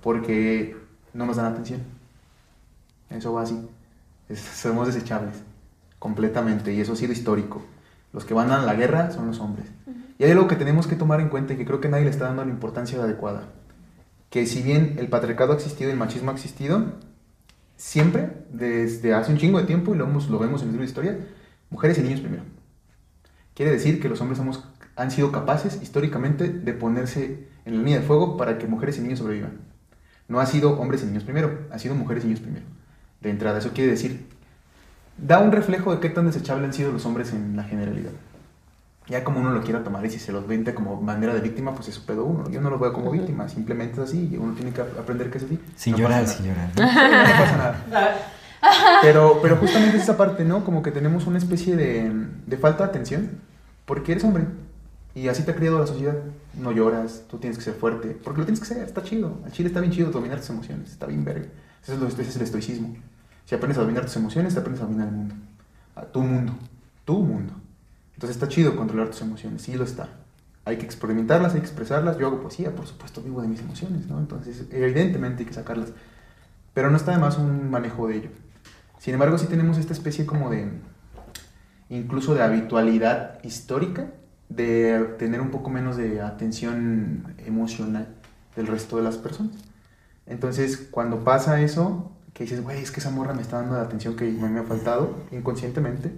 [0.02, 0.78] porque
[1.14, 1.82] no nos dan atención.
[3.10, 3.60] Eso va así.
[4.30, 5.36] Es- somos desechables,
[6.00, 7.62] completamente, y eso ha sido histórico.
[8.14, 9.68] Los que van a la guerra son los hombres.
[10.18, 12.10] Y hay algo que tenemos que tomar en cuenta y que creo que nadie le
[12.12, 13.50] está dando la importancia adecuada.
[14.30, 16.86] Que si bien el patriarcado ha existido y el machismo ha existido,
[17.76, 20.86] siempre, desde hace un chingo de tiempo, y lo, hemos- lo vemos en el libro
[20.86, 21.18] de historia,
[21.70, 22.44] mujeres y niños primero.
[23.56, 24.64] Quiere decir que los hombres hemos,
[24.96, 29.02] han sido capaces históricamente de ponerse en la línea de fuego para que mujeres y
[29.02, 29.52] niños sobrevivan.
[30.28, 32.66] No ha sido hombres y niños primero, ha sido mujeres y niños primero.
[33.22, 34.26] De entrada, eso quiere decir,
[35.18, 38.12] da un reflejo de qué tan desechables han sido los hombres en la generalidad.
[39.08, 41.76] Ya como uno lo quiera tomar y si se los vende como manera de víctima,
[41.76, 42.50] pues es su pedo uno.
[42.50, 45.30] Yo no lo veo como víctima, simplemente es así y uno tiene que ap- aprender
[45.30, 45.60] que es así.
[45.76, 46.70] Sin No llorar, sin llorar.
[46.70, 48.18] No pasa nada.
[49.02, 50.64] Pero, pero justamente es esa parte, ¿no?
[50.64, 52.12] Como que tenemos una especie de,
[52.46, 53.32] de falta de atención
[53.86, 54.46] porque eres hombre
[55.16, 56.16] y así te ha criado la sociedad.
[56.60, 59.40] No lloras, tú tienes que ser fuerte, porque lo tienes que ser, está chido.
[59.46, 61.48] Al chile está bien chido dominar tus emociones, está bien verga.
[61.84, 62.96] Eso es, ese es el estoicismo.
[63.46, 65.36] Si aprendes a dominar tus emociones, te aprendes a dominar el mundo.
[65.96, 66.54] A tu mundo,
[67.06, 67.54] tu mundo.
[68.14, 70.10] Entonces está chido controlar tus emociones, sí lo está.
[70.66, 72.18] Hay que experimentarlas, hay que expresarlas.
[72.18, 74.18] Yo hago poesía, por supuesto, vivo de mis emociones, ¿no?
[74.18, 75.90] Entonces, evidentemente hay que sacarlas.
[76.74, 78.30] Pero no está de más un manejo de ello.
[79.04, 80.66] Sin embargo, sí tenemos esta especie como de,
[81.90, 84.08] incluso de habitualidad histórica,
[84.48, 88.08] de tener un poco menos de atención emocional
[88.56, 89.58] del resto de las personas.
[90.26, 93.82] Entonces, cuando pasa eso, que dices, güey, es que esa morra me está dando la
[93.82, 96.18] atención que me ha faltado inconscientemente,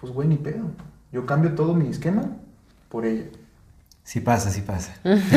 [0.00, 0.70] pues, güey, ni pedo.
[1.12, 2.22] Yo cambio todo mi esquema
[2.88, 3.26] por ella.
[4.02, 4.94] Sí pasa, sí pasa.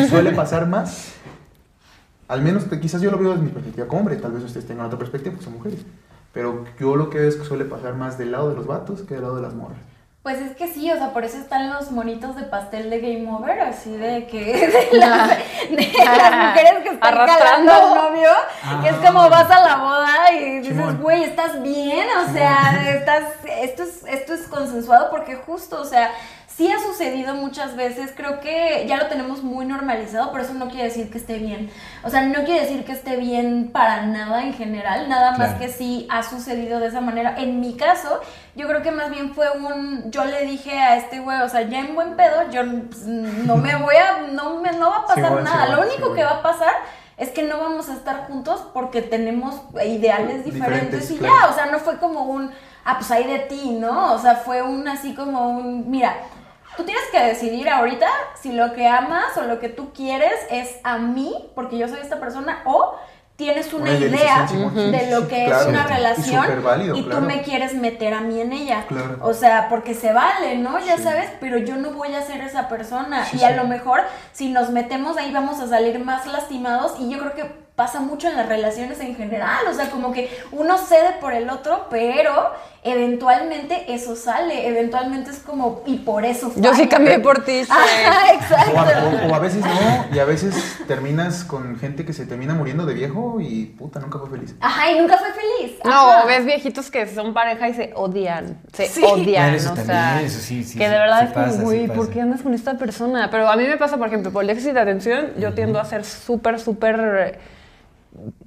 [0.07, 1.15] Suele pasar más,
[2.29, 4.85] al menos quizás yo lo veo desde mi perspectiva como hombre, tal vez ustedes tengan
[4.85, 5.85] otra perspectiva, pues son mujeres.
[6.35, 9.01] Pero yo lo que veo es que suele pasar más del lado de los vatos
[9.03, 9.79] que del lado de las morras.
[10.21, 13.31] Pues es que sí, o sea, por eso están los monitos de pastel de Game
[13.31, 14.43] Over, así de que
[14.91, 17.71] de las, de las mujeres que están Arrastrando.
[17.71, 18.29] jalando al novio,
[18.81, 23.23] que es como vas a la boda y dices, güey, estás bien, o sea, estás,
[23.45, 26.11] esto es, esto es consensuado porque justo, o sea,
[26.55, 30.69] sí ha sucedido muchas veces, creo que ya lo tenemos muy normalizado, pero eso no
[30.69, 31.69] quiere decir que esté bien.
[32.01, 35.67] O sea, no quiere decir que esté bien para nada en general, nada más que
[35.67, 37.35] sí ha sucedido de esa manera.
[37.37, 38.21] En mi caso,
[38.55, 41.63] yo creo que más bien fue un, yo le dije a este güey, o sea,
[41.63, 45.05] ya en buen pedo, yo pues, no me voy a, no me, no va a
[45.07, 45.75] pasar nada.
[45.75, 46.73] Lo único que va a pasar
[47.17, 49.55] es que no vamos a estar juntos porque tenemos
[49.85, 51.35] ideales diferentes, Diferentes, y claro.
[51.41, 52.51] ya, o sea, no fue como un,
[52.85, 54.13] ah, pues hay de ti, ¿no?
[54.13, 56.15] O sea, fue un así como un, mira,
[56.77, 58.07] tú tienes que decidir ahorita
[58.41, 61.99] si lo que amas o lo que tú quieres es a mí, porque yo soy
[62.01, 62.95] esta persona, o
[63.35, 65.61] tienes una, Una idea de lo que claro.
[65.63, 67.25] es una relación válido, y tú claro.
[67.25, 68.85] me quieres meter a mí en ella.
[68.87, 69.17] Claro.
[69.21, 70.79] O sea, porque se vale, ¿no?
[70.79, 71.03] Ya Sí.
[71.03, 73.25] sabes, pero yo no voy a ser esa persona.
[73.25, 73.55] Sí, y a sí.
[73.55, 77.64] lo mejor si nos metemos ahí vamos a salir más lastimados y yo creo que
[77.75, 81.49] pasa mucho en las relaciones en general, o sea, como que uno cede por el
[81.49, 82.31] otro, pero
[82.83, 86.89] eventualmente eso sale, eventualmente es como, y por eso Yo sí falla.
[86.89, 87.63] cambié por ti.
[87.65, 87.71] sí.
[87.71, 89.25] Ajá, O a, exacto.
[89.27, 92.85] o- o a veces no, y a veces terminas con gente que se termina muriendo
[92.85, 94.55] de viejo y puta, nunca fue feliz.
[94.61, 95.77] Ajá, y nunca fue feliz.
[95.83, 96.23] No, Ajá.
[96.23, 99.03] o ves viejitos que son pareja y se odian, se Sí.
[99.03, 101.87] odian, eso o también, sea, eso sí, sí, que de verdad sí es como, güey.
[101.87, 103.29] ¿por qué andas con esta persona?
[103.29, 105.85] Pero a mí me pasa, por ejemplo, por el déficit de atención, yo tiendo a
[105.85, 107.39] ser súper, súper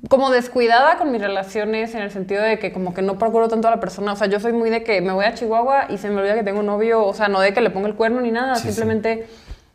[0.09, 3.69] como descuidada con mis relaciones en el sentido de que como que no procuro tanto
[3.69, 5.99] a la persona, o sea, yo soy muy de que me voy a Chihuahua y
[5.99, 7.95] se me olvida que tengo un novio, o sea, no de que le ponga el
[7.95, 8.69] cuerno ni nada, Sí, sí.
[8.69, 9.27] simplemente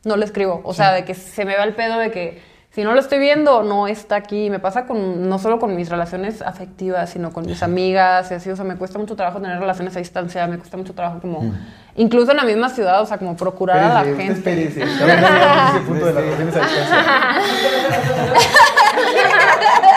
[0.03, 2.83] no le escribo, o sea, de que se me va el pedo de que si
[2.83, 4.49] no lo estoy viendo, no está aquí.
[4.49, 8.49] Me pasa con no solo con mis relaciones afectivas, sino con mis amigas y así.
[8.49, 11.53] O sea, me cuesta mucho trabajo tener relaciones a distancia, me cuesta mucho trabajo como,
[11.95, 14.33] incluso en la misma ciudad, o sea, como procurar a la gente.
[14.33, 14.81] espérese.
[14.85, 17.03] Todavía no llegamos a ese punto de las relaciones a distancia.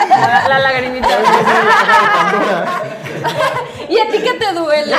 [0.09, 1.07] La, la lagrimita.
[3.89, 4.93] ¿Y a ti qué te duele?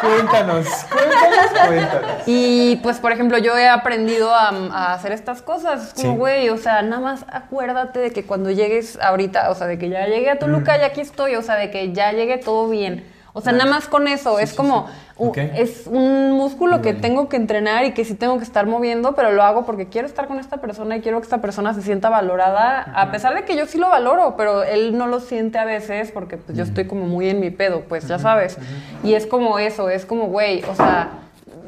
[0.00, 2.10] Cuéntanos, cuéntanos, cuéntanos.
[2.26, 5.88] Y pues, por ejemplo, yo he aprendido a, a hacer estas cosas.
[5.88, 6.18] Es como, Sí.
[6.18, 9.88] güey, o sea, nada más acuérdate de que cuando llegues ahorita, o sea, de que
[9.88, 13.04] ya llegué a Toluca y aquí estoy, o sea, de que ya llegue todo bien.
[13.36, 14.86] O sea, nada más con eso, es como,
[15.16, 15.38] u- Ok.
[15.38, 19.32] es un músculo que tengo que entrenar y que sí tengo que estar moviendo, pero
[19.32, 22.08] lo hago porque quiero estar con esta persona y quiero que esta persona se sienta
[22.10, 25.64] valorada, a pesar de que yo sí lo valoro, pero él no lo siente a
[25.64, 28.56] veces porque pues, yo estoy como muy en mi pedo, pues ya sabes.
[29.02, 31.08] Y es como eso, es como, güey, o sea,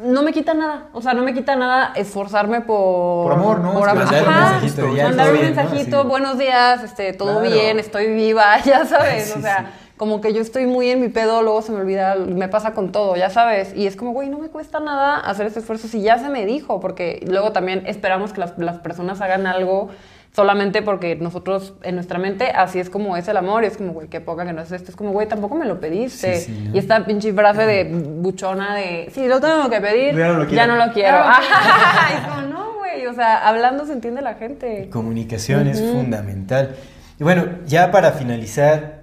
[0.05, 3.24] no me quita nada, o sea, no me quita nada esforzarme por...
[3.24, 3.72] Por amor, ¿no?
[3.74, 4.05] Por amor.
[4.05, 7.51] mandar un mensajito, Mandar un mensajito, buenos días, este, todo Claro.
[7.56, 9.85] bien, estoy viva, ya sabes, Sí, o sea, sí.
[9.97, 12.93] Como que yo estoy muy en mi pedo, luego se me olvida, me pasa con
[12.93, 13.73] todo, ya sabes.
[13.74, 16.44] Y es como, güey, no me cuesta nada hacer ese esfuerzo si ya se me
[16.44, 19.89] dijo, porque luego también esperamos que las, las personas hagan algo
[20.35, 23.94] solamente porque nosotros en nuestra mente así es como es el amor y es como,
[23.94, 24.90] güey, qué poca que no es esto.
[24.90, 26.36] Es como, güey, tampoco me lo pediste.
[26.40, 26.74] Sí, sí, ¿no?
[26.74, 30.43] Y esta pinche frase de buchona de, sí, lo tengo que pedir, Ya no lo
[30.44, 30.74] ya quiero.
[30.77, 31.16] no lo quiero.
[32.14, 34.90] Es como, no, güey, o sea, hablando se entiende la gente.
[34.90, 36.77] Comunicación es fundamental.
[37.18, 38.95] Y bueno, ya para finalizar,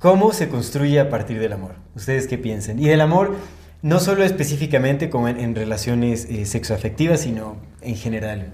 [0.00, 1.76] ¿cómo se construye a partir del amor?
[1.94, 2.80] ¿Ustedes qué piensan?
[2.80, 3.36] Y el amor
[3.82, 8.52] no solo específicamente como en, en relaciones eh, sexoafectivas, sino en general.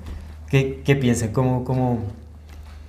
[0.50, 1.32] ¿Qué, qué piensan?
[1.32, 2.00] ¿Cómo, cómo,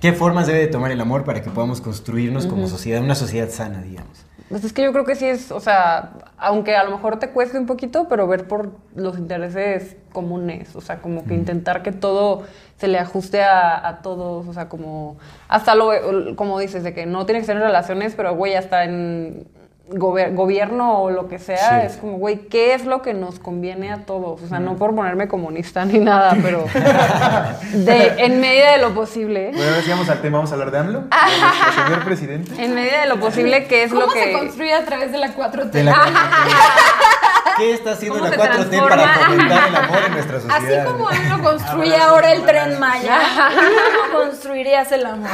[0.00, 3.48] ¿Qué formas debe de tomar el amor para que podamos construirnos como sociedad, una sociedad
[3.48, 4.24] sana, digamos?
[4.48, 7.30] Pues es que yo creo que sí es, o sea, aunque a lo mejor te
[7.30, 11.92] cueste un poquito, pero ver por los intereses comunes, o sea, como que intentar que
[11.92, 12.42] todo
[12.76, 15.90] se le ajuste a, a todos, o sea, como, hasta lo,
[16.36, 19.46] como dices, de que no tiene que ser en relaciones, pero güey, hasta en
[19.90, 21.86] gober- gobierno o lo que sea, Sí.
[21.86, 24.42] es como, güey, ¿qué es lo que nos conviene a todos?
[24.42, 26.64] O sea, no por ponerme comunista ni nada, pero
[27.72, 29.50] de, en medida de lo posible.
[29.54, 32.64] Bueno, ahora sí vamos al tema, vamos a hablar de AMLO, de nuestro señor presidente.
[32.64, 34.32] En medida de lo posible, ¿qué es ¿Cómo lo se que...
[34.32, 35.70] construye a través de la 4T?
[35.70, 35.94] De la-
[37.56, 38.88] ¿Qué está haciendo ¿Cómo la se 4T transforma?
[38.88, 40.86] para fomentar el amor en nuestra sociedad?
[40.86, 43.18] Así como uno construye ahora el tren Maya,
[44.12, 45.30] ¿cómo construirías el amor?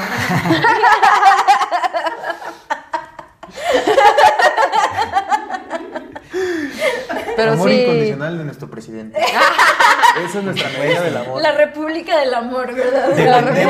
[7.37, 7.81] Pero amor sí...
[7.81, 9.21] incondicional de nuestro presidente.
[10.25, 11.43] Esa es nuestra medida del amor.
[11.43, 13.09] La República del Amor, ¿verdad?
[13.09, 13.69] De él.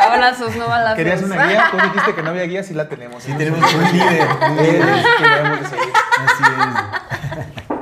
[0.00, 0.96] Abrazos, no balazos.
[0.96, 1.68] ¿Querías una guía?
[1.70, 3.22] Tú dijiste que no había guía, sí la tenemos.
[3.22, 4.28] Sí, tenemos un líder.
[4.50, 4.84] Un líder.
[4.84, 5.92] Líderes que debemos de seguir.
[6.18, 7.73] Así es.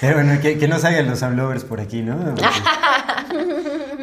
[0.00, 2.34] Pero bueno, que, que no salgan los amlovers por aquí, ¿no?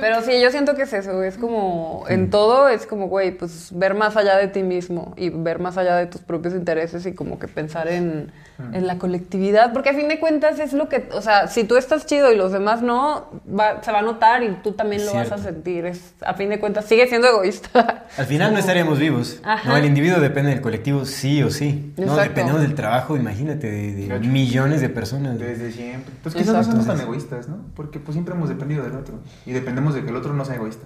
[0.02, 3.70] Pero sí, yo siento que es eso, es como, en todo es como, güey, pues
[3.72, 7.14] ver más allá de ti mismo y ver más allá de tus propios intereses y
[7.14, 8.30] como que pensar en,
[8.74, 11.78] en la colectividad, porque a fin de cuentas es lo que, o sea, si tú
[11.78, 15.14] estás chido y los demás no, va- se va a notar y tú también lo
[15.14, 18.06] vas a sentir, es, a fin de cuentas sigue siendo egoísta.
[18.18, 19.40] Al final no estaríamos vivos.
[19.44, 19.70] Ajá.
[19.70, 21.94] No, el individuo depende del colectivo sí o sí.
[21.95, 22.24] No, Exacto.
[22.24, 25.40] dependemos del trabajo, imagínate, de, de millones de personas.
[25.40, 26.14] Desde siempre.
[26.15, 26.81] Entonces quizás no Exacto.
[26.84, 27.57] somos tan egoístas, ¿no?
[27.76, 29.19] Porque pues siempre hemos dependido del otro.
[29.45, 30.85] Y dependemos de que el otro no sea egoísta.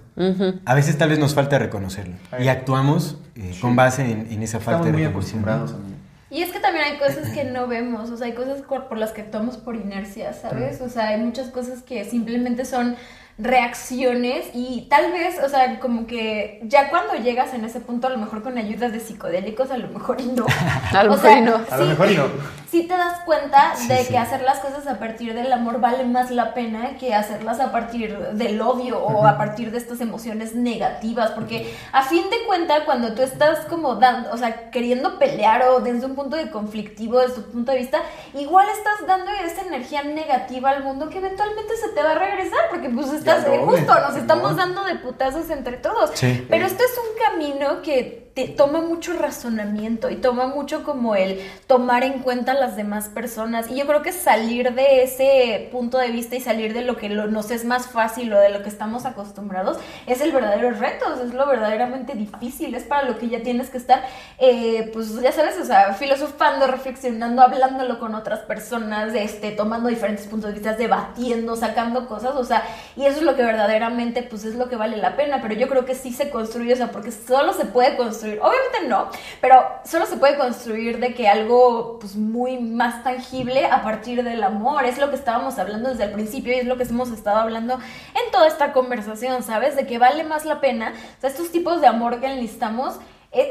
[0.65, 2.15] A veces tal vez nos falta reconocerlo.
[2.39, 5.97] Y actuamos eh, con base en, en esa falta Estamos de muy acostumbrados, amigo.
[6.29, 8.97] Y es que también hay cosas que no vemos, o sea, hay cosas por por
[8.97, 10.81] las que actuamos por inercia, ¿sabes?
[10.81, 12.97] O sea, hay muchas cosas que simplemente son
[13.37, 18.09] reacciones y tal vez, o sea, como que ya cuando llegas en ese punto, a
[18.09, 20.45] lo mejor con ayudas de psicodélicos, a lo mejor y no.
[20.93, 21.55] A lo O mejor sea, y no.
[21.69, 22.57] A lo sí- mejor y no.
[22.69, 24.11] Sí te das cuenta Sí, de sí.
[24.11, 27.71] que hacer las cosas a partir del amor vale más la pena que hacerlas a
[27.71, 32.83] partir del odio o a partir de estas emociones negativas, porque a fin de cuenta
[32.83, 37.19] cuando tú estás como dando, o sea, queriendo pelear o desde un punto de conflictivo,
[37.21, 37.99] desde tu punto de vista,
[38.33, 42.59] igual estás dando esa energía negativa al mundo que eventualmente se te va a regresar,
[42.69, 46.11] porque pues estás, eh, justo, nos estamos dando de putazos entre todos.
[46.13, 46.45] Sí.
[46.49, 51.39] Pero esto es un camino que te toma mucho razonamiento y toma mucho como el
[51.65, 53.71] tomar en cuenta a las demás personas.
[53.71, 57.09] Y yo creo que salir de ese punto de vista y salir de lo que
[57.09, 61.05] lo- nos es más fácil o de lo que estamos acostumbrados es el verdadero reto,
[61.15, 64.03] es lo verdaderamente difícil, es para lo que ya tienes que estar,
[64.37, 70.27] eh, pues ya sabes, o sea, filosofando, reflexionando, hablándolo con otras personas, este, tomando diferentes
[70.27, 72.61] puntos de vista, debatiendo, sacando cosas, o sea,
[72.95, 75.67] y eso es lo que verdaderamente pues es lo que vale la pena, pero yo
[75.67, 79.09] creo que sí se construye, o sea, porque solo se puede construir, obviamente no,
[79.41, 84.43] pero solo se puede construir de que algo pues muy más tangible a partir del
[84.43, 87.37] amor, es lo que estábamos hablando desde el principio y es lo que hemos estado
[87.37, 89.75] hablando en toda esta conversación, ¿sabes?
[89.75, 92.95] De que vale más la pena, o sea, estos tipos de amor que enlistamos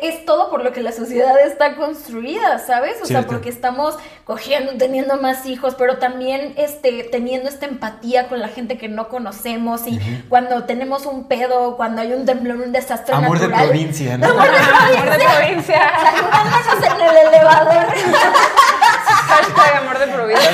[0.03, 2.97] es, todo por lo que la sociedad está construida, ¿sabes?
[3.03, 8.41] O sea, porque estamos cogiendo, teniendo más hijos, pero también este, teniendo esta empatía con
[8.41, 12.73] la gente que no conocemos y cuando tenemos un pedo, cuando hay un temblor, un
[12.73, 13.69] desastre Amor de natural.
[13.69, 14.27] provincia, ¿no?
[14.27, 15.93] Amor de provincia.
[16.03, 17.87] Saludándonos en el elevador.
[19.27, 20.51] Hashtag amor de provincia.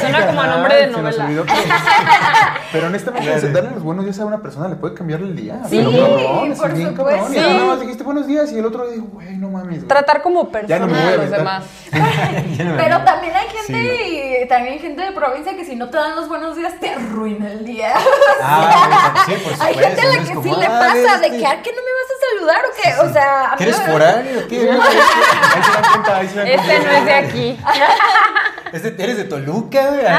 [0.00, 1.24] Suena como a nombre de novela.
[1.24, 1.58] olvidó, pero,
[2.72, 3.48] pero honestamente, Claro.
[3.52, 5.60] darle los buenos días a una persona le puede cambiar el día.
[5.68, 7.16] Sí, pero cabrón, por bien supuesto.
[7.20, 7.32] cabrón.
[7.34, 7.40] Y Sí.
[7.52, 9.76] nada más dijiste buenos días y el otro dijo, güey, no mames.
[9.78, 9.88] güey".
[9.88, 11.64] Tratar como no persona voy a a los demás.
[12.58, 15.96] No Pero también hay gente, Sí, y también gente de provincia que si no te
[15.96, 17.92] dan los buenos días te arruina el día.
[18.42, 19.64] Ah, sí, por supuesto.
[19.64, 20.26] Hay gente a la ¿no?
[20.28, 22.18] Que como, sí le ah, pasa de este- que, ¿a qué no me vas a
[22.28, 23.08] saludar o qué?
[23.08, 24.70] O sea, a mí ¿Que eres me- foráneo o qué?
[24.70, 27.47] Ahí se dan cuenta, ahí se dan Este no es de aquí.
[28.72, 30.18] ¿Este- ¿Eres de Toluca?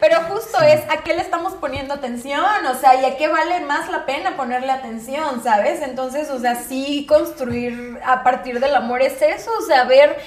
[0.00, 3.60] Pero justo es a qué le estamos poniendo atención, o sea, y a qué vale
[3.60, 5.80] más la pena ponerle atención, ¿sabes?
[5.80, 10.18] Entonces, o sea, sí construir a partir del amor es eso, o sea, ver,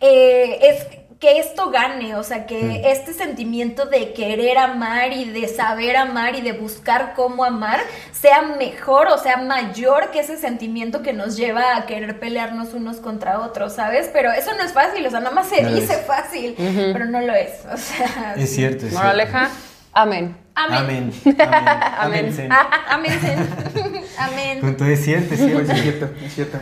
[0.00, 0.86] eh, es
[1.20, 6.34] que esto gane, o sea, que este sentimiento de querer amar y de saber amar
[6.34, 7.80] y de buscar cómo amar
[8.12, 12.98] sea mejor o sea mayor que ese sentimiento que nos lleva a querer pelearnos unos
[12.98, 14.10] contra otros, ¿sabes?
[14.12, 16.00] Pero eso no es fácil, o sea, nada más se No dice es.
[16.06, 18.34] fácil, pero no lo es, o sea.
[18.36, 18.96] Es cierto, es cierto.
[18.98, 19.50] Moraleja,
[19.92, 20.36] amén.
[20.56, 20.78] Amén.
[20.78, 21.12] Amén.
[21.40, 21.92] Amén.
[21.98, 22.32] Amén.
[22.32, 22.52] Zen.
[22.88, 24.04] Amén.
[24.18, 24.60] Amén.
[24.60, 25.72] Punto es cierto, es Pues cierto.
[25.72, 26.58] es cierto, es cierto.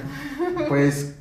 [0.68, 1.14] Pues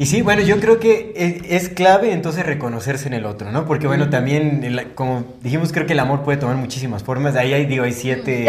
[0.00, 3.66] Y sí, bueno, yo creo que es, es clave entonces reconocerse en el otro, ¿no?
[3.66, 7.36] Porque bueno, también, el- como dijimos, creo que el amor puede tomar muchísimas formas.
[7.36, 8.48] Ahí hay, digo, hay siete,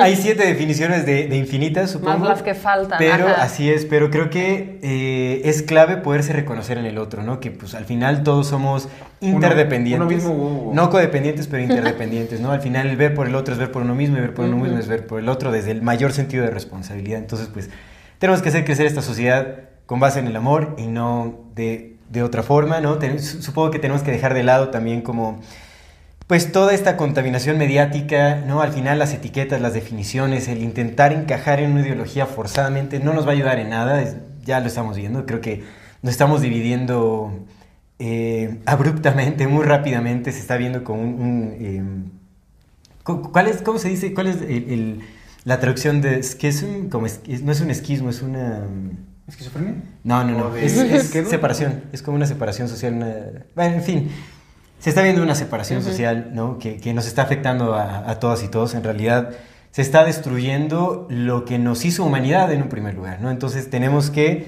[0.00, 2.20] hay siete definiciones de, de infinitas, supongo.
[2.20, 2.96] Más las que faltan.
[2.98, 3.42] Pero ajá.
[3.42, 7.40] así es, pero creo que eh, es clave poderse reconocer en el otro, ¿no?
[7.40, 8.88] Que pues al final todos somos
[9.20, 10.00] interdependientes.
[10.00, 10.74] uno mismo, uh, uh.
[10.74, 12.52] No codependientes, pero interdependientes, ¿no?
[12.52, 14.46] Al final el ver por el otro es ver por uno mismo y ver por
[14.46, 17.18] uno mismo es ver por el otro desde el mayor sentido de responsabilidad.
[17.18, 17.68] Entonces, pues
[18.18, 22.22] tenemos que hacer crecer esta sociedad con base en el amor y no de, de
[22.22, 22.98] otra forma, ¿no?
[23.18, 25.40] Supongo que tenemos que dejar de lado también como
[26.26, 28.62] pues toda esta contaminación mediática, ¿no?
[28.62, 33.26] Al final las etiquetas, las definiciones, el intentar encajar en una ideología forzadamente no nos
[33.26, 34.02] va a ayudar en nada,
[34.42, 35.64] ya lo estamos viendo, creo que
[36.02, 37.44] nos estamos dividiendo
[37.98, 41.08] eh, abruptamente, muy rápidamente, se está viendo como un...
[41.20, 42.12] un,
[43.02, 44.14] cu- ¿cuál es, ¿Cómo se dice?
[44.14, 45.00] ¿Cuál es el-
[45.44, 46.18] la traducción de...
[46.20, 48.62] es que es un, como es- no es un esquismo, es una...
[49.28, 49.74] ¿esquizofrenia?
[50.02, 50.50] No, no, no.
[50.50, 50.72] De- Es,
[51.28, 51.82] separación.
[51.92, 52.94] Es como una separación social.
[52.94, 53.14] una-
[53.54, 54.10] Bueno, en fin.
[54.80, 56.58] Se está viendo una separación social, ¿no?
[56.58, 58.74] Que, que nos está afectando a, a todas y todos.
[58.74, 59.30] En realidad,
[59.70, 63.30] se está destruyendo lo que nos hizo humanidad en un primer lugar, ¿no?
[63.30, 64.46] Entonces, tenemos que,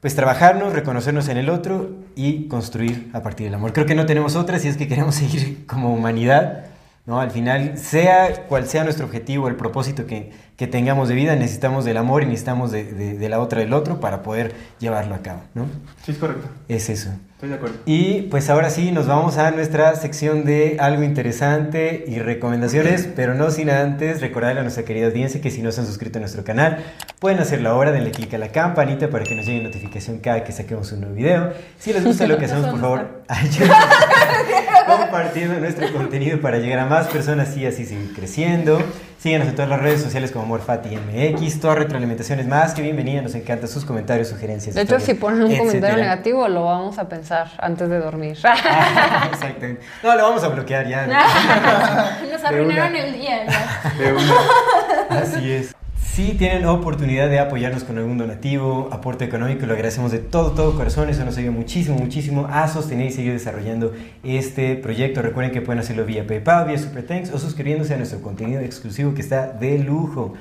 [0.00, 3.72] pues, trabajarnos, reconocernos en el otro y construir a partir del amor.
[3.72, 6.64] Creo que no tenemos otra si es que queremos seguir como humanidad,
[7.06, 7.20] ¿no?
[7.20, 11.84] Al final, sea cual sea nuestro objetivo, el propósito que, que tengamos de vida, necesitamos
[11.86, 15.18] del amor y necesitamos de, de- de la otra del otro para poder llevarlo a
[15.22, 15.66] cabo, ¿no?
[16.04, 16.48] Sí, es correcto.
[16.68, 17.10] Es eso.
[17.34, 17.76] Estoy de acuerdo.
[17.86, 23.34] Y pues ahora sí, nos vamos a nuestra sección de algo interesante y recomendaciones, pero
[23.34, 26.20] no sin antes recordarle a nuestra querida audiencia que si no se han suscrito a
[26.22, 26.78] nuestro canal,
[27.20, 30.50] pueden hacerlo ahora, denle clic a la campanita para que nos llegue notificación cada que
[30.50, 31.52] saquemos un nuevo video.
[31.78, 33.76] Si les gusta lo que hacemos, por favor, ayúdenos
[34.86, 38.82] compartiendo nuestro contenido para llegar a más personas y así seguir creciendo.
[39.18, 43.20] Síguenos en todas las redes sociales como Morfati MX, toda retroalimentación es más que bienvenida,
[43.20, 44.76] nos encantan sus comentarios, sugerencias.
[44.76, 48.38] De hecho, si ponen un comentario negativo, lo vamos a pensar antes de dormir.
[49.32, 49.80] Exactamente.
[50.04, 51.06] No, lo vamos a bloquear ya.
[52.32, 53.44] Nos arruinaron el día.
[53.46, 53.92] ya.
[53.98, 55.20] De una.
[55.20, 55.74] Así es.
[56.18, 60.74] Si tienen oportunidad de apoyarnos con algún donativo, aporte económico, lo agradecemos de todo, todo
[60.74, 61.08] corazón.
[61.08, 63.92] Eso nos ayuda muchísimo, muchísimo a sostener y seguir desarrollando
[64.24, 65.22] este proyecto.
[65.22, 69.14] Recuerden que pueden hacerlo vía PayPal, vía Super Thanks o suscribiéndose a nuestro contenido exclusivo
[69.14, 70.34] que está de lujo.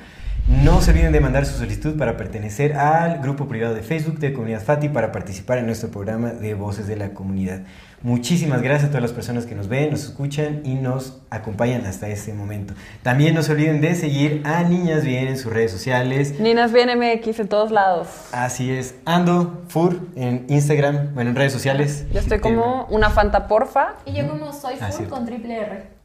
[0.48, 4.34] No se olviden de mandar su solicitud para pertenecer al grupo privado de Facebook de
[4.34, 7.62] Comunidad Fati para participar en nuestro programa de Voces de la Comunidad.
[8.04, 12.08] Muchísimas gracias a todas las personas que nos ven, nos escuchan y nos acompañan hasta
[12.08, 12.76] este momento.
[13.02, 16.40] También no se olviden de seguir a Niñas Bien en sus redes sociales.
[16.40, 18.08] Ninas bien MX en todos lados.
[18.32, 22.06] Así es, Ando Fur en Instagram, bueno, en redes sociales.
[22.14, 23.96] Yo estoy como una Fanta porfa.
[24.06, 25.16] Y yo como soy Ah, cierto.
[25.16, 25.97] con triple R.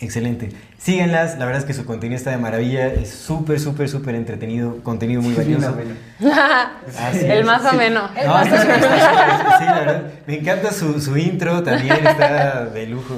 [0.00, 0.48] Excelente.
[0.78, 4.82] Síganlas, la verdad es que su contenido está de maravilla, es súper, súper, súper entretenido,
[4.82, 5.76] contenido muy valioso.
[7.22, 8.08] El más ameno.
[8.26, 10.02] No, está súper, está súper, sí, la verdad.
[10.26, 13.14] Me encanta su, su intro, también está de lujo.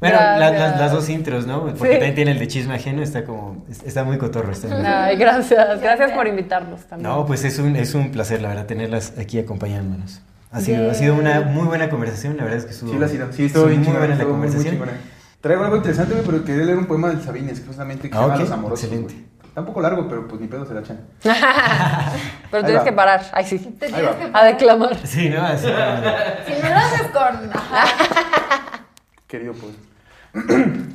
[0.00, 1.60] Bueno, la- las, las dos intros, ¿no?
[1.64, 1.90] Porque Sí.
[1.92, 4.50] también tiene el de chisme ajeno, está como, está muy cotorro.
[4.52, 5.80] Está muy- Ay, gracias.
[5.80, 7.10] Gracias por invitarnos también.
[7.10, 10.22] No, pues es un, es un placer, la verdad, tenerlas aquí acompañándonos.
[10.52, 13.06] Ha sido, ha sido una muy buena conversación, la verdad es que estuvo, Sí, la
[13.06, 13.26] ha sido.
[13.32, 14.72] Sí, estuvo estuvo bien muy buena la muy, muy conversación.
[14.74, 14.92] chingona.
[15.40, 18.26] Traigo algo interesante, güey, pero quería leer un poema del Sabines, justamente que Ah, se
[18.28, 18.84] llama Los Amorosos.
[18.84, 19.14] excelente.
[19.14, 19.30] güey.
[19.48, 21.00] Está un poco largo, pero pues ni pedo se la echan.
[21.22, 22.84] Pero Ahí tienes va.
[22.84, 23.22] que parar.
[23.32, 23.58] Ay, sí.
[23.58, 24.18] Te Ahí tienes va.
[24.18, 25.06] que A declamar.
[25.06, 25.42] Sí, ¿no?
[25.42, 27.50] Así como- Si no lo haces con.
[29.26, 30.46] Querido pues.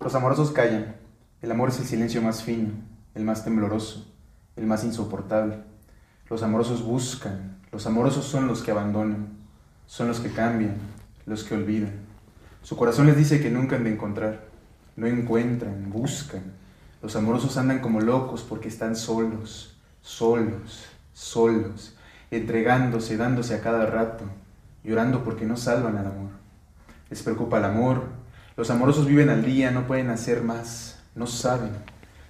[0.00, 0.94] Los amorosos callan.
[1.42, 2.70] El amor es el silencio más fino,
[3.14, 4.06] el más tembloroso,
[4.56, 5.58] el más insoportable.
[6.30, 7.58] Los amorosos buscan.
[7.72, 9.28] Los amorosos son los que abandonan.
[9.86, 10.76] Son los que cambian,
[11.26, 11.92] los que olvidan.
[12.64, 14.46] Su corazón les dice que nunca han de encontrar.
[14.96, 16.54] No encuentran, buscan.
[17.02, 21.94] Los amorosos andan como locos porque están solos, solos, solos,
[22.30, 24.24] entregándose, dándose a cada rato,
[24.82, 26.30] llorando porque no salvan al amor.
[27.10, 28.04] Les preocupa el amor.
[28.56, 31.72] Los amorosos viven al día, no pueden hacer más, no saben.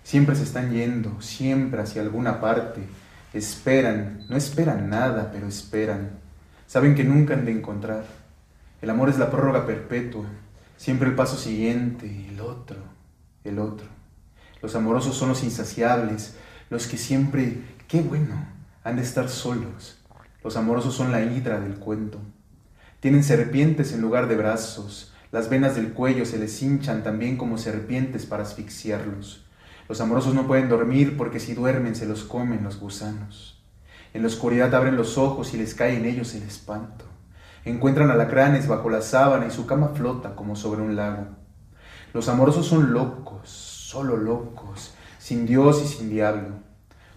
[0.02, 2.80] Siempre se están yendo, siempre hacia alguna parte.
[3.32, 6.10] Esperan, no esperan nada, pero esperan.
[6.66, 8.23] Saben que nunca han de encontrar.
[8.84, 10.26] El amor es la prórroga perpetua.
[10.76, 12.76] Siempre el paso siguiente, el otro,
[13.42, 13.86] el otro.
[14.60, 16.36] Los amorosos son los insaciables,
[16.68, 18.46] los que siempre, qué bueno,
[18.82, 20.04] han de estar solos.
[20.42, 22.20] Los amorosos son la hidra del cuento.
[23.00, 27.56] Tienen serpientes en lugar de brazos, las venas del cuello se les hinchan también como
[27.56, 29.46] serpientes para asfixiarlos.
[29.88, 33.64] Los amorosos no pueden dormir porque si duermen se los comen los gusanos.
[34.12, 37.13] En la oscuridad abren los ojos y les cae en ellos el espanto.
[37.64, 41.28] Encuentran alacranes bajo la sábana y su cama flota como sobre un lago.
[42.12, 46.56] Los amorosos son locos, solo locos, sin Dios y sin diablo.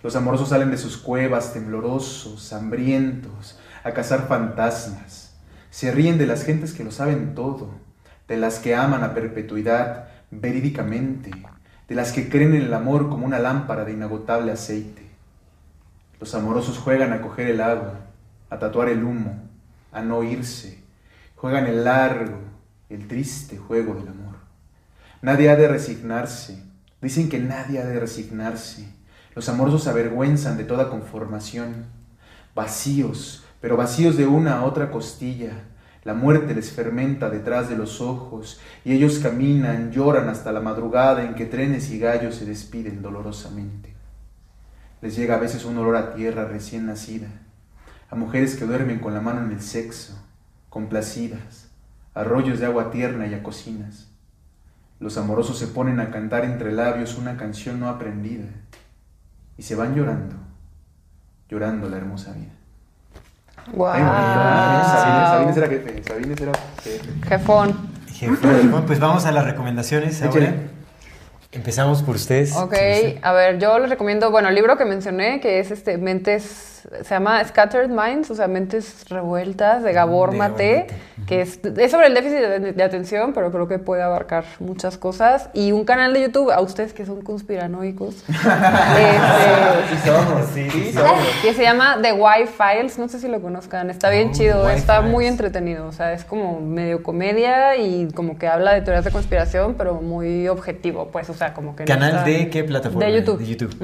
[0.04, 5.36] Los amorosos salen de sus cuevas temblorosos, hambrientos, a cazar fantasmas.
[5.70, 7.72] Se ríen de las gentes que lo saben todo,
[8.30, 11.32] de las que aman a perpetuidad verídicamente,
[11.90, 15.10] de las que creen en el amor como una lámpara de inagotable aceite.
[16.22, 17.96] Los amorosos juegan a coger el agua,
[18.50, 19.47] a tatuar el humo,
[19.92, 20.84] a no irse,
[21.36, 22.40] juegan el largo,
[22.90, 24.36] el triste juego del amor.
[25.22, 26.64] Nadie ha de resignarse,
[27.02, 28.88] dicen que nadie ha de resignarse.
[29.36, 31.86] Los amorosos avergüenzan de toda conformación,
[32.56, 35.64] vacíos, pero vacíos de una a otra costilla.
[36.04, 41.24] La muerte les fermenta detrás de los ojos y ellos caminan, lloran hasta la madrugada
[41.24, 43.94] en que trenes y gallos se despiden dolorosamente.
[45.02, 47.28] Les llega a veces un olor a tierra recién nacida,
[48.10, 50.18] a mujeres que duermen con la mano en el sexo,
[50.70, 51.70] complacidas,
[52.14, 54.10] a rollos de agua tierna y a cocinas.
[55.00, 58.48] Los amorosos se ponen a cantar entre labios una canción no aprendida
[59.58, 60.36] y se van llorando,
[61.50, 62.54] llorando la hermosa vida.
[63.74, 63.88] Wow.
[63.94, 64.02] Ay.
[64.02, 66.04] Sabines, Sabines era jefe.
[66.04, 67.28] Sabines era jefe.
[67.28, 67.98] Jefón.
[68.42, 70.40] Bueno, pues vamos a las recomendaciones ahora.
[70.40, 70.78] Échale.
[71.52, 72.56] Empezamos por ustedes.
[72.56, 72.76] Ok,
[73.22, 77.10] a ver, yo les recomiendo, bueno, el libro que mencioné, que es este Mentes, se
[77.10, 80.88] llama Scattered Minds, o sea, Mentes Revueltas, de Gabor De Mate,
[81.28, 84.98] que es, es sobre el déficit de, de atención, pero creo que puede abarcar muchas
[84.98, 85.50] cosas.
[85.54, 90.46] Y un canal de YouTube, a ustedes que son conspiranoicos, este, Sí somos.
[90.54, 91.26] Sí, somos.
[91.42, 94.70] que se llama The Why Files, no sé si lo conozcan, está bien Oh, chido,
[94.70, 99.06] está muy entretenido, o sea, es como medio comedia y como que habla de teorías
[99.06, 101.84] de conspiración, pero muy objetivo, pues, o sea, como que...
[101.84, 103.06] no ¿Canal está- de qué plataforma?
[103.06, 103.40] De YouTube.
[103.40, 103.76] De YouTube,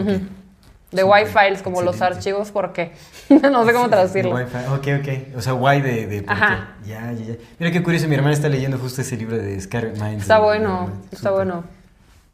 [1.01, 2.91] Súper, Why Files, como los archivos, ¿por qué?
[3.29, 4.35] no sé cómo traducirlo.
[4.35, 4.57] Wi-Fi.
[4.73, 5.37] Ok, ok.
[5.37, 6.75] O sea, guay de, de Ajá.
[6.85, 7.33] Ya, ya, ya.
[7.59, 10.21] Mira qué curioso, mi hermana está leyendo justo ese libro de Scattered Minds.
[10.23, 11.63] Está de- bueno, de- está bueno.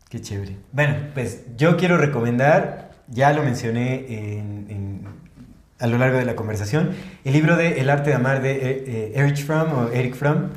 [0.10, 0.58] Qué chévere.
[0.72, 5.08] Bueno, pues yo quiero recomendar, ya lo mencioné en- en-
[5.80, 6.92] a lo largo de la conversación,
[7.24, 10.50] el libro de El arte de amar de eh, eh, Erich Fromm o Eric Fromm.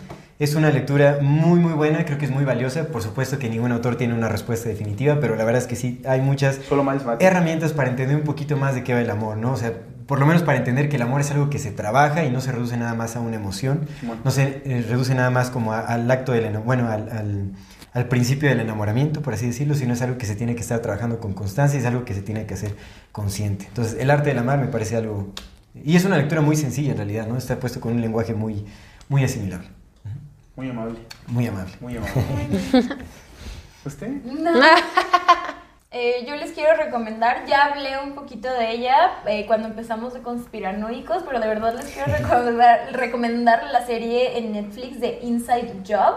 [0.43, 2.89] Es una lectura muy muy buena, creo que es muy valiosa.
[2.89, 6.03] Por supuesto que ningún autor tiene una respuesta definitiva, pero la verdad es que sí,
[6.05, 6.83] hay muchas Solo
[7.21, 9.53] herramientas para entender un poquito más de qué va el amor, ¿no?
[9.53, 9.73] O sea,
[10.07, 12.41] por lo menos para entender que el amor es algo que se trabaja y no
[12.41, 13.87] se reduce nada más a una emoción,
[14.25, 17.53] no se eh, reduce nada más como a- al acto del eno- bueno, al, al-
[17.93, 20.81] al principio del enamoramiento, por así decirlo, sino es algo que se tiene que estar
[20.81, 22.75] trabajando con constancia, es algo que se tiene que hacer
[23.13, 23.67] consciente.
[23.69, 25.29] Entonces, el arte del amar me parece algo
[25.85, 27.37] y es una lectura muy sencilla en realidad, ¿no?
[27.37, 28.65] Está puesto con un lenguaje muy
[29.09, 29.69] muy asimilable,
[30.57, 30.99] Muy amable.
[31.27, 31.73] muy amable.
[31.81, 32.17] Muy amable.
[33.85, 34.09] ¿Usted?
[34.25, 34.53] No.
[35.95, 40.23] Eh, yo les quiero recomendar, ya hablé un poquito de ella eh, cuando empezamos de
[40.23, 46.15] conspiranoicos, pero de verdad les quiero recomendar, recomendar la serie en Netflix de Inside Job.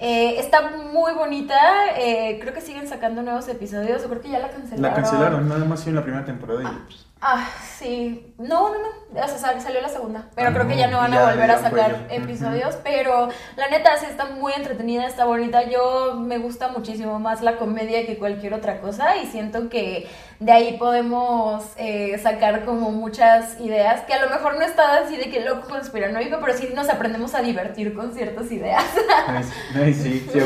[0.00, 1.56] Eh, está muy bonita,
[1.96, 4.82] eh, creo que siguen sacando nuevos episodios, o creo que ya la cancelaron.
[4.82, 8.34] La cancelaron, nada más en la primera temporada y pues, Ah, sí.
[8.36, 9.22] No, no, no.
[9.24, 10.28] O sea, sal- salió la segunda.
[10.34, 12.76] Pero Ah, creo que ya no van a volver a sacar episodios.
[12.84, 15.62] Pero la neta, sí está muy entretenida, está bonita.
[15.70, 19.16] Yo me gusta muchísimo más la comedia que cualquier otra cosa.
[19.16, 20.06] Y siento que
[20.38, 24.02] de ahí podemos eh, sacar como muchas ideas.
[24.02, 27.34] Que a lo mejor no está así de que loco conspiranoico, pero sí nos aprendemos
[27.34, 28.84] a divertir con ciertas ideas.
[29.74, 30.40] nice, sí, sí.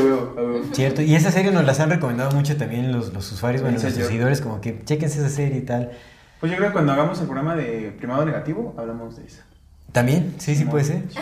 [0.71, 3.89] Cierto, y esa serie nos las han recomendado mucho también los, los usuarios, bueno, Job.
[3.91, 5.91] seguidores, como que chequense esa serie y tal.
[6.39, 9.41] Pues yo creo que cuando hagamos el programa de primado negativo, hablamos de eso.
[9.91, 10.35] ¿También?
[10.37, 11.03] Sí, sí puede ser.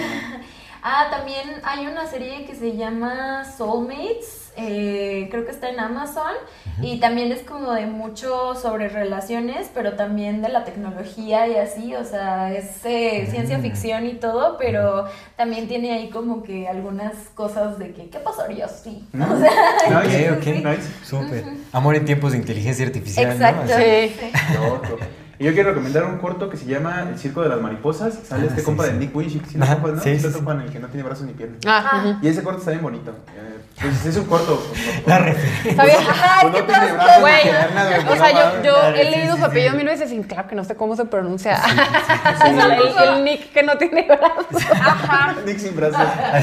[0.90, 6.34] Ah, también hay una serie que se llama Soulmates, eh, creo que está en Amazon,
[6.82, 11.96] y también es como de mucho sobre relaciones, pero también de la tecnología y así,
[11.96, 15.06] o sea, es eh, ciencia ficción y todo, pero
[15.36, 19.08] también tiene ahí como que algunas cosas de que, ¿qué pasaría si?
[19.14, 19.34] ¿No?
[19.34, 20.46] O sea, Nice, ok, ok.
[20.46, 21.06] nice.
[21.06, 21.44] Súper.
[21.72, 23.68] Amor en tiempos de inteligencia artificial, ¿no?
[23.68, 24.16] Sí.
[24.20, 24.54] sí.
[24.54, 24.98] Loco.
[25.40, 28.16] Y yo quiero recomendar un corto que se llama El Circo de las Mariposas.
[28.28, 28.92] Sale Ah, este sí, compa sí.
[28.94, 30.02] de Nick Wish, si lo Ajá, topas, ¿no?
[30.02, 31.60] sí, Sí, lo sí, topan, el que no tiene brazos ni piernas.
[31.68, 32.26] Ah, ujú.
[32.26, 33.12] Y ese corto está bien bonito.
[33.36, 34.60] Eh, pues es un corto.
[34.68, 35.76] pues, no- La referencia.
[35.76, 36.00] ¿Sabías?
[36.44, 39.40] no tiene brazos ni Güey, piernas, güey, o sea, yo, yo he sí, leído sí,
[39.40, 39.78] su apellido sí.
[39.78, 41.62] mil veces y claro que no sé cómo se pronuncia.
[42.46, 44.72] El, Nick que no tiene brazos.
[44.72, 45.36] Ajá.
[45.46, 46.02] Nick sin brazos.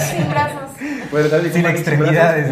[0.09, 0.71] Sin brazos.
[1.11, 2.49] Bueno, Sin extremidades.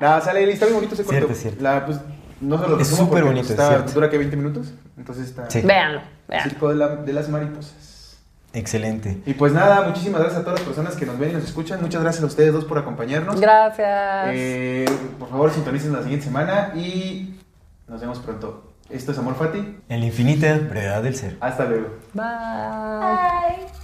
[0.00, 1.18] Nada, sale está bien bonito ese corto.
[1.18, 1.62] Cierto, cierto.
[1.62, 1.98] La, pues,
[2.40, 3.92] no se lo Es resumo súper bonito, pues, está- cierto.
[3.92, 4.72] Dura que 20 minutos.
[4.96, 5.50] Entonces está.
[5.50, 5.60] Sí.
[5.62, 6.50] Véanlo, véanlo.
[6.50, 8.16] Circo de, la- de las mariposas.
[8.52, 9.20] Excelente.
[9.26, 11.80] Y pues nada, muchísimas gracias a todas las personas que nos ven y nos escuchan.
[11.82, 13.40] Muchas gracias a ustedes dos por acompañarnos.
[13.40, 14.28] Gracias.
[14.32, 14.84] Eh,
[15.18, 17.40] por favor, sintonicen la siguiente semana y
[17.88, 18.70] nos vemos pronto.
[18.90, 19.78] Esto es Amor Fati.
[19.88, 21.36] En la infinita brevedad del ser.
[21.40, 21.88] Hasta luego.
[22.12, 22.24] Bye.
[22.24, 23.83] Bye.